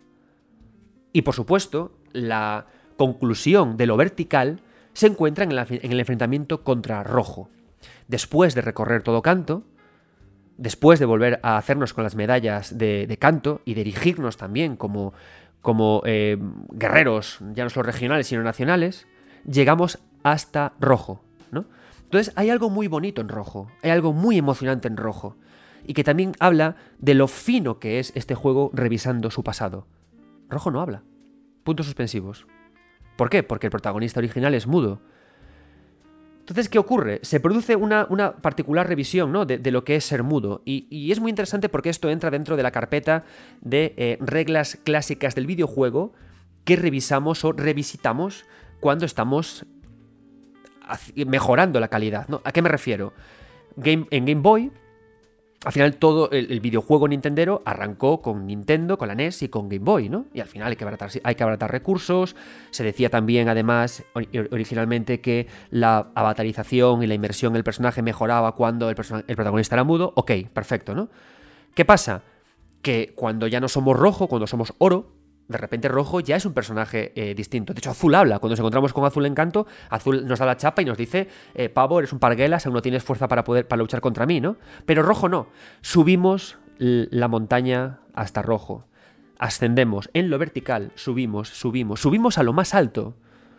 Y 1.11 1.23
por 1.23 1.33
supuesto, 1.33 1.97
la 2.11 2.67
conclusión 2.97 3.77
de 3.77 3.87
lo 3.87 3.97
vertical 3.97 4.61
se 4.93 5.07
encuentra 5.07 5.43
en, 5.43 5.51
el 5.51 5.99
enfrentamiento 5.99 6.63
contra 6.63 7.03
Rojo. 7.03 7.49
Después 8.07 8.53
de 8.53 8.61
recorrer 8.61 9.01
todo 9.01 9.23
canto, 9.23 9.63
después 10.57 10.99
de 10.99 11.05
volver 11.05 11.39
a 11.41 11.57
hacernos 11.57 11.93
con 11.93 12.03
las 12.03 12.15
medallas 12.15 12.77
de, 12.77 13.07
de 13.07 13.17
canto 13.17 13.61
y 13.65 13.73
dirigirnos 13.73 14.37
también 14.37 14.75
como, 14.75 15.13
como 15.63 16.03
eh, 16.05 16.37
guerreros, 16.73 17.39
ya 17.53 17.63
no 17.63 17.71
solo 17.71 17.87
regionales, 17.87 18.27
sino 18.27 18.43
nacionales, 18.43 19.07
llegamos 19.49 19.97
hasta 20.21 20.73
Rojo, 20.79 21.23
¿no? 21.51 21.65
Entonces 22.03 22.33
hay 22.35 22.51
algo 22.51 22.69
muy 22.69 22.87
bonito 22.87 23.21
en 23.21 23.29
Rojo, 23.29 23.71
hay 23.81 23.89
algo 23.89 24.13
muy 24.13 24.37
emocionante 24.37 24.89
en 24.89 24.97
Rojo, 24.97 25.37
y 25.87 25.93
que 25.93 26.03
también 26.03 26.33
habla 26.39 26.75
de 26.99 27.13
lo 27.13 27.27
fino 27.27 27.79
que 27.79 27.99
es 27.99 28.11
este 28.15 28.35
juego 28.35 28.71
revisando 28.73 29.31
su 29.31 29.43
pasado. 29.43 29.87
Rojo 30.49 30.69
no 30.69 30.81
habla. 30.81 31.01
Puntos 31.63 31.85
suspensivos. 31.85 32.45
¿Por 33.15 33.29
qué? 33.29 33.41
Porque 33.41 33.67
el 33.67 33.71
protagonista 33.71 34.19
original 34.19 34.53
es 34.53 34.67
mudo. 34.67 34.99
Entonces, 36.43 36.67
¿qué 36.67 36.77
ocurre? 36.77 37.21
Se 37.21 37.39
produce 37.39 37.77
una, 37.77 38.05
una 38.09 38.33
particular 38.33 38.85
revisión 38.85 39.31
¿no? 39.31 39.45
de, 39.45 39.71
lo 39.71 39.85
que 39.85 39.95
es 39.95 40.03
ser 40.03 40.23
mudo. 40.23 40.61
Y, 40.65 40.87
y 40.89 41.13
es 41.13 41.21
muy 41.21 41.29
interesante 41.29 41.69
porque 41.69 41.89
esto 41.89 42.09
entra 42.09 42.31
dentro 42.31 42.57
de 42.57 42.63
la 42.63 42.71
carpeta 42.71 43.23
de 43.61 43.93
eh, 43.95 44.17
reglas 44.19 44.77
clásicas 44.83 45.35
del 45.35 45.47
videojuego 45.47 46.11
que 46.65 46.75
revisamos 46.75 47.45
o 47.45 47.53
revisitamos 47.53 48.43
cuando 48.81 49.05
estamos 49.05 49.65
mejorando 51.15 51.79
la 51.79 51.87
calidad. 51.87 52.27
¿no? 52.27 52.41
¿A 52.43 52.51
qué 52.51 52.61
me 52.61 52.67
refiero? 52.67 53.13
Game, 53.77 54.05
en 54.11 54.25
Game 54.25 54.41
Boy, 54.41 54.69
al 55.65 55.71
final 55.71 55.95
todo 55.95 56.29
el, 56.31 56.59
videojuego 56.59 57.07
Nintendero 57.07 57.61
arrancó 57.65 58.21
con 58.21 58.45
Nintendo, 58.45 58.97
con 58.97 59.07
la 59.07 59.15
NES 59.15 59.43
y 59.43 59.49
con 59.49 59.69
Game 59.69 59.85
Boy, 59.85 60.09
¿no? 60.09 60.25
Y 60.33 60.41
al 60.41 60.47
final 60.47 60.67
hay 60.67 60.75
que 61.35 61.43
abaratar, 61.43 61.71
recursos. 61.71 62.35
Se 62.71 62.83
decía 62.83 63.09
también, 63.09 63.47
además, 63.47 64.03
ori- 64.13 64.49
originalmente 64.51 65.21
que 65.21 65.47
la 65.69 66.07
avatarización 66.15 67.01
y 67.03 67.07
la 67.07 67.13
inmersión 67.13 67.53
en 67.53 67.57
el 67.57 67.63
personaje 67.63 68.01
mejoraba 68.01 68.55
cuando 68.55 68.89
el, 68.89 68.95
el 69.27 69.35
protagonista 69.35 69.75
era 69.75 69.85
mudo. 69.85 70.11
Ok, 70.15 70.31
perfecto, 70.51 70.93
¿no? 70.95 71.07
¿Qué 71.73 71.85
pasa? 71.85 72.23
Que 72.81 73.13
cuando 73.15 73.47
ya 73.47 73.61
no 73.61 73.69
somos 73.69 73.97
rojo, 73.97 74.27
cuando 74.27 74.47
somos 74.47 74.73
oro, 74.79 75.12
de 75.47 75.57
repente 75.57 75.87
rojo 75.87 76.19
ya 76.19 76.35
es 76.35 76.45
un 76.45 76.53
personaje 76.53 77.11
eh, 77.15 77.35
distinto. 77.35 77.73
De 77.73 77.79
hecho, 77.79 77.91
azul 77.91 78.15
habla. 78.15 78.39
Cuando 78.39 78.53
nos 78.53 78.59
encontramos 78.59 78.93
con 78.93 79.05
azul 79.05 79.25
encanto, 79.25 79.67
azul 79.89 80.25
nos 80.25 80.39
da 80.39 80.45
la 80.45 80.57
chapa 80.57 80.81
y 80.81 80.85
nos 80.85 80.97
dice, 80.97 81.27
eh, 81.53 81.69
pavo, 81.69 81.99
eres 81.99 82.13
un 82.13 82.19
parguelas, 82.19 82.65
aún 82.65 82.75
no 82.75 82.81
tienes 82.81 83.03
fuerza 83.03 83.27
para 83.27 83.43
poder 83.43 83.67
para 83.67 83.81
luchar 83.81 84.01
contra 84.01 84.25
mí, 84.25 84.39
¿no? 84.39 84.57
Pero 84.85 85.03
rojo 85.03 85.29
no. 85.29 85.47
Subimos 85.81 86.57
la 86.77 87.27
montaña 87.27 87.99
hasta 88.13 88.41
rojo. 88.41 88.87
Ascendemos 89.37 90.09
en 90.13 90.29
lo 90.29 90.37
vertical, 90.37 90.91
subimos, 90.95 91.49
subimos, 91.49 92.01
subimos 92.01 92.37
a 92.37 92.43
lo 92.43 92.53
más 92.53 92.73
alto. 92.73 93.15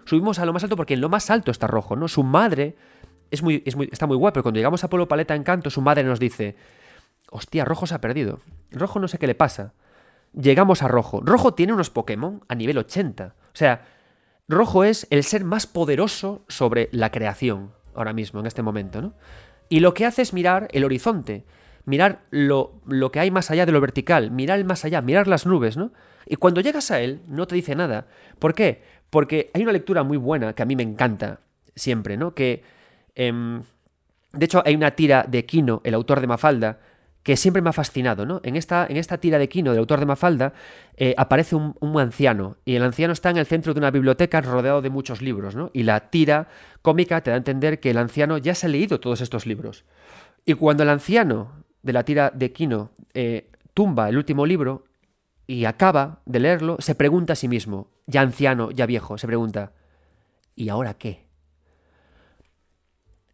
Subimos 0.07 0.39
a 0.39 0.47
lo 0.47 0.53
más 0.53 0.63
alto 0.63 0.77
porque 0.77 0.95
en 0.95 1.01
lo 1.01 1.09
más 1.09 1.31
alto 1.31 1.51
está 1.51 1.67
rojo, 1.67 1.97
¿no? 1.97 2.09
Su 2.09 2.23
madre 2.23 2.77
es 3.31 3.43
muy, 3.43 3.63
es 3.67 3.77
muy, 3.77 3.89
está 3.91 4.07
muy 4.07 4.17
guay, 4.17 4.33
pero 4.33 4.43
cuando 4.43 4.59
llegamos 4.59 4.85
a 4.85 4.91
Polo 4.91 5.09
Paleta 5.09 5.35
Encanto, 5.35 5.71
su 5.71 5.81
madre 5.81 6.05
nos 6.05 6.21
dice, 6.21 6.57
hostia, 7.31 7.65
rojo 7.65 7.87
se 7.87 7.95
ha 7.95 8.01
perdido. 8.01 8.41
Rojo 8.71 8.99
no 8.99 9.09
sé 9.09 9.19
qué 9.19 9.27
le 9.27 9.35
pasa 9.35 9.73
llegamos 10.35 10.83
a 10.83 10.89
Rojo. 10.89 11.21
Rojo 11.23 11.55
tiene 11.55 11.73
unos 11.73 11.91
Pokémon 11.91 12.43
a 12.49 12.55
nivel 12.55 12.79
80. 12.79 13.35
O 13.39 13.57
sea, 13.57 13.87
Rojo 14.49 14.85
es 14.85 15.07
el 15.11 15.25
ser 15.25 15.45
más 15.45 15.67
poderoso 15.67 16.45
sobre 16.49 16.89
la 16.93 17.11
creación 17.11 17.73
ahora 17.95 18.13
mismo, 18.13 18.41
en 18.41 18.47
este 18.47 18.63
momento, 18.63 19.01
¿no? 19.01 19.15
Y 19.69 19.81
lo 19.81 19.95
que 19.95 20.05
hace 20.05 20.23
es 20.23 20.33
mirar 20.33 20.69
el 20.73 20.85
horizonte, 20.85 21.45
mirar 21.85 22.23
lo, 22.31 22.81
lo 22.87 23.11
que 23.11 23.21
hay 23.21 23.31
más 23.31 23.51
allá 23.51 23.67
de 23.67 23.73
lo 23.73 23.81
vertical, 23.81 24.31
mirar 24.31 24.59
el 24.59 24.65
más 24.65 24.85
allá, 24.85 25.01
mirar 25.01 25.27
las 25.29 25.47
nubes, 25.47 25.77
¿no? 25.77 25.93
Y 26.27 26.37
cuando 26.37 26.61
llegas 26.61 26.91
a 26.91 27.01
él, 27.01 27.23
no 27.29 27.47
te 27.47 27.55
dice 27.55 27.75
nada. 27.75 28.07
¿Por 28.39 28.55
qué? 28.55 28.83
Porque 29.11 29.51
hay 29.55 29.63
una 29.63 29.73
lectura 29.73 30.03
muy 30.03 30.17
buena 30.17 30.55
que 30.55 30.63
a 30.63 30.67
mí 30.67 30.77
me 30.77 30.83
encanta 30.83 31.41
siempre, 31.75 32.17
¿no? 32.17 32.35
Que, 32.35 32.63
em, 33.15 33.63
de 34.33 34.45
hecho, 34.45 34.63
hay 34.65 34.75
una 34.75 34.93
tira 34.93 35.25
de 35.29 35.47
Kino, 35.47 35.81
el 35.85 35.95
autor 35.95 36.21
de 36.21 36.27
Mafalda, 36.27 36.81
que 37.25 37.39
siempre 37.39 37.63
me 37.63 37.71
ha 37.71 37.73
fascinado, 37.73 38.27
¿no? 38.27 38.41
En 38.45 38.55
esta, 38.55 38.87
en 38.87 38.99
esta 38.99 39.17
tira 39.17 39.39
de 39.39 39.49
Kino, 39.49 39.71
del 39.71 39.81
autor 39.81 39.99
de 39.99 40.07
Mafalda, 40.07 40.53
eh, 40.99 41.15
aparece 41.17 41.57
un, 41.57 41.75
anciano, 41.99 42.59
y 42.67 42.77
el 42.77 42.83
anciano 42.85 43.15
está 43.15 43.31
en 43.31 43.39
el 43.39 43.47
centro 43.47 43.73
de 43.73 43.81
una 43.81 43.91
biblioteca 43.91 44.43
rodeado 44.43 44.83
de 44.83 44.91
muchos 44.91 45.23
libros, 45.23 45.57
¿no? 45.57 45.71
Y 45.73 45.85
la 45.85 46.11
tira 46.11 46.49
cómica 46.83 47.23
te 47.23 47.31
da 47.31 47.37
a 47.37 47.39
entender 47.39 47.81
que 47.81 47.91
el 47.91 47.97
anciano 47.97 48.37
ya 48.37 48.55
se 48.55 48.67
ha 48.67 48.69
leído 48.69 49.01
todos 49.01 49.23
estos 49.23 49.47
libros. 49.47 49.87
Y 50.45 50.53
cuando 50.53 50.83
el 50.83 50.91
anciano 50.91 51.65
de 51.83 51.93
la 51.95 52.05
tira 52.05 52.31
de 52.31 52.53
Kino 52.53 52.91
eh, 53.15 53.51
tumba 53.73 54.11
el 54.11 54.19
último 54.19 54.45
libro 54.45 54.85
y 55.47 55.65
acaba 55.65 56.21
de 56.27 56.41
leerlo, 56.41 56.77
se 56.79 56.95
pregunta 56.95 57.33
a 57.33 57.37
sí 57.37 57.49
mismo, 57.49 57.89
ya 58.07 58.21
anciano, 58.21 58.71
ya 58.71 58.85
viejo, 58.85 59.17
se 59.17 59.27
pregunta, 59.27 59.73
¿y 60.55 60.69
ahora 60.69 60.93
qué? 60.93 61.24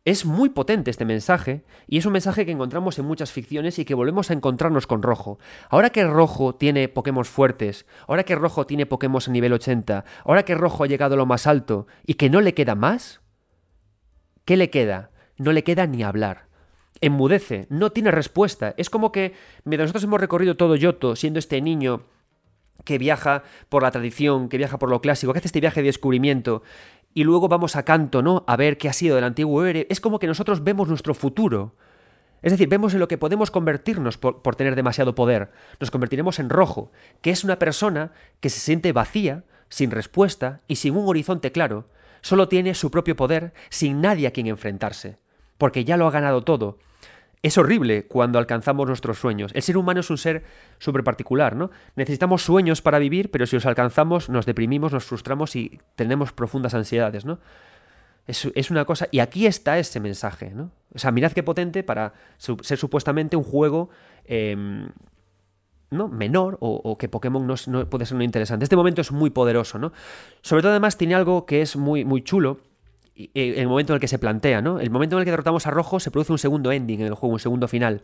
Es 0.05 0.24
muy 0.24 0.48
potente 0.48 0.90
este 0.90 1.05
mensaje 1.05 1.62
y 1.86 1.98
es 1.98 2.07
un 2.07 2.12
mensaje 2.12 2.46
que 2.46 2.53
encontramos 2.53 2.98
en 2.98 3.05
muchas 3.05 3.32
ficciones 3.32 3.78
y 3.78 3.84
que 3.84 3.94
volvemos 3.94 4.30
a 4.30 4.32
encontrarnos 4.32 4.86
con 4.86 5.03
Rojo. 5.03 5.38
Ahora 5.68 5.90
que 5.90 6.05
Rojo 6.05 6.55
tiene 6.55 6.88
Pokémon 6.88 7.24
fuertes, 7.24 7.84
ahora 8.09 8.24
que 8.24 8.34
Rojo 8.34 8.66
tiene 8.66 8.86
Pokémon 8.86 9.20
a 9.26 9.30
nivel 9.30 9.53
80, 9.53 10.05
ahora 10.24 10.44
que 10.44 10.55
Rojo 10.55 10.84
ha 10.84 10.86
llegado 10.86 11.14
a 11.14 11.18
lo 11.18 11.26
más 11.26 11.46
alto 11.46 11.86
y 12.07 12.14
que 12.14 12.30
no 12.30 12.40
le 12.40 12.55
queda 12.55 12.74
más, 12.74 13.20
¿qué 14.46 14.57
le 14.57 14.70
queda? 14.70 15.11
No 15.36 15.53
le 15.53 15.64
queda 15.64 15.86
ni 15.86 16.03
hablar. 16.03 16.48
enmudece, 17.03 17.66
no 17.70 17.92
tiene 17.92 18.11
respuesta. 18.11 18.74
Es 18.76 18.90
como 18.90 19.12
que 19.12 19.34
mientras 19.64 19.88
nosotros 19.88 20.05
hemos 20.05 20.20
recorrido 20.20 20.57
todo 20.57 20.76
Yoto, 20.76 21.14
siendo 21.16 21.38
este 21.38 21.61
niño 21.61 22.05
que 22.84 22.98
viaja 22.98 23.42
por 23.68 23.82
la 23.82 23.90
tradición, 23.90 24.48
que 24.48 24.57
viaja 24.57 24.78
por 24.78 24.90
lo 24.90 25.01
clásico, 25.01 25.32
que 25.32 25.38
hace 25.38 25.48
este 25.48 25.61
viaje 25.61 25.80
de 25.80 25.86
descubrimiento, 25.86 26.62
y 27.14 27.24
luego 27.24 27.48
vamos 27.48 27.76
a 27.76 27.84
Canto, 27.84 28.22
¿no? 28.22 28.44
A 28.46 28.56
ver 28.56 28.78
qué 28.78 28.88
ha 28.88 28.92
sido 28.92 29.16
del 29.16 29.24
antiguo 29.24 29.64
Ere, 29.64 29.86
es 29.90 30.00
como 30.00 30.18
que 30.18 30.26
nosotros 30.26 30.62
vemos 30.62 30.88
nuestro 30.88 31.14
futuro. 31.14 31.74
Es 32.42 32.52
decir, 32.52 32.68
vemos 32.68 32.94
en 32.94 33.00
lo 33.00 33.08
que 33.08 33.18
podemos 33.18 33.50
convertirnos 33.50 34.16
por, 34.16 34.42
por, 34.42 34.56
tener 34.56 34.74
demasiado 34.74 35.14
poder. 35.14 35.50
Nos 35.78 35.90
convertiremos 35.90 36.38
en 36.38 36.48
rojo, 36.48 36.90
que 37.20 37.30
es 37.30 37.44
una 37.44 37.58
persona 37.58 38.12
que 38.40 38.48
se 38.48 38.61
siente 38.61 38.92
vacía, 38.92 39.44
sin 39.68 39.90
respuesta 39.90 40.61
y 40.66 40.76
sin 40.76 40.96
un 40.96 41.08
horizonte 41.08 41.52
claro. 41.52 41.86
Solo 42.22 42.48
tiene 42.48 42.74
su 42.74 42.90
propio 42.90 43.16
poder, 43.16 43.52
sin 43.68 44.00
nadie 44.00 44.26
a 44.26 44.32
quien 44.32 44.46
enfrentarse. 44.46 45.18
Porque 45.58 45.84
ya 45.84 45.96
lo 45.96 46.06
ha 46.06 46.11
ganado 46.11 46.42
todo. 46.42 46.78
Es 47.43 47.57
horrible 47.57 48.07
cuando 48.07 48.38
alcanzamos 48.38 48.86
nuestros 48.86 49.18
sueños. 49.18 49.51
El 49.55 49.62
ser 49.62 49.78
humano 49.78 50.01
es 50.01 50.11
un 50.11 50.18
ser 50.18 50.45
súper 50.78 51.03
particular, 51.03 51.57
¿no? 51.57 51.70
Necesitamos 51.97 52.43
sueños 52.45 52.82
para 52.82 52.99
vivir, 52.99 53.30
pero 53.30 53.47
si 53.47 53.57
los 53.57 53.64
alcanzamos 53.64 54.28
nos 54.28 54.45
deprimimos, 54.45 54.93
nos 54.93 55.05
frustramos 55.05 55.57
y 55.57 55.80
tenemos 55.97 56.32
profundas 56.32 56.74
ansiedades, 56.74 57.24
¿no? 57.24 57.38
Es, 58.26 58.70
una 58.70 58.84
cosa. 58.84 59.09
Y 59.11 59.20
aquí 59.20 59.47
está 59.47 59.78
ese 59.78 59.99
mensaje, 59.99 60.51
¿no? 60.51 60.70
O 60.95 60.99
sea, 60.99 61.11
mirad 61.11 61.32
qué 61.32 61.43
potente 61.43 61.82
para 61.82 62.12
ser 62.36 62.76
supuestamente 62.76 63.36
un 63.36 63.45
juego. 63.45 63.88
Eh, 64.24 64.57
¿no? 65.91 66.07
menor 66.07 66.57
o, 66.61 66.97
que 66.99 67.09
Pokémon 67.09 67.45
no, 67.45 67.57
no, 67.66 67.91
puede 67.91 68.07
ser 68.07 68.16
muy 68.16 68.24
interesante. 68.24 68.62
Este 68.62 68.76
momento 68.76 69.01
es 69.01 69.11
muy 69.11 69.30
poderoso, 69.30 69.76
¿no? 69.76 69.93
Sobre 70.41 70.62
todo 70.62 70.70
además 70.70 70.97
tiene 70.97 71.16
algo 71.16 71.47
que 71.47 71.62
es 71.62 71.74
muy, 71.74 72.05
muy 72.05 72.22
chulo 72.22 72.61
el 73.35 73.68
momento 73.68 73.93
en 73.93 73.97
el 73.97 74.01
que 74.01 74.09
se 74.09 74.18
plantea, 74.18 74.62
¿no? 74.62 74.81
El 74.81 74.91
momento 74.91 75.16
en 75.16 75.21
el 75.21 75.25
que 75.25 75.31
derrotamos 75.31 75.66
a 75.66 75.71
Rojo 75.71 76.01
se 76.01 76.11
produce 76.11 76.33
un 76.33 76.39
segundo 76.39 76.73
ending 76.73 77.01
en 77.01 77.07
el 77.07 77.14
juego, 77.14 77.35
un 77.35 77.41
segundo 77.41 77.68
final. 77.68 78.03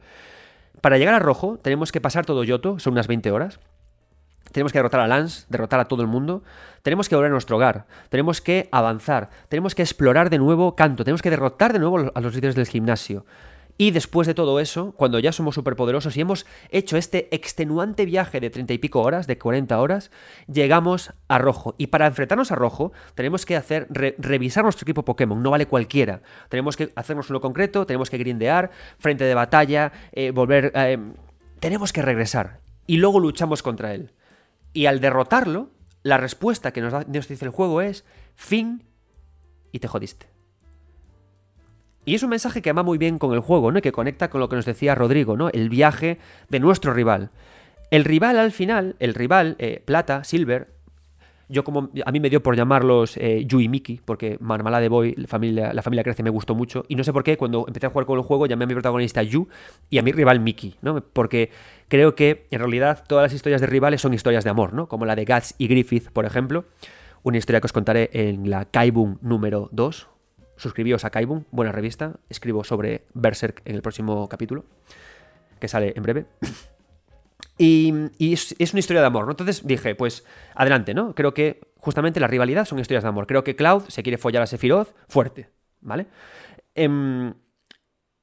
Para 0.81 0.99
llegar 0.99 1.15
a 1.15 1.19
Rojo 1.19 1.59
tenemos 1.63 1.93
que 1.93 2.01
pasar 2.01 2.27
todo 2.27 2.45
Yoto, 2.45 2.79
son 2.79 2.93
unas 2.93 3.07
20 3.07 3.31
horas. 3.31 3.61
Tenemos 4.53 4.73
que 4.73 4.79
derrotar 4.79 5.01
a 5.01 5.07
Lance, 5.07 5.45
derrotar 5.49 5.81
a 5.81 5.87
todo 5.87 6.03
el 6.03 6.09
mundo. 6.09 6.43
Tenemos 6.83 7.09
que 7.09 7.17
volver 7.17 7.31
a 7.31 7.33
nuestro 7.33 7.57
hogar. 7.57 7.87
Tenemos 8.09 8.41
que 8.41 8.69
avanzar. 8.73 9.29
Tenemos 9.49 9.75
que 9.75 9.83
explorar 9.83 10.31
de 10.31 10.39
nuevo 10.39 10.77
Canto. 10.77 11.05
Tenemos 11.05 11.21
que 11.21 11.31
derrotar 11.31 11.73
de 11.73 11.79
nuevo 11.79 12.11
a 12.15 12.21
los 12.21 12.35
líderes 12.35 12.55
del 12.55 12.67
gimnasio. 12.67 13.27
Y 13.79 13.91
después 13.91 14.27
de 14.27 14.35
todo 14.35 14.59
eso, 14.59 14.93
cuando 14.93 15.19
ya 15.19 15.33
somos 15.33 15.55
superpoderosos 15.55 16.17
y 16.17 16.23
hemos 16.23 16.47
hecho 16.71 16.97
este 16.97 17.35
extenuante 17.35 18.07
viaje 18.07 18.41
de 18.41 18.49
treinta 18.49 18.73
y 18.73 18.79
pico 18.79 19.03
horas, 19.03 19.27
de 19.27 19.37
40 19.39 19.79
horas, 19.79 20.11
llegamos 20.51 21.13
a 21.29 21.39
Rojo. 21.39 21.75
Y 21.77 21.89
para 21.89 22.07
enfrentarnos 22.07 22.53
a 22.53 22.55
Rojo, 22.55 22.93
tenemos 23.15 23.45
que 23.45 23.57
hacer 23.57 23.87
re 23.91 24.15
revisar 24.19 24.65
nuestro 24.65 24.85
equipo 24.85 25.05
Pokémon, 25.05 25.43
no 25.43 25.51
vale 25.51 25.67
cualquiera. 25.67 26.23
Tenemos 26.49 26.77
que 26.77 26.91
hacernos 26.97 27.29
uno 27.29 27.41
concreto, 27.41 27.87
tenemos 27.87 28.09
que 28.09 28.19
grindear, 28.19 28.71
frente 28.99 29.25
de 29.25 29.35
batalla, 29.35 29.93
eh, 30.13 30.31
volver... 30.31 30.73
Eh, 30.75 30.99
tenemos 31.61 31.93
que 31.93 32.03
regresar. 32.03 32.61
Y 32.87 32.99
luego 32.99 33.21
luchamos 33.21 33.63
contra 33.63 33.95
él. 33.95 34.13
Y 34.73 34.87
al 34.87 35.01
derrotarlo, 35.01 35.71
la 36.03 36.19
respuesta 36.19 36.73
que 36.73 36.81
nos, 36.81 36.93
da, 36.93 37.05
nos 37.09 37.29
dice 37.29 37.45
el 37.45 37.51
juego 37.51 37.81
es 37.81 38.05
fin 38.37 38.85
y 39.73 39.81
te 39.81 39.89
jodiste. 39.89 40.36
Y 42.07 42.15
es 42.15 42.23
un 42.23 42.31
mensaje 42.31 42.63
que 42.63 42.73
va 42.73 42.85
muy 42.85 42.99
bien 42.99 43.19
con 43.19 43.35
el 43.35 43.41
juego, 43.41 43.73
¿no? 43.73 43.81
Y 43.81 43.83
que 43.83 43.93
conecta 43.93 44.31
con 44.31 44.41
lo 44.41 44.49
que 44.49 44.57
nos 44.57 44.65
decía 44.65 44.95
Rodrigo, 44.95 45.37
¿no? 45.37 45.51
El 45.51 45.69
viaje 45.69 46.19
de 46.49 46.61
nuestro 46.61 46.95
rival. 46.95 47.31
El 47.91 48.05
rival 48.05 48.39
al 48.39 48.53
final, 48.53 48.95
el 49.01 49.13
rival, 49.13 49.57
eh, 49.59 49.83
Plata, 49.85 50.23
Silver, 50.23 50.69
yo 51.49 51.65
como 51.65 51.91
a 52.05 52.13
mí 52.13 52.21
me 52.21 52.31
dio 52.31 52.43
por 52.43 52.57
llamarlos 52.57 53.17
eh, 53.17 53.45
Yu 53.47 53.61
y 53.61 53.69
Miki, 53.69 54.01
porque 54.05 54.37
Marmalade 54.41 54.89
Boy, 54.89 55.15
la 55.17 55.27
familia, 55.27 55.73
la 55.73 55.83
familia 55.83 56.05
crece, 56.05 56.23
me 56.23 56.31
gustó 56.31 56.55
mucho. 56.55 56.85
Y 56.89 56.95
no 56.95 57.05
sé 57.05 57.13
por 57.13 57.25
qué, 57.25 57.37
cuando 57.37 57.65
empecé 57.67 57.87
a 57.87 57.91
jugar 57.91 58.07
con 58.07 58.19
el 58.19 58.25
juego, 58.25 58.47
llamé 58.47 58.65
a 58.65 58.67
mi 58.67 58.75
protagonista 58.75 59.23
Yu 59.23 59.49
y 59.91 59.99
a 59.99 60.03
mi 60.03 60.13
rival 60.13 60.41
Miki, 60.41 60.77
¿no? 60.83 61.01
Porque 61.01 61.51
creo 61.89 62.15
que 62.15 62.47
en 62.53 62.61
realidad 62.61 63.05
todas 63.07 63.25
las 63.25 63.33
historias 63.33 63.61
de 63.61 63.67
rivales 63.67 64.01
son 64.01 64.15
historias 64.15 64.45
de 64.45 64.51
amor, 64.51 64.73
¿no? 64.75 64.89
Como 64.89 65.07
la 65.07 65.17
de 65.17 65.25
Guts 65.25 65.55
y 65.59 65.69
Griffith, 65.69 66.11
por 66.11 66.25
ejemplo. 66.25 66.67
Una 67.23 67.39
historia 67.39 67.61
que 67.61 67.67
os 67.67 67.73
contaré 67.73 68.11
en 68.13 68.49
la 68.49 68.65
Kaibun 68.67 69.19
número 69.21 69.69
2, 69.73 70.09
suscribíos 70.57 71.05
a 71.05 71.11
Kaibun, 71.11 71.47
buena 71.51 71.73
revista. 71.73 72.15
Escribo 72.29 72.65
sobre 72.65 73.05
Berserk 73.15 73.63
en 73.65 73.75
el 73.75 73.83
próximo 73.83 74.29
capítulo, 74.29 74.65
que 75.61 75.69
sale 75.69 75.93
en 75.97 76.03
breve. 76.03 76.27
Y, 77.59 78.11
es, 78.21 78.55
una 78.73 78.81
historia 78.81 79.01
de 79.01 79.07
amor, 79.07 79.25
¿no? 79.25 79.31
Entonces 79.31 79.67
dije, 79.67 79.95
pues 79.95 80.27
adelante, 80.55 80.93
¿no? 80.93 81.15
Creo 81.15 81.33
que 81.33 81.61
justamente 81.79 82.21
la 82.21 82.27
rivalidad 82.27 82.67
son 82.67 82.79
historias 82.79 83.03
de 83.03 83.09
amor. 83.09 83.27
Creo 83.27 83.45
que 83.45 83.57
Cloud 83.57 83.85
se 83.89 84.03
quiere 84.03 84.19
follar 84.19 84.43
a 84.43 84.47
Sephiroth 84.47 84.95
fuerte, 85.09 85.49
¿vale? 85.81 86.07
Eh, 86.75 87.33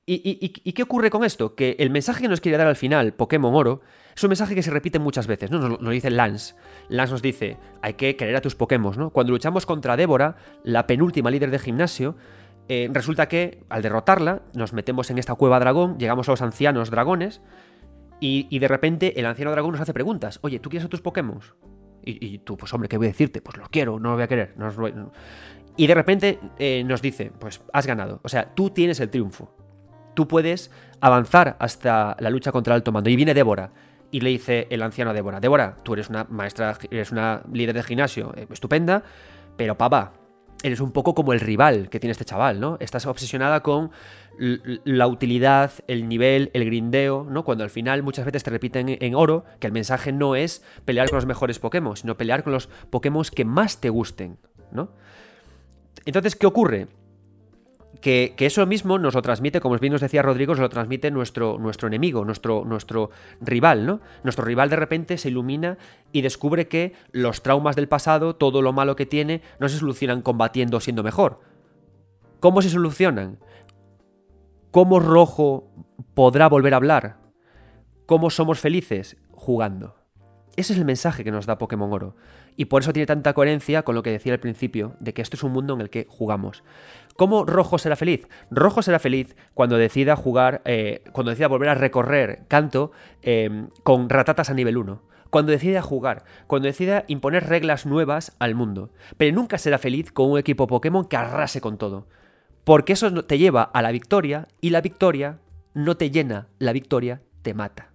¿Y, 0.06 0.49
qué 0.49 0.84
ocurre 0.84 1.10
con 1.10 1.24
esto? 1.24 1.56
Que 1.56 1.78
el 1.80 1.89
mensaje 1.89 2.22
que 2.22 2.28
nos 2.28 2.41
quiere 2.41 2.58
dar 2.58 2.68
al 2.68 2.76
final 2.76 3.14
Pokémon 3.14 3.56
Oro 3.56 3.82
es 4.14 4.22
un 4.24 4.30
mensaje 4.30 4.54
que 4.54 4.62
se 4.62 4.70
repite 4.70 4.99
muchas 4.99 5.28
veces, 5.28 5.49
¿no? 5.49 5.60
Nos, 5.60 5.80
nos 5.80 5.91
dice 5.93 6.10
Lance. 6.10 6.56
Lance 6.89 7.14
nos 7.14 7.22
dice, 7.22 7.58
hay 7.82 7.93
que 7.93 8.18
querer 8.18 8.36
a 8.36 8.41
tus 8.41 8.56
Pokémon, 8.56 8.93
¿no? 8.97 9.10
Cuando 9.12 9.32
luchamos 9.32 9.66
contra 9.66 9.95
Débora, 9.95 10.36
la 10.64 10.88
penúltima 10.88 11.32
líder 11.32 11.51
de 11.51 11.60
gimnasio, 11.60 12.18
eh, 12.68 12.89
resulta 12.91 13.28
que 13.28 13.64
al 13.70 13.82
derrotarla, 13.82 14.41
nos 14.54 14.74
metemos 14.74 15.10
en 15.10 15.20
esta 15.20 15.36
cueva 15.36 15.60
dragón, 15.60 15.97
llegamos 15.97 16.28
a 16.28 16.32
los 16.32 16.41
ancianos 16.41 16.89
dragones, 16.91 17.41
y, 18.20 18.58
de 18.58 18.68
repente 18.70 19.20
el 19.20 19.26
anciano 19.26 19.51
dragón 19.51 19.74
nos 19.74 19.82
hace 19.82 19.93
preguntas. 19.93 20.39
Oye, 20.43 20.60
¿tú 20.60 20.70
quieres 20.70 20.86
a 20.86 20.89
tus 20.89 21.01
Pokémon? 21.01 21.41
Y, 22.06 22.26
y, 22.26 22.38
tú, 22.38 22.56
pues 22.56 22.74
hombre, 22.74 22.88
¿qué 22.88 22.97
voy 22.97 23.08
a 23.08 23.10
decirte? 23.10 23.41
Pues 23.41 23.58
los 23.58 23.68
quiero, 23.68 23.99
no 23.99 24.10
los 24.10 24.16
voy 24.16 24.24
a 24.24 24.28
querer. 24.28 24.54
No 24.56 24.72
voy... 24.72 24.93
Y 25.76 25.88
de 25.88 25.93
repente 25.93 26.39
eh, 26.58 26.86
nos 26.86 27.01
dice, 27.01 27.34
pues 27.38 27.62
has 27.74 27.86
ganado. 27.86 28.22
O 28.24 28.30
sea, 28.30 28.54
tú 28.54 28.70
tienes 28.70 29.01
el 29.01 29.10
triunfo 29.10 29.54
tú 30.14 30.28
puedes 30.28 30.72
avanzar 31.01 31.55
hasta 31.59 32.16
la 32.20 32.30
lucha 32.30 32.51
contra 32.51 32.74
el 32.74 32.78
alto 32.78 32.91
mando. 32.91 33.09
Y 33.09 33.16
viene 33.16 33.34
Débora. 33.34 33.72
Y 34.11 34.22
le 34.22 34.30
dice 34.30 34.68
el 34.70 34.84
anciano 34.84 35.11
a 35.11 35.14
Débora, 35.14 35.39
Débora, 35.39 35.76
tú 35.84 35.93
eres 35.93 36.09
una 36.09 36.26
maestra, 36.30 36.78
eres 36.91 37.11
una 37.11 37.41
líder 37.51 37.76
de 37.76 37.84
gimnasio 37.84 38.32
eh, 38.36 38.45
estupenda, 38.51 39.03
pero 39.57 39.76
papá, 39.76 40.14
eres 40.64 40.80
un 40.80 40.91
poco 40.91 41.14
como 41.14 41.34
el 41.34 41.39
rival 41.39 41.89
que 41.89 41.99
tiene 41.99 42.11
este 42.11 42.26
chaval, 42.26 42.59
¿no? 42.59 42.78
Estás 42.80 43.05
obsesionada 43.05 43.61
con 43.61 43.91
la 44.38 45.07
utilidad, 45.07 45.72
el 45.88 46.07
nivel, 46.07 46.49
el 46.53 46.66
grindeo, 46.66 47.28
¿no? 47.30 47.43
Cuando 47.43 47.64
al 47.64 47.70
final 47.70 48.01
muchas 48.01 48.26
veces 48.26 48.43
te 48.43 48.49
repiten 48.49 48.97
en 48.99 49.16
oro 49.16 49.45
que 49.59 49.68
el 49.68 49.74
mensaje 49.74 50.11
no 50.11 50.36
es 50.36 50.64
pelear 50.86 51.09
con 51.09 51.18
los 51.18 51.26
mejores 51.26 51.59
Pokémon, 51.59 51.95
sino 51.97 52.18
pelear 52.18 52.43
con 52.43 52.53
los 52.53 52.68
Pokémon 52.89 53.24
que 53.36 53.45
más 53.45 53.80
te 53.80 53.89
gusten, 53.89 54.38
¿no? 54.72 54.89
Entonces, 56.05 56.36
¿qué 56.36 56.47
ocurre? 56.47 56.88
Que, 58.03 58.35
eso 58.38 58.65
mismo 58.65 58.99
nos 58.99 59.13
lo 59.13 59.21
transmite, 59.21 59.61
como 59.61 59.77
bien 59.77 59.93
nos 59.93 60.01
decía 60.01 60.21
Rodrigo, 60.21 60.51
nos 60.51 60.59
lo 60.59 60.67
transmite 60.67 61.09
nuestro, 61.09 61.57
nuestro 61.57 61.88
enemigo, 61.88 62.25
nuestro, 62.25 62.65
nuestro 62.65 63.11
rival, 63.39 63.85
¿no? 63.85 64.01
Nuestro 64.25 64.43
rival 64.43 64.69
de 64.69 64.75
repente 64.75 65.17
se 65.17 65.30
ilumina 65.30 65.77
y 66.11 66.21
descubre 66.21 66.67
que 66.67 66.91
los 67.13 67.43
traumas 67.43 67.77
del 67.77 67.88
pasado, 67.88 68.35
todo 68.35 68.61
lo 68.61 68.73
malo 68.73 68.97
que 68.97 69.05
tiene, 69.05 69.41
no 69.57 69.69
se 69.69 69.77
solucionan 69.77 70.21
combatiendo 70.21 70.81
siendo 70.81 71.01
mejor. 71.01 71.39
¿Cómo 72.41 72.61
se 72.61 72.69
solucionan? 72.69 73.39
¿Cómo 74.71 74.99
Rojo 74.99 75.71
podrá 76.13 76.49
volver 76.49 76.73
a 76.73 76.77
hablar? 76.77 77.19
¿Cómo 78.05 78.30
somos 78.30 78.59
felices? 78.59 79.15
Jugando. 79.31 79.95
Ese 80.57 80.73
es 80.73 80.80
el 80.80 80.84
mensaje 80.84 81.23
que 81.23 81.31
nos 81.31 81.45
da 81.45 81.57
Pokémon 81.57 81.93
Oro. 81.93 82.17
Y 82.55 82.65
por 82.65 82.81
eso 82.81 82.93
tiene 82.93 83.05
tanta 83.05 83.34
coherencia 83.34 83.84
con 83.84 83.95
lo 83.95 84.03
que 84.03 84.11
decía 84.11 84.34
al 84.34 84.39
principio, 84.39 84.95
de 84.99 85.13
que 85.13 85.21
esto 85.21 85.35
es 85.35 85.43
un 85.43 85.51
mundo 85.51 85.73
en 85.73 85.81
el 85.81 85.89
que 85.89 86.05
jugamos. 86.09 86.63
¿Cómo 87.15 87.45
Rojo 87.45 87.77
será 87.77 87.95
feliz? 87.95 88.27
Rojo 88.49 88.81
será 88.81 88.99
feliz 88.99 89.35
cuando 89.53 89.77
decida 89.77 90.15
jugar, 90.15 90.61
eh, 90.65 91.03
cuando 91.11 91.31
decida 91.31 91.47
volver 91.47 91.69
a 91.69 91.75
recorrer 91.75 92.43
Canto 92.47 92.91
eh, 93.21 93.67
con 93.84 94.09
ratatas 94.09 94.49
a 94.49 94.53
nivel 94.53 94.77
1. 94.77 95.01
Cuando 95.30 95.51
decida 95.51 95.81
jugar, 95.81 96.25
cuando 96.45 96.67
decida 96.67 97.05
imponer 97.07 97.47
reglas 97.47 97.85
nuevas 97.85 98.35
al 98.39 98.53
mundo. 98.53 98.91
Pero 99.17 99.35
nunca 99.35 99.57
será 99.57 99.80
feliz 99.80 100.11
con 100.11 100.30
un 100.30 100.38
equipo 100.38 100.67
Pokémon 100.67 101.05
que 101.05 101.17
arrase 101.17 101.59
con 101.59 101.77
todo. 101.77 102.07
Porque 102.63 102.93
eso 102.93 103.23
te 103.25 103.38
lleva 103.38 103.63
a 103.63 103.81
la 103.81 103.91
victoria 103.91 104.47
y 104.61 104.69
la 104.69 104.81
victoria 104.81 105.39
no 105.73 105.97
te 105.97 106.11
llena, 106.11 106.47
la 106.59 106.71
victoria 106.71 107.21
te 107.41 107.53
mata 107.53 107.93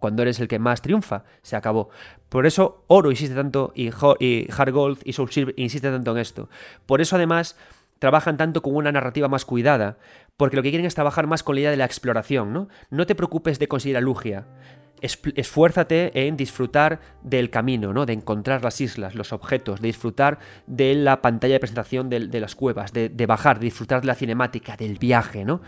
cuando 0.00 0.22
eres 0.22 0.40
el 0.40 0.48
que 0.48 0.58
más 0.58 0.82
triunfa, 0.82 1.22
se 1.42 1.54
acabó. 1.54 1.90
Por 2.30 2.46
eso 2.46 2.84
Oro 2.86 3.10
insiste 3.10 3.34
tanto 3.34 3.72
y, 3.74 3.90
Hard 3.90 4.72
Gold 4.72 5.00
y 5.04 5.12
Soul 5.12 5.30
Silver 5.30 5.54
insiste 5.58 5.90
tanto 5.90 6.12
en 6.12 6.18
esto. 6.18 6.48
Por 6.86 7.02
eso 7.02 7.16
además 7.16 7.56
trabajan 7.98 8.38
tanto 8.38 8.62
con 8.62 8.74
una 8.76 8.92
narrativa 8.92 9.28
más 9.28 9.44
cuidada, 9.44 9.98
porque 10.38 10.56
lo 10.56 10.62
que 10.62 10.70
quieren 10.70 10.86
es 10.86 10.94
trabajar 10.94 11.26
más 11.26 11.42
con 11.42 11.56
la 11.56 11.62
idea 11.62 11.70
de 11.70 11.76
la 11.76 11.84
exploración, 11.84 12.52
¿no? 12.52 12.68
No 12.88 13.04
te 13.04 13.14
preocupes 13.14 13.58
de 13.58 13.68
conseguir 13.68 13.98
a 13.98 14.00
Lugia. 14.00 14.46
Esfuérzate 15.02 16.26
en 16.26 16.36
disfrutar 16.36 17.00
del 17.22 17.50
camino, 17.50 17.92
¿no? 17.92 18.06
De 18.06 18.12
encontrar 18.12 18.62
las 18.62 18.80
islas, 18.80 19.14
los 19.14 19.32
objetos, 19.32 19.80
de 19.80 19.88
disfrutar 19.88 20.38
de 20.66 20.94
la 20.94 21.20
pantalla 21.20 21.54
de 21.54 21.60
presentación 21.60 22.08
de, 22.08 22.28
de 22.28 22.40
las 22.40 22.54
cuevas, 22.54 22.92
de, 22.92 23.08
de 23.08 23.26
bajar, 23.26 23.58
de 23.58 23.64
disfrutar 23.64 24.02
de 24.02 24.06
la 24.06 24.14
cinemática, 24.14 24.76
del 24.76 24.98
viaje, 24.98 25.44
¿no? 25.44 25.60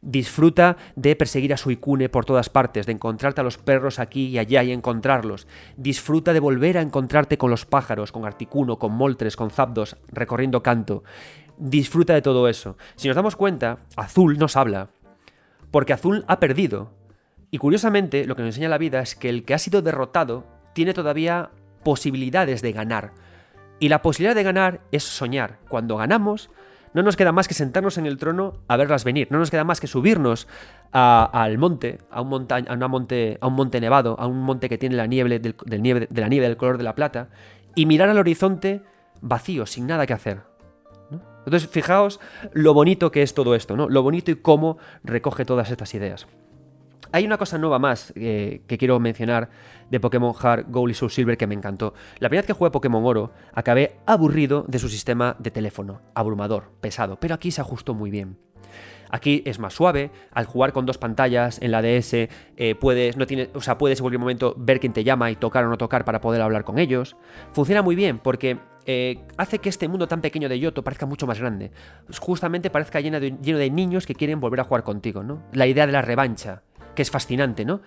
Disfruta 0.00 0.76
de 0.94 1.16
perseguir 1.16 1.52
a 1.52 1.56
Suicune 1.56 2.08
por 2.08 2.24
todas 2.24 2.48
partes, 2.48 2.86
de 2.86 2.92
encontrarte 2.92 3.40
a 3.40 3.44
los 3.44 3.58
perros 3.58 3.98
aquí 3.98 4.26
y 4.26 4.38
allá 4.38 4.62
y 4.62 4.72
encontrarlos. 4.72 5.48
Disfruta 5.76 6.32
de 6.32 6.40
volver 6.40 6.78
a 6.78 6.82
encontrarte 6.82 7.36
con 7.36 7.50
los 7.50 7.66
pájaros, 7.66 8.12
con 8.12 8.24
Articuno, 8.24 8.78
con 8.78 8.92
Moltres, 8.92 9.34
con 9.34 9.50
Zapdos, 9.50 9.96
recorriendo 10.12 10.62
canto. 10.62 11.02
Disfruta 11.56 12.14
de 12.14 12.22
todo 12.22 12.48
eso. 12.48 12.76
Si 12.94 13.08
nos 13.08 13.16
damos 13.16 13.34
cuenta, 13.34 13.78
Azul 13.96 14.38
nos 14.38 14.56
habla. 14.56 14.90
porque 15.70 15.92
Azul 15.92 16.24
ha 16.28 16.40
perdido. 16.40 16.90
Y 17.50 17.58
curiosamente, 17.58 18.24
lo 18.26 18.36
que 18.36 18.42
nos 18.42 18.50
enseña 18.50 18.68
la 18.68 18.78
vida 18.78 19.00
es 19.00 19.14
que 19.14 19.28
el 19.28 19.44
que 19.44 19.54
ha 19.54 19.58
sido 19.58 19.82
derrotado 19.82 20.46
tiene 20.74 20.94
todavía 20.94 21.50
posibilidades 21.82 22.62
de 22.62 22.72
ganar. 22.72 23.12
Y 23.80 23.88
la 23.88 24.02
posibilidad 24.02 24.34
de 24.34 24.42
ganar 24.42 24.80
es 24.92 25.04
soñar. 25.04 25.58
Cuando 25.68 25.96
ganamos, 25.96 26.50
no 26.98 27.04
nos 27.04 27.16
queda 27.16 27.30
más 27.30 27.46
que 27.46 27.54
sentarnos 27.54 27.96
en 27.96 28.06
el 28.06 28.16
trono 28.16 28.54
a 28.66 28.76
verlas 28.76 29.04
venir. 29.04 29.28
No 29.30 29.38
nos 29.38 29.52
queda 29.52 29.62
más 29.62 29.80
que 29.80 29.86
subirnos 29.86 30.48
al 30.90 31.56
monte, 31.56 32.00
a 32.10 32.20
un, 32.20 32.46
a, 32.50 32.72
una 32.72 32.88
monte, 32.88 33.38
a 33.40 33.46
un 33.46 33.54
monte 33.54 33.80
nevado, 33.80 34.16
a 34.18 34.26
un 34.26 34.42
monte 34.42 34.68
que 34.68 34.78
tiene 34.78 34.96
la 34.96 35.06
nieve 35.06 35.38
del, 35.38 35.54
nieve, 35.80 36.08
de 36.10 36.20
la 36.20 36.28
nieve 36.28 36.48
del 36.48 36.56
color 36.56 36.76
de 36.76 36.82
la 36.82 36.96
plata, 36.96 37.28
y 37.76 37.86
mirar 37.86 38.08
al 38.08 38.18
horizonte 38.18 38.82
vacío, 39.20 39.64
sin 39.64 39.86
nada 39.86 40.06
que 40.06 40.12
hacer. 40.12 40.40
Entonces, 41.44 41.70
fijaos 41.70 42.18
lo 42.52 42.74
bonito 42.74 43.12
que 43.12 43.22
es 43.22 43.32
todo 43.32 43.54
esto, 43.54 43.76
¿no? 43.76 43.88
Lo 43.88 44.02
bonito 44.02 44.32
y 44.32 44.34
cómo 44.34 44.78
recoge 45.04 45.44
todas 45.44 45.70
estas 45.70 45.94
ideas. 45.94 46.26
Hay 47.10 47.24
una 47.24 47.38
cosa 47.38 47.56
nueva 47.56 47.78
más 47.78 48.12
eh, 48.16 48.60
que 48.66 48.76
quiero 48.76 49.00
mencionar 49.00 49.48
de 49.90 49.98
Pokémon 49.98 50.34
Heart, 50.34 50.66
Gold 50.68 50.90
y 50.90 50.94
Soul 50.94 51.10
Silver 51.10 51.38
que 51.38 51.46
me 51.46 51.54
encantó. 51.54 51.94
La 52.18 52.28
primera 52.28 52.42
vez 52.42 52.46
que 52.46 52.52
jugué 52.52 52.70
Pokémon 52.70 53.04
Oro, 53.04 53.32
acabé 53.54 53.96
aburrido 54.04 54.64
de 54.68 54.78
su 54.78 54.88
sistema 54.88 55.34
de 55.38 55.50
teléfono, 55.50 56.02
abrumador, 56.14 56.70
pesado, 56.80 57.18
pero 57.18 57.34
aquí 57.34 57.50
se 57.50 57.62
ajustó 57.62 57.94
muy 57.94 58.10
bien. 58.10 58.36
Aquí 59.10 59.42
es 59.46 59.58
más 59.58 59.72
suave, 59.72 60.10
al 60.32 60.44
jugar 60.44 60.74
con 60.74 60.84
dos 60.84 60.98
pantallas 60.98 61.62
en 61.62 61.70
la 61.70 61.80
DS 61.80 62.12
eh, 62.12 62.74
puedes, 62.78 63.16
no 63.16 63.26
tiene, 63.26 63.48
o 63.54 63.62
sea, 63.62 63.78
puedes 63.78 63.98
en 64.00 64.02
cualquier 64.02 64.20
momento 64.20 64.54
ver 64.58 64.80
quién 64.80 64.92
te 64.92 65.02
llama 65.02 65.30
y 65.30 65.36
tocar 65.36 65.64
o 65.64 65.70
no 65.70 65.78
tocar 65.78 66.04
para 66.04 66.20
poder 66.20 66.42
hablar 66.42 66.64
con 66.64 66.78
ellos. 66.78 67.16
Funciona 67.52 67.80
muy 67.80 67.96
bien 67.96 68.18
porque 68.18 68.58
eh, 68.84 69.18
hace 69.36 69.58
que 69.60 69.70
este 69.70 69.88
mundo 69.88 70.08
tan 70.08 70.20
pequeño 70.20 70.48
de 70.48 70.58
Yoto 70.58 70.84
parezca 70.84 71.06
mucho 71.06 71.26
más 71.26 71.38
grande. 71.38 71.70
Justamente 72.20 72.68
parezca 72.68 73.00
lleno 73.00 73.18
de, 73.18 73.34
lleno 73.42 73.58
de 73.58 73.70
niños 73.70 74.04
que 74.06 74.14
quieren 74.14 74.40
volver 74.40 74.60
a 74.60 74.64
jugar 74.64 74.82
contigo, 74.82 75.22
¿no? 75.22 75.42
La 75.52 75.66
idea 75.66 75.86
de 75.86 75.92
la 75.92 76.02
revancha, 76.02 76.62
que 76.98 77.02
es 77.02 77.12
fascinante, 77.12 77.64
¿no? 77.64 77.80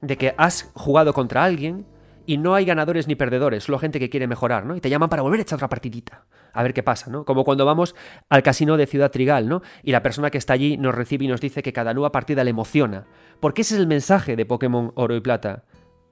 De 0.00 0.16
que 0.16 0.34
has 0.38 0.70
jugado 0.72 1.12
contra 1.12 1.44
alguien 1.44 1.84
y 2.24 2.38
no 2.38 2.54
hay 2.54 2.64
ganadores 2.64 3.06
ni 3.06 3.14
perdedores, 3.14 3.64
solo 3.64 3.78
gente 3.78 4.00
que 4.00 4.08
quiere 4.08 4.26
mejorar, 4.26 4.64
¿no? 4.64 4.74
Y 4.74 4.80
te 4.80 4.88
llaman 4.88 5.10
para 5.10 5.20
volver 5.20 5.40
a 5.40 5.42
echar 5.42 5.58
otra 5.58 5.68
partidita, 5.68 6.24
a 6.54 6.62
ver 6.62 6.72
qué 6.72 6.82
pasa, 6.82 7.10
¿no? 7.10 7.26
Como 7.26 7.44
cuando 7.44 7.66
vamos 7.66 7.94
al 8.30 8.42
casino 8.42 8.78
de 8.78 8.86
Ciudad 8.86 9.10
Trigal, 9.10 9.46
¿no? 9.46 9.60
Y 9.82 9.92
la 9.92 10.02
persona 10.02 10.30
que 10.30 10.38
está 10.38 10.54
allí 10.54 10.78
nos 10.78 10.94
recibe 10.94 11.26
y 11.26 11.28
nos 11.28 11.42
dice 11.42 11.62
que 11.62 11.74
cada 11.74 11.92
nueva 11.92 12.12
partida 12.12 12.44
le 12.44 12.50
emociona. 12.50 13.04
Porque 13.40 13.60
ese 13.60 13.74
es 13.74 13.80
el 13.80 13.86
mensaje 13.86 14.36
de 14.36 14.46
Pokémon 14.46 14.92
Oro 14.94 15.14
y 15.14 15.20
Plata. 15.20 15.64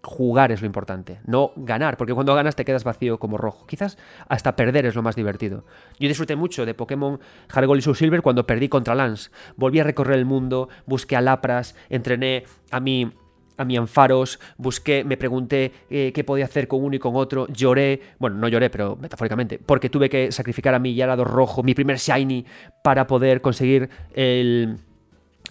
Jugar 0.05 0.53
es 0.53 0.61
lo 0.61 0.67
importante, 0.67 1.21
no 1.25 1.53
ganar, 1.57 1.97
porque 1.97 2.13
cuando 2.13 2.35
ganas 2.35 2.55
te 2.55 2.65
quedas 2.67 2.85
vacío 2.85 3.19
como 3.19 3.39
rojo. 3.39 3.67
Quizás 3.67 3.97
hasta 4.29 4.55
perder 4.55 4.85
es 4.85 4.95
lo 4.95 5.03
más 5.03 5.17
divertido. 5.17 5.65
Yo 5.99 6.09
disfruté 6.09 6.37
mucho 6.37 6.67
de 6.67 6.75
Pokémon 6.75 7.19
Hargol 7.49 7.79
y 7.79 7.83
Soul 7.83 7.97
Silver 7.97 8.21
cuando 8.21 8.47
perdí 8.47 8.69
contra 8.69 8.95
Lance. 8.95 9.31
Volví 9.57 9.81
a 9.81 9.85
recorrer 9.85 10.19
el 10.19 10.27
mundo, 10.27 10.69
busqué 10.85 11.17
a 11.17 11.23
Lapras, 11.23 11.75
entrené 11.89 12.45
a 12.71 12.81
mi 12.81 13.13
a 13.57 13.65
mi 13.65 13.77
Anfaros, 13.77 14.41
busqué, 14.59 15.05
me 15.05 15.17
pregunté 15.17 15.73
eh, 15.89 16.13
qué 16.13 16.25
podía 16.25 16.45
hacer 16.45 16.67
con 16.67 16.83
uno 16.83 16.97
y 16.97 16.99
con 16.99 17.15
otro, 17.15 17.47
lloré, 17.49 18.01
bueno, 18.19 18.37
no 18.37 18.49
lloré, 18.49 18.69
pero 18.69 18.97
metafóricamente, 18.97 19.61
porque 19.65 19.89
tuve 19.89 20.11
que 20.11 20.33
sacrificar 20.33 20.75
a 20.75 20.81
mi 20.81 20.95
Yarado 20.97 21.25
rojo, 21.25 21.63
mi 21.63 21.73
primer 21.73 21.99
Shiny, 21.99 22.45
para 22.83 23.07
poder 23.07 23.41
conseguir 23.41 23.89
el, 24.13 24.79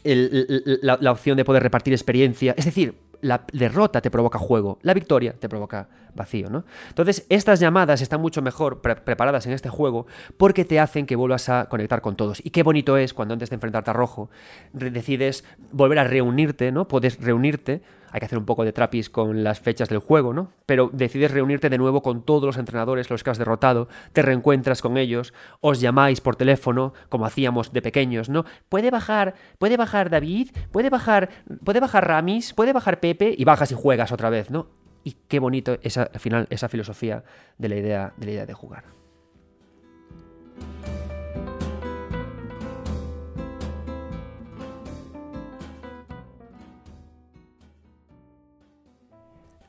la, 0.04 0.98
la 1.00 1.12
opción 1.12 1.38
de 1.38 1.46
poder 1.46 1.64
repartir 1.64 1.94
experiencia. 1.94 2.54
Es 2.58 2.66
decir, 2.66 2.96
la 3.24 3.46
derrota 3.54 4.02
te 4.02 4.12
provoca 4.12 4.38
juego, 4.38 4.80
la 4.82 4.94
victoria 4.94 5.34
te 5.34 5.48
provoca 5.50 5.88
vacío, 6.14 6.50
¿no? 6.50 6.66
Entonces, 6.90 7.26
estas 7.30 7.60
llamadas 7.60 8.02
están 8.02 8.22
mucho 8.22 8.42
mejor 8.42 8.82
preparadas 8.82 9.46
en 9.46 9.54
este 9.54 9.70
juego 9.70 10.06
porque 10.38 10.66
te 10.66 10.80
hacen 10.80 11.06
que 11.06 11.16
vuelvas 11.16 11.48
a 11.50 11.66
conectar 11.70 12.02
con 12.02 12.16
todos. 12.16 12.42
Y 12.46 12.52
qué 12.52 12.64
bonito 12.64 12.98
es 12.98 13.14
cuando 13.14 13.34
antes 13.34 13.50
de 13.50 13.56
enfrentarte 13.56 13.92
a 13.92 13.94
Rojo 13.94 14.30
decides 14.74 15.46
volver 15.72 16.00
a 16.00 16.04
reunirte, 16.04 16.72
¿no? 16.72 16.88
Puedes 16.88 17.20
reunirte 17.20 17.82
hay 18.14 18.20
que 18.20 18.28
hacer 18.28 18.38
un 18.38 18.46
poco 18.46 18.64
de 18.64 18.72
trapis 18.72 19.10
con 19.10 19.44
las 19.44 19.60
fechas 19.60 19.90
del 19.90 19.98
juego, 19.98 20.34
¿no? 20.34 20.52
Pero 20.68 20.92
decides 20.94 21.32
reunirte 21.32 21.72
de 21.72 21.80
nuevo 21.80 22.04
con 22.04 22.22
todos 22.22 22.44
los 22.44 22.58
entrenadores, 22.58 23.10
los 23.10 23.24
que 23.24 23.32
has 23.32 23.40
derrotado, 23.40 23.88
te 24.14 24.22
reencuentras 24.22 24.84
con 24.84 24.98
ellos, 24.98 25.34
os 25.62 25.82
llamáis 25.82 26.22
por 26.22 26.36
teléfono, 26.36 26.94
como 27.10 27.26
hacíamos 27.26 27.74
de 27.74 27.82
pequeños, 27.82 28.30
¿no? 28.30 28.46
Puede 28.70 28.92
bajar, 28.92 29.34
puede 29.58 29.78
bajar 29.78 30.12
David, 30.12 30.52
puede 30.72 30.92
bajar, 30.92 31.30
puede 31.64 31.80
bajar 31.80 32.08
Ramis, 32.08 32.54
puede 32.54 32.72
bajar 32.72 33.00
Pepe, 33.00 33.34
y 33.36 33.46
bajas 33.46 33.72
y 33.72 33.76
juegas 33.76 34.12
otra 34.12 34.30
vez, 34.30 34.52
¿no? 34.52 34.68
Y 35.04 35.18
qué 35.28 35.40
bonito 35.40 35.80
esa, 35.82 36.04
al 36.04 36.20
final, 36.20 36.46
esa 36.52 36.70
filosofía 36.70 37.24
de 37.58 37.70
la 37.70 37.76
idea, 37.76 38.14
de 38.18 38.26
la 38.28 38.32
idea 38.32 38.46
de 38.46 38.54
jugar. 38.54 38.84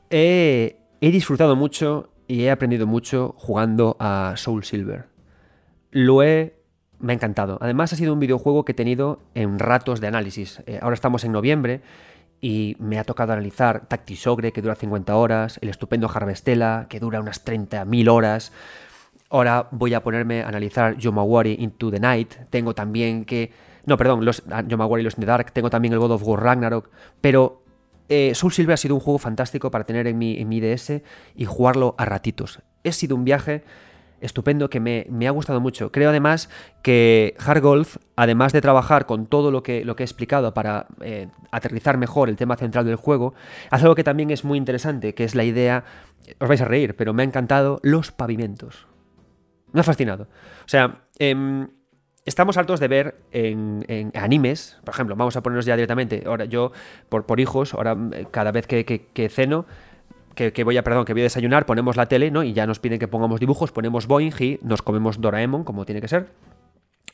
He, 0.09 0.77
disfrutado 0.99 1.55
mucho 1.55 2.09
y 2.27 2.43
he 2.43 2.51
aprendido 2.51 2.87
mucho 2.87 3.35
jugando 3.37 3.97
a 3.99 4.33
Soul 4.37 4.63
Silver. 4.63 5.07
Lo 5.91 6.23
he... 6.23 6.55
Me 6.99 7.11
ha 7.11 7.15
encantado. 7.15 7.57
Además 7.61 7.91
ha 7.91 7.97
sido 7.97 8.13
un 8.13 8.19
videojuego 8.19 8.63
que 8.63 8.71
he 8.71 8.75
tenido 8.75 9.19
en 9.33 9.59
ratos 9.59 9.99
de 9.99 10.07
análisis. 10.07 10.63
Eh, 10.65 10.79
ahora 10.81 10.93
estamos 10.93 11.25
en 11.25 11.33
noviembre 11.33 11.81
y 12.39 12.77
me 12.79 12.99
ha 12.99 13.03
tocado 13.03 13.33
analizar 13.33 13.87
Tactisogre, 13.87 14.53
que 14.53 14.61
dura 14.61 14.75
50 14.75 15.15
horas, 15.15 15.59
el 15.61 15.69
estupendo 15.69 16.09
Harvestella, 16.13 16.87
que 16.89 16.99
dura 16.99 17.19
unas 17.19 17.45
30.000 17.45 18.09
horas. 18.09 18.53
Ahora 19.29 19.67
voy 19.71 19.93
a 19.93 20.03
ponerme 20.03 20.43
a 20.43 20.47
analizar 20.47 20.95
Yomawari 20.97 21.57
Into 21.59 21.91
the 21.91 21.99
Night. 21.99 22.33
Tengo 22.49 22.73
también 22.73 23.25
que... 23.25 23.51
No, 23.85 23.97
perdón, 23.97 24.23
los 24.23 24.43
ah, 24.49 24.63
Yomawari 24.65 25.03
Los 25.03 25.15
in 25.15 25.21
the 25.21 25.25
Dark. 25.25 25.51
Tengo 25.51 25.69
también 25.69 25.93
el 25.93 25.99
God 25.99 26.11
of 26.11 26.23
War 26.23 26.41
Ragnarok. 26.41 26.89
Pero 27.21 27.64
eh, 28.09 28.33
Soul 28.35 28.53
Silver 28.53 28.73
ha 28.73 28.77
sido 28.77 28.95
un 28.95 29.01
juego 29.01 29.17
fantástico 29.17 29.71
para 29.71 29.85
tener 29.85 30.07
en 30.07 30.17
mi, 30.17 30.37
en 30.39 30.49
DS 30.49 31.01
y 31.35 31.45
jugarlo 31.45 31.95
a 31.97 32.05
ratitos. 32.05 32.61
Ha 32.83 32.91
sido 32.91 33.15
un 33.15 33.25
viaje 33.25 33.63
estupendo 34.21 34.69
que 34.69 34.79
me, 34.79 35.27
ha 35.27 35.31
gustado 35.31 35.59
mucho. 35.59 35.91
Creo 35.91 36.09
además 36.09 36.49
que 36.81 37.35
Golf, 37.61 37.97
además 38.15 38.53
de 38.53 38.61
trabajar 38.61 39.05
con 39.05 39.27
todo 39.27 39.51
lo 39.51 39.63
que, 39.63 39.85
lo 39.85 39.95
que 39.95 40.03
he 40.03 40.05
explicado 40.05 40.53
para 40.53 40.87
eh, 41.01 41.27
aterrizar 41.51 41.97
mejor 41.97 42.29
el 42.29 42.35
tema 42.35 42.55
central 42.55 42.85
del 42.85 42.95
juego, 42.95 43.33
hace 43.69 43.83
algo 43.85 43.95
que 43.95 44.03
también 44.03 44.31
es 44.31 44.43
muy 44.43 44.57
interesante, 44.57 45.13
que 45.13 45.23
es 45.23 45.35
la 45.35 45.43
idea, 45.43 45.83
os 46.39 46.47
vais 46.47 46.61
a 46.61 46.65
reír, 46.65 46.95
pero 46.95 47.13
me 47.13 47.23
ha 47.23 47.25
encantado 47.25 47.79
los 47.83 48.11
pavimentos. 48.11 48.87
Me 49.71 49.81
ha 49.81 49.83
fascinado. 49.83 50.23
O 50.65 50.69
sea, 50.69 51.03
em, 51.19 51.67
estamos 52.25 52.57
hartos 52.57 52.79
de 52.79 52.87
ver 52.87 53.15
en, 53.31 54.11
animes, 54.15 54.77
por 54.83 54.93
ejemplo, 54.93 55.15
vamos 55.15 55.35
a 55.35 55.43
ponernos 55.43 55.65
ya 55.65 55.75
directamente, 55.75 56.23
ahora 56.25 56.45
yo, 56.45 56.71
por, 57.07 57.25
por 57.25 57.39
hijos, 57.39 57.73
ahora 57.73 57.95
eh, 58.13 58.25
cada 58.31 58.51
vez 58.51 58.67
que, 58.67 58.83
que, 58.85 59.29
ceno, 59.29 59.65
que, 60.33 60.63
voy 60.63 60.75
a, 60.77 60.83
perdón, 60.83 61.05
que 61.05 61.13
voy 61.13 61.21
a 61.21 61.25
desayunar, 61.25 61.65
ponemos 61.65 61.95
la 61.95 62.07
tele, 62.07 62.31
¿no? 62.31 62.43
Y 62.43 62.53
ya 62.53 62.65
nos 62.67 62.79
piden 62.79 62.99
que 62.99 63.07
pongamos 63.07 63.39
dibujos, 63.39 63.71
ponemos 63.71 64.07
Boeing 64.07 64.33
y 64.39 64.59
nos 64.63 64.81
comemos 64.81 65.21
Doraemon, 65.21 65.63
como 65.63 65.85
tiene 65.85 66.01
que 66.01 66.07
ser. 66.07 66.27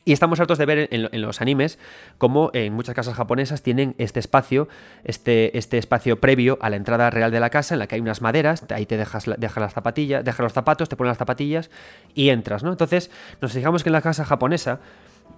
Y 0.04 0.12
estamos 0.12 0.40
hartos 0.40 0.58
de 0.58 0.66
ver 0.66 0.88
en, 0.90 1.22
los 1.22 1.40
animes 1.40 1.78
como 2.18 2.50
en 2.54 2.72
muchas 2.72 2.94
casas 2.94 3.14
japonesas 3.14 3.62
tienen 3.62 3.94
este 3.98 4.18
espacio, 4.18 4.68
este, 5.04 5.56
este 5.56 5.78
espacio 5.78 6.18
previo 6.20 6.58
a 6.60 6.70
la 6.70 6.76
entrada 6.76 7.08
real 7.10 7.30
de 7.30 7.38
la 7.38 7.50
casa, 7.50 7.76
en 7.76 7.78
la 7.78 7.86
que 7.86 7.94
hay 7.94 8.00
unas 8.00 8.20
maderas, 8.20 8.64
ahí 8.70 8.84
te 8.84 8.96
dejas, 8.96 9.28
las 9.28 9.72
zapatillas, 9.72 10.24
dejas 10.24 10.40
los 10.40 10.52
zapatos, 10.52 10.88
te 10.88 10.96
pones 10.96 11.10
las 11.10 11.18
zapatillas 11.18 11.70
y 12.14 12.30
entras, 12.30 12.64
¿no? 12.64 12.72
Entonces, 12.72 13.12
nos 13.40 13.52
fijamos 13.52 13.84
que 13.84 13.90
en 13.90 13.92
la 13.92 14.02
casa 14.02 14.24
japonesa 14.24 14.80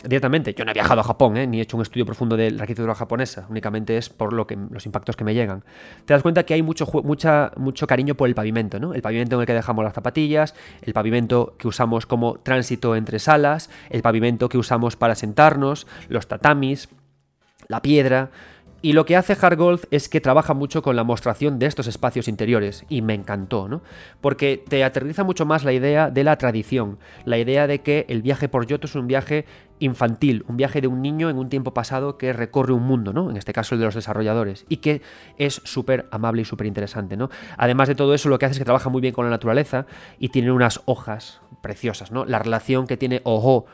directamente, 0.03 0.55
yo 0.55 0.65
no 0.65 0.71
he 0.71 0.75
viajado 0.75 1.01
a 1.01 1.05
Japón, 1.05 1.37
¿eh? 1.37 1.47
ni 1.47 1.59
he 1.59 1.63
hecho 1.63 1.77
un 1.77 1.83
estudio 1.83 2.05
profundo 2.05 2.37
de 2.37 2.51
la 2.51 2.63
arquitectura 2.63 2.95
japonesa, 2.95 3.47
únicamente 3.49 3.97
es 3.97 4.11
por 4.11 4.33
lo 4.33 4.47
que, 4.47 4.57
los 4.71 4.85
impactos 4.87 5.17
que 5.17 5.25
me 5.25 5.35
llegan. 5.35 5.65
Te 6.05 6.13
das 6.13 6.23
cuenta 6.23 6.45
que 6.45 6.55
hay 6.55 6.63
mucho, 6.63 6.87
mucha, 7.03 7.53
mucho 7.57 7.87
cariño 7.87 8.15
por 8.15 8.29
el 8.29 8.35
pavimento, 8.35 8.79
¿no? 8.79 8.95
El 8.95 9.03
pavimento 9.03 9.37
en 9.37 9.41
el 9.41 9.47
que 9.47 9.55
dejamos 9.55 9.85
las 9.85 9.95
zapatillas, 9.95 10.55
el 10.83 10.93
pavimento 10.93 11.55
que 11.59 11.69
usamos 11.69 12.07
como 12.07 12.39
tránsito 12.39 12.97
entre 12.97 13.19
salas, 13.19 13.71
el 13.89 14.03
pavimento 14.03 14.49
que 14.49 14.59
usamos 14.59 14.97
para 14.97 15.15
sentarnos, 15.15 15.87
los 16.09 16.29
tatamis, 16.29 16.89
la 17.69 17.81
piedra. 17.81 18.31
Y 18.85 18.93
lo 18.93 19.07
que 19.07 19.17
hace 19.17 19.35
Hargold 19.41 19.87
es 19.91 20.11
que 20.11 20.21
trabaja 20.21 20.53
mucho 20.53 20.83
con 20.83 20.95
la 20.95 21.05
mostración 21.05 21.59
de 21.59 21.65
estos 21.65 21.87
espacios 21.87 22.29
interiores, 22.29 22.85
y 22.91 23.01
me 23.01 23.15
encantó, 23.15 23.67
¿no? 23.67 23.81
Porque 24.21 24.63
te 24.69 24.85
aterriza 24.85 25.25
mucho 25.25 25.47
más 25.47 25.65
la 25.65 25.73
idea 25.73 26.11
de 26.11 26.23
la 26.23 26.37
tradición, 26.37 26.99
la 27.25 27.39
idea 27.39 27.67
de 27.67 27.81
que 27.81 28.05
el 28.11 28.21
viaje 28.21 28.47
por 28.47 28.67
Yoto 28.67 28.87
es 28.87 28.95
un 28.95 29.07
viaje 29.07 29.47
infantil, 29.79 30.45
un 30.49 30.59
viaje 30.59 30.83
de 30.83 30.89
un 30.89 31.01
niño 31.01 31.31
en 31.31 31.39
un 31.39 31.49
tiempo 31.49 31.73
pasado 31.73 32.19
que 32.19 32.35
recorre 32.35 32.75
un 32.75 32.83
mundo, 32.83 33.15
¿no? 33.15 33.31
En 33.31 33.39
este 33.39 33.55
caso 33.55 33.75
el 33.75 33.79
de 33.79 33.87
los 33.87 33.95
desarrolladores, 33.95 34.67
y 34.69 34.77
que 34.77 35.01
es 35.39 35.63
súper 35.65 36.07
amable 36.11 36.43
y 36.43 36.45
súper 36.45 36.67
interesante, 36.67 37.17
¿no? 37.17 37.31
Además 37.57 37.89
de 37.89 37.95
todo 37.95 38.13
eso, 38.13 38.29
lo 38.29 38.39
que 38.39 38.45
hace 38.45 38.53
es 38.53 38.59
que 38.59 38.67
trabaja 38.67 38.91
muy 38.91 39.01
bien 39.01 39.15
con 39.15 39.25
la 39.25 39.31
naturaleza 39.31 39.87
y 40.19 40.29
tiene 40.29 40.53
unas 40.53 40.83
hojas 40.85 41.41
preciosas, 41.63 42.13
¿no? 42.13 42.27
La 42.27 42.39
relación 42.39 42.87
que 42.87 42.99
tiene 42.99 43.23
Ojo 43.25 43.65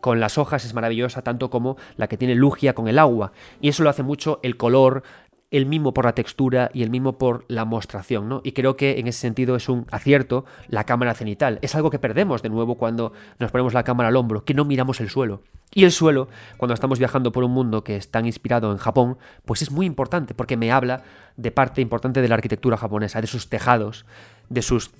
con 0.00 0.20
las 0.20 0.38
hojas 0.38 0.64
es 0.64 0.74
maravillosa, 0.74 1.22
tanto 1.22 1.50
como 1.50 1.76
la 1.96 2.08
que 2.08 2.16
tiene 2.16 2.34
Lugia 2.34 2.74
con 2.74 2.88
el 2.88 2.98
agua. 2.98 3.32
Y 3.60 3.68
eso 3.68 3.82
lo 3.82 3.90
hace 3.90 4.02
mucho 4.02 4.40
el 4.42 4.56
color, 4.56 5.02
el 5.50 5.66
mismo 5.66 5.92
por 5.92 6.04
la 6.04 6.14
textura 6.14 6.70
y 6.72 6.82
el 6.82 6.90
mismo 6.90 7.18
por 7.18 7.44
la 7.48 7.64
mostración, 7.64 8.28
¿no? 8.28 8.40
Y 8.44 8.52
creo 8.52 8.76
que 8.76 9.00
en 9.00 9.08
ese 9.08 9.20
sentido 9.20 9.56
es 9.56 9.68
un 9.68 9.86
acierto 9.90 10.44
la 10.68 10.84
cámara 10.84 11.14
cenital. 11.14 11.58
Es 11.62 11.74
algo 11.74 11.90
que 11.90 11.98
perdemos 11.98 12.42
de 12.42 12.50
nuevo 12.50 12.76
cuando 12.76 13.12
nos 13.38 13.50
ponemos 13.50 13.74
la 13.74 13.82
cámara 13.82 14.08
al 14.08 14.16
hombro, 14.16 14.44
que 14.44 14.54
no 14.54 14.64
miramos 14.64 15.00
el 15.00 15.10
suelo. 15.10 15.42
Y 15.72 15.84
el 15.84 15.92
suelo, 15.92 16.28
cuando 16.56 16.74
estamos 16.74 16.98
viajando 16.98 17.32
por 17.32 17.44
un 17.44 17.52
mundo 17.52 17.82
que 17.82 17.96
está 17.96 18.20
inspirado 18.20 18.70
en 18.70 18.78
Japón, 18.78 19.18
pues 19.44 19.62
es 19.62 19.70
muy 19.70 19.86
importante 19.86 20.34
porque 20.34 20.56
me 20.56 20.72
habla 20.72 21.02
de 21.36 21.50
parte 21.50 21.80
importante 21.80 22.22
de 22.22 22.28
la 22.28 22.36
arquitectura 22.36 22.76
japonesa, 22.76 23.20
de 23.20 23.26
sus 23.26 23.48
tejados, 23.48 24.06
de 24.48 24.62
sus 24.62 24.90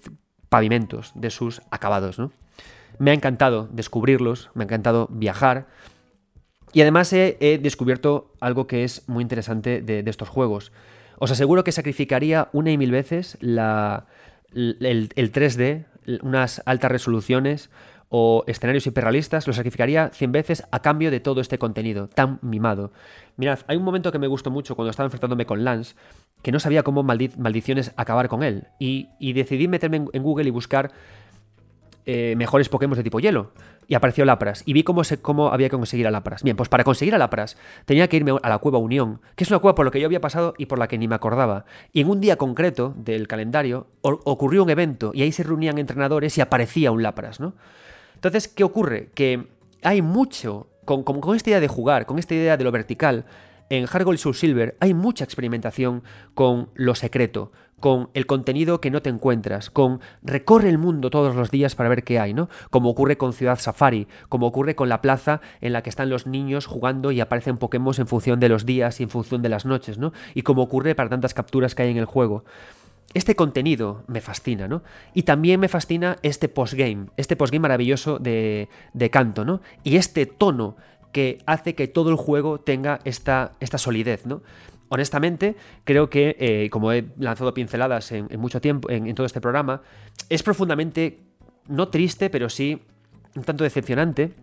pavimentos, 0.49 1.13
de 1.15 1.31
sus 1.31 1.63
acabados. 1.71 2.19
¿no? 2.19 2.33
Me 3.01 3.13
ha 3.13 3.15
encantado 3.15 3.67
descubrirlos, 3.73 4.51
me 4.53 4.63
ha 4.63 4.67
encantado 4.67 5.09
viajar. 5.11 5.67
Y 6.75 6.83
además 6.83 7.11
he, 7.15 7.59
descubierto 7.63 8.35
algo 8.41 8.67
que 8.67 8.85
es 8.85 9.09
muy 9.09 9.23
interesante 9.23 9.81
de, 9.81 10.05
estos 10.07 10.29
juegos. 10.29 10.71
Os 11.19 11.31
aseguro 11.31 11.65
que 11.65 11.73
sacrificaría 11.73 12.51
una 12.53 12.73
y 12.73 12.77
mil 12.77 12.91
veces 12.91 13.39
el, 13.41 14.05
el 14.53 15.33
3D, 15.33 15.87
unas 16.23 16.63
altas 16.67 16.93
resoluciones, 16.93 17.71
o 18.13 18.43
escenarios 18.49 18.87
hiperrealistas, 18.89 19.47
lo 19.47 19.53
sacrificaría 19.53 20.11
100 20.13 20.33
veces 20.33 20.65
a 20.73 20.83
cambio 20.83 21.13
de 21.13 21.21
todo 21.21 21.41
este 21.41 21.59
contenido 21.59 22.09
tan 22.09 22.41
mimado. 22.43 22.93
Mirad, 23.37 23.61
hay 23.69 23.77
un 23.77 23.85
momento 23.85 24.11
que 24.11 24.19
me 24.19 24.27
gustó 24.27 24.51
mucho 24.51 24.75
cuando 24.75 24.91
estaba 24.91 25.07
enfrentándome 25.07 25.47
con 25.47 25.63
Lance, 25.63 25.95
que 26.43 26.51
no 26.51 26.59
sabía 26.59 26.83
cómo 26.83 27.05
maldiciones 27.05 27.93
acabar 27.97 28.29
con 28.29 28.43
él, 28.43 28.67
y, 28.81 29.09
decidí 29.33 29.69
meterme 29.69 30.09
en, 30.13 30.23
Google 30.25 30.49
y 30.49 30.51
buscar 30.51 30.91
eh, 32.13 32.35
mejores 32.35 32.69
Pokémon 32.69 32.97
de 32.97 33.05
tipo 33.05 33.21
hielo. 33.21 33.53
Y 33.87 33.95
apareció 33.95 34.25
Lapras. 34.25 34.65
Y 34.67 34.73
vi 34.73 34.83
cómo, 34.83 35.03
cómo 35.23 35.53
había 35.53 35.69
que 35.69 35.77
conseguir 35.77 36.09
a 36.09 36.11
Lapras. 36.11 36.43
Bien, 36.43 36.57
pues 36.57 36.69
para 36.69 36.83
conseguir 36.83 37.15
a 37.15 37.19
Lapras 37.19 37.57
tenía 37.85 38.09
que 38.09 38.17
irme 38.17 38.33
a 38.43 38.49
la 38.49 38.59
cueva 38.59 38.79
Unión, 38.79 39.21
que 39.37 39.45
es 39.45 39.51
una 39.51 39.61
cueva 39.61 39.77
por 39.77 39.85
la 39.85 39.93
que 39.93 40.01
yo 40.01 40.07
había 40.07 40.21
pasado 40.21 40.55
y 40.59 40.67
por 40.67 40.81
la 40.81 40.89
que 40.89 40.99
ni 40.99 41.07
me 41.07 41.15
acordaba. 41.15 41.67
Y 41.93 42.01
en 42.01 42.11
un 42.11 42.21
día 42.21 42.35
concreto 42.35 42.95
del 42.97 43.29
calendario 43.29 43.87
ocurrió 44.03 44.65
un 44.65 44.71
evento 44.71 45.13
y 45.15 45.23
ahí 45.23 45.31
se 45.31 45.45
reunían 45.45 45.79
entrenadores 45.79 46.37
y 46.37 46.41
aparecía 46.41 46.91
un 46.91 47.05
Lapras, 47.05 47.39
¿no? 47.39 47.55
Entonces, 48.17 48.49
¿qué 48.49 48.65
ocurre? 48.65 49.11
Que 49.15 49.47
hay 49.83 50.03
mucho, 50.03 50.67
con, 50.85 51.05
con, 51.05 51.37
esta 51.37 51.51
idea 51.51 51.61
de 51.61 51.69
jugar, 51.69 52.07
con 52.07 52.19
esta 52.19 52.35
idea 52.35 52.57
de 52.57 52.65
lo 52.65 52.73
vertical, 52.73 53.25
en 53.69 53.85
Hard 53.85 54.19
Soul 54.19 54.35
Silver 54.35 54.77
hay 54.81 54.95
mucha 54.95 55.23
experimentación 55.23 56.03
con 56.35 56.71
lo 56.75 56.97
secreto, 56.97 57.53
con 57.81 58.11
el 58.15 58.27
contenido 58.27 58.81
que 58.81 58.91
no 58.91 59.03
te 59.03 59.11
encuentras, 59.11 59.71
con 59.71 60.01
recorre 60.23 60.69
el 60.69 60.79
mundo 60.79 61.11
todos 61.11 61.35
los 61.35 61.51
días 61.51 61.75
para 61.75 61.89
ver 61.89 62.05
qué 62.05 62.21
hay, 62.21 62.35
¿no? 62.35 62.49
Como 62.71 62.91
ocurre 62.91 63.17
con 63.17 63.33
Ciudad 63.33 63.59
Safari, 63.59 64.07
como 64.29 64.47
ocurre 64.47 64.75
con 64.75 64.89
la 64.89 65.03
plaza 65.03 65.41
en 65.61 65.73
la 65.73 65.83
que 65.83 65.91
están 65.91 66.11
los 66.11 66.27
niños 66.27 66.67
jugando 66.67 67.11
y 67.11 67.21
aparecen 67.21 67.57
Pokémon 67.57 67.95
en 67.99 68.07
función 68.07 68.39
de 68.39 68.49
los 68.49 68.67
días 68.67 69.01
y 69.01 69.03
en 69.03 69.11
función 69.11 69.43
de 69.43 69.49
las 69.49 69.65
noches, 69.65 69.99
¿no? 69.99 70.13
Y 70.35 70.43
como 70.43 70.63
ocurre 70.63 70.95
para 70.95 71.09
tantas 71.09 71.35
capturas 71.35 71.75
que 71.75 71.83
hay 71.83 71.91
en 71.91 71.97
el 71.97 72.05
juego 72.05 72.45
este 73.13 73.35
contenido 73.35 74.05
me 74.07 74.21
fascina, 74.21 74.69
¿no? 74.69 74.83
Y 75.15 75.25
también 75.25 75.59
me 75.59 75.69
fascina 75.69 76.19
este 76.23 76.49
postgame, 76.49 77.07
este 77.17 77.35
postgame 77.35 77.63
maravilloso 77.63 78.19
de, 78.19 78.69
de 78.93 79.11
Canto, 79.11 79.45
¿no? 79.45 79.61
Y 79.83 79.97
este 79.97 80.27
tono 80.27 80.77
que 81.13 81.39
hace 81.47 81.75
que 81.75 81.89
todo 81.89 82.11
el 82.11 82.17
juego 82.17 82.61
tenga 82.61 83.01
esta, 83.05 83.53
esta 83.59 83.79
solidez, 83.79 84.27
¿no? 84.27 84.43
Honestamente, 84.93 85.55
creo 85.85 86.11
que, 86.11 86.37
eh, 86.41 86.69
como 86.69 86.93
he 86.93 87.07
lanzado 87.17 87.55
pinceladas 87.55 88.11
en, 88.11 88.29
mucho 88.41 88.61
tiempo, 88.61 88.91
en, 88.91 89.15
todo 89.15 89.25
este 89.25 89.41
programa, 89.41 89.83
es 90.29 90.43
profundamente, 90.43 91.21
no 91.69 91.89
triste, 91.89 92.29
pero 92.29 92.51
sí 92.51 92.83
un 93.37 93.45
tanto 93.45 93.63
decepcionante 93.63 94.35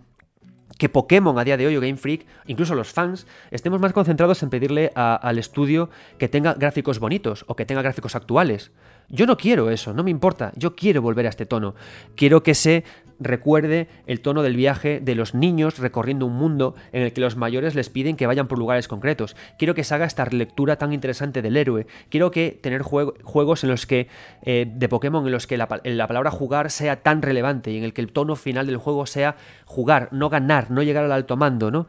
que 0.77 0.87
Pokémon 0.87 1.37
a 1.37 1.43
día 1.43 1.57
de 1.57 1.67
hoy 1.67 1.75
o 1.75 1.81
Game 1.81 1.97
Freak, 1.97 2.25
incluso 2.45 2.75
los 2.75 2.93
fans, 2.93 3.27
estemos 3.51 3.81
más 3.81 3.91
concentrados 3.91 4.41
en 4.41 4.49
pedirle 4.49 4.93
al 4.95 5.37
estudio 5.37 5.89
que 6.17 6.29
tenga 6.29 6.53
gráficos 6.53 6.99
bonitos 6.99 7.43
o 7.47 7.55
que 7.57 7.65
tenga 7.65 7.81
gráficos 7.81 8.15
actuales. 8.15 8.71
Yo 9.09 9.25
no 9.25 9.35
quiero 9.35 9.69
eso, 9.69 9.93
no 9.93 10.03
me 10.03 10.11
importa, 10.11 10.53
yo 10.55 10.77
quiero 10.77 11.01
volver 11.01 11.25
a 11.25 11.29
este 11.29 11.45
tono. 11.45 11.75
Quiero 12.15 12.41
que 12.41 12.55
se 12.55 12.85
recuerde 13.19 13.87
el 14.05 14.21
tono 14.21 14.43
del 14.43 14.55
viaje 14.55 14.99
de 14.99 15.15
los 15.15 15.33
niños 15.33 15.79
recorriendo 15.79 16.25
un 16.25 16.33
mundo 16.33 16.75
en 16.91 17.03
el 17.03 17.13
que 17.13 17.21
los 17.21 17.35
mayores 17.35 17.75
les 17.75 17.89
piden 17.89 18.15
que 18.15 18.27
vayan 18.27 18.47
por 18.47 18.59
lugares 18.59 18.87
concretos. 18.87 19.35
Quiero 19.57 19.75
que 19.75 19.83
se 19.83 19.95
haga 19.95 20.05
esta 20.05 20.25
lectura 20.25 20.77
tan 20.77 20.93
interesante 20.93 21.41
del 21.41 21.57
héroe. 21.57 21.87
Quiero 22.09 22.31
que 22.31 22.57
tener 22.61 22.81
juegos 22.81 23.63
en 23.63 23.69
los 23.69 23.85
que 23.85 24.07
eh, 24.43 24.67
de 24.69 24.89
Pokémon 24.89 25.25
en 25.25 25.31
los 25.31 25.47
que 25.47 25.57
la, 25.57 25.67
la 25.83 26.07
palabra 26.07 26.31
jugar 26.31 26.71
sea 26.71 27.01
tan 27.01 27.21
relevante 27.21 27.71
y 27.71 27.77
en 27.77 27.83
el 27.83 27.93
que 27.93 28.01
el 28.01 28.11
tono 28.11 28.35
final 28.35 28.67
del 28.67 28.77
juego 28.77 29.05
sea 29.05 29.35
jugar, 29.65 30.09
no 30.11 30.29
ganar, 30.29 30.71
no 30.71 30.83
llegar 30.83 31.03
al 31.03 31.11
alto 31.11 31.37
mando, 31.37 31.71
¿no? 31.71 31.87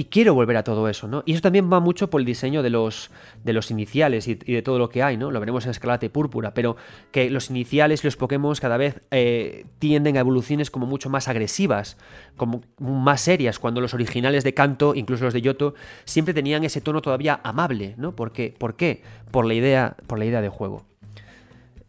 Y 0.00 0.04
quiero 0.04 0.32
volver 0.32 0.56
a 0.56 0.64
todo 0.64 0.88
eso, 0.88 1.08
¿no? 1.08 1.22
Y 1.26 1.34
eso 1.34 1.42
también 1.42 1.70
va 1.70 1.78
mucho 1.78 2.08
por 2.08 2.22
el 2.22 2.24
diseño 2.24 2.62
de 2.62 2.70
los, 2.70 3.10
de 3.44 3.52
los 3.52 3.70
iniciales 3.70 4.28
y, 4.28 4.34
de 4.34 4.62
todo 4.62 4.78
lo 4.78 4.88
que 4.88 5.02
hay, 5.02 5.18
¿no? 5.18 5.30
Lo 5.30 5.40
veremos 5.40 5.66
en 5.66 5.72
Escalate 5.72 6.08
Púrpura, 6.08 6.54
pero 6.54 6.76
que 7.12 7.28
los 7.28 7.50
iniciales 7.50 8.02
y 8.02 8.06
los 8.06 8.16
Pokémon 8.16 8.54
cada 8.58 8.78
vez 8.78 9.02
eh, 9.10 9.66
tienden 9.78 10.16
a 10.16 10.20
evoluciones 10.20 10.70
como 10.70 10.86
mucho 10.86 11.10
más 11.10 11.28
agresivas, 11.28 11.98
como 12.38 12.62
más 12.78 13.20
serias, 13.20 13.58
cuando 13.58 13.82
los 13.82 13.92
originales 13.92 14.42
de 14.42 14.54
Kanto, 14.54 14.94
incluso 14.94 15.24
los 15.24 15.34
de 15.34 15.42
Yoto, 15.42 15.74
siempre 16.06 16.32
tenían 16.32 16.64
ese 16.64 16.80
tono 16.80 17.02
todavía 17.02 17.38
amable, 17.44 17.94
¿no? 17.98 18.16
Porque, 18.16 18.54
¿Por 18.56 18.76
qué? 18.76 19.02
Por 19.30 19.44
la 19.44 19.52
idea, 19.52 19.98
por 20.06 20.18
la 20.18 20.24
idea 20.24 20.40
de 20.40 20.48
juego. 20.48 20.89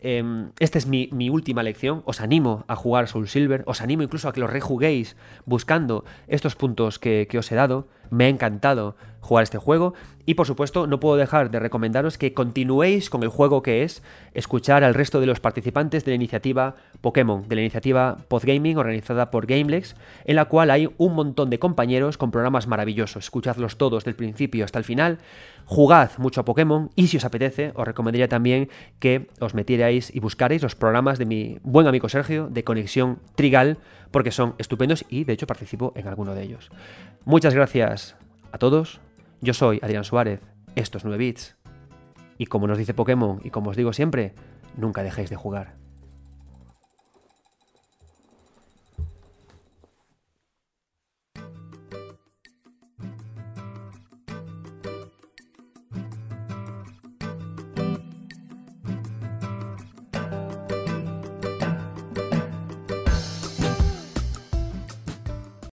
Em, 0.04 0.50
esta 0.60 0.80
es 0.80 0.88
mi, 0.88 1.30
última 1.30 1.62
lección. 1.62 2.02
Os 2.06 2.22
animo 2.22 2.66
a 2.68 2.76
jugar 2.76 3.08
Soul 3.08 3.28
Silver. 3.28 3.64
Os 3.68 3.82
animo 3.82 4.02
incluso 4.02 4.28
a 4.28 4.34
que 4.34 4.40
lo 4.40 4.48
rejuguéis 4.48 5.16
buscando 5.46 6.04
estos 6.28 6.56
puntos 6.56 6.98
que, 6.98 7.28
que 7.30 7.38
os 7.38 7.52
he 7.52 7.56
dado. 7.56 7.88
Me 8.10 8.26
ha 8.26 8.30
encantado 8.30 8.96
jugar 9.22 9.44
este 9.44 9.58
juego. 9.60 9.94
Y 10.26 10.34
por 10.34 10.48
supuesto, 10.48 10.88
no 10.88 11.00
puedo 11.00 11.16
dejar 11.16 11.52
de 11.52 11.60
recomendaros 11.60 12.18
que 12.18 12.34
continuéis 12.34 13.10
con 13.10 13.24
el 13.24 13.30
juego 13.30 13.62
que 13.62 13.84
es 13.84 14.04
escuchar 14.34 14.84
al 14.84 14.94
resto 14.94 15.20
de 15.20 15.26
los 15.26 15.40
participantes 15.40 16.04
de 16.04 16.12
la 16.12 16.16
iniciativa 16.16 16.76
Pokémon, 17.02 17.48
de 17.48 17.56
la 17.56 17.62
iniciativa 17.62 18.18
Podgaming 18.28 18.78
organizada 18.78 19.32
por 19.32 19.46
Gamelex, 19.46 19.96
en 20.26 20.36
la 20.36 20.46
cual 20.46 20.72
hay 20.72 20.90
un 20.98 21.16
montón 21.16 21.50
de 21.50 21.60
compañeros 21.60 22.18
con 22.18 22.32
programas 22.32 22.68
maravillosos. 22.68 23.24
Escuchadlos 23.24 23.78
todos 23.78 24.04
del 24.04 24.16
principio 24.16 24.66
hasta 24.66 24.80
el 24.80 24.86
final. 24.86 25.20
Jugad 25.66 26.12
mucho 26.18 26.42
a 26.42 26.46
Pokémon 26.46 26.90
y 26.96 27.08
si 27.08 27.18
os 27.18 27.26
apetece, 27.26 27.72
os 27.76 27.86
recomendaría 27.86 28.28
también 28.28 28.70
que 29.00 29.30
os 29.40 29.54
metierais 29.54 30.14
y 30.14 30.20
buscarais 30.20 30.62
los 30.62 30.76
programas 30.76 31.18
de 31.18 31.26
mi 31.26 31.60
buen 31.64 31.88
amigo 31.88 32.10
Sergio 32.10 32.48
de 32.50 32.64
Conexión 32.64 33.20
Trigal, 33.36 33.78
porque 34.12 34.32
son 34.32 34.56
estupendos 34.58 35.06
y 35.10 35.24
de 35.24 35.34
hecho 35.34 35.48
participo 35.48 35.94
en 35.96 36.08
alguno 36.08 36.36
de 36.36 36.44
ellos. 36.44 36.70
Muchas 37.26 37.54
gracias 37.54 38.16
a 38.52 38.58
todos 38.58 39.00
yo 39.44 39.56
soy 39.56 39.80
Adrián 39.82 40.04
Suárez, 40.04 40.42
esto 40.76 41.00
es 41.00 41.04
9 41.04 41.18
bits. 41.18 41.56
Y 42.38 42.46
como 42.46 42.68
nos 42.68 42.78
dice 42.78 42.94
Pokémon 42.94 43.42
y 43.44 43.50
como 43.50 43.72
os 43.72 43.76
digo 43.76 43.92
siempre, 43.92 44.36
nunca 44.78 45.02
dejéis 45.02 45.32
de 45.32 45.36
jugar. 45.36 45.81